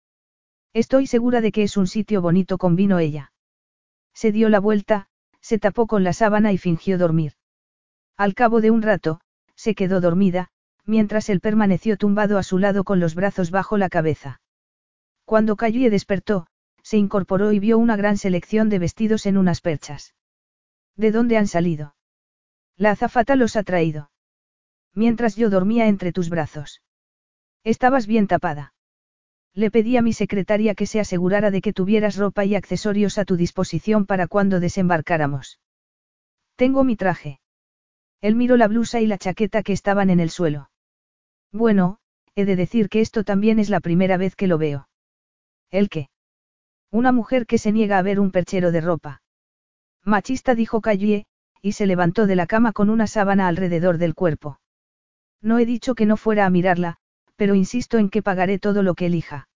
[0.73, 3.33] Estoy segura de que es un sitio bonito, convino ella.
[4.12, 5.09] Se dio la vuelta,
[5.41, 7.33] se tapó con la sábana y fingió dormir.
[8.17, 9.20] Al cabo de un rato,
[9.55, 10.51] se quedó dormida,
[10.85, 14.41] mientras él permaneció tumbado a su lado con los brazos bajo la cabeza.
[15.25, 16.47] Cuando Calle despertó,
[16.83, 20.15] se incorporó y vio una gran selección de vestidos en unas perchas.
[20.97, 21.94] ¿De dónde han salido?
[22.77, 24.11] La azafata los ha traído.
[24.94, 26.83] Mientras yo dormía entre tus brazos.
[27.62, 28.75] Estabas bien tapada.
[29.55, 33.25] Le pedí a mi secretaria que se asegurara de que tuvieras ropa y accesorios a
[33.25, 35.61] tu disposición para cuando desembarcáramos.
[36.57, 37.41] Tengo mi traje.
[38.20, 40.70] Él miró la blusa y la chaqueta que estaban en el suelo.
[41.53, 41.99] Bueno,
[42.35, 44.89] he de decir que esto también es la primera vez que lo veo.
[45.70, 46.09] ¿El qué?
[46.91, 49.23] Una mujer que se niega a ver un perchero de ropa.
[50.05, 51.27] Machista dijo Callie,
[51.65, 54.60] y se levantó de la cama con una sábana alrededor del cuerpo.
[55.41, 56.99] No he dicho que no fuera a mirarla,
[57.36, 59.49] pero insisto en que pagaré todo lo que elija.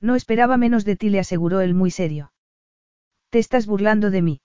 [0.00, 2.32] No esperaba menos de ti, le aseguró él muy serio.
[3.28, 4.40] ¿Te estás burlando de mí?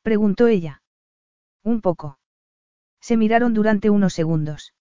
[0.00, 0.82] preguntó ella.
[1.62, 2.18] Un poco.
[3.02, 4.72] Se miraron durante unos segundos.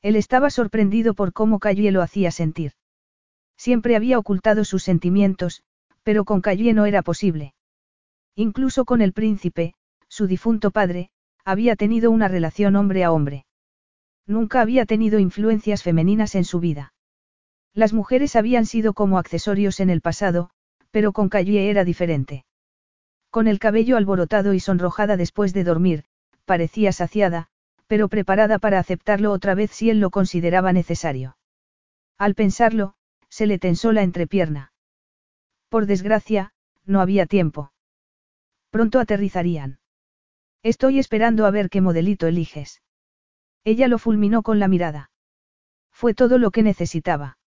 [0.00, 2.74] Él estaba sorprendido por cómo Calle lo hacía sentir.
[3.56, 5.64] Siempre había ocultado sus sentimientos,
[6.04, 7.54] pero con Calle no era posible.
[8.36, 9.74] Incluso con el príncipe,
[10.16, 11.10] su difunto padre,
[11.44, 13.44] había tenido una relación hombre a hombre.
[14.26, 16.94] Nunca había tenido influencias femeninas en su vida.
[17.74, 20.48] Las mujeres habían sido como accesorios en el pasado,
[20.90, 22.46] pero con Calle era diferente.
[23.28, 26.04] Con el cabello alborotado y sonrojada después de dormir,
[26.46, 27.48] parecía saciada,
[27.86, 31.36] pero preparada para aceptarlo otra vez si él lo consideraba necesario.
[32.16, 32.94] Al pensarlo,
[33.28, 34.72] se le tensó la entrepierna.
[35.68, 36.54] Por desgracia,
[36.86, 37.70] no había tiempo.
[38.70, 39.78] Pronto aterrizarían.
[40.62, 42.82] Estoy esperando a ver qué modelito eliges.
[43.64, 45.10] Ella lo fulminó con la mirada.
[45.90, 47.38] Fue todo lo que necesitaba.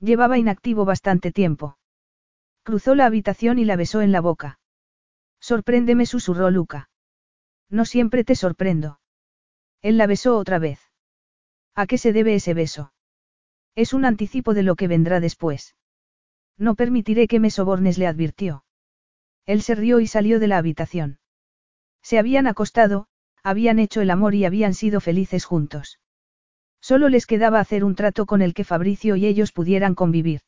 [0.00, 1.78] Llevaba inactivo bastante tiempo.
[2.62, 4.58] Cruzó la habitación y la besó en la boca.
[5.40, 6.90] Sorpréndeme, susurró Luca.
[7.70, 9.00] No siempre te sorprendo.
[9.82, 10.80] Él la besó otra vez.
[11.74, 12.92] ¿A qué se debe ese beso?
[13.74, 15.76] Es un anticipo de lo que vendrá después.
[16.56, 18.64] No permitiré que me sobornes, le advirtió.
[19.44, 21.18] Él se rió y salió de la habitación.
[22.06, 23.08] Se habían acostado,
[23.42, 25.98] habían hecho el amor y habían sido felices juntos.
[26.80, 30.42] Solo les quedaba hacer un trato con el que Fabricio y ellos pudieran convivir.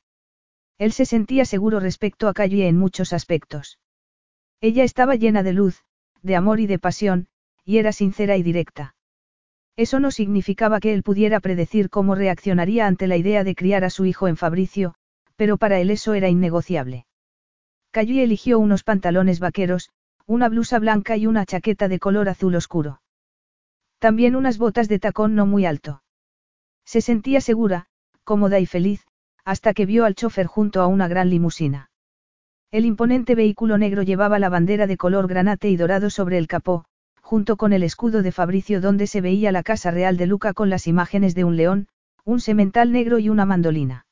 [0.78, 3.80] Él se sentía seguro respecto a Calle en muchos aspectos.
[4.60, 5.82] Ella estaba llena de luz,
[6.22, 7.26] de amor y de pasión,
[7.64, 8.94] y era sincera y directa.
[9.74, 13.90] Eso no significaba que él pudiera predecir cómo reaccionaría ante la idea de criar a
[13.90, 14.94] su hijo en Fabricio,
[15.34, 17.06] pero para él eso era innegociable.
[17.90, 19.90] Calle eligió unos pantalones vaqueros,
[20.28, 23.00] una blusa blanca y una chaqueta de color azul oscuro.
[23.98, 26.02] También unas botas de tacón no muy alto.
[26.84, 27.86] Se sentía segura,
[28.24, 29.06] cómoda y feliz,
[29.46, 31.90] hasta que vio al chofer junto a una gran limusina.
[32.70, 36.84] El imponente vehículo negro llevaba la bandera de color granate y dorado sobre el capó,
[37.22, 40.68] junto con el escudo de Fabricio donde se veía la casa real de Luca con
[40.68, 41.88] las imágenes de un león,
[42.26, 44.04] un semental negro y una mandolina.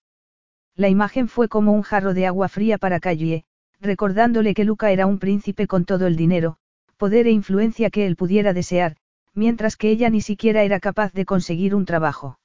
[0.76, 3.44] La imagen fue como un jarro de agua fría para Callie,
[3.80, 6.56] recordándole que Luca era un príncipe con todo el dinero,
[6.96, 8.96] poder e influencia que él pudiera desear,
[9.34, 12.38] mientras que ella ni siquiera era capaz de conseguir un trabajo.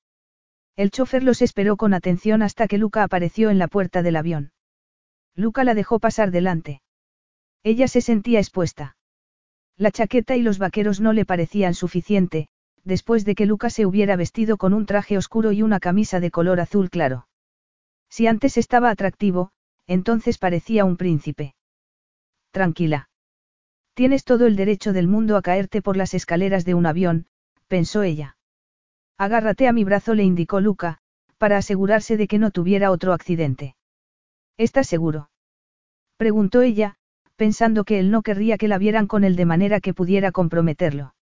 [0.76, 4.52] El chofer los esperó con atención hasta que Luca apareció en la puerta del avión.
[5.36, 6.82] Luca la dejó pasar delante.
[7.64, 8.96] Ella se sentía expuesta.
[9.78, 12.48] La chaqueta y los vaqueros no le parecían suficiente,
[12.84, 16.32] después de que Luca se hubiera vestido con un traje oscuro y una camisa de
[16.32, 17.28] color azul claro.
[18.10, 19.52] Si antes estaba atractivo,
[19.88, 21.56] entonces parecía un príncipe.
[22.52, 23.10] Tranquila.
[23.94, 27.28] Tienes todo el derecho del mundo a caerte por las escaleras de un avión,
[27.68, 28.38] pensó ella.
[29.18, 31.00] Agárrate a mi brazo, le indicó Luca,
[31.38, 33.76] para asegurarse de que no tuviera otro accidente.
[34.58, 35.32] ¿Estás seguro?
[36.18, 36.98] preguntó ella,
[37.36, 41.16] pensando que él no querría que la vieran con él de manera que pudiera comprometerlo.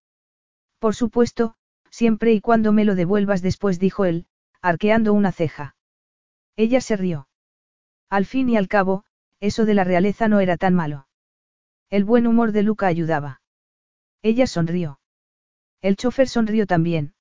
[0.77, 1.55] Por supuesto,
[1.89, 4.25] siempre y cuando me lo devuelvas después, dijo él,
[4.61, 5.75] arqueando una ceja.
[6.57, 7.28] Ella se rió.
[8.09, 9.03] Al fin y al cabo,
[9.39, 11.07] eso de la realeza no era tan malo.
[11.89, 13.41] El buen humor de Luca ayudaba.
[14.21, 14.99] Ella sonrió.
[15.81, 17.13] El chofer sonrió también.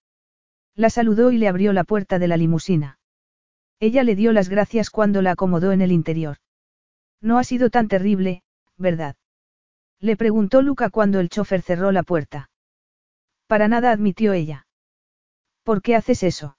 [0.75, 2.99] La saludó y le abrió la puerta de la limusina.
[3.81, 6.39] Ella le dio las gracias cuando la acomodó en el interior.
[7.21, 8.43] No ha sido tan terrible,
[8.77, 9.17] ¿verdad?
[10.01, 12.51] Le preguntó Luca cuando el chofer cerró la puerta.
[13.47, 14.67] Para nada admitió ella.
[15.63, 16.57] ¿Por qué haces eso?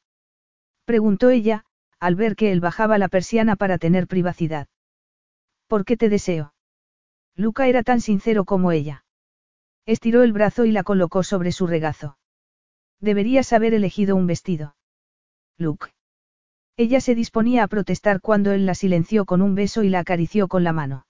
[0.86, 1.66] Preguntó ella,
[2.00, 4.68] al ver que él bajaba la persiana para tener privacidad.
[5.68, 6.54] ¿Por qué te deseo?
[7.36, 9.06] Luca era tan sincero como ella.
[9.86, 12.18] Estiró el brazo y la colocó sobre su regazo.
[13.00, 14.76] Deberías haber elegido un vestido.
[15.58, 15.94] Luke.
[16.78, 20.48] Ella se disponía a protestar cuando él la silenció con un beso y la acarició
[20.48, 21.06] con la mano.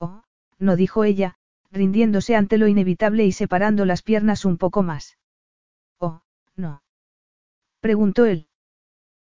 [0.00, 0.24] Oh,
[0.58, 1.36] no dijo ella,
[1.70, 5.18] rindiéndose ante lo inevitable y separando las piernas un poco más.
[5.98, 6.22] Oh,
[6.56, 6.82] no.
[7.80, 8.49] Preguntó él.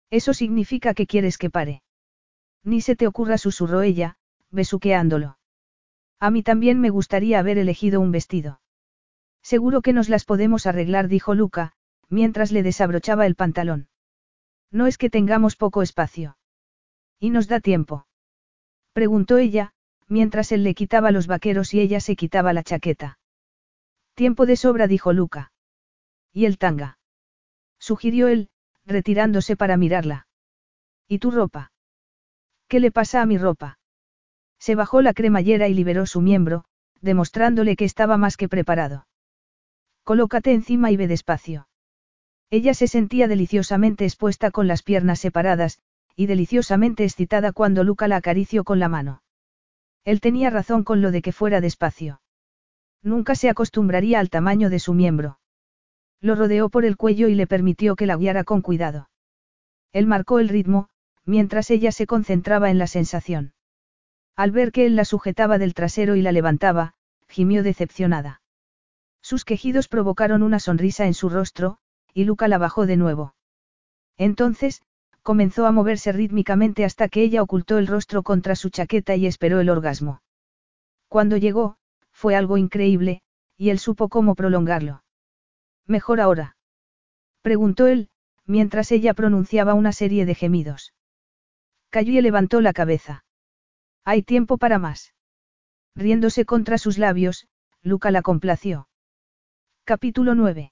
[0.10, 1.84] Eso significa que quieres que pare.
[2.64, 4.18] Ni se te ocurra, susurró ella,
[4.50, 5.38] besuqueándolo.
[6.20, 8.60] A mí también me gustaría haber elegido un vestido.
[9.42, 11.74] Seguro que nos las podemos arreglar, dijo Luca,
[12.10, 13.88] mientras le desabrochaba el pantalón.
[14.72, 16.38] No es que tengamos poco espacio.
[17.20, 18.06] ¿Y nos da tiempo?
[18.94, 19.74] Preguntó ella,
[20.08, 23.20] mientras él le quitaba los vaqueros y ella se quitaba la chaqueta.
[24.14, 25.52] Tiempo de sobra, dijo Luca.
[26.34, 26.98] ¿Y el tanga?
[27.80, 28.50] Sugirió él,
[28.90, 30.28] retirándose para mirarla.
[31.08, 31.72] ¿Y tu ropa?
[32.68, 33.80] ¿Qué le pasa a mi ropa?
[34.60, 36.66] Se bajó la cremallera y liberó su miembro,
[37.02, 39.08] demostrándole que estaba más que preparado.
[40.04, 41.68] Colócate encima y ve despacio.
[42.50, 45.80] Ella se sentía deliciosamente expuesta con las piernas separadas,
[46.16, 49.22] y deliciosamente excitada cuando Luca la acarició con la mano.
[50.04, 52.22] Él tenía razón con lo de que fuera despacio.
[53.02, 55.39] Nunca se acostumbraría al tamaño de su miembro.
[56.22, 59.10] Lo rodeó por el cuello y le permitió que la guiara con cuidado.
[59.94, 60.90] Él marcó el ritmo,
[61.26, 63.54] mientras ella se concentraba en la sensación.
[64.36, 66.94] Al ver que él la sujetaba del trasero y la levantaba,
[67.28, 68.42] gimió decepcionada.
[69.22, 71.78] Sus quejidos provocaron una sonrisa en su rostro,
[72.14, 73.36] y Luca la bajó de nuevo.
[74.18, 74.82] Entonces,
[75.24, 79.60] comenzó a moverse rítmicamente hasta que ella ocultó el rostro contra su chaqueta y esperó
[79.60, 80.22] el orgasmo.
[81.08, 81.78] Cuando llegó,
[82.12, 83.22] fue algo increíble,
[83.58, 85.04] y él supo cómo prolongarlo.
[85.90, 86.56] ¿Mejor ahora?
[87.42, 88.10] preguntó él,
[88.46, 90.94] mientras ella pronunciaba una serie de gemidos.
[91.90, 93.26] Cayó levantó la cabeza.
[94.06, 95.16] Hay tiempo para más.
[95.96, 97.48] Riéndose contra sus labios,
[97.82, 98.88] Luca la complació.
[99.84, 100.72] Capítulo 9.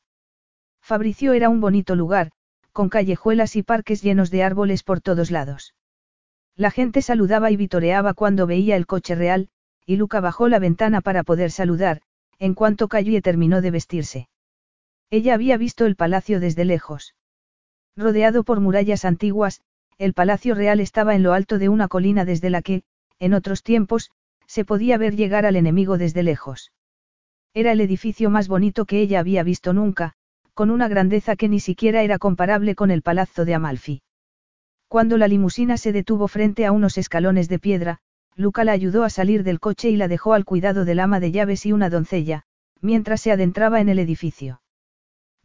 [0.81, 2.29] Fabricio era un bonito lugar,
[2.71, 5.73] con callejuelas y parques llenos de árboles por todos lados.
[6.55, 9.49] La gente saludaba y vitoreaba cuando veía el coche real,
[9.83, 12.03] y Luca bajó la ventana para poder saludar,
[12.37, 14.29] en cuanto Calle terminó de vestirse.
[15.09, 17.15] Ella había visto el palacio desde lejos.
[17.95, 19.61] Rodeado por murallas antiguas,
[19.97, 22.83] el palacio real estaba en lo alto de una colina desde la que,
[23.19, 24.11] en otros tiempos,
[24.45, 26.71] se podía ver llegar al enemigo desde lejos.
[27.53, 30.13] Era el edificio más bonito que ella había visto nunca,
[30.53, 34.01] con una grandeza que ni siquiera era comparable con el palazzo de Amalfi.
[34.87, 37.99] Cuando la limusina se detuvo frente a unos escalones de piedra,
[38.35, 41.31] Luca la ayudó a salir del coche y la dejó al cuidado del ama de
[41.31, 42.43] llaves y una doncella,
[42.81, 44.61] mientras se adentraba en el edificio.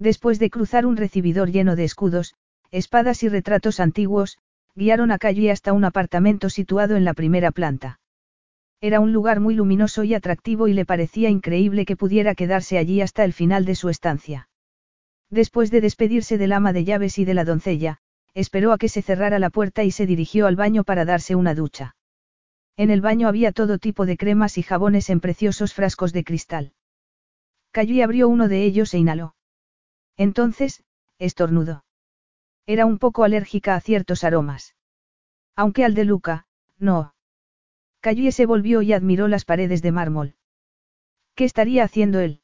[0.03, 2.35] Después de cruzar un recibidor lleno de escudos,
[2.73, 4.37] espadas y retratos antiguos,
[4.75, 8.01] guiaron a Calle hasta un apartamento situado en la primera planta.
[8.81, 13.01] Era un lugar muy luminoso y atractivo y le parecía increíble que pudiera quedarse allí
[13.01, 14.49] hasta el final de su estancia.
[15.31, 17.99] Después de despedirse del ama de llaves y de la doncella,
[18.35, 21.55] esperó a que se cerrara la puerta y se dirigió al baño para darse una
[21.55, 21.95] ducha.
[22.77, 26.73] En el baño había todo tipo de cremas y jabones en preciosos frascos de cristal.
[27.73, 29.37] Y abrió uno de ellos e inhaló.
[30.17, 30.85] Entonces,
[31.19, 31.85] estornudó.
[32.67, 34.75] Era un poco alérgica a ciertos aromas.
[35.57, 36.47] Aunque al de Luca,
[36.79, 37.15] no.
[38.05, 40.35] Y se volvió y admiró las paredes de mármol.
[41.35, 42.41] ¿Qué estaría haciendo él?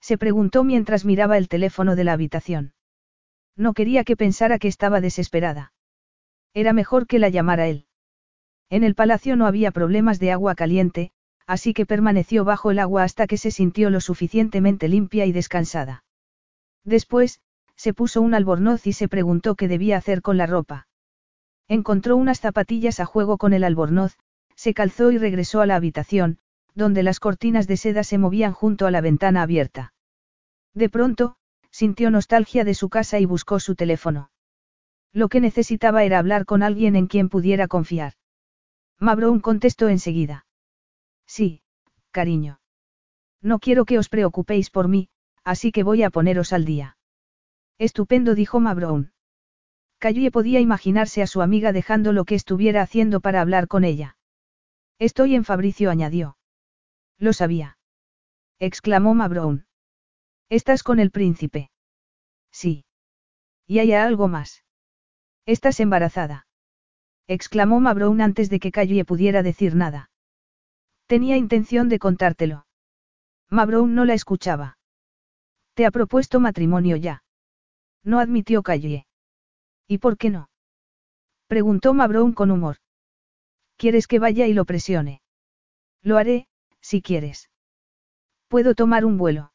[0.00, 2.74] Se preguntó mientras miraba el teléfono de la habitación.
[3.56, 5.72] No quería que pensara que estaba desesperada.
[6.54, 7.86] Era mejor que la llamara él.
[8.70, 11.10] En el palacio no había problemas de agua caliente,
[11.46, 16.04] así que permaneció bajo el agua hasta que se sintió lo suficientemente limpia y descansada.
[16.88, 17.42] Después,
[17.76, 20.88] se puso un albornoz y se preguntó qué debía hacer con la ropa.
[21.68, 24.16] Encontró unas zapatillas a juego con el albornoz,
[24.56, 26.38] se calzó y regresó a la habitación,
[26.74, 29.92] donde las cortinas de seda se movían junto a la ventana abierta.
[30.72, 31.36] De pronto,
[31.70, 34.30] sintió nostalgia de su casa y buscó su teléfono.
[35.12, 38.14] Lo que necesitaba era hablar con alguien en quien pudiera confiar.
[38.98, 40.46] Mabroun contestó enseguida.
[41.26, 41.60] Sí,
[42.12, 42.60] cariño.
[43.42, 45.10] No quiero que os preocupéis por mí,
[45.48, 46.98] así que voy a poneros al día.
[47.78, 49.12] Estupendo, dijo Mabroun.
[49.98, 54.18] Callie podía imaginarse a su amiga dejando lo que estuviera haciendo para hablar con ella.
[54.98, 56.36] Estoy en Fabricio, añadió.
[57.16, 57.78] Lo sabía.
[58.58, 59.66] exclamó Mabroun.
[60.50, 61.70] ¿Estás con el príncipe?
[62.52, 62.84] Sí.
[63.66, 64.64] ¿Y hay algo más?
[65.46, 66.46] Estás embarazada.
[67.26, 70.10] exclamó Mabroun antes de que Callie pudiera decir nada.
[71.06, 72.66] Tenía intención de contártelo.
[73.48, 74.77] Mabroun no la escuchaba.
[75.78, 77.22] Te ha propuesto matrimonio ya.
[78.02, 79.06] No admitió Calle.
[79.86, 80.50] ¿Y por qué no?
[81.46, 82.78] Preguntó Mabroun con humor.
[83.76, 85.22] ¿Quieres que vaya y lo presione?
[86.02, 86.48] Lo haré,
[86.80, 87.48] si quieres.
[88.48, 89.52] Puedo tomar un vuelo.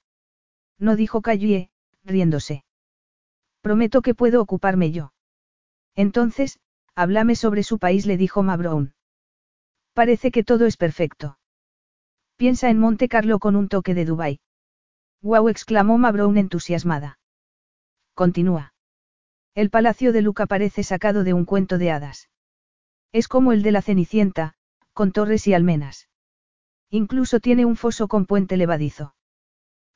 [0.80, 1.70] No dijo Calle,
[2.06, 2.64] riéndose.
[3.60, 5.12] Prometo que puedo ocuparme yo.
[5.94, 6.58] Entonces,
[6.96, 8.94] háblame sobre su país, le dijo Mabroun.
[9.92, 11.38] Parece que todo es perfecto.
[12.38, 14.40] Piensa en Monte Carlo con un toque de Dubai.
[15.24, 17.18] Wow, exclamó Mabroun entusiasmada.
[18.14, 18.76] Continúa.
[19.56, 22.30] El palacio de Luca parece sacado de un cuento de hadas.
[23.12, 24.54] Es como el de la Cenicienta,
[24.94, 26.10] con torres y almenas.
[26.92, 29.16] Incluso tiene un foso con puente levadizo.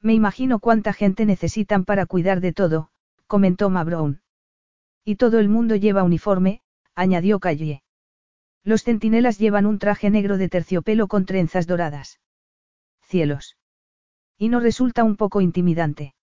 [0.01, 2.89] Me imagino cuánta gente necesitan para cuidar de todo,
[3.27, 4.21] comentó Mabroun.
[5.03, 6.61] Y todo el mundo lleva uniforme,
[6.95, 7.83] añadió Calle.
[8.63, 12.19] Los centinelas llevan un traje negro de terciopelo con trenzas doradas
[13.07, 13.56] cielos.
[14.37, 16.13] Y no resulta un poco intimidante.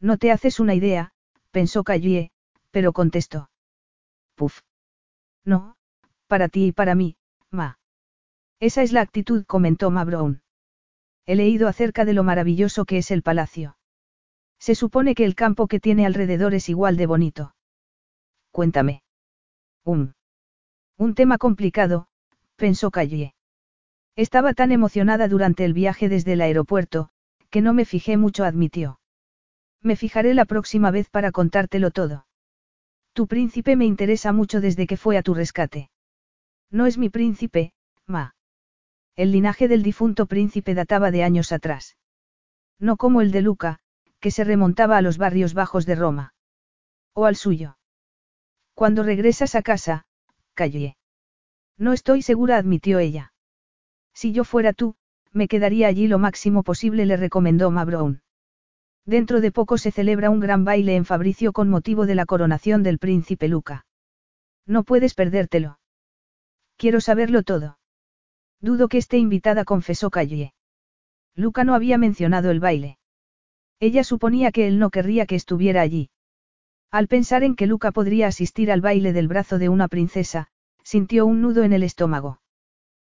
[0.00, 1.12] No te haces una idea,
[1.50, 2.30] pensó Callie,
[2.70, 3.50] pero contestó.
[4.34, 4.60] Puf.
[5.44, 5.76] No,
[6.26, 7.16] para ti y para mí,
[7.50, 7.78] ma.
[8.58, 10.42] Esa es la actitud, comentó Ma Brown.
[11.26, 13.76] He leído acerca de lo maravilloso que es el palacio.
[14.58, 17.54] Se supone que el campo que tiene alrededor es igual de bonito.
[18.50, 19.02] Cuéntame.
[19.84, 20.14] Un.
[20.98, 22.06] Un tema complicado,
[22.56, 23.34] pensó Callie.
[24.14, 27.11] Estaba tan emocionada durante el viaje desde el aeropuerto,
[27.52, 28.98] que no me fijé mucho, admitió.
[29.82, 32.26] Me fijaré la próxima vez para contártelo todo.
[33.12, 35.90] Tu príncipe me interesa mucho desde que fue a tu rescate.
[36.70, 37.74] No es mi príncipe,
[38.06, 38.34] ma.
[39.16, 41.98] El linaje del difunto príncipe databa de años atrás.
[42.78, 43.80] No como el de Luca,
[44.18, 46.32] que se remontaba a los barrios bajos de Roma.
[47.12, 47.76] O al suyo.
[48.72, 50.06] Cuando regresas a casa,
[50.54, 50.96] callé.
[51.76, 53.34] No estoy segura, admitió ella.
[54.14, 54.96] Si yo fuera tú,
[55.32, 58.22] me quedaría allí lo máximo posible, le recomendó Mabrown.
[59.04, 62.82] Dentro de poco se celebra un gran baile en Fabricio con motivo de la coronación
[62.82, 63.84] del príncipe Luca.
[64.66, 65.78] No puedes perdértelo.
[66.76, 67.78] Quiero saberlo todo.
[68.60, 70.54] Dudo que esté invitada, confesó Calle.
[71.34, 72.98] Luca no había mencionado el baile.
[73.80, 76.10] Ella suponía que él no querría que estuviera allí.
[76.92, 80.48] Al pensar en que Luca podría asistir al baile del brazo de una princesa,
[80.84, 82.40] sintió un nudo en el estómago.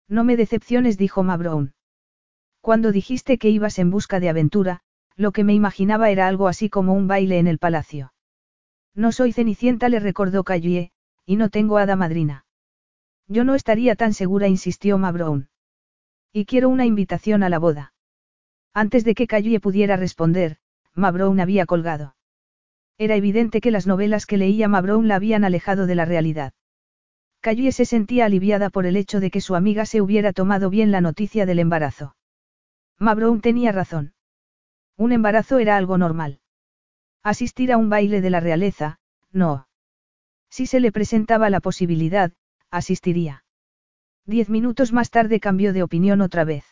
[0.08, 1.72] No me decepciones, dijo Mabrown.
[2.68, 4.80] Cuando dijiste que ibas en busca de aventura,
[5.16, 8.12] lo que me imaginaba era algo así como un baile en el palacio.
[8.94, 10.92] No soy Cenicienta, le recordó Callie,
[11.24, 12.44] y no tengo hada madrina.
[13.26, 15.48] Yo no estaría tan segura, insistió Mabrown.
[16.30, 17.94] Y quiero una invitación a la boda.
[18.74, 20.58] Antes de que Callie pudiera responder,
[20.92, 22.16] Mabrown había colgado.
[22.98, 26.52] Era evidente que las novelas que leía Mabrown la habían alejado de la realidad.
[27.40, 30.90] Callie se sentía aliviada por el hecho de que su amiga se hubiera tomado bien
[30.90, 32.17] la noticia del embarazo.
[32.98, 34.14] Mabroun tenía razón.
[34.96, 36.40] Un embarazo era algo normal.
[37.22, 38.98] Asistir a un baile de la realeza,
[39.30, 39.68] no.
[40.50, 42.32] Si se le presentaba la posibilidad,
[42.70, 43.44] asistiría.
[44.24, 46.64] Diez minutos más tarde cambió de opinión otra vez.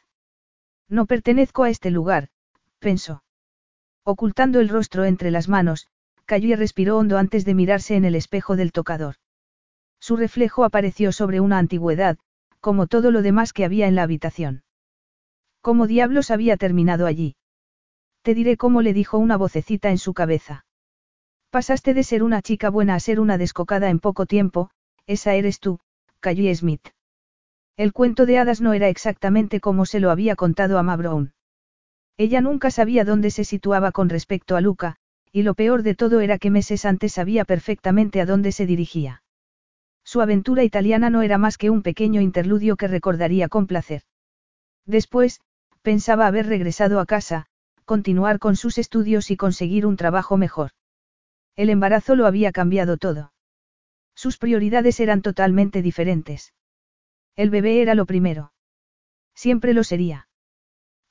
[0.88, 2.28] No pertenezco a este lugar,
[2.80, 3.22] pensó.
[4.05, 5.88] Ocultando el rostro entre las manos,
[6.26, 9.16] cayó y respiró hondo antes de mirarse en el espejo del tocador.
[10.00, 12.18] Su reflejo apareció sobre una antigüedad,
[12.60, 14.64] como todo lo demás que había en la habitación.
[15.67, 17.35] ¿Cómo diablos había terminado allí?
[18.23, 20.65] Te diré cómo le dijo una vocecita en su cabeza.
[21.51, 24.70] Pasaste de ser una chica buena a ser una descocada en poco tiempo,
[25.09, 25.81] esa eres tú,
[26.20, 26.91] Calle Smith.
[27.77, 31.33] El cuento de hadas no era exactamente como se lo había contado a Ma Brown.
[32.17, 34.95] Ella nunca sabía dónde se situaba con respecto a Luca,
[35.33, 39.25] y lo peor de todo era que meses antes sabía perfectamente a dónde se dirigía.
[40.05, 44.03] Su aventura italiana no era más que un pequeño interludio que recordaría con placer.
[44.86, 45.41] Después,
[45.86, 47.47] Pensaba haber regresado a casa,
[47.84, 50.73] continuar con sus estudios y conseguir un trabajo mejor.
[51.55, 53.32] El embarazo lo había cambiado todo.
[54.12, 56.55] Sus prioridades eran totalmente diferentes.
[57.36, 58.52] El bebé era lo primero.
[59.36, 60.26] Siempre lo sería.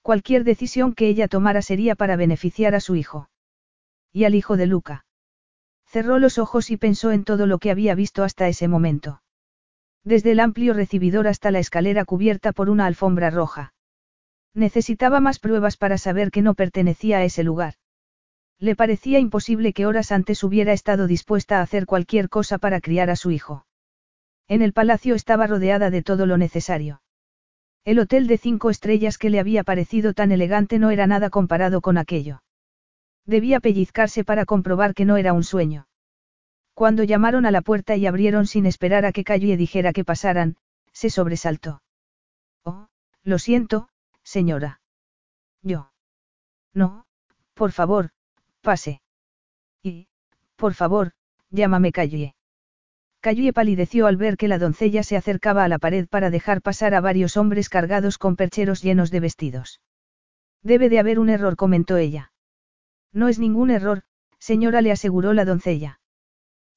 [0.02, 3.30] Cualquier decisión que ella tomara sería para beneficiar a su hijo.
[4.12, 5.06] Y al hijo de Luca.
[5.86, 9.22] Cerró los ojos y pensó en todo lo que había visto hasta ese momento.
[10.04, 13.72] Desde el amplio recibidor hasta la escalera cubierta por una alfombra roja.
[14.56, 17.76] Necesitaba más pruebas para saber que no pertenecía a ese lugar.
[18.58, 23.10] Le parecía imposible que horas antes hubiera estado dispuesta a hacer cualquier cosa para criar
[23.10, 23.68] a su hijo.
[24.48, 27.02] En el palacio estaba rodeada de todo lo necesario.
[27.84, 31.82] El hotel de cinco estrellas que le había parecido tan elegante no era nada comparado
[31.82, 32.42] con aquello.
[33.26, 35.88] Debía pellizcarse para comprobar que no era un sueño.
[36.74, 40.56] Cuando llamaron a la puerta y abrieron sin esperar a que Calle dijera que pasaran,
[40.94, 41.82] se sobresaltó.
[42.64, 42.88] Oh,
[43.24, 43.90] lo siento,
[44.26, 44.82] señora.
[45.62, 45.92] Yo.
[46.74, 47.06] No,
[47.54, 48.10] por favor,
[48.62, 49.02] pase.
[49.82, 50.10] Y,
[50.58, 51.14] por favor,
[51.50, 52.36] llámame Calle.
[53.22, 56.94] Calle palideció al ver que la doncella se acercaba a la pared para dejar pasar
[56.94, 59.82] a varios hombres cargados con percheros llenos de vestidos.
[60.62, 62.32] Debe de haber un error, comentó ella.
[63.14, 64.04] No es ningún error,
[64.38, 66.00] señora, le aseguró la doncella.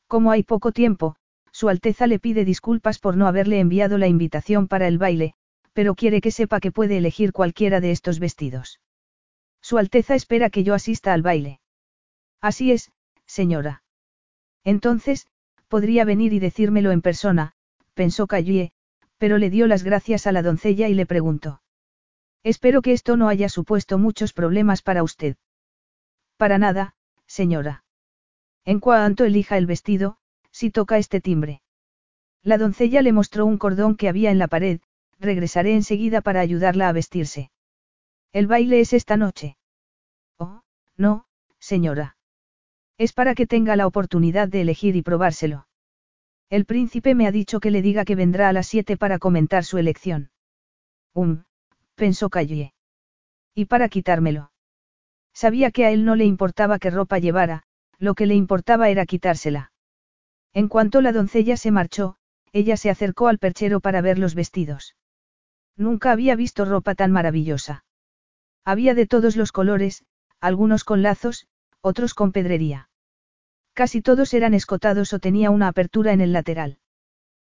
[0.06, 1.16] Como hay poco tiempo,
[1.52, 5.34] Su Alteza le pide disculpas por no haberle enviado la invitación para el baile,
[5.78, 8.80] pero quiere que sepa que puede elegir cualquiera de estos vestidos.
[9.62, 11.60] Su Alteza espera que yo asista al baile.
[12.40, 12.90] Así es,
[13.26, 13.84] señora.
[14.64, 15.28] Entonces,
[15.68, 17.52] podría venir y decírmelo en persona,
[17.94, 18.72] pensó Callie,
[19.18, 21.62] pero le dio las gracias a la doncella y le preguntó.
[22.42, 25.36] Espero que esto no haya supuesto muchos problemas para usted.
[26.36, 26.96] Para nada,
[27.28, 27.84] señora.
[28.64, 30.16] En cuanto elija el vestido,
[30.50, 31.62] si toca este timbre.
[32.42, 34.80] La doncella le mostró un cordón que había en la pared,
[35.18, 37.50] regresaré enseguida para ayudarla a vestirse.
[38.32, 39.56] El baile es esta noche.
[40.38, 40.62] Oh,
[40.96, 41.26] no,
[41.58, 42.16] señora.
[42.98, 45.66] Es para que tenga la oportunidad de elegir y probárselo.
[46.50, 49.64] El príncipe me ha dicho que le diga que vendrá a las siete para comentar
[49.64, 50.30] su elección.
[51.14, 51.44] Um,
[51.94, 52.72] pensó Calle.
[53.54, 54.50] Y para quitármelo.
[55.34, 57.64] Sabía que a él no le importaba qué ropa llevara,
[57.98, 59.72] lo que le importaba era quitársela.
[60.52, 62.16] En cuanto la doncella se marchó,
[62.52, 64.96] ella se acercó al perchero para ver los vestidos.
[65.78, 67.84] Nunca había visto ropa tan maravillosa.
[68.64, 70.04] Había de todos los colores,
[70.40, 71.46] algunos con lazos,
[71.80, 72.90] otros con pedrería.
[73.74, 76.78] Casi todos eran escotados o tenía una apertura en el lateral.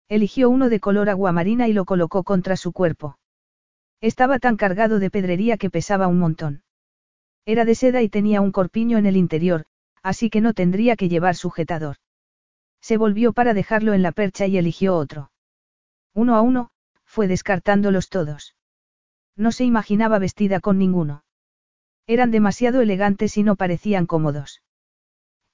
[0.08, 3.18] Eligió uno de color aguamarina y lo colocó contra su cuerpo.
[4.00, 6.62] Estaba tan cargado de pedrería que pesaba un montón.
[7.44, 9.66] Era de seda y tenía un corpiño en el interior,
[10.02, 11.96] así que no tendría que llevar sujetador.
[12.80, 15.30] Se volvió para dejarlo en la percha y eligió otro.
[16.14, 16.70] Uno a uno,
[17.14, 18.56] fue descartándolos todos.
[19.36, 21.24] No se imaginaba vestida con ninguno.
[22.08, 24.62] Eran demasiado elegantes y no parecían cómodos.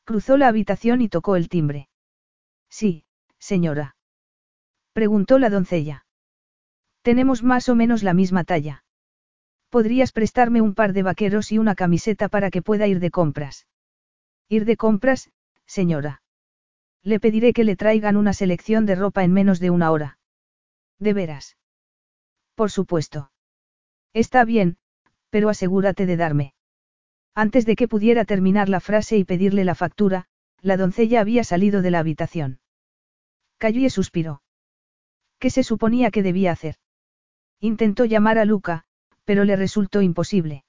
[0.05, 1.91] Cruzó la habitación y tocó el timbre.
[2.71, 3.05] Sí,
[3.39, 3.95] señora.
[4.95, 6.07] Preguntó la doncella.
[7.03, 8.83] Tenemos más o menos la misma talla.
[9.69, 13.67] ¿Podrías prestarme un par de vaqueros y una camiseta para que pueda ir de compras?
[14.49, 15.31] Ir de compras,
[15.67, 16.23] señora.
[17.03, 20.20] Le pediré que le traigan una selección de ropa en menos de una hora.
[21.01, 21.57] ¿De veras?
[22.55, 23.33] Por supuesto.
[24.13, 24.77] Está bien,
[25.31, 26.55] pero asegúrate de darme.
[27.35, 30.27] Antes de que pudiera terminar la frase y pedirle la factura,
[30.61, 32.61] la doncella había salido de la habitación.
[33.57, 34.43] Cayó y suspiró.
[35.39, 36.77] ¿Qué se suponía que debía hacer?
[37.61, 38.85] Intentó llamar a Luca,
[39.25, 40.65] pero le resultó imposible.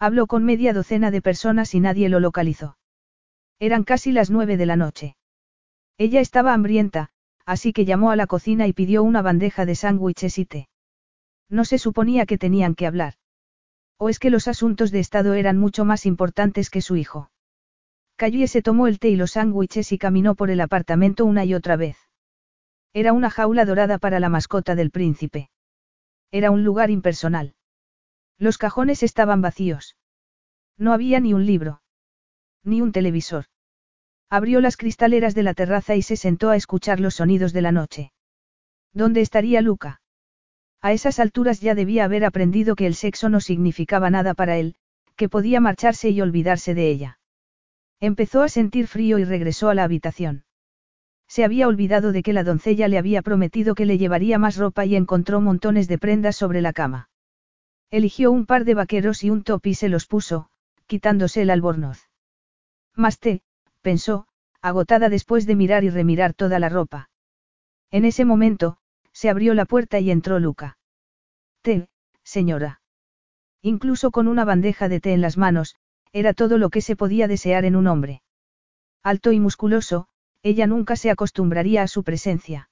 [0.00, 2.76] Habló con media docena de personas y nadie lo localizó.
[3.60, 5.16] Eran casi las nueve de la noche.
[5.96, 7.10] Ella estaba hambrienta,
[7.46, 10.68] así que llamó a la cocina y pidió una bandeja de sándwiches y té.
[11.48, 13.14] No se suponía que tenían que hablar.
[13.98, 17.30] ¿O es que los asuntos de Estado eran mucho más importantes que su hijo?
[18.16, 21.54] Cayó se tomó el té y los sándwiches y caminó por el apartamento una y
[21.54, 21.96] otra vez.
[22.92, 25.50] Era una jaula dorada para la mascota del príncipe.
[26.30, 27.54] Era un lugar impersonal.
[28.38, 29.96] Los cajones estaban vacíos.
[30.78, 31.82] No había ni un libro.
[32.62, 33.46] Ni un televisor.
[34.30, 37.72] Abrió las cristaleras de la terraza y se sentó a escuchar los sonidos de la
[37.72, 38.12] noche.
[38.92, 40.00] ¿Dónde estaría Luca?
[40.80, 44.76] A esas alturas ya debía haber aprendido que el sexo no significaba nada para él,
[45.16, 47.18] que podía marcharse y olvidarse de ella.
[48.00, 50.44] Empezó a sentir frío y regresó a la habitación.
[51.26, 54.84] Se había olvidado de que la doncella le había prometido que le llevaría más ropa
[54.84, 57.08] y encontró montones de prendas sobre la cama.
[57.90, 60.50] Eligió un par de vaqueros y un top y se los puso,
[60.86, 62.10] quitándose el albornoz.
[62.94, 63.42] Más té,
[63.84, 64.26] pensó,
[64.62, 67.10] agotada después de mirar y remirar toda la ropa.
[67.90, 68.78] En ese momento,
[69.12, 70.78] se abrió la puerta y entró Luca.
[71.60, 71.88] Té,
[72.24, 72.80] señora.
[73.62, 75.76] Incluso con una bandeja de té en las manos,
[76.12, 78.22] era todo lo que se podía desear en un hombre.
[79.02, 80.08] Alto y musculoso,
[80.42, 82.70] ella nunca se acostumbraría a su presencia.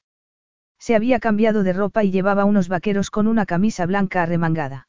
[0.78, 4.88] Se había cambiado de ropa y llevaba unos vaqueros con una camisa blanca arremangada.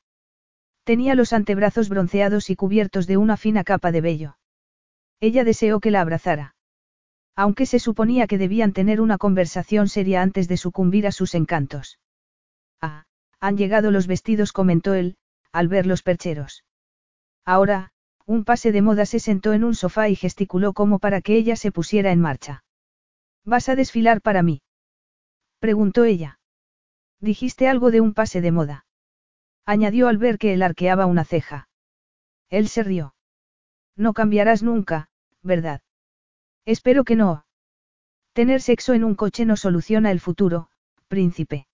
[0.85, 4.37] Tenía los antebrazos bronceados y cubiertos de una fina capa de vello.
[5.23, 6.53] Ella deseó que la abrazara.
[7.33, 11.97] Aunque se suponía que debían tener una conversación seria antes de sucumbir a sus encantos.
[12.81, 13.05] Ah,
[13.39, 15.15] han llegado los vestidos, comentó él,
[15.53, 16.65] al ver los percheros.
[17.45, 17.93] Ahora,
[18.25, 21.55] un pase de moda se sentó en un sofá y gesticuló como para que ella
[21.55, 22.65] se pusiera en marcha.
[23.45, 24.61] ¿Vas a desfilar para mí?
[25.59, 26.41] preguntó ella.
[27.21, 28.85] Dijiste algo de un pase de moda.
[29.65, 31.69] Añadió al ver que él arqueaba una ceja.
[32.49, 33.15] Él se rió.
[33.95, 35.07] No cambiarás nunca,
[35.43, 35.81] ¿verdad?
[36.65, 37.45] Espero que no.
[38.33, 40.69] Tener sexo en un coche no soluciona el futuro,
[41.07, 41.67] príncipe.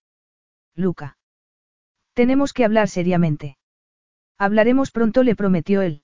[0.74, 1.16] Luca.
[2.12, 3.56] Tenemos que hablar seriamente.
[4.36, 6.02] Hablaremos pronto, le prometió él.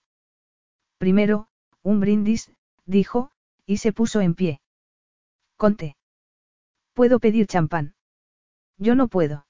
[0.98, 1.48] Primero,
[1.82, 2.52] un brindis,
[2.84, 3.32] dijo,
[3.66, 4.60] y se puso en pie.
[5.56, 5.96] Conte.
[6.94, 7.94] ¿Puedo pedir champán?
[8.78, 9.46] Yo no puedo.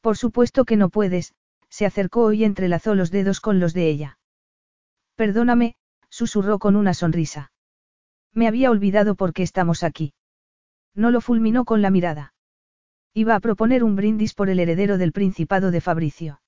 [0.00, 1.34] Por supuesto que no puedes,
[1.68, 4.18] se acercó y entrelazó los dedos con los de ella.
[5.16, 5.76] Perdóname,
[6.14, 7.50] susurró con una sonrisa.
[8.32, 10.14] Me había olvidado por qué estamos aquí.
[10.94, 12.34] No lo fulminó con la mirada.
[13.14, 16.40] Iba a proponer un brindis por el heredero del principado de Fabricio.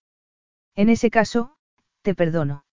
[0.77, 1.57] En ese caso,
[2.03, 2.65] te perdono.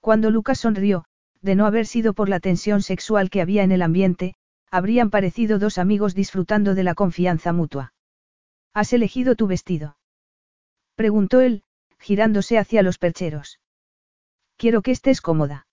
[0.00, 1.04] Cuando Lucas sonrió,
[1.42, 4.36] de no haber sido por la tensión sexual que había en el ambiente,
[4.70, 7.92] habrían parecido dos amigos disfrutando de la confianza mutua.
[8.72, 9.98] ¿Has elegido tu vestido?
[10.94, 11.62] Preguntó él,
[11.98, 13.60] girándose hacia los percheros.
[14.56, 15.65] Quiero que estés cómoda.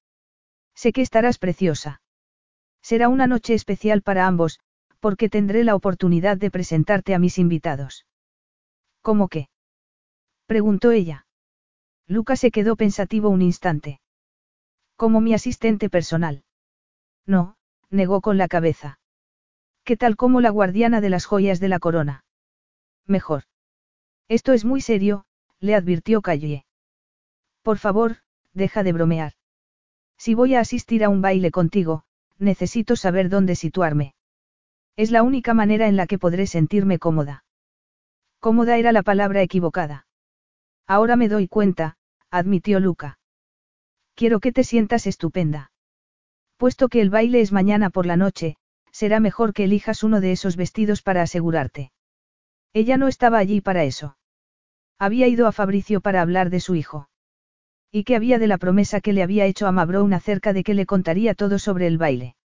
[0.75, 2.01] Sé que estarás preciosa.
[2.81, 4.59] Será una noche especial para ambos,
[4.99, 8.05] porque tendré la oportunidad de presentarte a mis invitados.
[9.01, 9.49] ¿Cómo qué?
[10.45, 11.25] preguntó ella.
[12.07, 14.01] Lucas se quedó pensativo un instante.
[14.95, 16.43] Como mi asistente personal.
[17.25, 17.55] No,
[17.89, 18.99] negó con la cabeza.
[19.83, 22.23] ¿Qué tal como la guardiana de las joyas de la corona?
[23.05, 23.43] Mejor.
[24.29, 25.25] Esto es muy serio,
[25.59, 26.65] le advirtió Calle.
[27.61, 28.17] Por favor,
[28.53, 29.33] deja de bromear.
[30.23, 32.05] Si voy a asistir a un baile contigo,
[32.39, 34.15] necesito saber dónde situarme.
[34.95, 37.43] Es la única manera en la que podré sentirme cómoda.
[38.39, 40.07] Cómoda era la palabra equivocada.
[40.87, 41.97] Ahora me doy cuenta,
[42.31, 43.19] admitió Luca.
[44.15, 45.73] Quiero que te sientas estupenda.
[46.55, 48.55] Puesto que el baile es mañana por la noche,
[48.93, 51.91] será mejor que elijas uno de esos vestidos para asegurarte.
[52.71, 54.15] Ella no estaba allí para eso.
[54.97, 57.09] Había ido a Fabricio para hablar de su hijo.
[57.95, 60.73] ¿Y qué había de la promesa que le había hecho a Mabrown acerca de que
[60.73, 62.35] le contaría todo sobre el baile?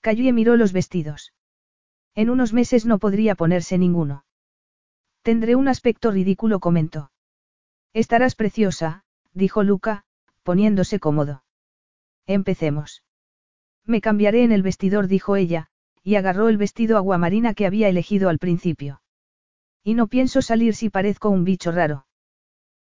[0.00, 1.32] Cayó y miró los vestidos.
[2.14, 4.24] En unos meses no podría ponerse ninguno.
[5.22, 7.10] Tendré un aspecto ridículo, comentó.
[7.92, 9.02] Estarás preciosa,
[9.34, 10.04] dijo Luca,
[10.44, 11.42] poniéndose cómodo.
[12.28, 13.02] Empecemos.
[13.84, 15.70] Me cambiaré en el vestidor, dijo ella,
[16.04, 19.02] y agarró el vestido aguamarina que había elegido al principio.
[19.82, 22.06] Y no pienso salir si parezco un bicho raro.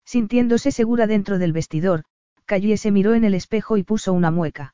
[0.09, 2.03] Sintiéndose segura dentro del vestidor,
[2.45, 4.73] Calle se miró en el espejo y puso una mueca.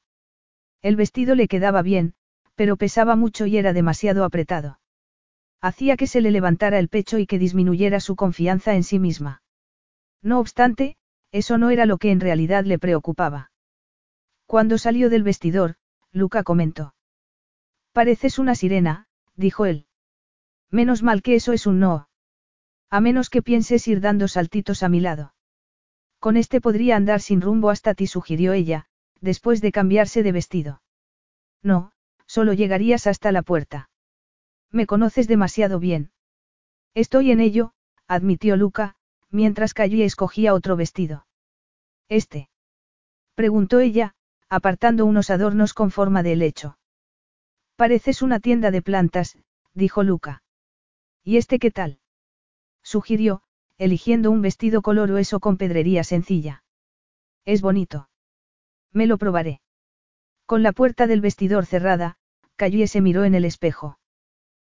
[0.81, 2.13] El vestido le quedaba bien,
[2.55, 4.79] pero pesaba mucho y era demasiado apretado.
[5.59, 9.43] Hacía que se le levantara el pecho y que disminuyera su confianza en sí misma.
[10.21, 10.95] No obstante,
[11.33, 13.51] eso no era lo que en realidad le preocupaba.
[14.45, 15.75] Cuando salió del vestidor,
[16.13, 16.95] Luca comentó.
[17.91, 19.85] Pareces una sirena, dijo él.
[20.71, 22.07] Menos mal que eso es un no.
[22.89, 25.33] A menos que pienses ir dando saltitos a mi lado.
[26.19, 28.87] Con este podría andar sin rumbo hasta ti, sugirió ella,
[29.21, 30.81] después de cambiarse de vestido.
[31.61, 31.91] No,
[32.25, 33.89] solo llegarías hasta la puerta.
[34.71, 36.11] Me conoces demasiado bien.
[36.93, 37.73] Estoy en ello,
[38.07, 38.95] admitió Luca,
[39.29, 41.27] mientras Calle escogía otro vestido.
[42.07, 42.49] ¿Este?
[43.35, 44.15] preguntó ella,
[44.49, 46.77] apartando unos adornos con forma de helecho.
[47.75, 49.37] Pareces una tienda de plantas,
[49.73, 50.43] dijo Luca.
[51.23, 51.99] ¿Y este qué tal?
[52.85, 53.41] Sugirió,
[53.79, 56.63] eligiendo un vestido color hueso con pedrería sencilla.
[57.43, 58.09] Es bonito.
[58.93, 59.59] Me lo probaré.
[60.45, 62.17] Con la puerta del vestidor cerrada,
[62.55, 63.97] Callie se miró en el espejo.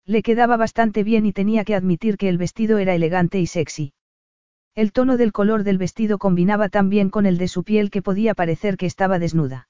[0.04, 3.92] Le quedaba bastante bien y tenía que admitir que el vestido era elegante y sexy.
[4.74, 8.02] El tono del color del vestido combinaba tan bien con el de su piel que
[8.02, 9.68] podía parecer que estaba desnuda.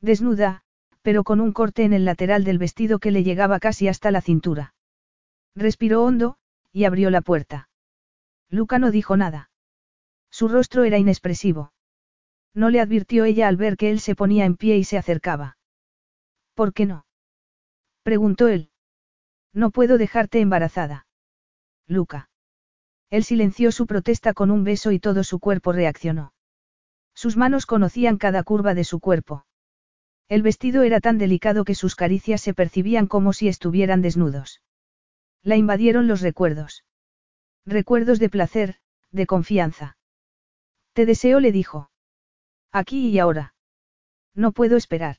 [0.00, 0.64] Desnuda,
[1.02, 4.20] pero con un corte en el lateral del vestido que le llegaba casi hasta la
[4.20, 4.74] cintura.
[5.54, 6.38] Respiró hondo,
[6.72, 7.68] y abrió la puerta.
[8.48, 9.50] Luca no dijo nada.
[10.30, 11.72] Su rostro era inexpresivo.
[12.54, 15.56] No le advirtió ella al ver que él se ponía en pie y se acercaba.
[16.54, 17.06] ¿Por qué no?
[18.02, 18.70] preguntó él.
[19.52, 21.06] No puedo dejarte embarazada.
[21.86, 22.30] Luca.
[23.10, 26.32] Él silenció su protesta con un beso y todo su cuerpo reaccionó.
[27.14, 29.44] Sus manos conocían cada curva de su cuerpo.
[30.28, 34.61] El vestido era tan delicado que sus caricias se percibían como si estuvieran desnudos.
[35.42, 36.84] La invadieron los recuerdos.
[37.66, 38.76] Recuerdos de placer,
[39.10, 39.96] de confianza.
[40.92, 41.90] Te deseo, le dijo.
[42.70, 43.54] Aquí y ahora.
[44.34, 45.16] No puedo esperar.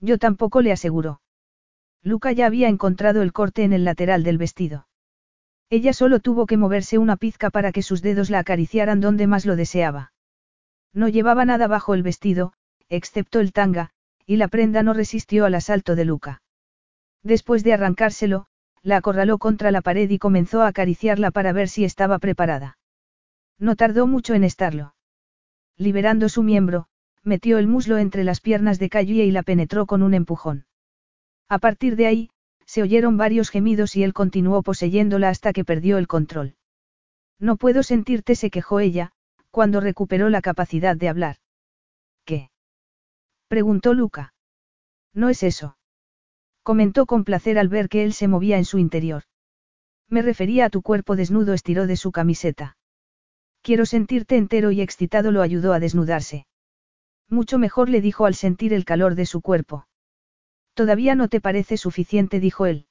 [0.00, 1.20] Yo tampoco le aseguró.
[2.02, 4.88] Luca ya había encontrado el corte en el lateral del vestido.
[5.68, 9.46] Ella solo tuvo que moverse una pizca para que sus dedos la acariciaran donde más
[9.46, 10.12] lo deseaba.
[10.92, 12.52] No llevaba nada bajo el vestido,
[12.88, 13.90] excepto el tanga,
[14.26, 16.42] y la prenda no resistió al asalto de Luca.
[17.22, 18.46] Después de arrancárselo,
[18.82, 22.78] la acorraló contra la pared y comenzó a acariciarla para ver si estaba preparada.
[23.58, 24.94] No tardó mucho en estarlo.
[25.76, 26.86] Liberando su miembro,
[27.22, 30.66] metió el muslo entre las piernas de Callie y la penetró con un empujón.
[31.48, 32.30] A partir de ahí,
[32.64, 36.54] se oyeron varios gemidos y él continuó poseyéndola hasta que perdió el control.
[37.38, 39.12] No puedo sentirte, se quejó ella,
[39.50, 41.36] cuando recuperó la capacidad de hablar.
[42.24, 42.50] ¿Qué?
[43.48, 44.34] preguntó Luca.
[45.12, 45.76] No es eso.
[46.62, 49.24] Comentó con placer al ver que él se movía en su interior.
[50.08, 52.76] Me refería a tu cuerpo desnudo, estiró de su camiseta.
[53.62, 56.46] Quiero sentirte entero y excitado lo ayudó a desnudarse.
[57.28, 59.86] Mucho mejor le dijo al sentir el calor de su cuerpo.
[60.74, 62.86] Todavía no te parece suficiente, dijo él.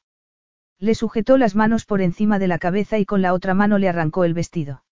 [0.80, 3.90] Le sujetó las manos por encima de la cabeza y con la otra mano le
[3.90, 4.84] arrancó el vestido.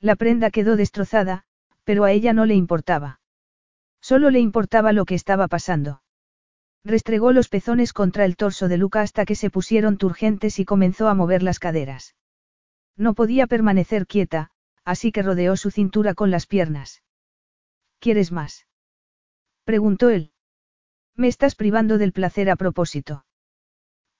[0.00, 1.44] La prenda quedó destrozada,
[1.84, 3.20] pero a ella no le importaba.
[4.00, 6.02] Solo le importaba lo que estaba pasando.
[6.84, 11.08] Restregó los pezones contra el torso de Luca hasta que se pusieron turgentes y comenzó
[11.08, 12.14] a mover las caderas.
[12.96, 14.50] No podía permanecer quieta,
[14.84, 17.02] así que rodeó su cintura con las piernas.
[18.00, 18.66] ¿Quieres más?
[19.64, 20.32] preguntó él.
[21.16, 23.24] ¿Me estás privando del placer a propósito?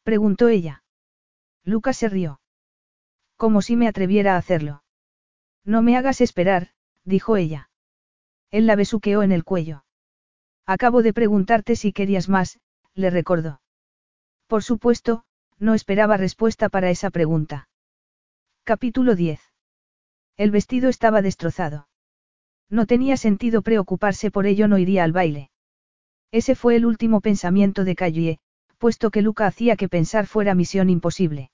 [0.02, 0.84] preguntó ella.
[1.64, 2.40] Luca se rió.
[3.36, 4.84] Como si me atreviera a hacerlo.
[5.64, 6.70] No me hagas esperar,
[7.04, 7.70] dijo ella.
[8.50, 9.83] Él la besuqueó en el cuello.
[10.66, 12.58] Acabo de preguntarte si querías más,
[12.94, 13.60] le recordó.
[14.46, 15.24] Por supuesto,
[15.58, 17.68] no esperaba respuesta para esa pregunta.
[18.64, 19.40] Capítulo 10.
[20.36, 21.88] El vestido estaba destrozado.
[22.70, 25.50] No tenía sentido preocuparse por ello, no iría al baile.
[26.32, 28.38] Ese fue el último pensamiento de Callie,
[28.78, 31.50] puesto que Luca hacía que pensar fuera misión imposible.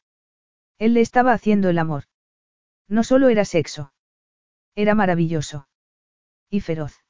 [0.78, 2.04] Él le estaba haciendo el amor.
[2.88, 3.92] No solo era sexo.
[4.74, 5.68] Era maravilloso.
[6.48, 7.00] Y feroz.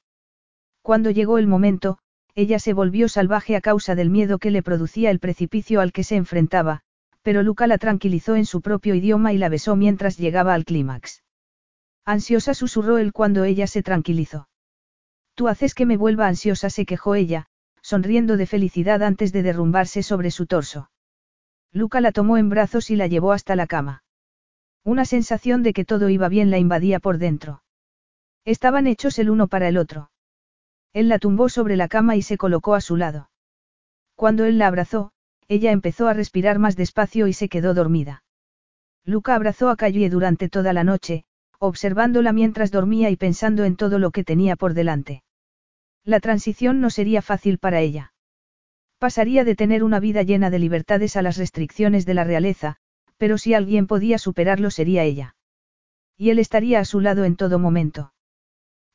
[0.83, 1.99] Cuando llegó el momento,
[2.34, 6.05] ella se volvió salvaje a causa del miedo que le producía el precipicio al que
[6.05, 6.81] se enfrentaba,
[7.23, 11.23] pero Luca la tranquilizó en su propio idioma y la besó mientras llegaba al clímax.
[12.05, 14.49] Ansiosa susurró él cuando ella se tranquilizó.
[15.34, 17.47] Tú haces que me vuelva ansiosa, se quejó ella,
[17.83, 20.91] sonriendo de felicidad antes de derrumbarse sobre su torso.
[21.73, 24.02] Luca la tomó en brazos y la llevó hasta la cama.
[24.84, 27.62] Una sensación de que todo iba bien la invadía por dentro.
[28.44, 30.09] Estaban hechos el uno para el otro.
[30.92, 33.30] Él la tumbó sobre la cama y se colocó a su lado.
[34.16, 35.12] Cuando él la abrazó,
[35.48, 38.22] ella empezó a respirar más despacio y se quedó dormida.
[39.04, 41.24] Luca abrazó a Callie durante toda la noche,
[41.58, 45.22] observándola mientras dormía y pensando en todo lo que tenía por delante.
[46.04, 48.12] La transición no sería fácil para ella.
[48.98, 52.76] Pasaría de tener una vida llena de libertades a las restricciones de la realeza,
[53.16, 55.36] pero si alguien podía superarlo sería ella.
[56.16, 58.12] Y él estaría a su lado en todo momento.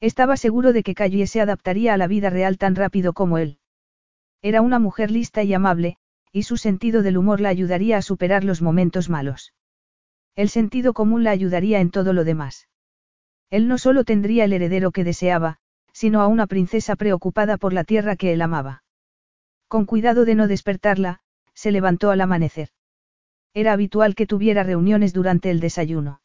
[0.01, 3.59] Estaba seguro de que Callie se adaptaría a la vida real tan rápido como él.
[4.41, 5.97] Era una mujer lista y amable,
[6.31, 9.53] y su sentido del humor la ayudaría a superar los momentos malos.
[10.35, 12.67] El sentido común la ayudaría en todo lo demás.
[13.49, 15.57] Él no solo tendría el heredero que deseaba,
[15.93, 18.83] sino a una princesa preocupada por la tierra que él amaba.
[19.69, 21.21] Con cuidado de no despertarla,
[21.53, 22.69] se levantó al amanecer.
[23.53, 26.19] Era habitual que tuviera reuniones durante el desayuno.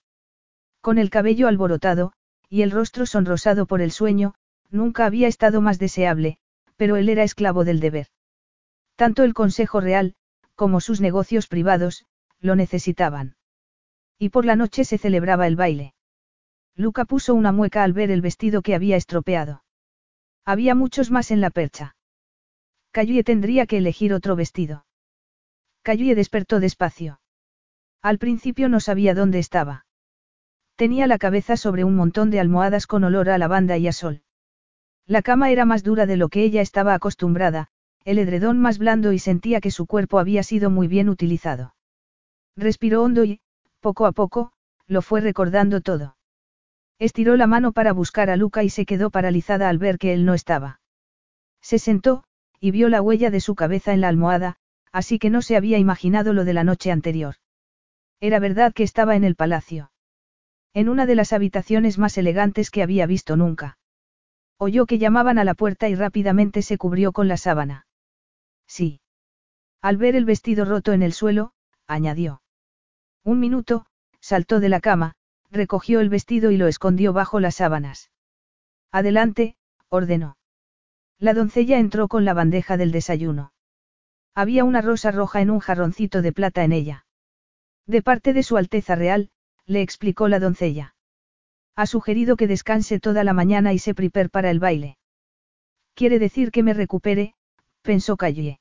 [0.80, 2.12] Con el cabello alborotado,
[2.50, 4.34] y el rostro sonrosado por el sueño,
[4.70, 6.38] nunca había estado más deseable,
[6.76, 8.08] pero él era esclavo del deber.
[8.96, 10.14] Tanto el Consejo Real,
[10.56, 12.04] como sus negocios privados,
[12.40, 13.36] lo necesitaban.
[14.18, 15.94] Y por la noche se celebraba el baile.
[16.74, 19.62] Luca puso una mueca al ver el vestido que había estropeado.
[20.44, 21.96] Había muchos más en la percha.
[22.90, 24.84] Cayue tendría que elegir otro vestido.
[25.82, 27.20] Cayue despertó despacio.
[28.02, 29.86] Al principio no sabía dónde estaba.
[30.80, 34.22] Tenía la cabeza sobre un montón de almohadas con olor a lavanda y a sol.
[35.06, 37.68] La cama era más dura de lo que ella estaba acostumbrada,
[38.06, 41.74] el edredón más blando y sentía que su cuerpo había sido muy bien utilizado.
[42.56, 43.40] Respiró hondo y,
[43.80, 44.52] poco a poco,
[44.86, 46.16] lo fue recordando todo.
[46.98, 50.24] Estiró la mano para buscar a Luca y se quedó paralizada al ver que él
[50.24, 50.80] no estaba.
[51.60, 52.24] Se sentó,
[52.58, 54.56] y vio la huella de su cabeza en la almohada,
[54.92, 57.34] así que no se había imaginado lo de la noche anterior.
[58.18, 59.89] Era verdad que estaba en el palacio.
[60.72, 63.78] En una de las habitaciones más elegantes que había visto nunca.
[64.56, 67.86] Oyó que llamaban a la puerta y rápidamente se cubrió con la sábana.
[68.66, 69.00] Sí.
[69.80, 71.52] Al ver el vestido roto en el suelo,
[71.86, 72.42] añadió.
[73.24, 73.86] Un minuto,
[74.20, 75.14] saltó de la cama,
[75.50, 78.10] recogió el vestido y lo escondió bajo las sábanas.
[78.92, 79.56] Adelante,
[79.88, 80.36] ordenó.
[81.18, 83.52] La doncella entró con la bandeja del desayuno.
[84.34, 87.06] Había una rosa roja en un jarroncito de plata en ella.
[87.86, 89.30] De parte de Su Alteza Real,
[89.66, 90.94] le explicó la doncella.
[91.76, 94.98] Ha sugerido que descanse toda la mañana y se prepare para el baile.
[95.94, 97.34] Quiere decir que me recupere,
[97.82, 98.60] pensó Calle.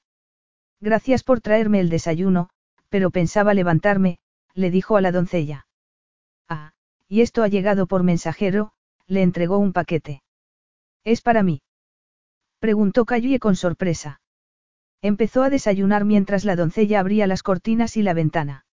[0.79, 2.49] Gracias por traerme el desayuno,
[2.89, 4.19] pero pensaba levantarme,
[4.53, 5.67] le dijo a la doncella.
[6.47, 6.71] Ah,
[7.07, 8.71] y esto ha llegado por mensajero,
[9.07, 10.21] le entregó un paquete.
[11.03, 11.61] ¿Es para mí?
[12.59, 14.21] Preguntó Calle con sorpresa.
[15.01, 18.65] Empezó a desayunar mientras la doncella abría las cortinas y la ventana.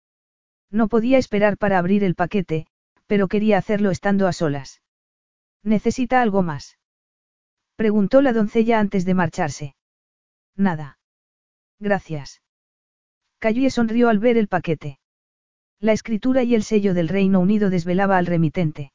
[0.74, 2.66] No podía esperar para abrir el paquete,
[3.06, 4.82] pero quería hacerlo estando a solas.
[5.62, 6.78] ¿Necesita algo más?
[7.76, 9.76] Preguntó la doncella antes de marcharse.
[10.56, 10.98] Nada.
[11.78, 12.42] Gracias.
[13.38, 14.98] Cayue sonrió al ver el paquete.
[15.78, 18.90] La escritura y el sello del Reino Unido desvelaba al remitente.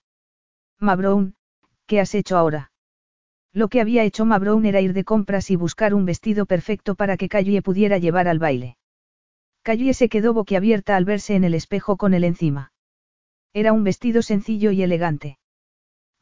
[0.79, 1.35] Mabrown,
[1.85, 2.73] ¿qué has hecho ahora?
[3.53, 7.15] Lo que había hecho Mabrown era ir de compras y buscar un vestido perfecto para
[7.15, 8.75] que Cayue pudiera llevar al baile.
[9.61, 12.71] Callie se quedó boquiabierta al verse en el espejo con él encima.
[13.53, 15.37] Era un vestido sencillo y elegante.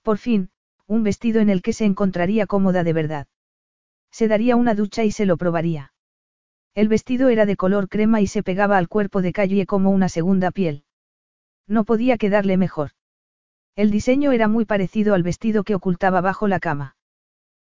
[0.01, 0.49] Por fin,
[0.87, 3.27] un vestido en el que se encontraría cómoda de verdad.
[4.11, 5.93] Se daría una ducha y se lo probaría.
[6.73, 10.09] El vestido era de color crema y se pegaba al cuerpo de Callie como una
[10.09, 10.83] segunda piel.
[11.67, 12.91] No podía quedarle mejor.
[13.75, 16.95] El diseño era muy parecido al vestido que ocultaba bajo la cama.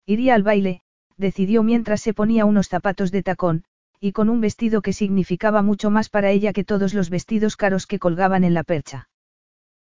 [0.05, 0.83] Iría al baile,
[1.17, 3.65] decidió mientras se ponía unos zapatos de tacón,
[4.01, 7.87] y con un vestido que significaba mucho más para ella que todos los vestidos caros
[7.87, 9.09] que colgaban en la percha.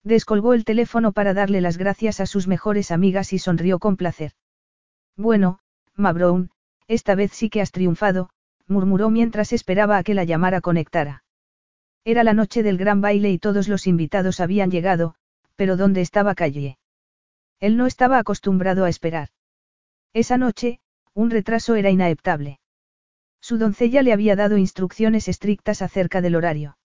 [0.02, 4.32] Descolgó el teléfono para darle las gracias a sus mejores amigas y sonrió con placer.
[5.16, 5.58] Bueno,
[5.94, 6.50] Mabrown,
[6.88, 8.30] esta vez sí que has triunfado,
[8.66, 11.24] murmuró mientras esperaba a que la llamara conectara.
[12.04, 15.16] Era la noche del gran baile y todos los invitados habían llegado,
[15.56, 16.78] pero ¿dónde estaba Calle?
[17.58, 19.28] Él no estaba acostumbrado a esperar.
[20.14, 20.80] Esa noche,
[21.12, 22.59] un retraso era inaeptable.
[23.40, 26.76] Su doncella le había dado instrucciones estrictas acerca del horario.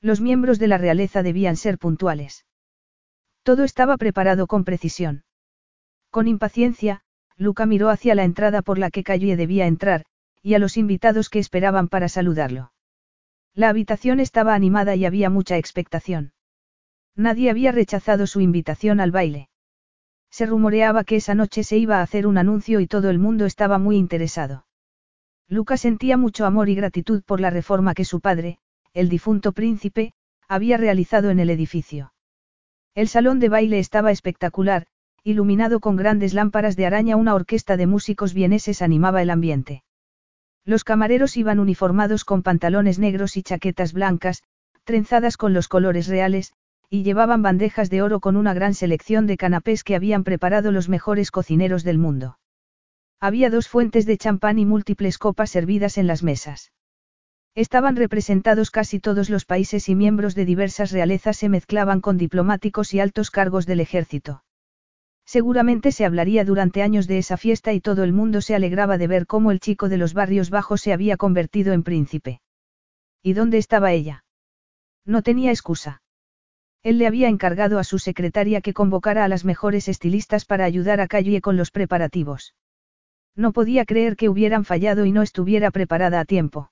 [0.00, 2.46] Los miembros de la realeza debían ser puntuales.
[3.42, 5.24] Todo estaba preparado con precisión.
[6.10, 7.02] Con impaciencia,
[7.36, 10.04] Luca miró hacia la entrada por la que Calle debía entrar,
[10.42, 12.72] y a los invitados que esperaban para saludarlo.
[13.54, 16.32] La habitación estaba animada y había mucha expectación.
[17.14, 19.48] Nadie había rechazado su invitación al baile.
[20.30, 23.44] Se rumoreaba que esa noche se iba a hacer un anuncio y todo el mundo
[23.44, 24.64] estaba muy interesado.
[25.52, 28.56] Lucas sentía mucho amor y gratitud por la reforma que su padre,
[28.94, 30.14] el difunto príncipe,
[30.48, 32.14] había realizado en el edificio.
[32.94, 34.86] El salón de baile estaba espectacular,
[35.22, 39.82] iluminado con grandes lámparas de araña, una orquesta de músicos vieneses animaba el ambiente.
[40.64, 44.42] Los camareros iban uniformados con pantalones negros y chaquetas blancas,
[44.84, 46.54] trenzadas con los colores reales,
[46.88, 50.88] y llevaban bandejas de oro con una gran selección de canapés que habían preparado los
[50.88, 52.38] mejores cocineros del mundo.
[53.22, 56.72] Había dos fuentes de champán y múltiples copas servidas en las mesas.
[57.54, 62.92] Estaban representados casi todos los países y miembros de diversas realezas se mezclaban con diplomáticos
[62.94, 64.42] y altos cargos del ejército.
[65.24, 69.06] Seguramente se hablaría durante años de esa fiesta y todo el mundo se alegraba de
[69.06, 72.40] ver cómo el chico de los barrios bajos se había convertido en príncipe.
[73.22, 74.24] ¿Y dónde estaba ella?
[75.06, 76.02] No tenía excusa.
[76.82, 81.00] Él le había encargado a su secretaria que convocara a las mejores estilistas para ayudar
[81.00, 82.56] a Calle con los preparativos.
[83.34, 86.70] No podía creer que hubieran fallado y no estuviera preparada a tiempo.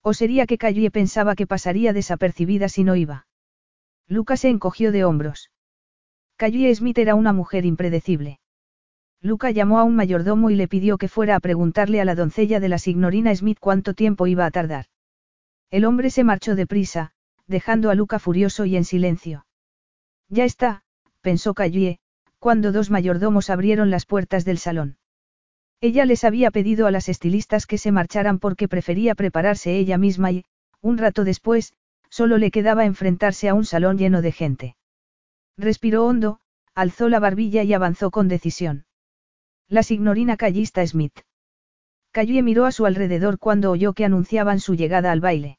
[0.00, 3.26] ¿O sería que Calle pensaba que pasaría desapercibida si no iba?
[4.08, 5.50] Lucas se encogió de hombros.
[6.36, 8.40] Calle Smith era una mujer impredecible.
[9.20, 12.58] Luca llamó a un mayordomo y le pidió que fuera a preguntarle a la doncella
[12.58, 14.86] de la signorina Smith cuánto tiempo iba a tardar.
[15.70, 17.12] El hombre se marchó deprisa,
[17.46, 19.46] dejando a Luca furioso y en silencio.
[20.28, 20.82] Ya está,
[21.20, 22.00] pensó Callie,
[22.40, 24.96] cuando dos mayordomos abrieron las puertas del salón.
[25.82, 30.30] Ella les había pedido a las estilistas que se marcharan porque prefería prepararse ella misma
[30.30, 30.44] y,
[30.80, 31.74] un rato después,
[32.08, 34.76] solo le quedaba enfrentarse a un salón lleno de gente.
[35.58, 36.38] Respiró hondo,
[36.76, 38.86] alzó la barbilla y avanzó con decisión.
[39.68, 41.18] La signorina callista Smith.
[42.12, 45.58] Callie miró a su alrededor cuando oyó que anunciaban su llegada al baile.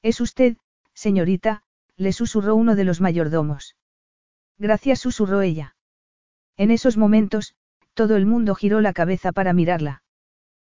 [0.00, 0.56] Es usted,
[0.94, 1.64] señorita,
[1.96, 3.76] le susurró uno de los mayordomos.
[4.56, 5.76] Gracias, susurró ella.
[6.56, 7.56] En esos momentos,
[7.94, 10.02] todo el mundo giró la cabeza para mirarla.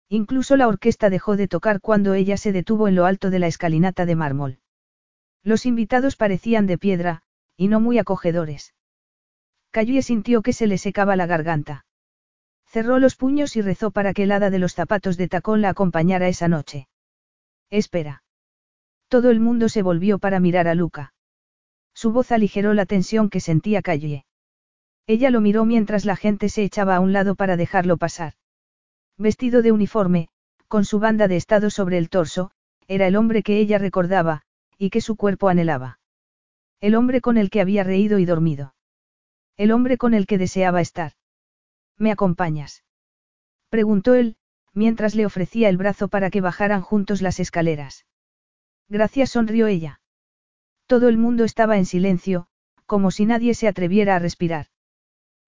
[0.10, 3.48] Incluso la orquesta dejó de tocar cuando ella se detuvo en lo alto de la
[3.48, 4.60] escalinata de mármol.
[5.44, 7.22] Los invitados parecían de piedra,
[7.56, 8.74] y no muy acogedores.
[9.72, 11.86] Callie sintió que se le secaba la garganta.
[12.66, 15.70] Cerró los puños y rezó para que el hada de los zapatos de tacón la
[15.70, 16.88] acompañara esa noche.
[17.70, 18.24] Espera.
[19.10, 21.14] Todo el mundo se volvió para mirar a Luca.
[21.94, 24.26] Su voz aligeró la tensión que sentía Calle.
[25.10, 28.34] Ella lo miró mientras la gente se echaba a un lado para dejarlo pasar.
[29.18, 30.30] Vestido de uniforme,
[30.68, 32.52] con su banda de estado sobre el torso,
[32.88, 34.44] era el hombre que ella recordaba,
[34.78, 36.00] y que su cuerpo anhelaba.
[36.80, 38.76] El hombre con el que había reído y dormido.
[39.58, 41.14] El hombre con el que deseaba estar.
[41.98, 42.84] ¿Me acompañas?
[43.70, 44.38] Preguntó él,
[44.74, 48.06] mientras le ofrecía el brazo para que bajaran juntos las escaleras.
[48.90, 50.02] Gracias, sonrió ella.
[50.86, 52.46] Todo el mundo estaba en silencio,
[52.86, 54.68] como si nadie se atreviera a respirar.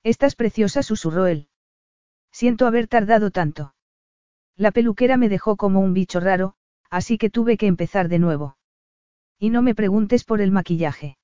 [0.03, 1.47] Estás preciosa, susurró él.
[2.31, 3.75] Siento haber tardado tanto.
[4.55, 6.55] La peluquera me dejó como un bicho raro,
[6.89, 8.57] así que tuve que empezar de nuevo.
[9.37, 11.17] Y no me preguntes por el maquillaje.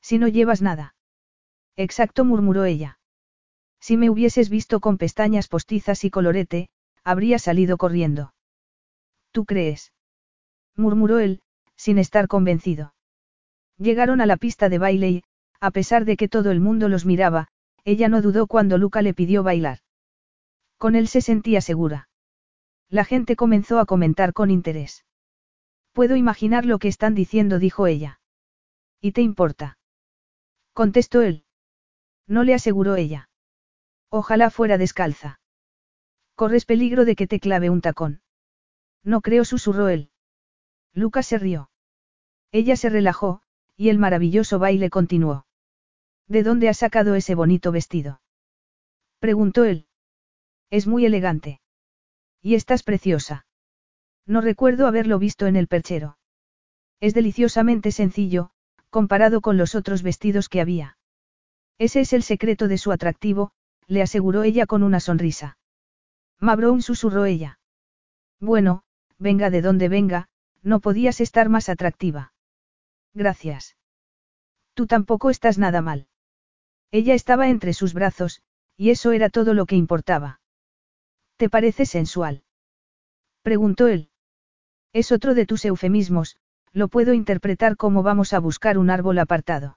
[0.00, 0.94] Si no llevas nada.
[1.76, 2.98] Exacto, murmuró ella.
[3.80, 6.68] Si me hubieses visto con pestañas postizas y colorete,
[7.04, 8.34] habría salido corriendo.
[9.30, 9.92] ¿Tú crees?
[10.76, 11.42] murmuró él,
[11.76, 12.94] sin estar convencido.
[13.76, 15.24] Llegaron a la pista de baile y,
[15.60, 17.48] a pesar de que todo el mundo los miraba,
[17.84, 19.78] ella no dudó cuando Luca le pidió bailar.
[20.78, 22.08] Con él se sentía segura.
[22.88, 25.04] La gente comenzó a comentar con interés.
[25.92, 28.20] Puedo imaginar lo que están diciendo, dijo ella.
[29.00, 29.78] ¿Y te importa?
[30.72, 31.44] Contestó él.
[32.26, 33.28] No le aseguró ella.
[34.10, 35.40] Ojalá fuera descalza.
[36.34, 38.22] Corres peligro de que te clave un tacón.
[39.02, 40.10] No creo, susurró él.
[40.94, 41.70] Lucas se rió.
[42.50, 43.42] Ella se relajó,
[43.76, 45.46] y el maravilloso baile continuó.
[46.28, 48.20] ¿De dónde has sacado ese bonito vestido?
[49.18, 49.86] Preguntó él.
[50.70, 51.60] Es muy elegante.
[52.40, 53.46] Y estás preciosa.
[54.26, 56.18] No recuerdo haberlo visto en el perchero.
[57.00, 58.50] Es deliciosamente sencillo,
[58.90, 60.96] comparado con los otros vestidos que había.
[61.78, 63.52] Ese es el secreto de su atractivo,
[63.86, 65.58] le aseguró ella con una sonrisa.
[66.38, 67.58] Mabroun susurró ella.
[68.40, 68.82] Bueno,
[69.18, 70.28] venga de donde venga,
[70.62, 72.32] no podías estar más atractiva.
[73.12, 73.76] Gracias.
[74.74, 76.08] Tú tampoco estás nada mal.
[76.94, 78.40] Ella estaba entre sus brazos,
[78.76, 80.40] y eso era todo lo que importaba.
[81.36, 82.44] ¿Te parece sensual?
[83.42, 84.10] Preguntó él.
[84.92, 86.36] Es otro de tus eufemismos,
[86.70, 89.76] lo puedo interpretar como vamos a buscar un árbol apartado.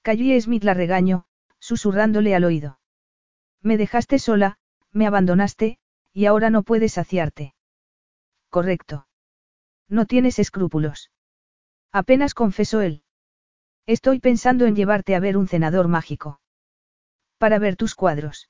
[0.00, 1.26] Callie Smith la regañó,
[1.58, 2.80] susurrándole al oído.
[3.60, 4.56] Me dejaste sola,
[4.90, 5.80] me abandonaste,
[6.14, 7.54] y ahora no puedes saciarte.
[8.48, 9.06] Correcto.
[9.86, 11.10] No tienes escrúpulos.
[11.92, 13.01] Apenas confesó él.
[13.86, 16.40] Estoy pensando en llevarte a ver un cenador mágico.
[17.38, 18.48] Para ver tus cuadros.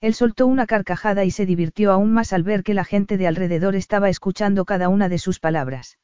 [0.00, 3.26] Él soltó una carcajada y se divirtió aún más al ver que la gente de
[3.26, 5.98] alrededor estaba escuchando cada una de sus palabras.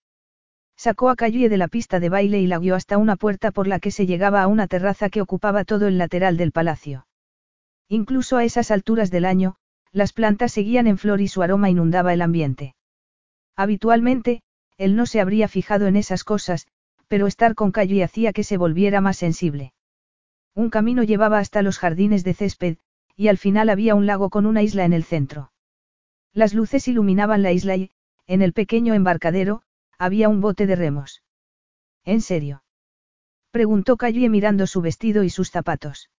[0.76, 3.66] Sacó a Callie de la pista de baile y la guió hasta una puerta por
[3.66, 7.06] la que se llegaba a una terraza que ocupaba todo el lateral del palacio.
[7.88, 9.56] Incluso a esas alturas del año,
[9.92, 12.76] las plantas seguían en flor y su aroma inundaba el ambiente.
[13.56, 14.42] Habitualmente,
[14.76, 16.68] él no se habría fijado en esas cosas,
[17.08, 19.72] pero estar con Callie hacía que se volviera más sensible.
[20.54, 22.78] Un camino llevaba hasta los jardines de césped,
[23.16, 25.52] y al final había un lago con una isla en el centro.
[26.32, 27.90] Las luces iluminaban la isla y,
[28.26, 29.62] en el pequeño embarcadero,
[29.98, 31.22] había un bote de remos.
[32.04, 32.62] ¿En serio?
[33.50, 36.10] Preguntó Callie mirando su vestido y sus zapatos.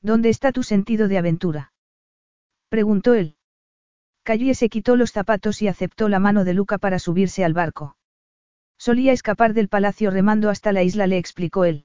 [0.00, 1.72] ¿Dónde está tu sentido de aventura?
[2.68, 3.36] Preguntó él.
[4.22, 7.97] Callie se quitó los zapatos y aceptó la mano de Luca para subirse al barco.
[8.78, 11.84] Solía escapar del palacio remando hasta la isla, le explicó él.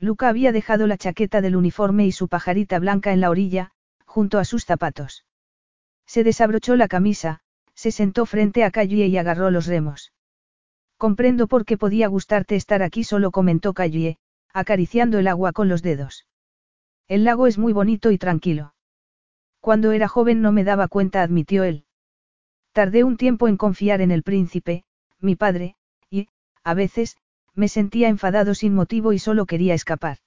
[0.00, 3.72] Luca había dejado la chaqueta del uniforme y su pajarita blanca en la orilla,
[4.06, 5.26] junto a sus zapatos.
[6.06, 7.40] Se desabrochó la camisa,
[7.74, 10.12] se sentó frente a Callie y agarró los remos.
[10.96, 14.16] Comprendo por qué podía gustarte estar aquí, solo comentó Callie,
[14.52, 16.26] acariciando el agua con los dedos.
[17.06, 18.74] El lago es muy bonito y tranquilo.
[19.60, 21.84] Cuando era joven no me daba cuenta, admitió él.
[22.72, 24.84] Tardé un tiempo en confiar en el príncipe,
[25.20, 25.76] mi padre,
[26.68, 27.16] a veces,
[27.54, 30.18] me sentía enfadado sin motivo y solo quería escapar.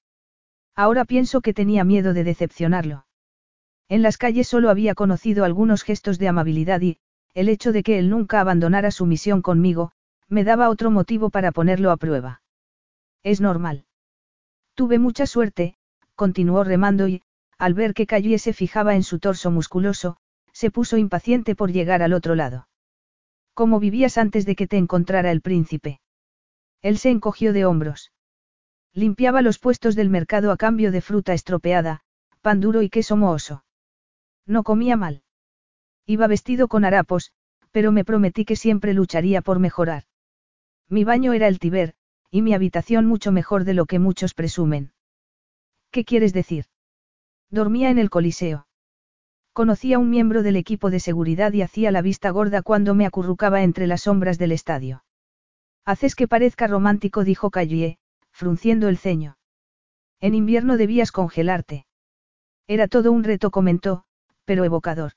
[0.75, 3.05] Ahora pienso que tenía miedo de decepcionarlo.
[3.87, 6.97] En las calles solo había conocido algunos gestos de amabilidad y,
[7.35, 9.91] el hecho de que él nunca abandonara su misión conmigo,
[10.29, 12.41] me daba otro motivo para ponerlo a prueba.
[13.21, 13.85] Es normal.
[14.73, 15.75] Tuve mucha suerte,
[16.15, 17.21] continuó remando y,
[17.59, 20.17] al ver que Calle se fijaba en su torso musculoso,
[20.53, 22.67] se puso impaciente por llegar al otro lado.
[23.53, 26.00] ¿Cómo vivías antes de que te encontrara el príncipe?
[26.81, 28.11] Él se encogió de hombros.
[28.93, 32.01] Limpiaba los puestos del mercado a cambio de fruta estropeada,
[32.41, 33.63] pan duro y queso mohoso.
[34.45, 35.23] No comía mal.
[36.05, 37.31] Iba vestido con harapos,
[37.71, 40.03] pero me prometí que siempre lucharía por mejorar.
[40.89, 41.93] Mi baño era el Tiber,
[42.29, 44.91] y mi habitación mucho mejor de lo que muchos presumen.
[45.91, 46.65] ¿Qué quieres decir?
[47.49, 48.67] Dormía en el Coliseo.
[49.53, 53.05] Conocía a un miembro del equipo de seguridad y hacía la vista gorda cuando me
[53.05, 55.03] acurrucaba entre las sombras del estadio.
[55.85, 57.97] Haces que parezca romántico, dijo Callier,
[58.31, 59.37] frunciendo el ceño.
[60.19, 61.85] En invierno debías congelarte.
[62.67, 64.03] Era todo un reto, comentó,
[64.45, 65.13] pero evocador.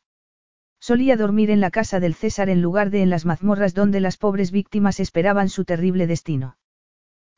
[0.81, 4.17] Solía dormir en la casa del César en lugar de en las mazmorras donde las
[4.17, 6.57] pobres víctimas esperaban su terrible destino.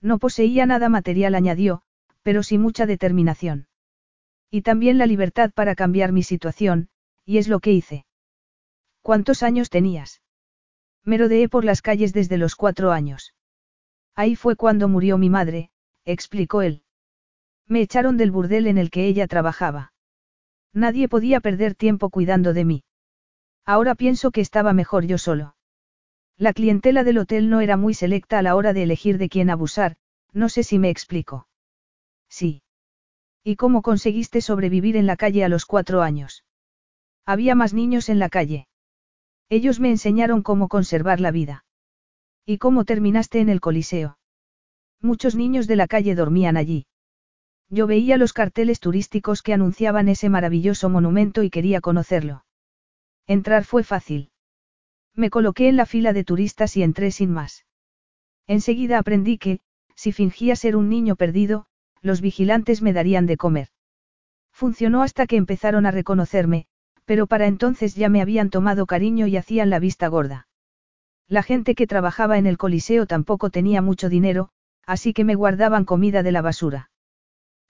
[0.00, 1.82] No poseía nada material, añadió,
[2.22, 3.68] pero sí mucha determinación.
[4.50, 6.88] Y también la libertad para cambiar mi situación,
[7.24, 8.06] y es lo que hice.
[9.02, 10.22] ¿Cuántos años tenías?
[11.06, 13.32] Merodeé por las calles desde los cuatro años.
[14.16, 15.70] Ahí fue cuando murió mi madre,
[16.04, 16.82] explicó él.
[17.68, 19.92] Me echaron del burdel en el que ella trabajaba.
[20.72, 22.84] Nadie podía perder tiempo cuidando de mí.
[23.64, 25.56] Ahora pienso que estaba mejor yo solo.
[26.36, 29.48] La clientela del hotel no era muy selecta a la hora de elegir de quién
[29.48, 29.96] abusar,
[30.32, 31.48] no sé si me explico.
[32.28, 32.62] Sí.
[33.44, 36.44] ¿Y cómo conseguiste sobrevivir en la calle a los cuatro años?
[37.24, 38.66] Había más niños en la calle.
[39.48, 41.64] Ellos me enseñaron cómo conservar la vida.
[42.44, 44.18] ¿Y cómo terminaste en el Coliseo?
[45.00, 46.86] Muchos niños de la calle dormían allí.
[47.68, 52.44] Yo veía los carteles turísticos que anunciaban ese maravilloso monumento y quería conocerlo.
[53.26, 54.30] Entrar fue fácil.
[55.14, 57.66] Me coloqué en la fila de turistas y entré sin más.
[58.46, 59.60] Enseguida aprendí que,
[59.96, 61.66] si fingía ser un niño perdido,
[62.02, 63.68] los vigilantes me darían de comer.
[64.52, 66.66] Funcionó hasta que empezaron a reconocerme,
[67.06, 70.48] pero para entonces ya me habían tomado cariño y hacían la vista gorda.
[71.28, 74.50] La gente que trabajaba en el Coliseo tampoco tenía mucho dinero,
[74.84, 76.90] así que me guardaban comida de la basura.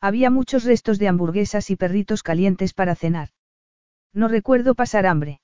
[0.01, 3.29] Había muchos restos de hamburguesas y perritos calientes para cenar.
[4.13, 5.41] No recuerdo pasar hambre.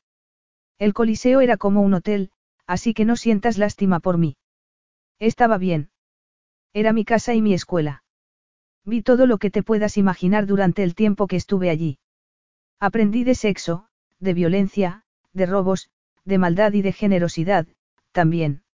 [0.79, 2.31] El Coliseo era como un hotel,
[2.67, 4.37] así que no sientas lástima por mí.
[5.19, 5.91] Estaba bien.
[6.73, 8.03] Era mi casa y mi escuela.
[8.85, 11.99] Vi todo lo que te puedas imaginar durante el tiempo que estuve allí.
[12.89, 13.87] Aprendí de sexo,
[14.19, 15.89] de violencia, de robos,
[16.25, 17.69] de maldad y de generosidad,
[18.11, 18.65] también.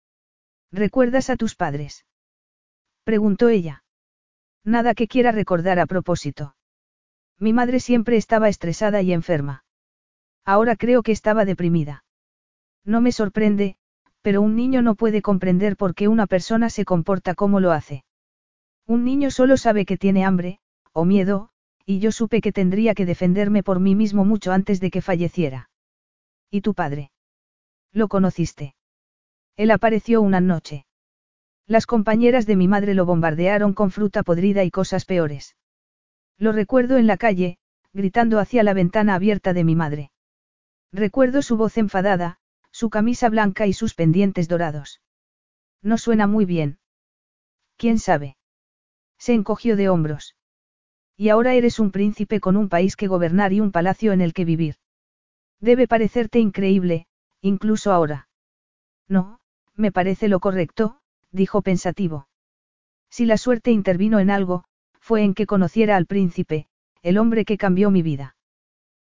[0.72, 2.06] ¿Recuerdas a tus padres?
[3.04, 3.84] Preguntó ella.
[4.64, 6.56] Nada que quiera recordar a propósito.
[7.38, 9.64] Mi madre siempre estaba estresada y enferma.
[10.42, 12.04] Ahora creo que estaba deprimida.
[12.86, 13.76] No me sorprende,
[14.22, 18.04] pero un niño no puede comprender por qué una persona se comporta como lo hace.
[18.86, 20.60] Un niño solo sabe que tiene hambre,
[20.94, 21.50] o miedo,
[21.90, 25.70] y yo supe que tendría que defenderme por mí mismo mucho antes de que falleciera.
[26.50, 27.12] ¿Y tu padre?
[27.92, 28.74] ¿Lo conociste?
[29.56, 30.84] Él apareció una noche.
[31.66, 35.56] Las compañeras de mi madre lo bombardearon con fruta podrida y cosas peores.
[36.36, 37.56] Lo recuerdo en la calle,
[37.94, 40.10] gritando hacia la ventana abierta de mi madre.
[40.92, 42.38] Recuerdo su voz enfadada,
[42.70, 45.00] su camisa blanca y sus pendientes dorados.
[45.80, 46.80] No suena muy bien.
[47.78, 48.36] ¿Quién sabe?
[49.16, 50.34] Se encogió de hombros.
[51.20, 54.32] Y ahora eres un príncipe con un país que gobernar y un palacio en el
[54.32, 54.76] que vivir.
[55.60, 57.08] Debe parecerte increíble,
[57.40, 58.28] incluso ahora.
[59.08, 59.40] No,
[59.74, 61.00] me parece lo correcto,
[61.32, 62.28] dijo pensativo.
[63.10, 64.64] Si la suerte intervino en algo,
[65.00, 66.68] fue en que conociera al príncipe,
[67.02, 68.36] el hombre que cambió mi vida.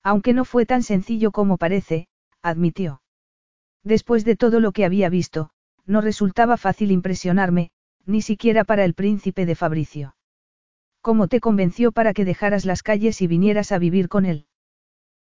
[0.04, 2.08] Aunque no fue tan sencillo como parece,
[2.44, 3.02] admitió.
[3.84, 5.50] Después de todo lo que había visto,
[5.88, 7.72] no resultaba fácil impresionarme,
[8.06, 10.16] ni siquiera para el príncipe de Fabricio.
[11.06, 14.48] ¿Cómo te convenció para que dejaras las calles y vinieras a vivir con él?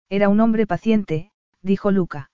[0.08, 1.30] Era un hombre paciente,
[1.60, 2.30] dijo Luca.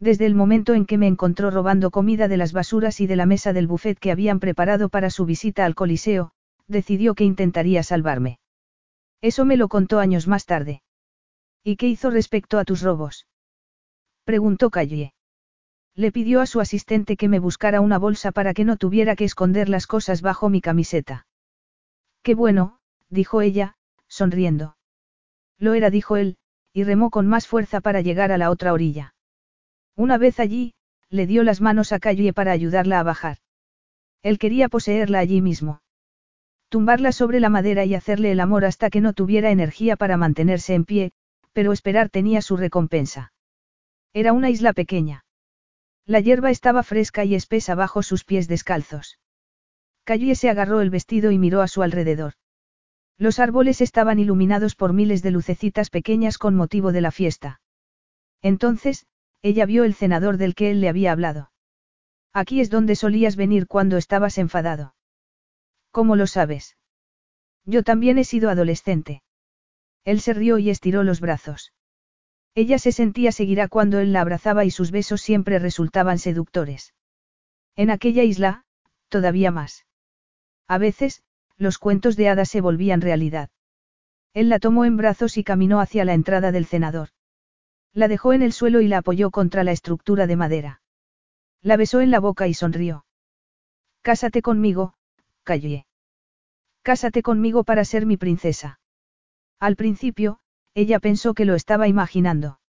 [0.00, 3.26] Desde el momento en que me encontró robando comida de las basuras y de la
[3.26, 6.32] mesa del buffet que habían preparado para su visita al Coliseo,
[6.66, 8.38] decidió que intentaría salvarme.
[9.20, 10.80] Eso me lo contó años más tarde.
[11.62, 13.26] ¿Y qué hizo respecto a tus robos?
[14.24, 15.12] Preguntó Calle.
[15.94, 19.24] Le pidió a su asistente que me buscara una bolsa para que no tuviera que
[19.24, 21.26] esconder las cosas bajo mi camiseta.
[22.22, 22.78] Qué bueno,
[23.08, 23.76] dijo ella,
[24.08, 24.76] sonriendo.
[25.58, 26.36] Lo era, dijo él,
[26.72, 29.14] y remó con más fuerza para llegar a la otra orilla.
[29.96, 30.74] Una vez allí,
[31.10, 33.38] le dio las manos a Calle para ayudarla a bajar.
[34.22, 35.82] Él quería poseerla allí mismo.
[36.68, 40.74] Tumbarla sobre la madera y hacerle el amor hasta que no tuviera energía para mantenerse
[40.74, 41.12] en pie,
[41.52, 43.32] pero esperar tenía su recompensa.
[44.14, 45.24] Era una isla pequeña.
[46.06, 49.18] La hierba estaba fresca y espesa bajo sus pies descalzos.
[50.04, 52.34] Calle se agarró el vestido y miró a su alrededor.
[53.18, 57.60] Los árboles estaban iluminados por miles de lucecitas pequeñas con motivo de la fiesta.
[58.40, 59.06] Entonces,
[59.42, 61.52] ella vio el cenador del que él le había hablado.
[62.32, 64.94] Aquí es donde solías venir cuando estabas enfadado.
[65.90, 66.76] ¿Cómo lo sabes?
[67.64, 69.22] Yo también he sido adolescente.
[70.04, 71.72] Él se rió y estiró los brazos.
[72.54, 76.92] Ella se sentía seguirá cuando él la abrazaba y sus besos siempre resultaban seductores.
[77.76, 78.64] En aquella isla,
[79.08, 79.86] todavía más.
[80.72, 81.22] A veces,
[81.58, 83.50] los cuentos de hadas se volvían realidad.
[84.32, 87.10] Él la tomó en brazos y caminó hacia la entrada del cenador.
[87.92, 90.80] La dejó en el suelo y la apoyó contra la estructura de madera.
[91.60, 93.04] La besó en la boca y sonrió.
[94.00, 94.94] Cásate conmigo,
[95.42, 95.84] Calle.
[96.80, 98.80] Cásate conmigo para ser mi princesa.
[99.60, 100.38] Al principio,
[100.72, 102.60] ella pensó que lo estaba imaginando.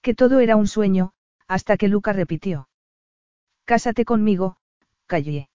[0.00, 1.12] Que todo era un sueño,
[1.46, 2.70] hasta que Luca repitió.
[3.66, 4.56] Cásate conmigo,
[5.06, 5.47] Calle.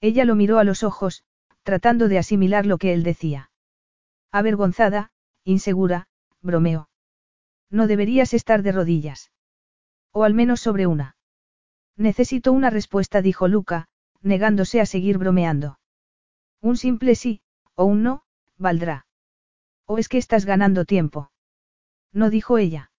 [0.00, 1.24] Ella lo miró a los ojos,
[1.62, 3.50] tratando de asimilar lo que él decía.
[4.30, 5.10] Avergonzada,
[5.44, 6.08] insegura,
[6.40, 6.88] bromeó.
[7.70, 9.30] No deberías estar de rodillas.
[10.12, 11.16] O al menos sobre una.
[11.96, 13.88] Necesito una respuesta, dijo Luca,
[14.20, 15.78] negándose a seguir bromeando.
[16.60, 17.42] Un simple sí,
[17.74, 18.22] o un no,
[18.56, 19.06] valdrá.
[19.84, 21.30] ¿O es que estás ganando tiempo?
[22.12, 22.90] No dijo ella.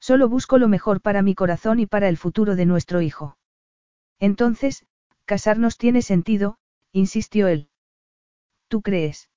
[0.00, 3.38] Solo busco lo mejor para mi corazón y para el futuro de nuestro hijo.
[4.18, 4.86] Entonces,
[5.26, 6.56] casarnos tiene sentido,
[6.92, 7.68] insistió él.
[8.68, 9.28] ¿Tú crees?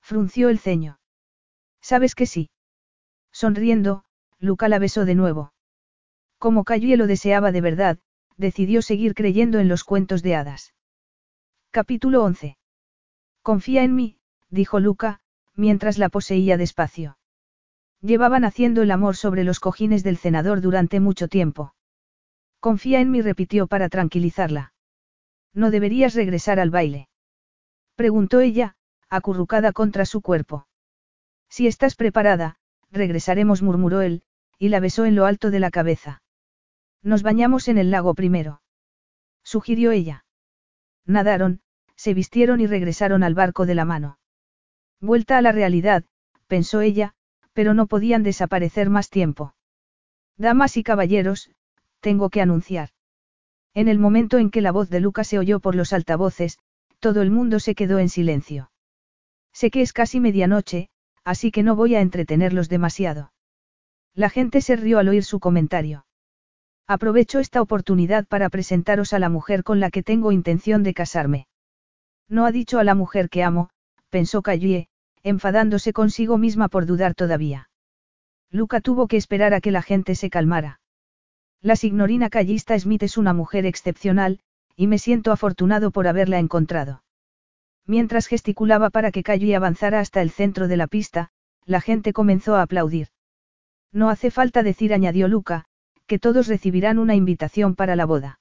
[0.00, 1.00] Frunció el ceño.
[1.80, 2.50] ¿Sabes que sí?
[3.32, 4.04] Sonriendo,
[4.38, 5.52] Luca la besó de nuevo.
[6.38, 7.98] Como Calle lo deseaba de verdad,
[8.36, 10.74] decidió seguir creyendo en los cuentos de hadas.
[11.70, 12.56] Capítulo 11.
[13.42, 14.18] Confía en mí,
[14.50, 15.20] dijo Luca,
[15.54, 17.18] mientras la poseía despacio.
[18.00, 21.74] Llevaban haciendo el amor sobre los cojines del cenador durante mucho tiempo.
[22.60, 24.74] Confía en mí, repitió para tranquilizarla.
[25.56, 27.08] No deberías regresar al baile.
[27.94, 28.76] Preguntó ella,
[29.08, 30.68] acurrucada contra su cuerpo.
[31.48, 32.58] Si estás preparada,
[32.90, 34.22] regresaremos, murmuró él,
[34.58, 36.22] y la besó en lo alto de la cabeza.
[37.02, 38.60] Nos bañamos en el lago primero.
[39.42, 40.26] Sugirió ella.
[41.06, 41.62] Nadaron,
[41.94, 44.18] se vistieron y regresaron al barco de la mano.
[45.00, 46.04] Vuelta a la realidad,
[46.48, 47.14] pensó ella,
[47.54, 49.54] pero no podían desaparecer más tiempo.
[50.36, 51.50] Damas y caballeros,
[52.00, 52.90] tengo que anunciar.
[53.76, 56.58] En el momento en que la voz de Lucas se oyó por los altavoces,
[56.98, 58.70] todo el mundo se quedó en silencio.
[59.52, 60.88] Sé que es casi medianoche,
[61.24, 63.34] así que no voy a entretenerlos demasiado.
[64.14, 66.06] La gente se rió al oír su comentario.
[66.86, 71.46] Aprovecho esta oportunidad para presentaros a la mujer con la que tengo intención de casarme.
[72.30, 73.68] No ha dicho a la mujer que amo,
[74.08, 74.88] pensó Callie,
[75.22, 77.68] enfadándose consigo misma por dudar todavía.
[78.50, 80.80] Luca tuvo que esperar a que la gente se calmara.
[81.62, 84.40] La signorina Callista Smith es una mujer excepcional,
[84.76, 87.02] y me siento afortunado por haberla encontrado.
[87.86, 91.30] Mientras gesticulaba para que Callie avanzara hasta el centro de la pista,
[91.64, 93.08] la gente comenzó a aplaudir.
[93.92, 95.64] No hace falta decir, añadió Luca,
[96.06, 98.40] que todos recibirán una invitación para la boda.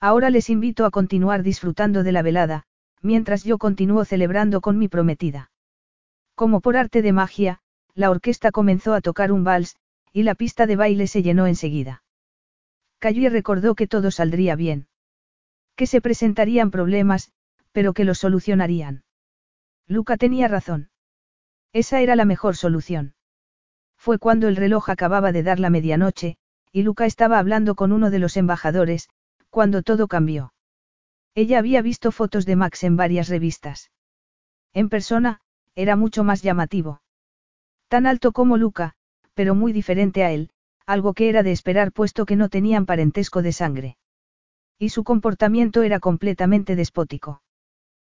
[0.00, 2.64] Ahora les invito a continuar disfrutando de la velada,
[3.02, 5.50] mientras yo continúo celebrando con mi prometida.
[6.34, 7.60] Como por arte de magia,
[7.94, 9.76] la orquesta comenzó a tocar un vals,
[10.12, 12.02] y la pista de baile se llenó enseguida.
[12.98, 14.88] Callie recordó que todo saldría bien.
[15.74, 17.32] Que se presentarían problemas,
[17.72, 19.04] pero que los solucionarían.
[19.86, 20.90] Luca tenía razón.
[21.72, 23.14] Esa era la mejor solución.
[23.96, 26.38] Fue cuando el reloj acababa de dar la medianoche,
[26.72, 29.08] y Luca estaba hablando con uno de los embajadores,
[29.50, 30.52] cuando todo cambió.
[31.34, 33.90] Ella había visto fotos de Max en varias revistas.
[34.72, 35.40] En persona,
[35.74, 37.02] era mucho más llamativo.
[37.88, 38.94] Tan alto como Luca,
[39.34, 40.50] pero muy diferente a él,
[40.86, 43.96] algo que era de esperar puesto que no tenían parentesco de sangre.
[44.78, 47.42] Y su comportamiento era completamente despótico.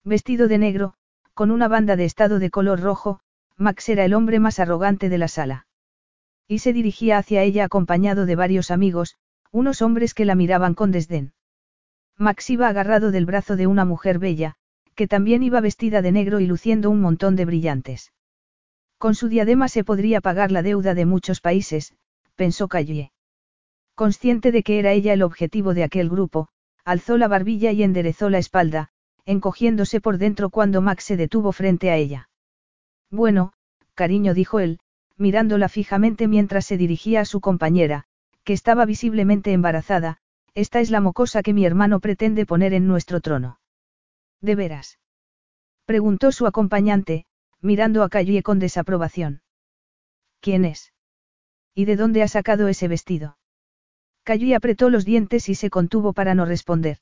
[0.05, 0.95] Vestido de negro,
[1.35, 3.21] con una banda de estado de color rojo,
[3.57, 5.67] Max era el hombre más arrogante de la sala.
[6.49, 9.17] Y se dirigía hacia ella acompañado de varios amigos,
[9.53, 11.33] unos hombres que la miraban con desdén.
[12.19, 14.55] Max iba agarrado del brazo de una mujer bella,
[14.95, 18.13] que también iba vestida de negro y luciendo un montón de brillantes.
[18.99, 21.95] Con su diadema se podría pagar la deuda de muchos países,
[22.37, 23.13] pensó Calle.
[23.95, 26.49] Consciente de que era ella el objetivo de aquel grupo,
[26.85, 28.91] alzó la barbilla y enderezó la espalda,
[29.25, 32.29] encogiéndose por dentro cuando Max se detuvo frente a ella.
[33.11, 33.53] Bueno,
[33.95, 34.79] cariño, dijo él,
[35.17, 38.05] mirándola fijamente mientras se dirigía a su compañera,
[38.45, 40.19] que estaba visiblemente embarazada,
[40.55, 43.59] esta es la mocosa que mi hermano pretende poner en nuestro trono.
[44.41, 44.99] ¿De veras?
[45.87, 47.27] Preguntó su acompañante,
[47.61, 49.43] mirando a Calle con desaprobación.
[50.41, 50.93] ¿Quién es?
[51.79, 53.37] ¿Y de dónde ha sacado ese vestido?
[54.25, 57.01] Calle apretó los dientes y se contuvo para no responder.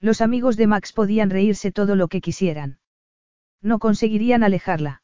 [0.00, 2.80] Los amigos de Max podían reírse todo lo que quisieran.
[3.62, 5.02] No conseguirían alejarla.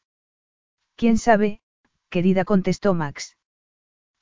[0.97, 1.61] ¿Quién sabe?
[2.09, 3.37] querida contestó Max.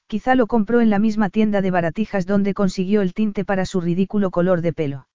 [0.05, 3.81] Quizá lo compró en la misma tienda de baratijas donde consiguió el tinte para su
[3.81, 5.07] ridículo color de pelo.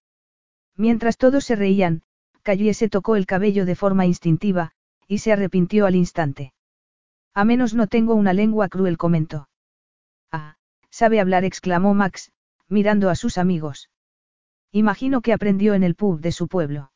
[0.76, 2.02] Mientras todos se reían,
[2.42, 4.72] Calle se tocó el cabello de forma instintiva,
[5.06, 6.53] y se arrepintió al instante.
[7.34, 9.48] A menos no tengo una lengua cruel, comentó.
[10.30, 10.56] Ah,
[10.90, 12.30] sabe hablar, exclamó Max,
[12.68, 13.90] mirando a sus amigos.
[14.70, 16.92] Imagino que aprendió en el pub de su pueblo.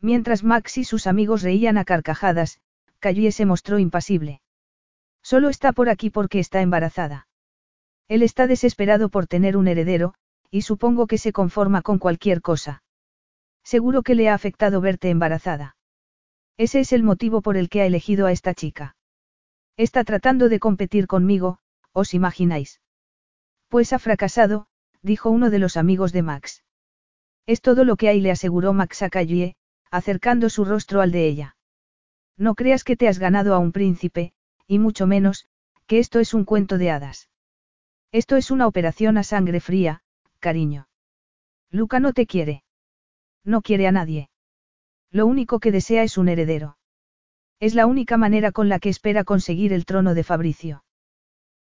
[0.00, 2.60] Mientras Max y sus amigos reían a carcajadas,
[2.98, 4.40] Calle se mostró impasible.
[5.22, 7.28] Solo está por aquí porque está embarazada.
[8.08, 10.14] Él está desesperado por tener un heredero,
[10.50, 12.82] y supongo que se conforma con cualquier cosa.
[13.62, 15.76] Seguro que le ha afectado verte embarazada.
[16.56, 18.96] Ese es el motivo por el que ha elegido a esta chica.
[19.86, 21.58] Está tratando de competir conmigo,
[21.92, 22.82] ¿os imagináis?
[23.68, 24.66] Pues ha fracasado,
[25.00, 26.62] dijo uno de los amigos de Max.
[27.46, 29.08] Es todo lo que hay, le aseguró Max a
[29.90, 31.56] acercando su rostro al de ella.
[32.36, 34.34] No creas que te has ganado a un príncipe,
[34.66, 35.46] y mucho menos,
[35.86, 37.30] que esto es un cuento de hadas.
[38.12, 40.02] Esto es una operación a sangre fría,
[40.40, 40.88] cariño.
[41.70, 42.64] Luca no te quiere.
[43.44, 44.28] No quiere a nadie.
[45.10, 46.76] Lo único que desea es un heredero.
[47.60, 50.82] Es la única manera con la que espera conseguir el trono de Fabricio.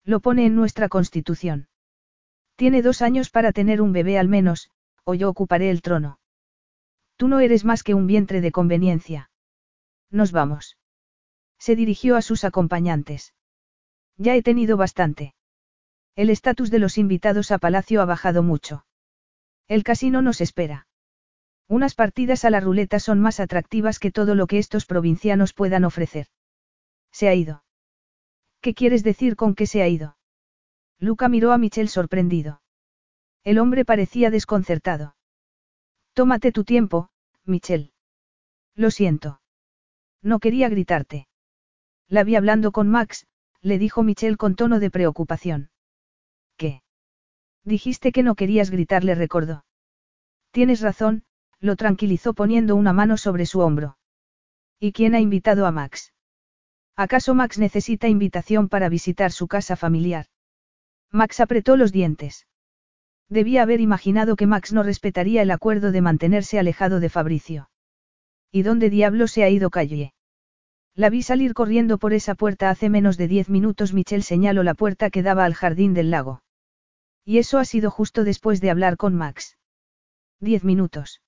[0.06, 1.68] Lo pone en nuestra constitución.
[2.56, 4.72] Tiene dos años para tener un bebé al menos,
[5.03, 6.19] o yo ocuparé el trono.
[7.18, 9.30] Tú no eres más que un vientre de conveniencia.
[10.10, 10.78] Nos vamos.
[11.58, 13.34] Se dirigió a sus acompañantes.
[14.18, 15.36] Ya he tenido bastante.
[16.16, 18.86] El estatus de los invitados a palacio ha bajado mucho.
[19.68, 20.89] El casino nos espera.
[21.69, 25.85] Unas partidas a la ruleta son más atractivas que todo lo que estos provincianos puedan
[25.85, 26.25] ofrecer.
[27.11, 27.64] Se ha ido.
[28.59, 30.17] ¿Qué quieres decir con que se ha ido?
[30.98, 32.64] Luca miró a Michel sorprendido.
[33.43, 35.15] El hombre parecía desconcertado.
[36.14, 37.11] Tómate tu tiempo,
[37.45, 37.93] Michel.
[38.75, 39.39] Lo siento.
[40.23, 41.27] No quería gritarte.
[42.07, 43.27] La vi hablando con Max,
[43.61, 45.69] le dijo Michelle con tono de preocupación.
[46.57, 46.81] ¿Qué?
[47.64, 49.65] Dijiste que no querías gritarle, recordó.
[50.51, 51.23] Tienes razón,
[51.60, 53.98] lo tranquilizó poniendo una mano sobre su hombro.
[54.80, 56.14] ¿Y quién ha invitado a Max?
[56.96, 60.26] ¿Acaso Max necesita invitación para visitar su casa familiar?
[61.12, 62.48] Max apretó los dientes.
[63.30, 67.70] Debía haber imaginado que Max no respetaría el acuerdo de mantenerse alejado de Fabricio.
[68.52, 70.14] ¿Y dónde diablo se ha ido Calle?
[70.96, 73.94] La vi salir corriendo por esa puerta hace menos de diez minutos.
[73.94, 76.42] Michelle señaló la puerta que daba al jardín del lago.
[77.24, 79.58] Y eso ha sido justo después de hablar con Max.
[80.40, 81.22] Diez minutos.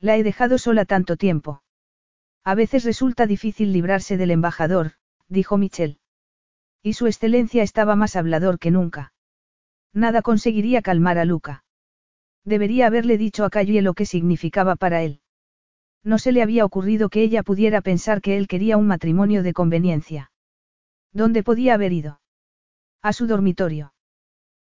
[0.00, 1.62] La he dejado sola tanto tiempo.
[2.44, 4.92] A veces resulta difícil librarse del embajador,
[5.28, 5.98] dijo Michelle.
[6.82, 9.12] Y su excelencia estaba más hablador que nunca.
[9.92, 11.64] Nada conseguiría calmar a Luca.
[12.44, 15.20] Debería haberle dicho a Calle lo que significaba para él.
[16.04, 19.52] No se le había ocurrido que ella pudiera pensar que él quería un matrimonio de
[19.52, 20.30] conveniencia.
[21.12, 22.20] ¿Dónde podía haber ido?
[23.02, 23.94] A su dormitorio.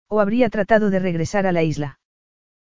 [0.09, 2.00] O habría tratado de regresar a la isla.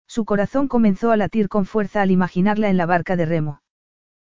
[0.07, 3.61] Su corazón comenzó a latir con fuerza al imaginarla en la barca de remo.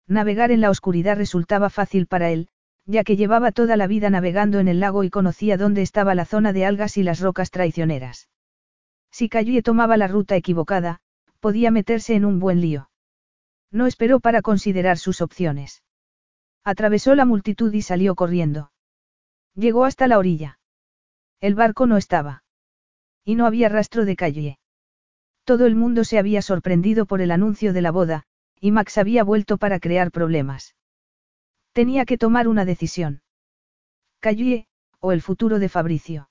[0.08, 2.50] Navegar en la oscuridad resultaba fácil para él,
[2.85, 6.25] ya que llevaba toda la vida navegando en el lago y conocía dónde estaba la
[6.25, 8.30] zona de algas y las rocas traicioneras.
[9.11, 11.00] Si Calle tomaba la ruta equivocada,
[11.40, 12.90] podía meterse en un buen lío.
[13.72, 15.83] No esperó para considerar sus opciones.
[16.64, 18.72] Atravesó la multitud y salió corriendo.
[19.56, 20.59] Llegó hasta la orilla.
[21.40, 22.43] El barco no estaba.
[23.24, 24.59] Y no había rastro de calle.
[25.43, 28.23] Todo el mundo se había sorprendido por el anuncio de la boda,
[28.59, 30.75] y Max había vuelto para crear problemas.
[31.73, 33.21] Tenía que tomar una decisión.
[34.19, 34.67] Calle,
[34.99, 36.29] o el futuro de Fabricio.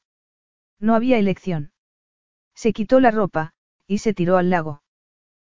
[0.78, 1.72] No había elección.
[2.55, 3.52] Se quitó la ropa,
[3.86, 4.82] y se tiró al lago.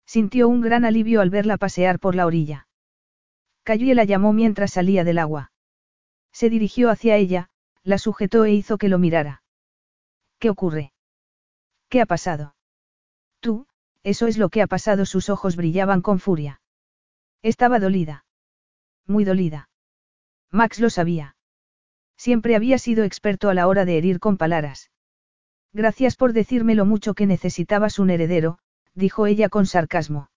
[0.06, 2.68] Sintió un gran alivio al verla pasear por la orilla.
[3.64, 5.52] Calle la llamó mientras salía del agua.
[6.32, 7.50] Se dirigió hacia ella,
[7.82, 9.42] la sujetó e hizo que lo mirara.
[10.38, 10.92] ¿Qué ocurre?
[11.88, 12.54] ¿Qué ha pasado?
[13.42, 13.66] Tú,
[14.04, 15.04] eso es lo que ha pasado.
[15.04, 16.60] Sus ojos brillaban con furia.
[17.42, 18.24] Estaba dolida.
[19.06, 19.68] Muy dolida.
[20.52, 21.36] Max lo sabía.
[22.16, 24.92] Siempre había sido experto a la hora de herir con palabras.
[25.72, 28.58] Gracias por decirme lo mucho que necesitabas un heredero,
[28.94, 30.30] dijo ella con sarcasmo.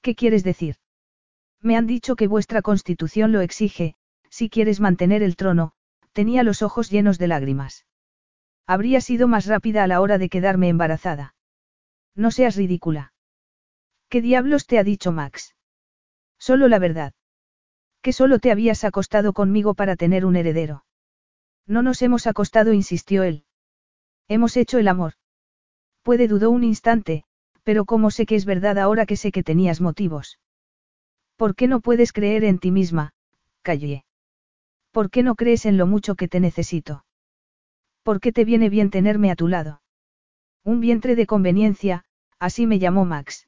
[0.00, 0.76] ¿Qué quieres decir?
[1.60, 3.94] Me han dicho que vuestra constitución lo exige,
[4.30, 5.72] si quieres mantener el trono,
[6.12, 7.84] tenía los ojos llenos de lágrimas.
[8.66, 11.35] Habría sido más rápida a la hora de quedarme embarazada.
[12.16, 13.12] No seas ridícula.
[14.08, 15.54] ¿Qué diablos te ha dicho Max?
[16.38, 17.12] Solo la verdad.
[18.02, 20.84] Que solo te habías acostado conmigo para tener un heredero.
[21.66, 23.44] No nos hemos acostado, insistió él.
[24.28, 25.14] Hemos hecho el amor.
[26.02, 27.24] Puede dudó un instante,
[27.64, 30.38] pero ¿cómo sé que es verdad ahora que sé que tenías motivos?
[31.36, 33.12] ¿Por qué no puedes creer en ti misma,
[33.62, 34.04] Calle?
[34.90, 37.04] ¿Por qué no crees en lo mucho que te necesito?
[38.02, 39.82] ¿Por qué te viene bien tenerme a tu lado?
[40.66, 42.02] Un vientre de conveniencia,
[42.40, 43.46] así me llamó Max.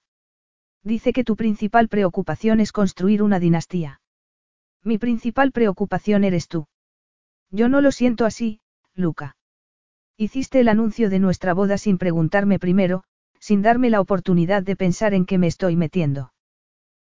[0.84, 4.00] Dice que tu principal preocupación es construir una dinastía.
[4.84, 6.68] Mi principal preocupación eres tú.
[7.50, 8.60] Yo no lo siento así,
[8.94, 9.36] Luca.
[10.16, 13.02] Hiciste el anuncio de nuestra boda sin preguntarme primero,
[13.40, 16.32] sin darme la oportunidad de pensar en qué me estoy metiendo.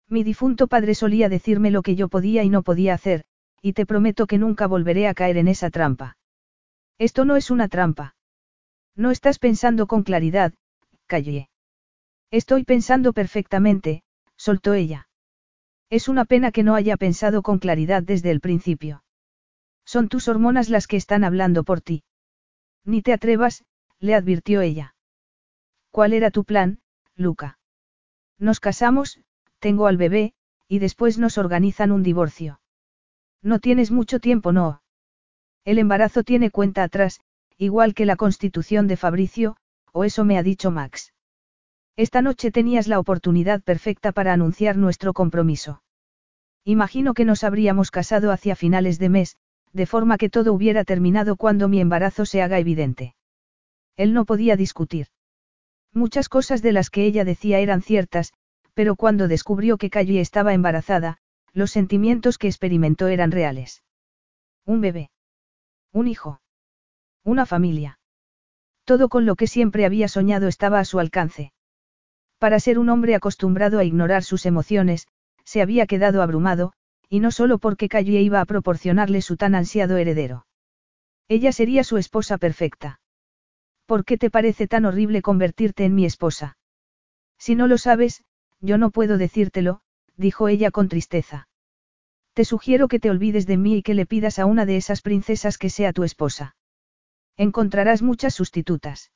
[0.09, 3.23] Mi difunto padre solía decirme lo que yo podía y no podía hacer,
[3.61, 6.17] y te prometo que nunca volveré a caer en esa trampa.
[6.97, 8.13] Esto no es una trampa.
[8.95, 10.53] No estás pensando con claridad,
[11.07, 11.49] callé.
[12.29, 14.03] Estoy pensando perfectamente,
[14.37, 15.07] soltó ella.
[15.89, 19.03] Es una pena que no haya pensado con claridad desde el principio.
[19.85, 22.03] Son tus hormonas las que están hablando por ti.
[22.85, 23.65] Ni te atrevas,
[23.99, 24.95] le advirtió ella.
[25.91, 26.79] ¿Cuál era tu plan,
[27.15, 27.59] Luca?
[28.39, 29.19] Nos casamos,
[29.59, 30.33] tengo al bebé,
[30.67, 32.61] y después nos organizan un divorcio.
[33.41, 34.81] No tienes mucho tiempo, no.
[35.65, 37.19] El embarazo tiene cuenta atrás,
[37.61, 39.55] igual que la constitución de Fabricio,
[39.93, 41.13] o eso me ha dicho Max.
[41.95, 45.83] Esta noche tenías la oportunidad perfecta para anunciar nuestro compromiso.
[46.65, 49.37] Imagino que nos habríamos casado hacia finales de mes,
[49.73, 53.13] de forma que todo hubiera terminado cuando mi embarazo se haga evidente.
[53.95, 55.07] Él no podía discutir.
[55.93, 58.33] Muchas cosas de las que ella decía eran ciertas,
[58.73, 61.19] pero cuando descubrió que Callie estaba embarazada,
[61.53, 63.83] los sentimientos que experimentó eran reales.
[64.65, 65.11] Un bebé.
[65.93, 66.40] Un hijo.
[67.23, 67.99] Una familia.
[68.83, 71.53] Todo con lo que siempre había soñado estaba a su alcance.
[72.39, 75.07] Para ser un hombre acostumbrado a ignorar sus emociones,
[75.45, 76.73] se había quedado abrumado,
[77.09, 80.47] y no solo porque Callie iba a proporcionarle su tan ansiado heredero.
[81.27, 82.99] Ella sería su esposa perfecta.
[83.85, 86.57] ¿Por qué te parece tan horrible convertirte en mi esposa?
[87.37, 88.23] Si no lo sabes,
[88.61, 89.81] yo no puedo decírtelo,
[90.17, 91.47] dijo ella con tristeza.
[92.33, 95.01] Te sugiero que te olvides de mí y que le pidas a una de esas
[95.01, 96.55] princesas que sea tu esposa.
[97.37, 99.11] Encontrarás muchas sustitutas.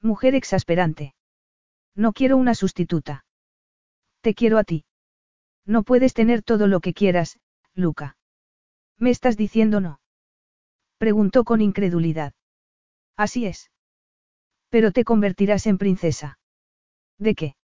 [0.00, 1.14] Mujer exasperante.
[1.94, 3.24] No quiero una sustituta.
[4.20, 4.84] Te quiero a ti.
[5.64, 7.38] No puedes tener todo lo que quieras,
[7.74, 8.16] Luca.
[8.96, 10.00] ¿Me estás diciendo no?
[10.98, 12.32] Preguntó con incredulidad.
[13.16, 13.70] Así es.
[14.68, 16.38] Pero te convertirás en princesa.
[17.18, 17.56] ¿De qué?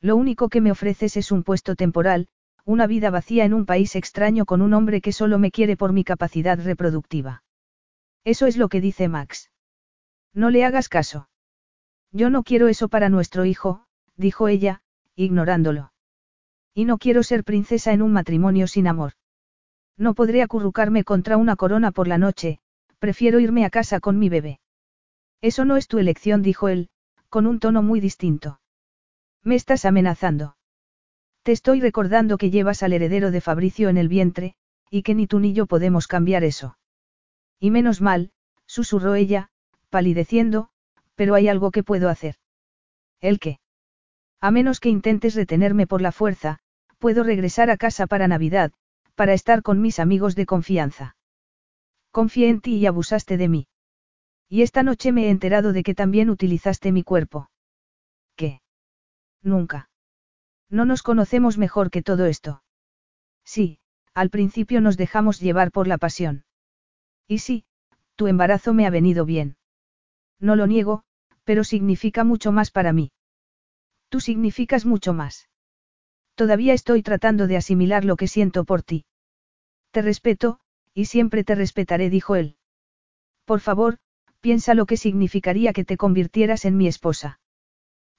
[0.00, 2.28] Lo único que me ofreces es un puesto temporal,
[2.64, 5.92] una vida vacía en un país extraño con un hombre que solo me quiere por
[5.92, 7.41] mi capacidad reproductiva.
[8.24, 9.50] Eso es lo que dice Max.
[10.32, 11.28] No le hagas caso.
[12.12, 13.84] Yo no quiero eso para nuestro hijo,
[14.16, 14.82] dijo ella,
[15.16, 15.92] ignorándolo.
[16.74, 19.12] Y no quiero ser princesa en un matrimonio sin amor.
[19.98, 22.60] No podré acurrucarme contra una corona por la noche,
[22.98, 24.60] prefiero irme a casa con mi bebé.
[25.40, 26.88] Eso no es tu elección, dijo él,
[27.28, 28.60] con un tono muy distinto.
[29.42, 30.56] Me estás amenazando.
[31.42, 34.54] Te estoy recordando que llevas al heredero de Fabricio en el vientre,
[34.88, 36.76] y que ni tú ni yo podemos cambiar eso.
[37.62, 38.32] Y menos mal,
[38.66, 39.48] susurró ella,
[39.88, 40.70] palideciendo,
[41.14, 42.34] pero hay algo que puedo hacer.
[43.20, 43.60] ¿El qué?
[44.40, 46.58] A menos que intentes retenerme por la fuerza,
[46.98, 48.72] puedo regresar a casa para Navidad,
[49.14, 51.14] para estar con mis amigos de confianza.
[52.10, 53.68] Confié en ti y abusaste de mí.
[54.48, 57.48] Y esta noche me he enterado de que también utilizaste mi cuerpo.
[58.34, 58.60] ¿Qué?
[59.40, 59.88] Nunca.
[60.68, 62.64] No nos conocemos mejor que todo esto.
[63.44, 63.78] Sí,
[64.14, 66.44] al principio nos dejamos llevar por la pasión.
[67.32, 67.64] Y sí,
[68.14, 69.56] tu embarazo me ha venido bien.
[70.38, 71.02] No lo niego,
[71.44, 73.10] pero significa mucho más para mí.
[74.10, 75.48] Tú significas mucho más.
[76.34, 79.06] Todavía estoy tratando de asimilar lo que siento por ti.
[79.92, 80.60] Te respeto,
[80.92, 82.58] y siempre te respetaré, dijo él.
[83.46, 83.96] Por favor,
[84.40, 87.40] piensa lo que significaría que te convirtieras en mi esposa.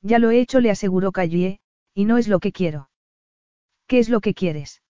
[0.01, 1.59] Ya lo he hecho, le aseguró Callie,
[1.93, 2.89] y no es lo que quiero.
[3.85, 4.81] ¿Qué es lo que quieres?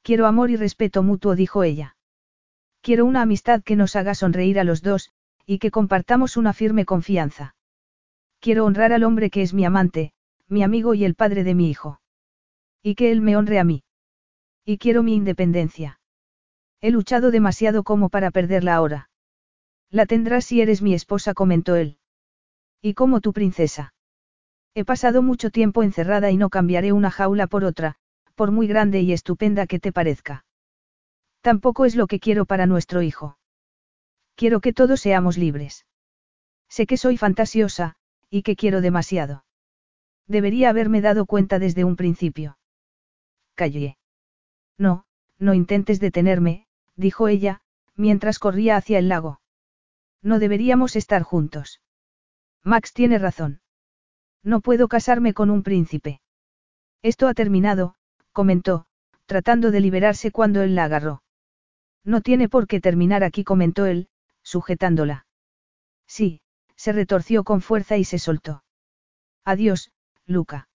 [0.00, 1.95] Quiero amor y respeto mutuo, dijo ella.
[2.86, 5.10] Quiero una amistad que nos haga sonreír a los dos,
[5.44, 7.56] y que compartamos una firme confianza.
[8.38, 10.12] Quiero honrar al hombre que es mi amante,
[10.46, 12.00] mi amigo y el padre de mi hijo.
[12.84, 13.82] Y que él me honre a mí.
[14.64, 15.98] Y quiero mi independencia.
[16.80, 19.10] He luchado demasiado como para perderla ahora.
[19.90, 21.98] La tendrás si eres mi esposa, comentó él.
[22.80, 23.94] Y como tu princesa.
[24.76, 27.96] He pasado mucho tiempo encerrada y no cambiaré una jaula por otra,
[28.36, 30.45] por muy grande y estupenda que te parezca.
[31.46, 33.38] Tampoco es lo que quiero para nuestro hijo.
[34.34, 35.86] Quiero que todos seamos libres.
[36.68, 37.94] Sé que soy fantasiosa,
[38.28, 39.44] y que quiero demasiado.
[40.26, 42.58] Debería haberme dado cuenta desde un principio.
[43.54, 43.96] Callé.
[44.76, 45.04] No,
[45.38, 46.66] no intentes detenerme,
[46.96, 47.60] dijo ella,
[47.94, 49.40] mientras corría hacia el lago.
[50.22, 51.80] No deberíamos estar juntos.
[52.64, 53.60] Max tiene razón.
[54.42, 56.20] No puedo casarme con un príncipe.
[57.02, 57.94] Esto ha terminado,
[58.32, 58.86] comentó,
[59.26, 61.22] tratando de liberarse cuando él la agarró.
[62.06, 64.08] No tiene por qué terminar aquí, comentó él,
[64.42, 65.26] sujetándola.
[66.06, 66.40] Sí,
[66.76, 68.62] se retorció con fuerza y se soltó.
[69.44, 69.90] Adiós,
[70.24, 70.68] Luca.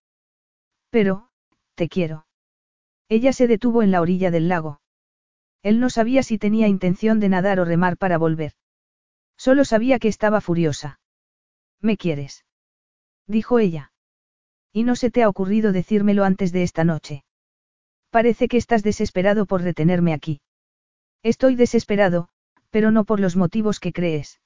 [0.90, 1.30] Pero,
[1.76, 2.28] te quiero.
[3.08, 4.82] Ella se detuvo en la orilla del lago.
[5.64, 8.54] Él no sabía si tenía intención de nadar o remar para volver.
[9.38, 11.00] Solo sabía que estaba furiosa.
[11.80, 12.46] ¿Me quieres?
[13.26, 13.94] Dijo ella.
[14.74, 17.24] ¿Y no se te ha ocurrido decírmelo antes de esta noche?
[18.10, 20.42] Parece que estás desesperado por retenerme aquí.
[21.24, 22.30] Estoy desesperado,
[22.72, 24.40] pero no por los motivos que crees.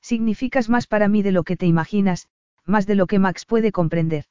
[0.00, 2.28] Significas más para mí de lo que te imaginas,
[2.64, 4.24] más de lo que Max puede comprender.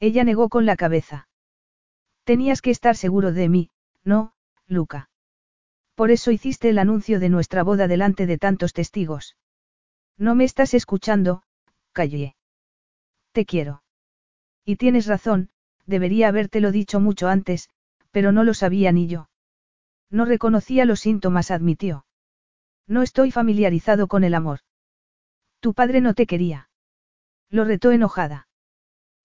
[0.00, 1.28] Ella negó con la cabeza.
[2.24, 3.70] Tenías que estar seguro de mí,
[4.04, 4.34] ¿no,
[4.66, 5.10] Luca?
[5.94, 9.36] Por eso hiciste el anuncio de nuestra boda delante de tantos testigos.
[10.16, 11.42] No me estás escuchando,
[11.92, 12.36] callé.
[13.32, 13.82] Te quiero.
[14.64, 15.50] Y tienes razón,
[15.86, 17.68] debería habértelo dicho mucho antes,
[18.10, 19.29] pero no lo sabía ni yo.
[20.10, 22.04] No reconocía los síntomas, admitió.
[22.86, 24.60] No estoy familiarizado con el amor.
[25.60, 26.68] Tu padre no te quería.
[27.48, 28.48] Lo retó enojada.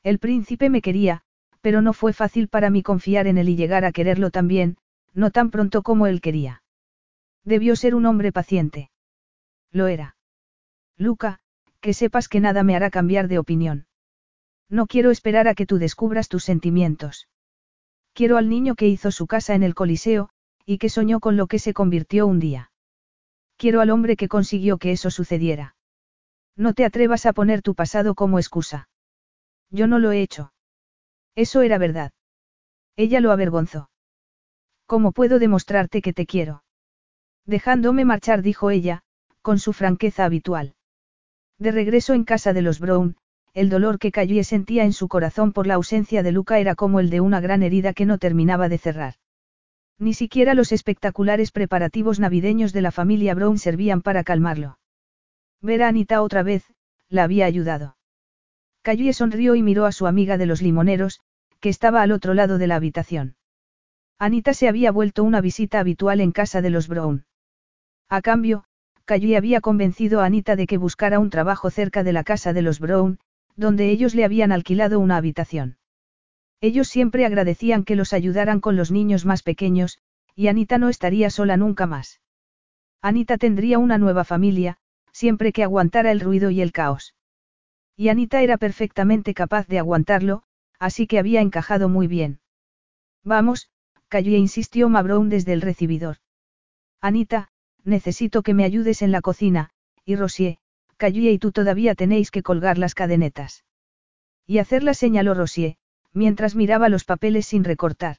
[0.04, 1.24] El príncipe me quería,
[1.62, 4.78] pero no fue fácil para mí confiar en él y llegar a quererlo también,
[5.14, 6.62] no tan pronto como él quería.
[7.44, 8.92] Debió ser un hombre paciente.
[9.72, 10.16] Lo era.
[10.98, 11.40] Luca,
[11.80, 13.88] que sepas que nada me hará cambiar de opinión.
[14.70, 17.28] No quiero esperar a que tú descubras tus sentimientos.
[18.14, 20.30] Quiero al niño que hizo su casa en el Coliseo,
[20.66, 22.72] y que soñó con lo que se convirtió un día.
[23.58, 25.76] Quiero al hombre que consiguió que eso sucediera.
[26.58, 28.90] No te atrevas a poner tu pasado como excusa.
[29.70, 30.54] Yo no lo he hecho.
[31.36, 32.12] Eso era verdad.
[32.96, 33.90] Ella lo avergonzó.
[34.86, 36.64] ¿Cómo puedo demostrarte que te quiero?
[37.46, 39.04] Dejándome marchar, dijo ella,
[39.42, 40.76] con su franqueza habitual.
[41.60, 43.18] De regreso en casa de los Brown,
[43.54, 47.00] el dolor que y sentía en su corazón por la ausencia de Luca era como
[47.00, 49.16] el de una gran herida que no terminaba de cerrar.
[49.98, 54.78] Ni siquiera los espectaculares preparativos navideños de la familia Brown servían para calmarlo.
[55.62, 56.66] Ver a Anita otra vez,
[57.10, 57.98] la había ayudado.
[58.82, 61.22] Cayue sonrió y miró a su amiga de los limoneros,
[61.60, 63.36] que estaba al otro lado de la habitación.
[64.20, 67.26] Anita se había vuelto una visita habitual en casa de los Brown.
[68.10, 68.66] A cambio,
[69.06, 72.62] Cayue había convencido a Anita de que buscara un trabajo cerca de la casa de
[72.62, 73.20] los Brown,
[73.56, 75.78] donde ellos le habían alquilado una habitación.
[76.68, 80.00] Ellos siempre agradecían que los ayudaran con los niños más pequeños,
[80.36, 82.22] y Anita no estaría sola nunca más.
[83.04, 84.80] Anita tendría una nueva familia,
[85.12, 87.14] siempre que aguantara el ruido y el caos.
[87.96, 90.42] Y Anita era perfectamente capaz de aguantarlo,
[90.80, 92.40] así que había encajado muy bien.
[93.24, 93.70] Vamos,
[94.08, 96.18] cayó e insistió Mabrown desde el recibidor.
[97.00, 97.50] Anita,
[97.84, 99.70] necesito que me ayudes en la cocina,
[100.04, 100.58] y Rosier,
[100.98, 103.66] Cayue y tú todavía tenéis que colgar las cadenetas.
[104.48, 105.78] Y hacerla señaló Rosier,
[106.16, 108.18] mientras miraba los papeles sin recortar.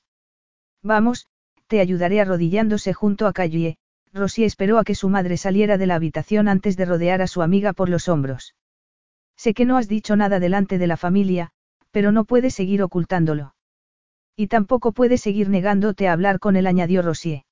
[0.82, 1.26] Vamos,
[1.66, 3.78] te ayudaré arrodillándose junto a Cayue.
[4.12, 7.42] Rosier esperó a que su madre saliera de la habitación antes de rodear a su
[7.42, 8.54] amiga por los hombros.
[9.36, 11.50] Sé que no has dicho nada delante de la familia,
[11.90, 13.54] pero no puedes seguir ocultándolo.
[14.36, 17.44] Y tampoco puedes seguir negándote a hablar con él, añadió Rosier.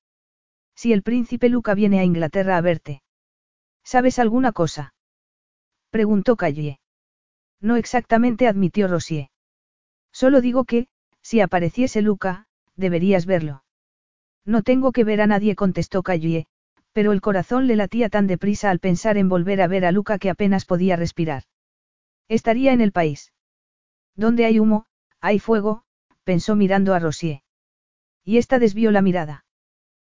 [0.75, 3.01] Si el príncipe Luca viene a Inglaterra a verte.
[3.83, 4.93] ¿Sabes alguna cosa?
[5.89, 6.79] Preguntó Calle.
[7.61, 9.29] No exactamente admitió Rosier.
[10.15, 10.87] Solo digo que,
[11.21, 12.45] si apareciese Luca,
[12.77, 13.65] deberías verlo.
[14.45, 16.47] No tengo que ver a nadie, contestó Calle,
[16.93, 20.17] pero el corazón le latía tan deprisa al pensar en volver a ver a Luca
[20.17, 21.43] que apenas podía respirar.
[22.29, 23.33] Estaría en el país.
[24.15, 24.85] Donde hay humo,
[25.19, 25.83] hay fuego,
[26.23, 27.41] pensó mirando a Rosier.
[28.23, 29.43] Y esta desvió la mirada.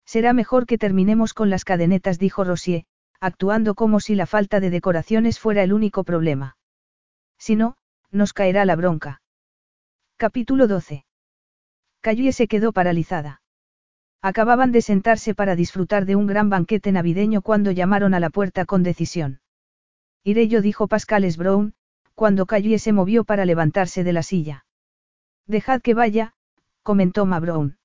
[0.04, 2.84] Será mejor que terminemos con las cadenetas, dijo Rosier,
[3.22, 6.58] actuando como si la falta de decoraciones fuera el único problema.
[7.38, 7.78] Si no,
[8.12, 9.22] nos caerá la bronca.
[10.18, 11.04] Capítulo 12.
[12.00, 13.42] Cayue se quedó paralizada.
[14.22, 18.64] Acababan de sentarse para disfrutar de un gran banquete navideño cuando llamaron a la puerta
[18.64, 19.42] con decisión.
[20.24, 21.74] Iré yo, dijo Pascal Brown,
[22.14, 24.66] cuando Cayue se movió para levantarse de la silla.
[25.48, 26.34] Dejad que vaya,
[26.82, 27.78] comentó Ma Brown.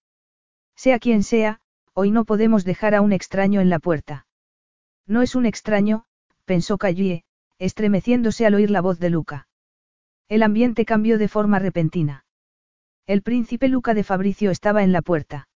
[0.77, 1.61] Sea quien sea,
[1.95, 4.29] hoy no podemos dejar a un extraño en la puerta.
[5.05, 6.05] No es un extraño,
[6.45, 7.25] pensó Cayue,
[7.59, 9.49] estremeciéndose al oír la voz de Luca.
[10.31, 12.25] El ambiente cambió de forma repentina.
[13.05, 15.49] El príncipe Luca de Fabricio estaba en la puerta.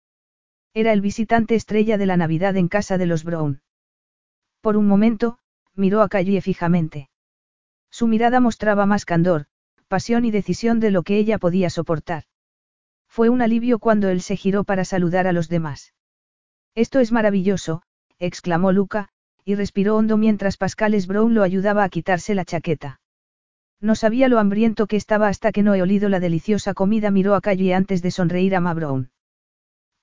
[0.75, 3.63] Era el visitante estrella de la Navidad en casa de los Brown.
[4.61, 5.39] Por un momento,
[5.77, 7.09] miró a Calle fijamente.
[7.89, 9.47] Su mirada mostraba más candor,
[9.87, 12.25] pasión y decisión de lo que ella podía soportar.
[13.07, 15.95] Fue un alivio cuando él se giró para saludar a los demás.
[16.75, 17.83] Esto es maravilloso,
[18.19, 19.11] exclamó Luca,
[19.45, 22.99] y respiró hondo mientras Pascales Brown lo ayudaba a quitarse la chaqueta.
[23.85, 27.35] No sabía lo hambriento que estaba hasta que no he olido la deliciosa comida, miró
[27.35, 29.11] a Calle antes de sonreír a Ma Brown.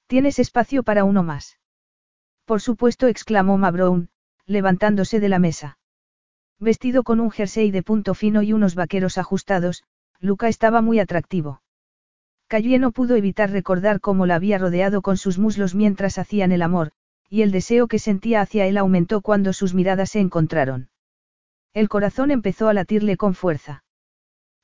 [0.06, 1.58] ¿Tienes espacio para uno más?
[2.46, 4.10] Por supuesto, exclamó Ma Brown,
[4.46, 5.80] levantándose de la mesa.
[6.60, 9.84] Vestido con un jersey de punto fino y unos vaqueros ajustados,
[10.20, 11.64] Luca estaba muy atractivo.
[12.48, 16.62] Calle no pudo evitar recordar cómo la había rodeado con sus muslos mientras hacían el
[16.62, 16.92] amor,
[17.30, 20.92] y el deseo que sentía hacia él aumentó cuando sus miradas se encontraron.
[21.74, 23.84] El corazón empezó a latirle con fuerza.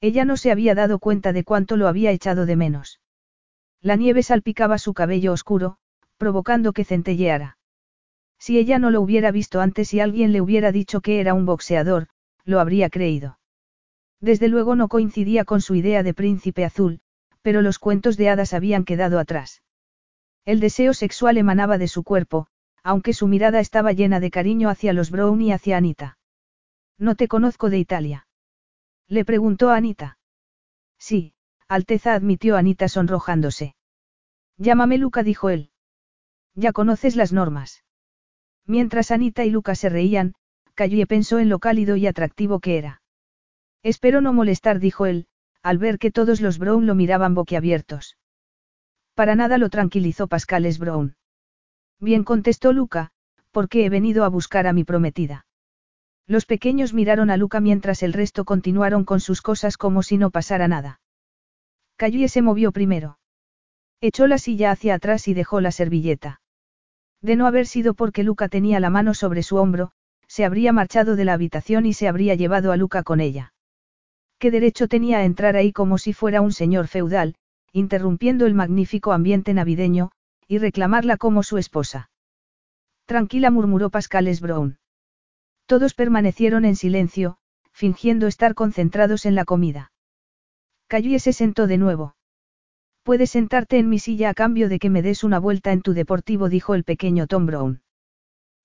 [0.01, 2.99] Ella no se había dado cuenta de cuánto lo había echado de menos.
[3.81, 5.77] La nieve salpicaba su cabello oscuro,
[6.17, 7.57] provocando que centelleara.
[8.39, 11.45] Si ella no lo hubiera visto antes y alguien le hubiera dicho que era un
[11.45, 12.07] boxeador,
[12.43, 13.39] lo habría creído.
[14.19, 16.99] Desde luego no coincidía con su idea de príncipe azul,
[17.41, 19.61] pero los cuentos de hadas habían quedado atrás.
[20.45, 22.47] El deseo sexual emanaba de su cuerpo,
[22.83, 26.16] aunque su mirada estaba llena de cariño hacia los Brown y hacia Anita.
[26.97, 28.27] No te conozco de Italia.
[29.07, 30.17] Le preguntó Anita.
[30.99, 31.33] Sí,
[31.67, 33.75] Alteza admitió Anita sonrojándose.
[34.57, 35.71] Llámame Luca, dijo él.
[36.55, 37.83] Ya conoces las normas.
[38.65, 40.33] Mientras Anita y Luca se reían,
[40.73, 43.01] Calle pensó en lo cálido y atractivo que era.
[43.83, 45.27] Espero no molestar, dijo él,
[45.63, 48.17] al ver que todos los Brown lo miraban boquiabiertos.
[49.15, 51.15] Para nada lo tranquilizó Pascales Brown.
[51.99, 53.09] Bien contestó Luca,
[53.51, 55.46] porque he venido a buscar a mi prometida.
[56.27, 60.29] Los pequeños miraron a Luca mientras el resto continuaron con sus cosas como si no
[60.29, 60.99] pasara nada.
[61.95, 63.17] Callie se movió primero.
[64.01, 66.41] Echó la silla hacia atrás y dejó la servilleta.
[67.21, 69.91] De no haber sido porque Luca tenía la mano sobre su hombro,
[70.27, 73.53] se habría marchado de la habitación y se habría llevado a Luca con ella.
[74.37, 77.35] ¿Qué derecho tenía a entrar ahí como si fuera un señor feudal,
[77.71, 80.11] interrumpiendo el magnífico ambiente navideño,
[80.47, 82.09] y reclamarla como su esposa.
[83.05, 84.77] Tranquila murmuró Pascales Brown.
[85.67, 87.37] Todos permanecieron en silencio,
[87.73, 89.91] fingiendo estar concentrados en la comida.
[90.87, 92.15] Cayó se sentó de nuevo.
[93.03, 95.93] Puedes sentarte en mi silla a cambio de que me des una vuelta en tu
[95.93, 97.81] deportivo, dijo el pequeño Tom Brown.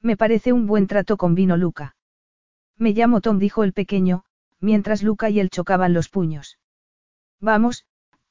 [0.01, 1.97] Me parece un buen trato con vino Luca.
[2.77, 4.25] Me llamo Tom, dijo el pequeño,
[4.61, 6.59] mientras Luca y él chocaban los puños.
[7.41, 7.85] Vamos,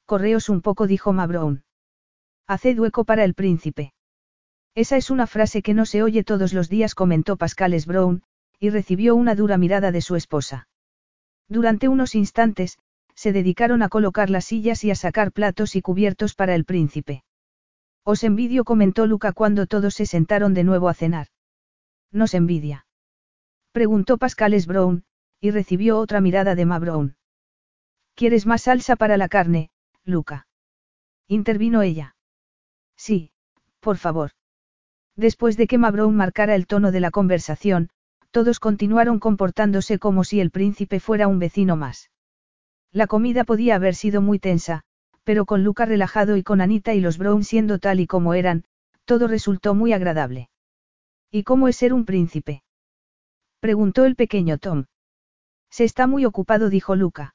[0.06, 1.64] correos un poco, dijo Ma Brown.
[2.46, 3.92] Haced hueco para el príncipe.
[4.74, 8.22] Esa es una frase que no se oye todos los días, comentó Pascales Brown,
[8.62, 10.68] y recibió una dura mirada de su esposa.
[11.48, 12.78] Durante unos instantes,
[13.12, 17.24] se dedicaron a colocar las sillas y a sacar platos y cubiertos para el príncipe.
[18.04, 21.26] Os envidio, comentó Luca cuando todos se sentaron de nuevo a cenar.
[22.12, 22.86] ¿Nos envidia?
[23.72, 25.02] Preguntó Pascales Brown,
[25.40, 27.16] y recibió otra mirada de Ma Brown.
[28.14, 29.70] ¿Quieres más salsa para la carne,
[30.04, 30.46] Luca?
[31.26, 32.14] Intervino ella.
[32.96, 33.32] Sí,
[33.80, 34.30] por favor.
[35.16, 37.90] Después de que Mabrown marcara el tono de la conversación,
[38.32, 42.10] todos continuaron comportándose como si el príncipe fuera un vecino más.
[42.90, 44.82] La comida podía haber sido muy tensa,
[45.22, 48.64] pero con Luca relajado y con Anita y los Brown siendo tal y como eran,
[49.04, 50.48] todo resultó muy agradable.
[51.30, 52.62] ¿Y cómo es ser un príncipe?
[53.60, 54.86] preguntó el pequeño Tom.
[55.70, 57.34] Se está muy ocupado, dijo Luca.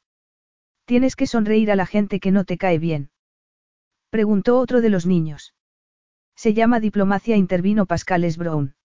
[0.85, 3.11] Tienes que sonreír a la gente que no te cae bien.
[4.09, 5.53] Preguntó otro de los niños.
[6.35, 8.75] Se llama diplomacia, intervino Pascales Brown.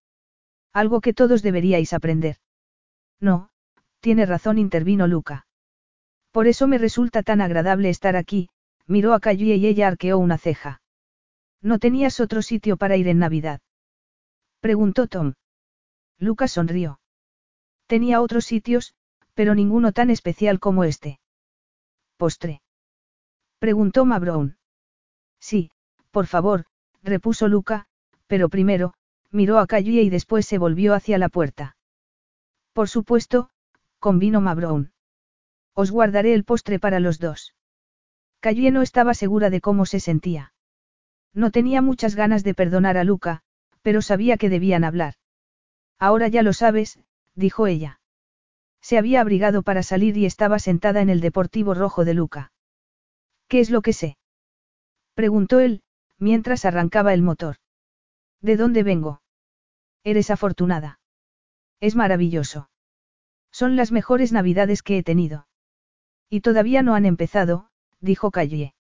[0.73, 2.37] Algo que todos deberíais aprender.
[3.21, 3.51] No,
[4.01, 5.47] tiene razón, intervino Luca.
[6.31, 8.49] Por eso me resulta tan agradable estar aquí,
[8.87, 10.81] miró a Calle y ella arqueó una ceja.
[11.61, 13.61] ¿No tenías otro sitio para ir en Navidad?
[14.61, 15.35] Preguntó Tom.
[16.19, 17.01] Luca sonrió.
[17.87, 18.95] Tenía otros sitios,
[19.35, 21.21] pero ninguno tan especial como este.
[22.17, 22.63] ¿Postre?
[23.59, 24.57] Preguntó Ma Brown.
[25.39, 25.71] Sí,
[26.11, 26.65] por favor,
[27.03, 27.87] repuso Luca,
[28.27, 28.95] pero primero,
[29.33, 31.77] miró a Calle y después se volvió hacia la puerta.
[32.73, 33.51] Por supuesto,
[33.99, 34.93] convino Mabrown.
[35.75, 37.55] Os guardaré el postre para los dos.
[38.41, 40.53] Calle no estaba segura de cómo se sentía.
[41.33, 43.43] No tenía muchas ganas de perdonar a Luca,
[43.81, 45.15] pero sabía que debían hablar.
[45.99, 46.99] Ahora ya lo sabes,
[47.35, 48.01] dijo ella.
[48.81, 52.53] Se había abrigado para salir y estaba sentada en el deportivo rojo de Luca.
[53.49, 54.19] ¿Qué es lo que sé?
[55.15, 55.83] preguntó él,
[56.19, 57.57] mientras arrancaba el motor.
[58.41, 59.22] ¿De dónde vengo?
[60.05, 61.01] Eres afortunada.
[61.81, 62.71] Es maravilloso.
[63.51, 65.47] Son las mejores navidades que he tenido.
[66.29, 67.69] Y todavía no han empezado,
[68.01, 68.75] dijo Calle.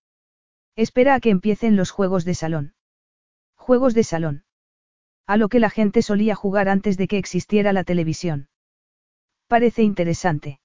[0.75, 2.75] Espera a que empiecen los juegos de salón.
[3.57, 4.45] Juegos de salón.
[5.27, 8.49] A lo que la gente solía jugar antes de que existiera la televisión.
[9.47, 10.61] Parece interesante.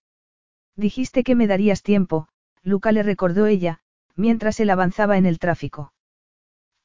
[0.76, 2.30] Dijiste que me darías tiempo,
[2.64, 3.82] Luca le recordó ella,
[4.16, 5.94] mientras él avanzaba en el tráfico.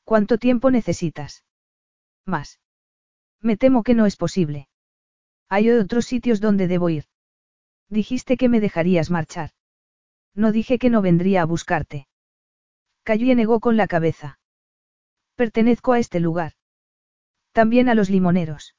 [0.04, 1.44] ¿Cuánto tiempo necesitas?
[2.26, 2.61] Más.
[3.42, 4.68] Me temo que no es posible.
[5.48, 7.04] Hay otros sitios donde debo ir.
[7.88, 9.50] Dijiste que me dejarías marchar.
[10.34, 12.06] No dije que no vendría a buscarte.
[13.02, 14.38] Cayó negó con la cabeza.
[15.34, 16.52] Pertenezco a este lugar.
[17.52, 18.76] También a los limoneros.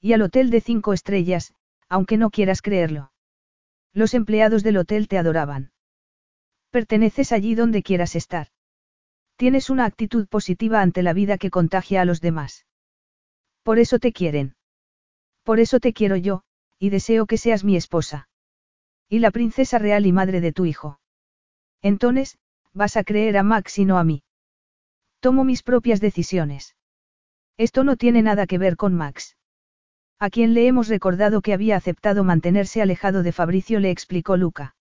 [0.00, 1.54] Y al hotel de cinco estrellas,
[1.88, 3.12] aunque no quieras creerlo.
[3.92, 5.72] Los empleados del hotel te adoraban.
[6.70, 8.48] Perteneces allí donde quieras estar.
[9.36, 12.66] Tienes una actitud positiva ante la vida que contagia a los demás.
[13.66, 14.54] Por eso te quieren.
[15.42, 16.42] Por eso te quiero yo,
[16.78, 18.28] y deseo que seas mi esposa.
[19.08, 21.00] Y la princesa real y madre de tu hijo.
[21.82, 22.38] Entonces,
[22.74, 24.22] vas a creer a Max y no a mí.
[25.18, 26.76] Tomo mis propias decisiones.
[27.56, 29.36] Esto no tiene nada que ver con Max.
[30.20, 34.76] A quien le hemos recordado que había aceptado mantenerse alejado de Fabricio le explicó Luca.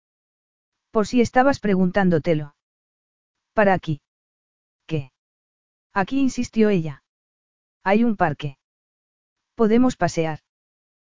[0.91, 2.55] Por si estabas preguntándotelo.
[3.53, 4.01] Para aquí.
[4.85, 5.11] ¿Qué?
[5.91, 7.01] Aquí insistió ella.
[7.83, 8.59] Hay un parque.
[9.55, 10.39] Podemos pasear.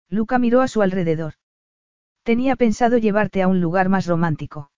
[0.09, 1.35] Luca miró a su alrededor.
[2.23, 4.70] Tenía pensado llevarte a un lugar más romántico.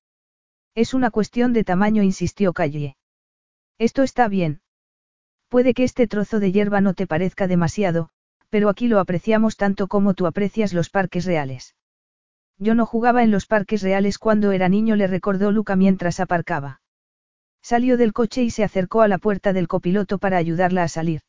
[0.74, 2.96] Es una cuestión de tamaño, insistió Calle.
[3.78, 4.62] Esto está bien.
[5.48, 8.08] Puede que este trozo de hierba no te parezca demasiado,
[8.48, 11.74] pero aquí lo apreciamos tanto como tú aprecias los parques reales.
[12.58, 16.80] Yo no jugaba en los parques reales cuando era niño, le recordó Luca mientras aparcaba.
[17.62, 21.22] Salió del coche y se acercó a la puerta del copiloto para ayudarla a salir.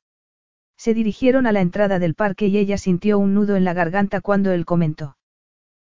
[0.78, 4.22] Se dirigieron a la entrada del parque y ella sintió un nudo en la garganta
[4.22, 5.18] cuando él comentó.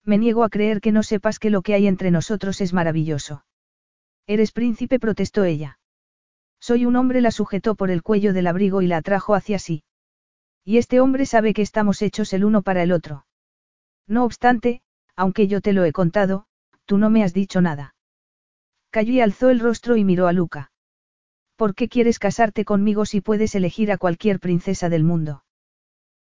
[0.04, 3.44] Me niego a creer que no sepas que lo que hay entre nosotros es maravilloso.
[4.26, 5.78] Eres príncipe, protestó ella.
[6.60, 9.84] Soy un hombre, la sujetó por el cuello del abrigo y la atrajo hacia sí.
[10.64, 13.26] Y este hombre sabe que estamos hechos el uno para el otro.
[14.06, 14.82] No obstante,
[15.16, 16.46] aunque yo te lo he contado,
[16.84, 17.94] tú no me has dicho nada.
[18.90, 20.70] Cayó y alzó el rostro y miró a Luca.
[21.58, 25.42] ¿Por qué quieres casarte conmigo si puedes elegir a cualquier princesa del mundo?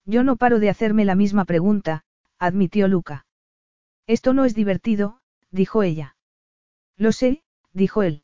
[0.04, 2.06] Yo no paro de hacerme la misma pregunta,
[2.40, 3.28] admitió Luca.
[4.08, 5.20] Esto no es divertido,
[5.52, 6.16] dijo ella.
[6.98, 8.24] Lo sé, dijo él.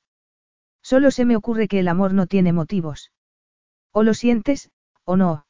[0.81, 3.11] Solo se me ocurre que el amor no tiene motivos.
[3.91, 4.71] O lo sientes,
[5.03, 5.45] o no.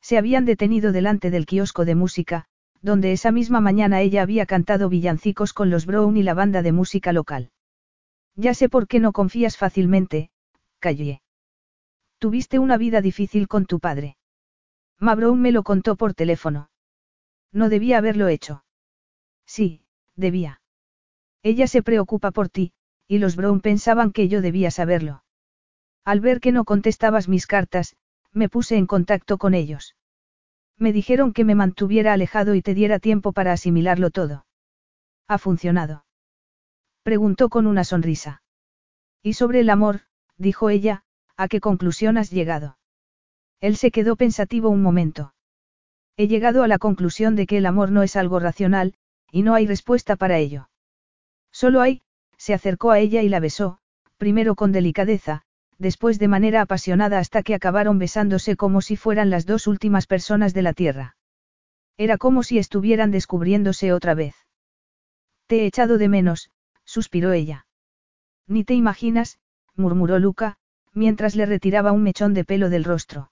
[0.00, 2.44] Se habían detenido delante del kiosco de música,
[2.80, 6.70] donde esa misma mañana ella había cantado villancicos con los Brown y la banda de
[6.70, 7.50] música local.
[8.36, 10.30] Ya sé por qué no confías fácilmente,
[10.78, 11.22] Calle.
[12.18, 14.16] Tuviste una vida difícil con tu padre.
[14.98, 16.70] Ma Brown me lo contó por teléfono.
[17.52, 18.64] No debía haberlo hecho.
[19.46, 19.82] Sí,
[20.14, 20.60] debía.
[21.42, 22.72] Ella se preocupa por ti,
[23.06, 25.22] y los Brown pensaban que yo debía saberlo.
[26.04, 27.96] Al ver que no contestabas mis cartas,
[28.32, 29.96] me puse en contacto con ellos.
[30.78, 34.46] Me dijeron que me mantuviera alejado y te diera tiempo para asimilarlo todo.
[35.26, 36.04] ¿Ha funcionado?
[37.02, 38.42] Preguntó con una sonrisa.
[39.22, 40.02] Y sobre el amor,
[40.38, 41.02] dijo ella,
[41.36, 42.78] ¿a qué conclusión has llegado?
[43.60, 45.34] Él se quedó pensativo un momento.
[46.16, 48.94] He llegado a la conclusión de que el amor no es algo racional,
[49.30, 50.70] y no hay respuesta para ello.
[51.52, 52.02] Solo hay,
[52.38, 53.78] se acercó a ella y la besó,
[54.16, 55.42] primero con delicadeza,
[55.78, 60.54] después de manera apasionada hasta que acabaron besándose como si fueran las dos últimas personas
[60.54, 61.16] de la Tierra.
[61.98, 64.34] Era como si estuvieran descubriéndose otra vez.
[65.46, 66.50] Te he echado de menos,
[66.84, 67.66] suspiró ella.
[68.46, 69.38] Ni te imaginas,
[69.76, 70.56] murmuró Luca,
[70.92, 73.30] mientras le retiraba un mechón de pelo del rostro.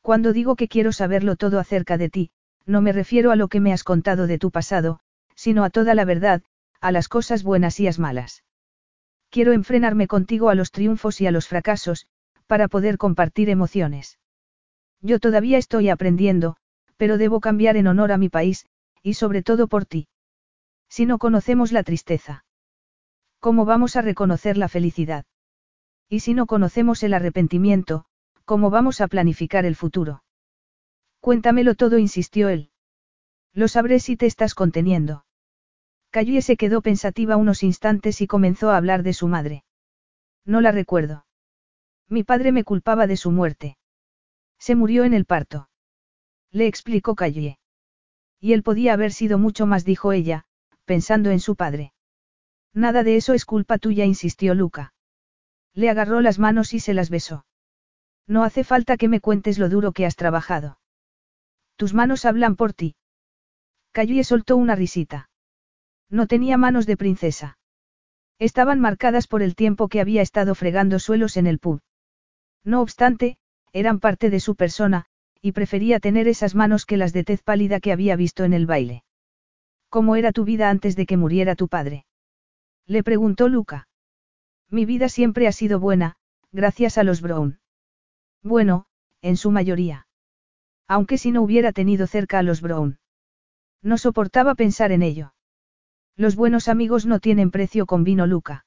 [0.00, 2.30] Cuando digo que quiero saberlo todo acerca de ti,
[2.66, 5.00] no me refiero a lo que me has contado de tu pasado,
[5.34, 6.42] sino a toda la verdad,
[6.80, 8.44] a las cosas buenas y las malas.
[9.30, 12.06] Quiero enfrenarme contigo a los triunfos y a los fracasos,
[12.46, 14.18] para poder compartir emociones.
[15.00, 16.56] Yo todavía estoy aprendiendo,
[16.96, 18.66] pero debo cambiar en honor a mi país,
[19.02, 20.08] y sobre todo por ti.
[20.88, 22.44] Si no conocemos la tristeza,
[23.40, 25.24] ¿cómo vamos a reconocer la felicidad?
[26.12, 28.04] Y si no conocemos el arrepentimiento,
[28.44, 30.22] ¿cómo vamos a planificar el futuro?
[31.20, 32.70] Cuéntamelo todo, insistió él.
[33.54, 35.24] Lo sabré si te estás conteniendo.
[36.10, 39.64] Cayue se quedó pensativa unos instantes y comenzó a hablar de su madre.
[40.44, 41.24] No la recuerdo.
[42.10, 43.78] Mi padre me culpaba de su muerte.
[44.58, 45.70] Se murió en el parto.
[46.50, 47.58] Le explicó Cayue.
[48.38, 50.44] Y él podía haber sido mucho más, dijo ella,
[50.84, 51.94] pensando en su padre.
[52.74, 54.91] Nada de eso es culpa tuya, insistió Luca.
[55.74, 57.44] Le agarró las manos y se las besó.
[58.26, 60.78] No hace falta que me cuentes lo duro que has trabajado.
[61.76, 62.94] Tus manos hablan por ti.
[63.92, 65.30] Cayue soltó una risita.
[66.08, 67.58] No tenía manos de princesa.
[68.38, 71.80] Estaban marcadas por el tiempo que había estado fregando suelos en el pub.
[72.64, 73.36] No obstante,
[73.72, 75.06] eran parte de su persona,
[75.40, 78.66] y prefería tener esas manos que las de tez pálida que había visto en el
[78.66, 79.04] baile.
[79.88, 82.06] ¿Cómo era tu vida antes de que muriera tu padre?
[82.86, 83.88] Le preguntó Luca.
[84.72, 86.16] Mi vida siempre ha sido buena,
[86.50, 87.60] gracias a los Brown.
[88.42, 88.86] Bueno,
[89.20, 90.06] en su mayoría.
[90.88, 92.98] Aunque si no hubiera tenido cerca a los Brown.
[93.82, 95.34] No soportaba pensar en ello.
[96.16, 98.64] Los buenos amigos no tienen precio con vino Luca.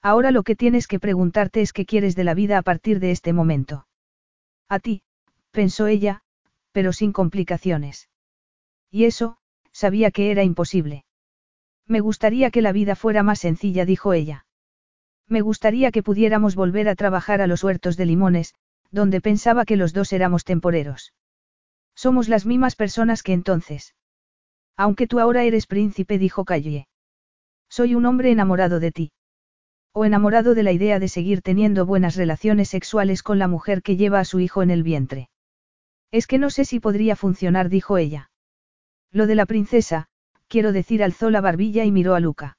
[0.00, 3.10] Ahora lo que tienes que preguntarte es qué quieres de la vida a partir de
[3.10, 3.86] este momento.
[4.66, 5.02] A ti,
[5.50, 6.22] pensó ella,
[6.72, 8.08] pero sin complicaciones.
[8.90, 9.36] Y eso,
[9.72, 11.04] sabía que era imposible.
[11.86, 14.46] Me gustaría que la vida fuera más sencilla, dijo ella.
[15.28, 18.54] Me gustaría que pudiéramos volver a trabajar a los huertos de limones,
[18.90, 21.12] donde pensaba que los dos éramos temporeros.
[21.94, 23.94] Somos las mismas personas que entonces.
[24.76, 26.86] Aunque tú ahora eres príncipe, dijo Calle.
[27.68, 29.12] Soy un hombre enamorado de ti.
[29.92, 33.96] O enamorado de la idea de seguir teniendo buenas relaciones sexuales con la mujer que
[33.96, 35.28] lleva a su hijo en el vientre.
[36.10, 38.30] Es que no sé si podría funcionar, dijo ella.
[39.10, 40.06] Lo de la princesa,
[40.46, 42.57] quiero decir, alzó la barbilla y miró a Luca.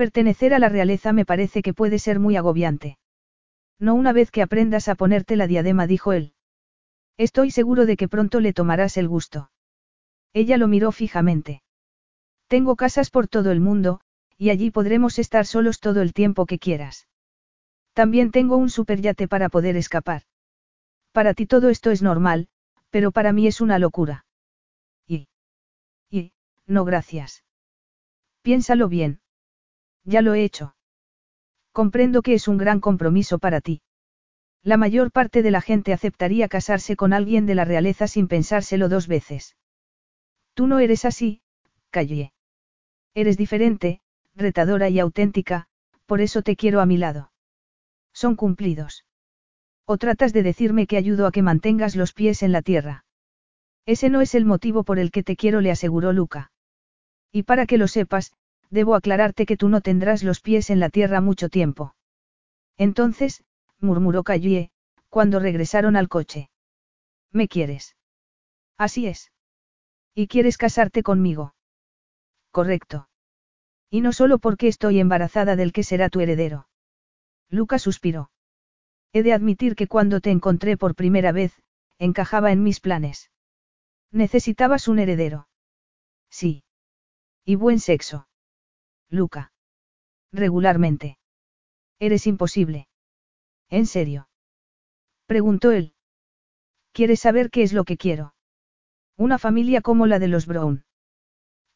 [0.00, 2.96] Pertenecer a la realeza me parece que puede ser muy agobiante.
[3.78, 6.32] No una vez que aprendas a ponerte la diadema, dijo él.
[7.18, 9.50] Estoy seguro de que pronto le tomarás el gusto.
[10.32, 11.62] Ella lo miró fijamente.
[12.46, 14.00] Tengo casas por todo el mundo,
[14.38, 17.06] y allí podremos estar solos todo el tiempo que quieras.
[17.92, 20.22] También tengo un superyate para poder escapar.
[21.12, 22.48] Para ti todo esto es normal,
[22.88, 24.24] pero para mí es una locura.
[25.06, 25.28] Y.
[26.08, 26.32] Y,
[26.66, 27.44] no gracias.
[28.40, 29.20] Piénsalo bien.
[30.04, 30.74] Ya lo he hecho.
[31.72, 33.82] Comprendo que es un gran compromiso para ti.
[34.62, 38.88] La mayor parte de la gente aceptaría casarse con alguien de la realeza sin pensárselo
[38.88, 39.56] dos veces.
[40.54, 41.42] Tú no eres así,
[41.90, 42.32] Calle.
[43.14, 44.00] Eres diferente,
[44.34, 45.66] retadora y auténtica,
[46.06, 47.32] por eso te quiero a mi lado.
[48.12, 49.04] Son cumplidos.
[49.86, 53.04] O tratas de decirme que ayudo a que mantengas los pies en la tierra.
[53.86, 56.52] Ese no es el motivo por el que te quiero, le aseguró Luca.
[57.32, 58.32] Y para que lo sepas,
[58.70, 61.94] debo aclararte que tú no tendrás los pies en la tierra mucho tiempo.
[62.76, 63.44] Entonces,
[63.78, 64.70] murmuró Callie,
[65.08, 66.50] cuando regresaron al coche.
[67.32, 67.96] ¿Me quieres?
[68.78, 69.32] Así es.
[70.14, 71.54] ¿Y quieres casarte conmigo?
[72.50, 73.08] Correcto.
[73.90, 76.68] Y no solo porque estoy embarazada del que será tu heredero.
[77.48, 78.30] Luca suspiró.
[79.12, 81.52] He de admitir que cuando te encontré por primera vez,
[81.98, 83.30] encajaba en mis planes.
[84.12, 85.48] Necesitabas un heredero.
[86.30, 86.64] Sí.
[87.44, 88.28] Y buen sexo.
[89.10, 89.52] Luca.
[90.32, 91.18] Regularmente.
[91.98, 92.88] Eres imposible.
[93.68, 94.28] ¿En serio?
[95.26, 95.94] Preguntó él.
[96.92, 98.34] ¿Quieres saber qué es lo que quiero?
[99.16, 100.84] Una familia como la de los Brown.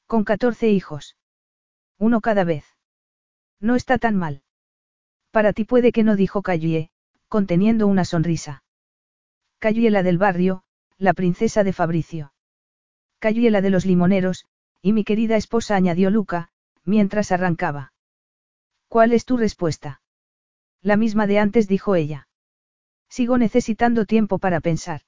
[0.06, 1.16] Con 14 hijos.
[1.98, 2.64] Uno cada vez.
[3.60, 4.42] No está tan mal.
[5.30, 6.90] Para ti puede que no dijo Callie,
[7.28, 8.62] conteniendo una sonrisa.
[9.58, 10.62] Callie la del barrio,
[10.98, 12.32] la princesa de Fabricio.
[13.18, 14.46] Callie la de los limoneros,
[14.82, 16.50] y mi querida esposa añadió Luca,
[16.84, 17.92] mientras arrancaba.
[18.88, 20.00] ¿Cuál es tu respuesta?
[20.82, 22.28] La misma de antes, dijo ella.
[23.08, 25.02] Sigo necesitando tiempo para pensar.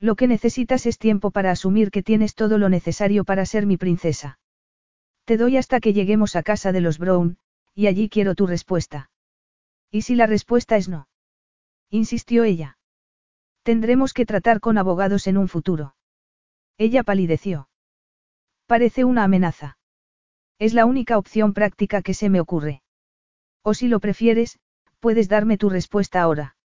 [0.00, 3.76] Lo que necesitas es tiempo para asumir que tienes todo lo necesario para ser mi
[3.76, 4.38] princesa.
[5.24, 7.38] Te doy hasta que lleguemos a casa de los Brown,
[7.74, 9.10] y allí quiero tu respuesta.
[9.90, 11.08] ¿Y si la respuesta es no?
[11.90, 12.78] Insistió ella.
[13.62, 15.94] Tendremos que tratar con abogados en un futuro.
[16.76, 17.68] Ella palideció.
[18.66, 19.77] Parece una amenaza.
[20.58, 22.82] Es la única opción práctica que se me ocurre.
[23.62, 24.58] O si lo prefieres,
[24.98, 26.56] puedes darme tu respuesta ahora.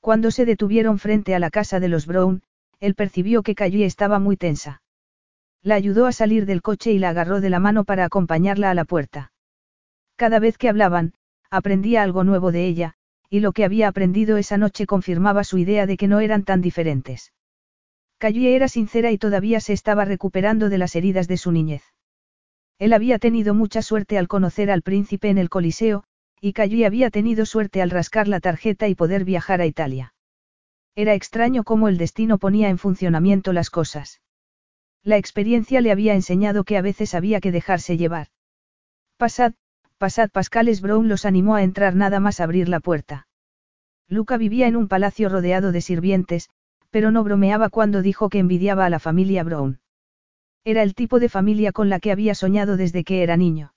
[0.00, 2.42] Cuando se detuvieron frente a la casa de los Brown,
[2.78, 4.82] él percibió que Callie estaba muy tensa.
[5.62, 8.74] La ayudó a salir del coche y la agarró de la mano para acompañarla a
[8.74, 9.32] la puerta.
[10.14, 11.14] Cada vez que hablaban,
[11.50, 12.94] aprendía algo nuevo de ella,
[13.28, 16.60] y lo que había aprendido esa noche confirmaba su idea de que no eran tan
[16.60, 17.32] diferentes.
[18.18, 21.82] Callie era sincera y todavía se estaba recuperando de las heridas de su niñez.
[22.78, 26.04] Él había tenido mucha suerte al conocer al príncipe en el Coliseo,
[26.40, 30.14] y Callie había tenido suerte al rascar la tarjeta y poder viajar a Italia.
[30.94, 34.20] Era extraño cómo el destino ponía en funcionamiento las cosas.
[35.02, 38.28] La experiencia le había enseñado que a veces había que dejarse llevar.
[39.16, 39.54] Pasad,
[39.96, 43.26] pasad Pascales Brown los animó a entrar nada más abrir la puerta.
[44.08, 46.50] Luca vivía en un palacio rodeado de sirvientes,
[46.90, 49.80] pero no bromeaba cuando dijo que envidiaba a la familia Brown.
[50.64, 53.72] Era el tipo de familia con la que había soñado desde que era niño.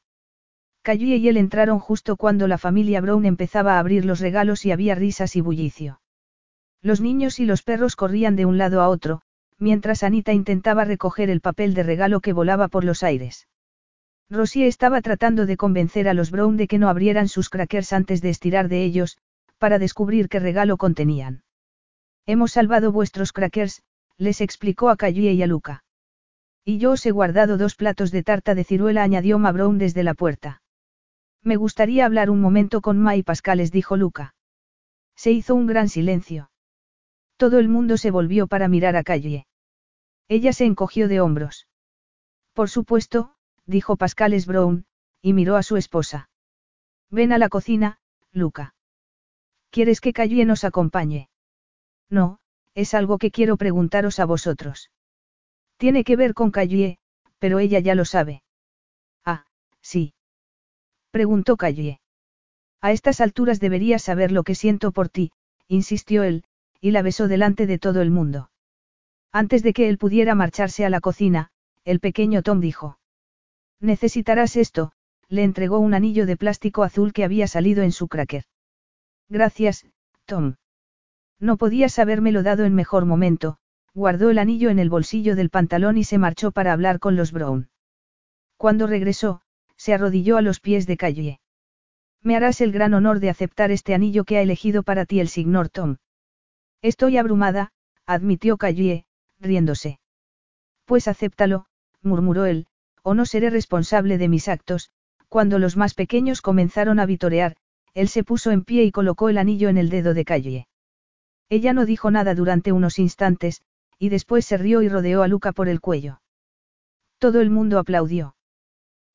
[0.82, 4.72] Callie y él entraron justo cuando la familia Brown empezaba a abrir los regalos y
[4.72, 6.02] había risas y bullicio.
[6.82, 9.22] Los niños y los perros corrían de un lado a otro,
[9.60, 13.48] mientras Anita intentaba recoger el papel de regalo que volaba por los aires.
[14.32, 18.22] Rosie estaba tratando de convencer a los Brown de que no abrieran sus crackers antes
[18.22, 19.18] de estirar de ellos,
[19.60, 21.44] para descubrir qué regalo contenían.
[22.26, 23.84] Hemos salvado vuestros crackers,
[24.18, 25.84] les explicó a Callie y a Luca.
[26.64, 30.04] Y yo os he guardado dos platos de tarta de ciruela, añadió Ma Brown desde
[30.04, 30.62] la puerta.
[31.44, 34.36] Me gustaría hablar un momento con Ma y Pascales, dijo Luca.
[35.16, 36.52] Se hizo un gran silencio.
[37.38, 39.48] Todo el mundo se volvió para mirar a Callie.
[40.28, 41.68] Ella se encogió de hombros.
[42.54, 43.34] Por supuesto,
[43.66, 44.86] dijo Pascales Brown,
[45.22, 46.30] y miró a su esposa.
[47.10, 48.00] Ven a la cocina,
[48.32, 48.76] Luca.
[49.72, 51.30] ¿Quieres que Callie nos acompañe?
[52.10, 52.40] No,
[52.76, 54.92] es algo que quiero preguntaros a vosotros.
[55.82, 57.00] Tiene que ver con Callie,
[57.40, 58.44] pero ella ya lo sabe.
[59.26, 59.46] Ah,
[59.82, 60.14] sí.
[61.10, 62.00] Preguntó Callie.
[62.82, 65.32] A estas alturas deberías saber lo que siento por ti,
[65.68, 66.44] insistió él,
[66.82, 68.52] y la besó delante de todo el mundo.
[69.32, 71.50] Antes de que él pudiera marcharse a la cocina,
[71.84, 73.00] el pequeño Tom dijo.
[73.80, 74.92] Necesitarás esto,
[75.30, 78.44] le entregó un anillo de plástico azul que había salido en su cracker.
[79.30, 79.88] Gracias,
[80.26, 80.58] Tom.
[81.40, 83.58] No podías habérmelo dado en mejor momento,
[83.94, 87.32] guardó el anillo en el bolsillo del pantalón y se marchó para hablar con los
[87.32, 87.70] Brown.
[88.58, 89.42] Cuando regresó,
[89.76, 91.40] se arrodilló a los pies de Calle.
[92.22, 95.28] Me harás el gran honor de aceptar este anillo que ha elegido para ti el
[95.28, 95.98] señor Tom.
[96.82, 97.72] Estoy abrumada,
[98.06, 99.06] admitió Calle,
[99.40, 100.00] riéndose.
[100.86, 101.66] Pues acéptalo,
[102.02, 102.68] murmuró él,
[103.04, 104.92] o no seré responsable de mis actos.
[105.28, 107.56] Cuando los más pequeños comenzaron a vitorear,
[107.94, 110.68] él se puso en pie y colocó el anillo en el dedo de Calle.
[111.50, 113.62] Ella no dijo nada durante unos instantes,
[114.02, 116.22] y después se rió y rodeó a Luca por el cuello.
[117.20, 118.36] Todo el mundo aplaudió.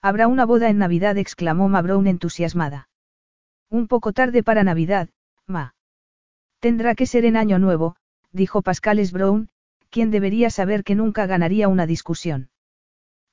[0.01, 2.89] Habrá una boda en Navidad, exclamó Ma Brown entusiasmada.
[3.69, 5.09] Un poco tarde para Navidad,
[5.45, 5.75] Ma.
[6.61, 7.97] Tendrá que ser en Año Nuevo,
[8.31, 9.49] dijo Pascales Brown,
[9.91, 12.51] quien debería saber que nunca ganaría una discusión.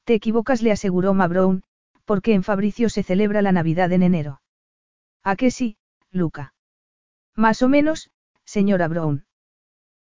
[0.06, 1.62] Te equivocas, le aseguró Ma Brown,
[2.06, 4.42] porque en Fabricio se celebra la Navidad en enero.
[5.22, 5.78] ¿A qué sí,
[6.10, 6.56] Luca?
[7.36, 8.10] Más o menos,
[8.44, 9.28] señora Brown.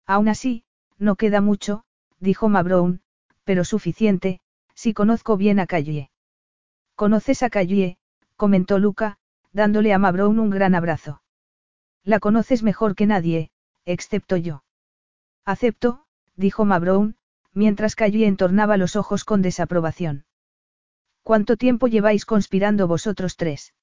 [0.05, 0.63] Aún así,
[1.01, 1.83] no queda mucho,
[2.19, 3.01] dijo Mabrown,
[3.43, 4.39] pero suficiente,
[4.75, 6.11] si conozco bien a Callie.
[6.95, 7.97] ¿Conoces a Callie?
[8.37, 9.17] comentó Luca,
[9.51, 11.21] dándole a Mabrown un gran abrazo.
[12.03, 13.49] La conoces mejor que nadie,
[13.85, 14.63] excepto yo.
[15.43, 16.05] Acepto,
[16.35, 17.15] dijo Mabrown,
[17.51, 20.25] mientras Callie entornaba los ojos con desaprobación.
[21.23, 23.73] ¿Cuánto tiempo lleváis conspirando vosotros tres?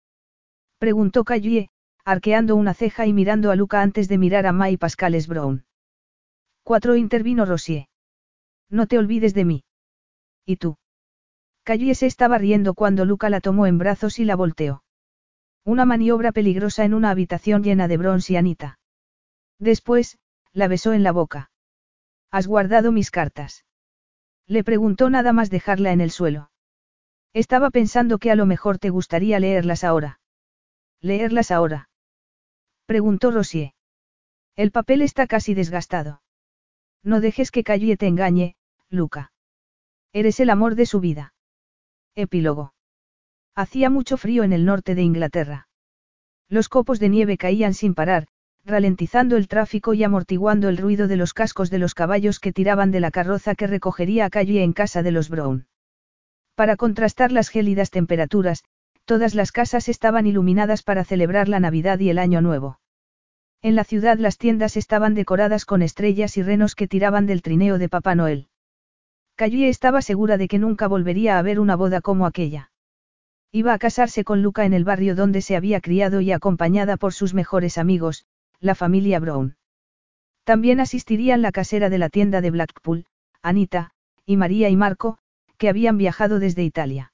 [0.79, 1.71] preguntó Callie,
[2.05, 5.65] arqueando una ceja y mirando a Luca antes de mirar a Ma y Pascales Brown.
[6.69, 7.87] Cuatro intervino Rosier.
[8.69, 9.65] No te olvides de mí.
[10.45, 10.77] ¿Y tú?
[11.65, 14.85] Callie se estaba riendo cuando Luca la tomó en brazos y la volteó.
[15.65, 18.79] Una maniobra peligrosa en una habitación llena de bronce y Anita.
[19.59, 20.19] Después,
[20.53, 21.51] la besó en la boca.
[22.31, 23.65] ¿Has guardado mis cartas?
[24.47, 26.51] Le preguntó nada más dejarla en el suelo.
[27.33, 30.21] Estaba pensando que a lo mejor te gustaría leerlas ahora.
[31.01, 31.89] ¿Leerlas ahora?
[32.85, 33.73] Preguntó Rosier.
[34.55, 36.21] El papel está casi desgastado.
[37.03, 38.57] No dejes que Callie te engañe,
[38.91, 39.33] Luca.
[40.13, 41.35] Eres el amor de su vida.
[42.15, 42.75] Epílogo.
[43.55, 45.69] Hacía mucho frío en el norte de Inglaterra.
[46.49, 48.27] Los copos de nieve caían sin parar,
[48.65, 52.91] ralentizando el tráfico y amortiguando el ruido de los cascos de los caballos que tiraban
[52.91, 55.67] de la carroza que recogería a Callie en casa de los Brown.
[56.55, 58.65] Para contrastar las gélidas temperaturas,
[59.05, 62.79] todas las casas estaban iluminadas para celebrar la Navidad y el Año Nuevo.
[63.61, 67.79] En la ciudad las tiendas estaban decoradas con estrellas y renos que tiraban del trineo
[67.79, 68.47] de Papá Noel.
[69.35, 72.71] Callie estaba segura de que nunca volvería a ver una boda como aquella.
[73.51, 77.13] Iba a casarse con Luca en el barrio donde se había criado y acompañada por
[77.13, 78.27] sus mejores amigos,
[78.61, 79.57] la familia Brown.
[80.45, 83.07] También asistirían la casera de la tienda de Blackpool,
[83.43, 83.91] Anita,
[84.25, 85.19] y María y Marco,
[85.57, 87.13] que habían viajado desde Italia.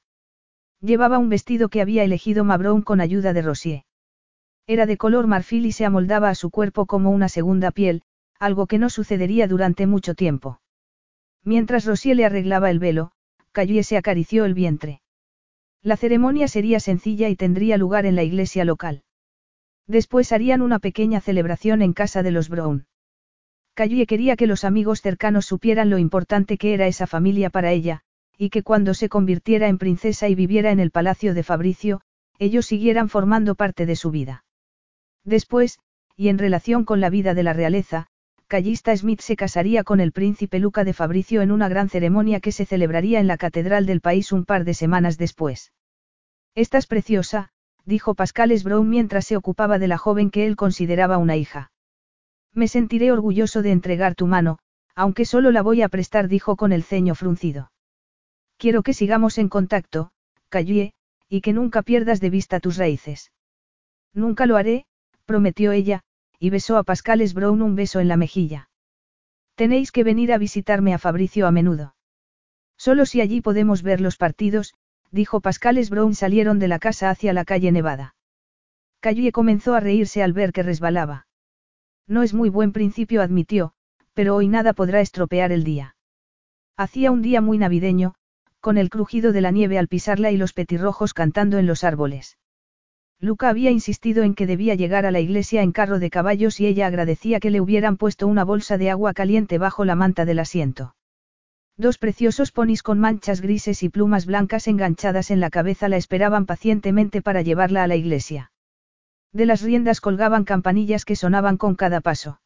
[0.81, 3.85] Llevaba un vestido que había elegido Ma Brown con ayuda de Rosier.
[4.67, 8.03] Era de color marfil y se amoldaba a su cuerpo como una segunda piel,
[8.39, 10.61] algo que no sucedería durante mucho tiempo.
[11.43, 13.13] Mientras Rosier le arreglaba el velo,
[13.53, 15.03] Callie se acarició el vientre.
[15.83, 19.03] La ceremonia sería sencilla y tendría lugar en la iglesia local.
[19.87, 22.87] Después harían una pequeña celebración en casa de los Brown.
[23.75, 28.01] Callie quería que los amigos cercanos supieran lo importante que era esa familia para ella,
[28.39, 32.01] y que cuando se convirtiera en princesa y viviera en el palacio de Fabricio,
[32.39, 34.44] ellos siguieran formando parte de su vida.
[35.25, 35.79] Después,
[36.17, 38.07] y en relación con la vida de la realeza,
[38.47, 42.53] Callista Smith se casaría con el príncipe Luca de Fabricio en una gran ceremonia que
[42.53, 45.73] se celebraría en la catedral del país un par de semanas después.
[46.55, 47.51] Estás preciosa,
[47.85, 51.73] dijo Pascales Brown mientras se ocupaba de la joven que él consideraba una hija.
[52.53, 54.59] Me sentiré orgulloso de entregar tu mano,
[54.95, 57.73] aunque solo la voy a prestar, dijo con el ceño fruncido.
[58.57, 60.13] Quiero que sigamos en contacto,
[60.49, 60.93] Callie,
[61.29, 63.33] y que nunca pierdas de vista tus raíces.
[64.13, 64.87] Nunca lo haré,
[65.25, 66.03] prometió ella,
[66.39, 68.69] y besó a Pascales Brown un beso en la mejilla.
[69.55, 71.95] Tenéis que venir a visitarme a Fabricio a menudo.
[72.77, 74.75] Solo si allí podemos ver los partidos,
[75.11, 78.15] dijo Pascales Brown salieron de la casa hacia la calle Nevada.
[79.01, 81.27] Calle comenzó a reírse al ver que resbalaba.
[82.07, 83.73] No es muy buen principio, admitió,
[84.13, 85.97] pero hoy nada podrá estropear el día.
[86.77, 88.15] Hacía un día muy navideño,
[88.61, 92.39] con el crujido de la nieve al pisarla y los petirrojos cantando en los árboles.
[93.21, 96.67] Luca había insistido en que debía llegar a la iglesia en carro de caballos y
[96.67, 100.41] ella agradecía que le hubieran puesto una bolsa de agua caliente bajo la manta del
[100.41, 100.95] asiento.
[101.77, 106.47] Dos preciosos ponis con manchas grises y plumas blancas enganchadas en la cabeza la esperaban
[106.47, 108.53] pacientemente para llevarla a la iglesia.
[109.33, 112.41] De las riendas colgaban campanillas que sonaban con cada paso.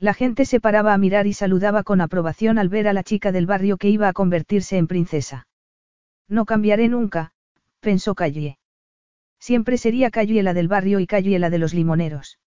[0.00, 3.30] La gente se paraba a mirar y saludaba con aprobación al ver a la chica
[3.32, 5.46] del barrio que iba a convertirse en princesa.
[6.26, 7.32] No cambiaré nunca,
[7.80, 8.59] pensó Calle.
[9.40, 12.38] Siempre sería Calle la del barrio y Calle la de los limoneros.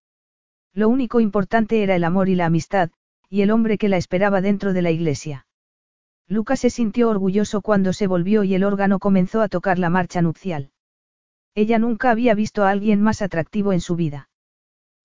[0.74, 2.92] Lo único importante era el amor y la amistad,
[3.30, 5.48] y el hombre que la esperaba dentro de la iglesia.
[6.28, 10.22] Lucas se sintió orgulloso cuando se volvió y el órgano comenzó a tocar la marcha
[10.22, 10.72] nupcial.
[11.56, 14.30] Ella nunca había visto a alguien más atractivo en su vida.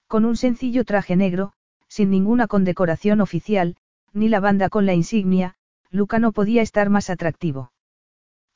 [0.07, 1.53] Con un sencillo traje negro,
[1.89, 3.77] sin ninguna condecoración oficial,
[4.13, 5.57] ni la banda con la insignia,
[5.91, 7.73] Luca no podía estar más atractivo.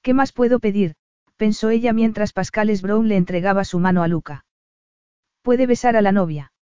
[0.02, 0.94] ¿Qué más puedo pedir?
[1.36, 4.44] Pensó ella mientras Pascales Brown le entregaba su mano a Luca.
[5.42, 6.52] Puede besar a la novia.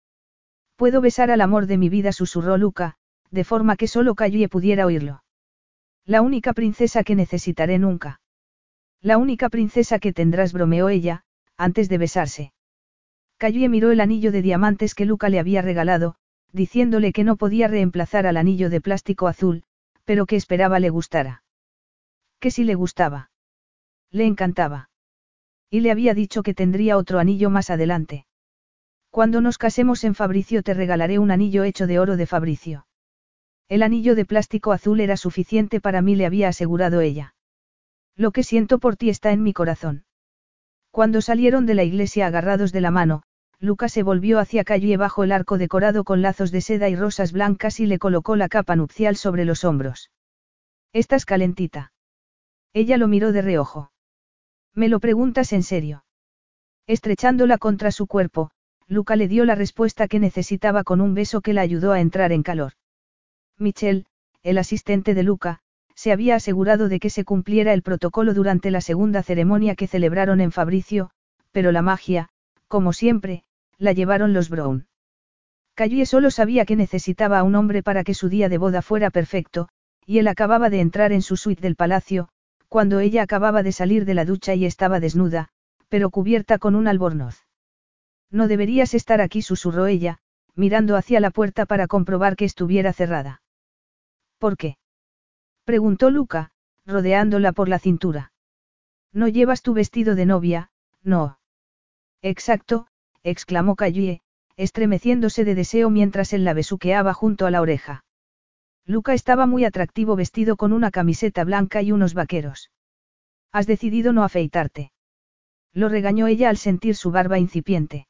[0.76, 2.96] Puedo besar al amor de mi vida, susurró Luca,
[3.30, 5.22] de forma que solo Calle pudiera oírlo.
[6.06, 8.20] La única princesa que necesitaré nunca.
[9.02, 11.24] La única princesa que tendrás, bromeó ella,
[11.56, 12.52] antes de besarse.
[13.36, 16.16] Calle miró el anillo de diamantes que Luca le había regalado,
[16.52, 19.64] diciéndole que no podía reemplazar al anillo de plástico azul,
[20.04, 21.42] pero que esperaba le gustara.
[22.38, 23.30] Que si le gustaba.
[24.10, 24.90] Le encantaba.
[25.70, 28.26] Y le había dicho que tendría otro anillo más adelante.
[29.10, 32.86] Cuando nos casemos en Fabricio te regalaré un anillo hecho de oro de Fabricio.
[33.68, 37.34] El anillo de plástico azul era suficiente para mí, le había asegurado ella.
[38.16, 40.04] Lo que siento por ti está en mi corazón.
[40.90, 43.22] Cuando salieron de la iglesia agarrados de la mano,
[43.60, 47.30] Lucas se volvió hacia Calle bajo el arco decorado con lazos de seda y rosas
[47.30, 50.10] blancas y le colocó la capa nupcial sobre los hombros.
[50.92, 51.92] ¿Estás calentita?
[52.72, 53.89] Ella lo miró de reojo.
[54.74, 56.04] ¿Me lo preguntas en serio?
[56.86, 58.50] Estrechándola contra su cuerpo,
[58.86, 62.32] Luca le dio la respuesta que necesitaba con un beso que la ayudó a entrar
[62.32, 62.72] en calor.
[63.58, 64.06] Michel,
[64.42, 65.60] el asistente de Luca,
[65.94, 70.40] se había asegurado de que se cumpliera el protocolo durante la segunda ceremonia que celebraron
[70.40, 71.10] en Fabricio,
[71.52, 72.30] pero la magia,
[72.68, 73.44] como siempre,
[73.76, 74.86] la llevaron los Brown.
[75.74, 79.10] Calle solo sabía que necesitaba a un hombre para que su día de boda fuera
[79.10, 79.68] perfecto,
[80.06, 82.28] y él acababa de entrar en su suite del palacio,
[82.70, 85.48] cuando ella acababa de salir de la ducha y estaba desnuda,
[85.88, 87.44] pero cubierta con un albornoz.
[88.30, 90.18] No deberías estar aquí, susurró ella,
[90.54, 93.42] mirando hacia la puerta para comprobar que estuviera cerrada.
[94.38, 94.78] ¿Por qué?
[95.64, 96.52] Preguntó Luca,
[96.86, 98.32] rodeándola por la cintura.
[99.12, 100.70] No llevas tu vestido de novia,
[101.02, 101.40] no.
[102.22, 102.86] Exacto,
[103.24, 104.22] exclamó Calle,
[104.56, 108.04] estremeciéndose de deseo mientras él la besuqueaba junto a la oreja.
[108.90, 112.72] Luca estaba muy atractivo vestido con una camiseta blanca y unos vaqueros.
[113.52, 114.90] Has decidido no afeitarte.
[115.72, 118.08] Lo regañó ella al sentir su barba incipiente.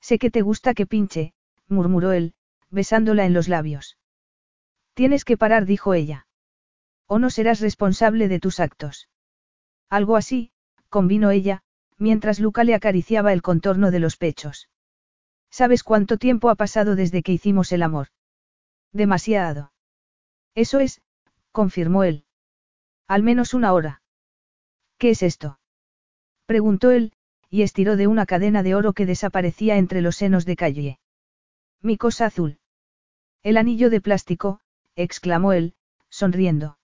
[0.00, 1.34] Sé que te gusta que pinche,
[1.68, 2.34] murmuró él,
[2.68, 3.96] besándola en los labios.
[4.94, 6.26] Tienes que parar, dijo ella.
[7.06, 9.08] O no serás responsable de tus actos.
[9.88, 10.50] Algo así,
[10.88, 11.62] convino ella,
[11.96, 14.68] mientras Luca le acariciaba el contorno de los pechos.
[15.48, 18.08] ¿Sabes cuánto tiempo ha pasado desde que hicimos el amor?
[18.92, 19.71] Demasiado.
[20.54, 21.00] Eso es,
[21.50, 22.24] confirmó él.
[23.08, 24.02] Al menos una hora.
[24.98, 25.58] ¿Qué es esto?
[26.46, 27.12] Preguntó él,
[27.48, 30.98] y estiró de una cadena de oro que desaparecía entre los senos de Calle.
[31.80, 32.58] Mi cosa azul.
[33.42, 34.60] El anillo de plástico,
[34.96, 35.74] exclamó él,
[36.08, 36.78] sonriendo.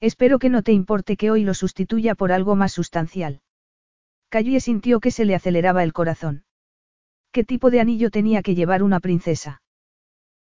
[0.00, 3.42] Espero que no te importe que hoy lo sustituya por algo más sustancial.
[4.28, 6.44] Calle sintió que se le aceleraba el corazón.
[7.32, 9.62] ¿Qué tipo de anillo tenía que llevar una princesa?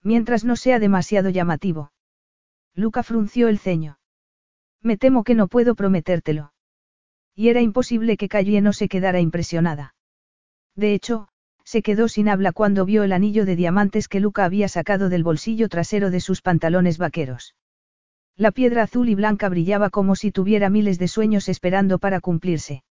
[0.04, 1.92] Mientras no sea demasiado llamativo.
[2.76, 4.00] Luca frunció el ceño.
[4.82, 6.54] Me temo que no puedo prometértelo.
[7.36, 9.96] Y era imposible que Calle no se quedara impresionada.
[10.76, 11.28] De hecho,
[11.64, 15.24] se quedó sin habla cuando vio el anillo de diamantes que Luca había sacado del
[15.24, 17.56] bolsillo trasero de sus pantalones vaqueros.
[18.36, 22.84] La piedra azul y blanca brillaba como si tuviera miles de sueños esperando para cumplirse.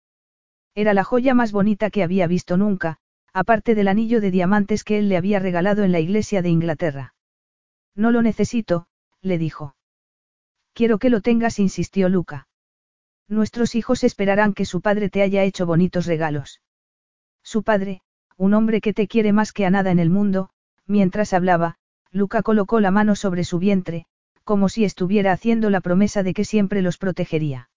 [0.74, 2.98] Era la joya más bonita que había visto nunca,
[3.32, 7.14] aparte del anillo de diamantes que él le había regalado en la iglesia de Inglaterra.
[7.96, 8.86] No lo necesito,
[9.22, 9.76] le dijo.
[10.72, 12.48] Quiero que lo tengas, insistió Luca.
[13.28, 16.60] Nuestros hijos esperarán que su padre te haya hecho bonitos regalos.
[17.42, 18.02] Su padre,
[18.36, 20.50] un hombre que te quiere más que a nada en el mundo,
[20.86, 21.76] mientras hablaba,
[22.10, 24.06] Luca colocó la mano sobre su vientre,
[24.44, 27.70] como si estuviera haciendo la promesa de que siempre los protegería.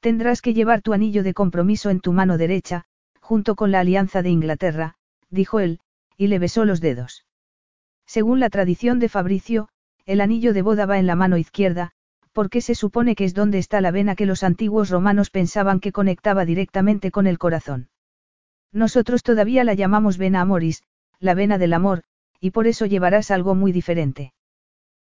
[0.00, 2.84] Tendrás que llevar tu anillo de compromiso en tu mano derecha,
[3.20, 4.96] junto con la alianza de Inglaterra,
[5.30, 5.80] dijo él,
[6.16, 7.24] y le besó los dedos.
[8.06, 9.68] Según la tradición de Fabricio,
[10.06, 11.90] el anillo de boda va en la mano izquierda,
[12.32, 15.90] porque se supone que es donde está la vena que los antiguos romanos pensaban que
[15.92, 17.88] conectaba directamente con el corazón.
[18.72, 20.84] Nosotros todavía la llamamos vena amoris,
[21.18, 22.04] la vena del amor,
[22.40, 24.32] y por eso llevarás algo muy diferente.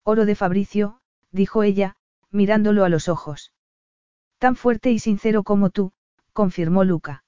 [0.02, 1.00] Oro de Fabricio,
[1.30, 1.96] dijo ella,
[2.30, 3.52] mirándolo a los ojos.
[4.38, 5.92] Tan fuerte y sincero como tú,
[6.32, 7.24] confirmó Luca.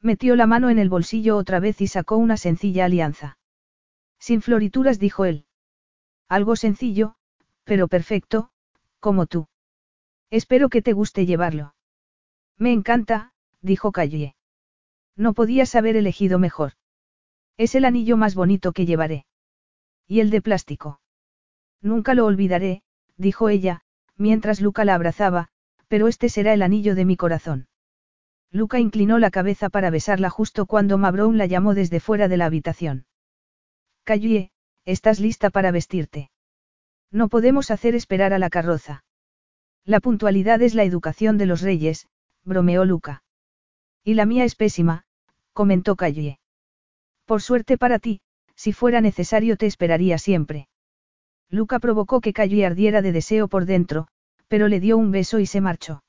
[0.00, 3.38] Metió la mano en el bolsillo otra vez y sacó una sencilla alianza.
[4.18, 5.46] Sin florituras, dijo él.
[6.32, 7.14] Algo sencillo,
[7.62, 8.48] pero perfecto,
[9.00, 9.48] como tú.
[10.30, 11.74] Espero que te guste llevarlo.
[12.56, 14.34] Me encanta, dijo Calle.
[15.14, 16.72] No podías haber elegido mejor.
[17.58, 19.26] Es el anillo más bonito que llevaré.
[20.08, 21.02] ¿Y el de plástico?
[21.82, 22.82] Nunca lo olvidaré,
[23.18, 23.82] dijo ella,
[24.16, 25.48] mientras Luca la abrazaba,
[25.86, 27.68] pero este será el anillo de mi corazón.
[28.50, 32.46] Luca inclinó la cabeza para besarla justo cuando Mabrown la llamó desde fuera de la
[32.46, 33.04] habitación.
[34.04, 34.51] Callie,
[34.84, 36.30] estás lista para vestirte.
[37.10, 39.04] No podemos hacer esperar a la carroza.
[39.84, 42.08] La puntualidad es la educación de los reyes,
[42.44, 43.22] bromeó Luca.
[44.04, 45.04] Y la mía es pésima,
[45.52, 46.38] comentó Callie.
[47.26, 48.20] Por suerte para ti,
[48.56, 50.68] si fuera necesario te esperaría siempre.
[51.50, 54.08] Luca provocó que Callie ardiera de deseo por dentro,
[54.48, 56.02] pero le dio un beso y se marchó.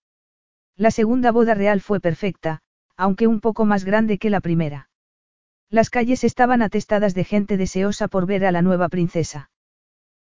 [0.75, 2.61] La segunda boda real fue perfecta,
[2.95, 4.89] aunque un poco más grande que la primera.
[5.73, 9.49] Las calles estaban atestadas de gente deseosa por ver a la nueva princesa.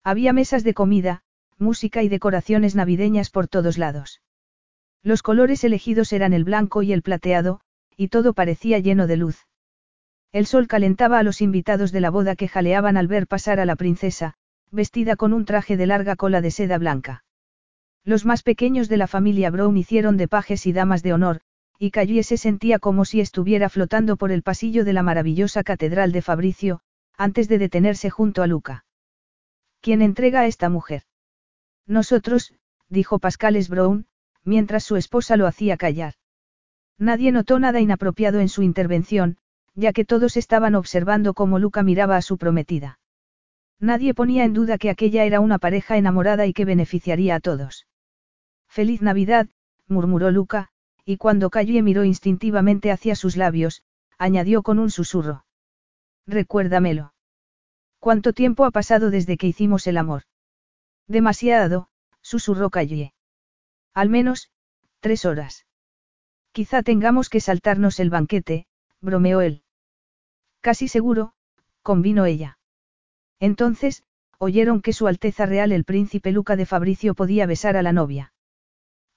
[0.03, 1.23] Había mesas de comida,
[1.57, 4.23] música y decoraciones navideñas por todos lados.
[5.05, 7.61] Los colores elegidos eran el blanco y el plateado,
[7.97, 9.47] y todo parecía lleno de luz.
[10.33, 13.67] El sol calentaba a los invitados de la boda que jaleaban al ver pasar a
[13.67, 14.35] la princesa,
[14.73, 17.23] vestida con un traje de larga cola de seda blanca.
[18.03, 21.43] Los más pequeños de la familia Brown hicieron de pajes y damas de honor,
[21.79, 26.13] y Callie se sentía como si estuviera flotando por el pasillo de la maravillosa catedral
[26.13, 26.81] de Fabricio,
[27.17, 28.85] antes de detenerse junto a Luca.
[29.81, 31.03] ¿Quién entrega a esta mujer?
[31.87, 32.55] Nosotros,
[32.89, 34.07] dijo Pascales Brown,
[34.45, 36.15] mientras su esposa lo hacía callar.
[36.99, 39.37] Nadie notó nada inapropiado en su intervención,
[39.75, 42.99] ya que todos estaban observando cómo Luca miraba a su prometida.
[43.79, 47.87] Nadie ponía en duda que aquella era una pareja enamorada y que beneficiaría a todos.
[48.69, 49.49] Feliz Navidad,
[49.87, 50.71] murmuró Luca,
[51.09, 53.83] y cuando Calle miró instintivamente hacia sus labios,
[54.19, 55.47] añadió con un susurro.
[56.27, 57.15] Recuérdamelo.
[58.01, 60.25] ¿Cuánto tiempo ha pasado desde que hicimos el amor?
[61.07, 61.89] Demasiado,
[62.23, 63.15] susurró Calle.
[63.95, 64.51] Al menos,
[64.99, 65.65] tres horas.
[66.51, 68.67] Quizá tengamos que saltarnos el banquete,
[69.01, 69.63] bromeó él.
[70.61, 71.35] Casi seguro,
[71.83, 72.59] convino ella.
[73.39, 74.03] Entonces,
[74.39, 78.33] oyeron que Su Alteza Real el príncipe Luca de Fabricio podía besar a la novia.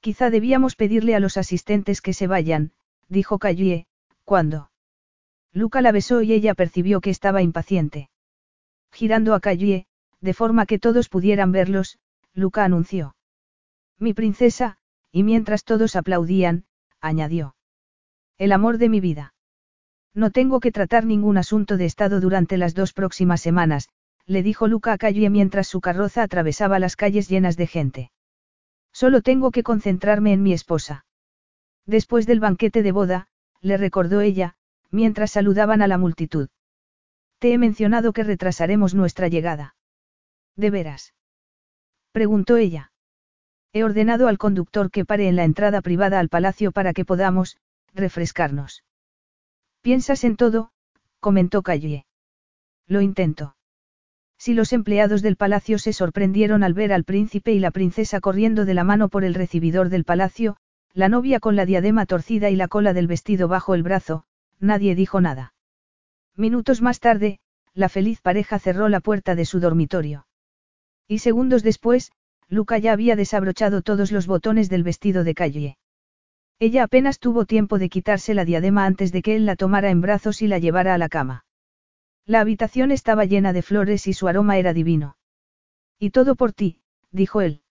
[0.02, 2.72] Quizá debíamos pedirle a los asistentes que se vayan,
[3.10, 3.86] dijo Callie,
[4.24, 4.72] ¿cuándo?
[5.52, 8.10] Luca la besó y ella percibió que estaba impaciente.
[8.92, 9.88] Girando a Callie,
[10.22, 12.00] de forma que todos pudieran verlos,
[12.34, 13.16] Luca anunció.
[13.98, 14.78] Mi princesa,
[15.12, 16.66] y mientras todos aplaudían,
[17.02, 17.56] añadió.
[18.38, 19.34] El amor de mi vida.
[20.14, 23.90] No tengo que tratar ningún asunto de Estado durante las dos próximas semanas,
[24.26, 28.12] le dijo Luca a Callie mientras su carroza atravesaba las calles llenas de gente.
[28.92, 31.06] Solo tengo que concentrarme en mi esposa.
[31.86, 33.28] Después del banquete de boda,
[33.62, 34.56] le recordó ella,
[34.92, 36.50] mientras saludaban a la multitud.
[37.40, 39.76] Te he mencionado que retrasaremos nuestra llegada.
[40.56, 41.14] ¿De veras?
[42.12, 42.92] preguntó ella.
[43.72, 47.58] He ordenado al conductor que pare en la entrada privada al palacio para que podamos,
[47.94, 48.84] refrescarnos.
[49.82, 50.72] Piensas en todo,
[51.20, 52.06] comentó Calle.
[52.88, 53.56] Lo intento.
[54.40, 58.64] Si los empleados del palacio se sorprendieron al ver al príncipe y la princesa corriendo
[58.64, 60.56] de la mano por el recibidor del palacio,
[60.94, 64.24] la novia con la diadema torcida y la cola del vestido bajo el brazo,
[64.60, 65.54] nadie dijo nada.
[66.38, 67.40] Minutos más tarde,
[67.74, 70.26] la feliz pareja cerró la puerta de su dormitorio.
[71.06, 72.14] Y segundos después,
[72.48, 75.78] Luca ya había desabrochado todos los botones del vestido de calle.
[76.60, 80.00] Ella apenas tuvo tiempo de quitarse la diadema antes de que él la tomara en
[80.00, 81.44] brazos y la llevara a la cama.
[82.30, 85.18] La habitación estaba llena de flores y su aroma era divino.
[85.98, 87.64] Y todo por ti, dijo él.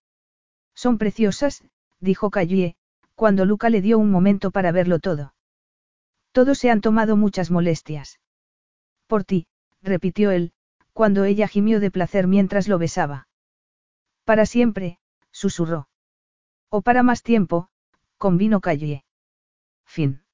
[0.74, 1.62] Son preciosas,
[2.00, 2.74] dijo Callie,
[3.14, 5.32] cuando Luca le dio un momento para verlo todo.
[6.32, 8.18] Todos se han tomado muchas molestias.
[9.06, 9.46] Por ti,
[9.80, 10.50] repitió él,
[10.92, 13.28] cuando ella gimió de placer mientras lo besaba.
[14.24, 14.98] Para siempre,
[15.30, 15.88] susurró.
[16.68, 17.68] O para más tiempo,
[18.16, 19.04] convino Callie.
[19.84, 20.24] Fin.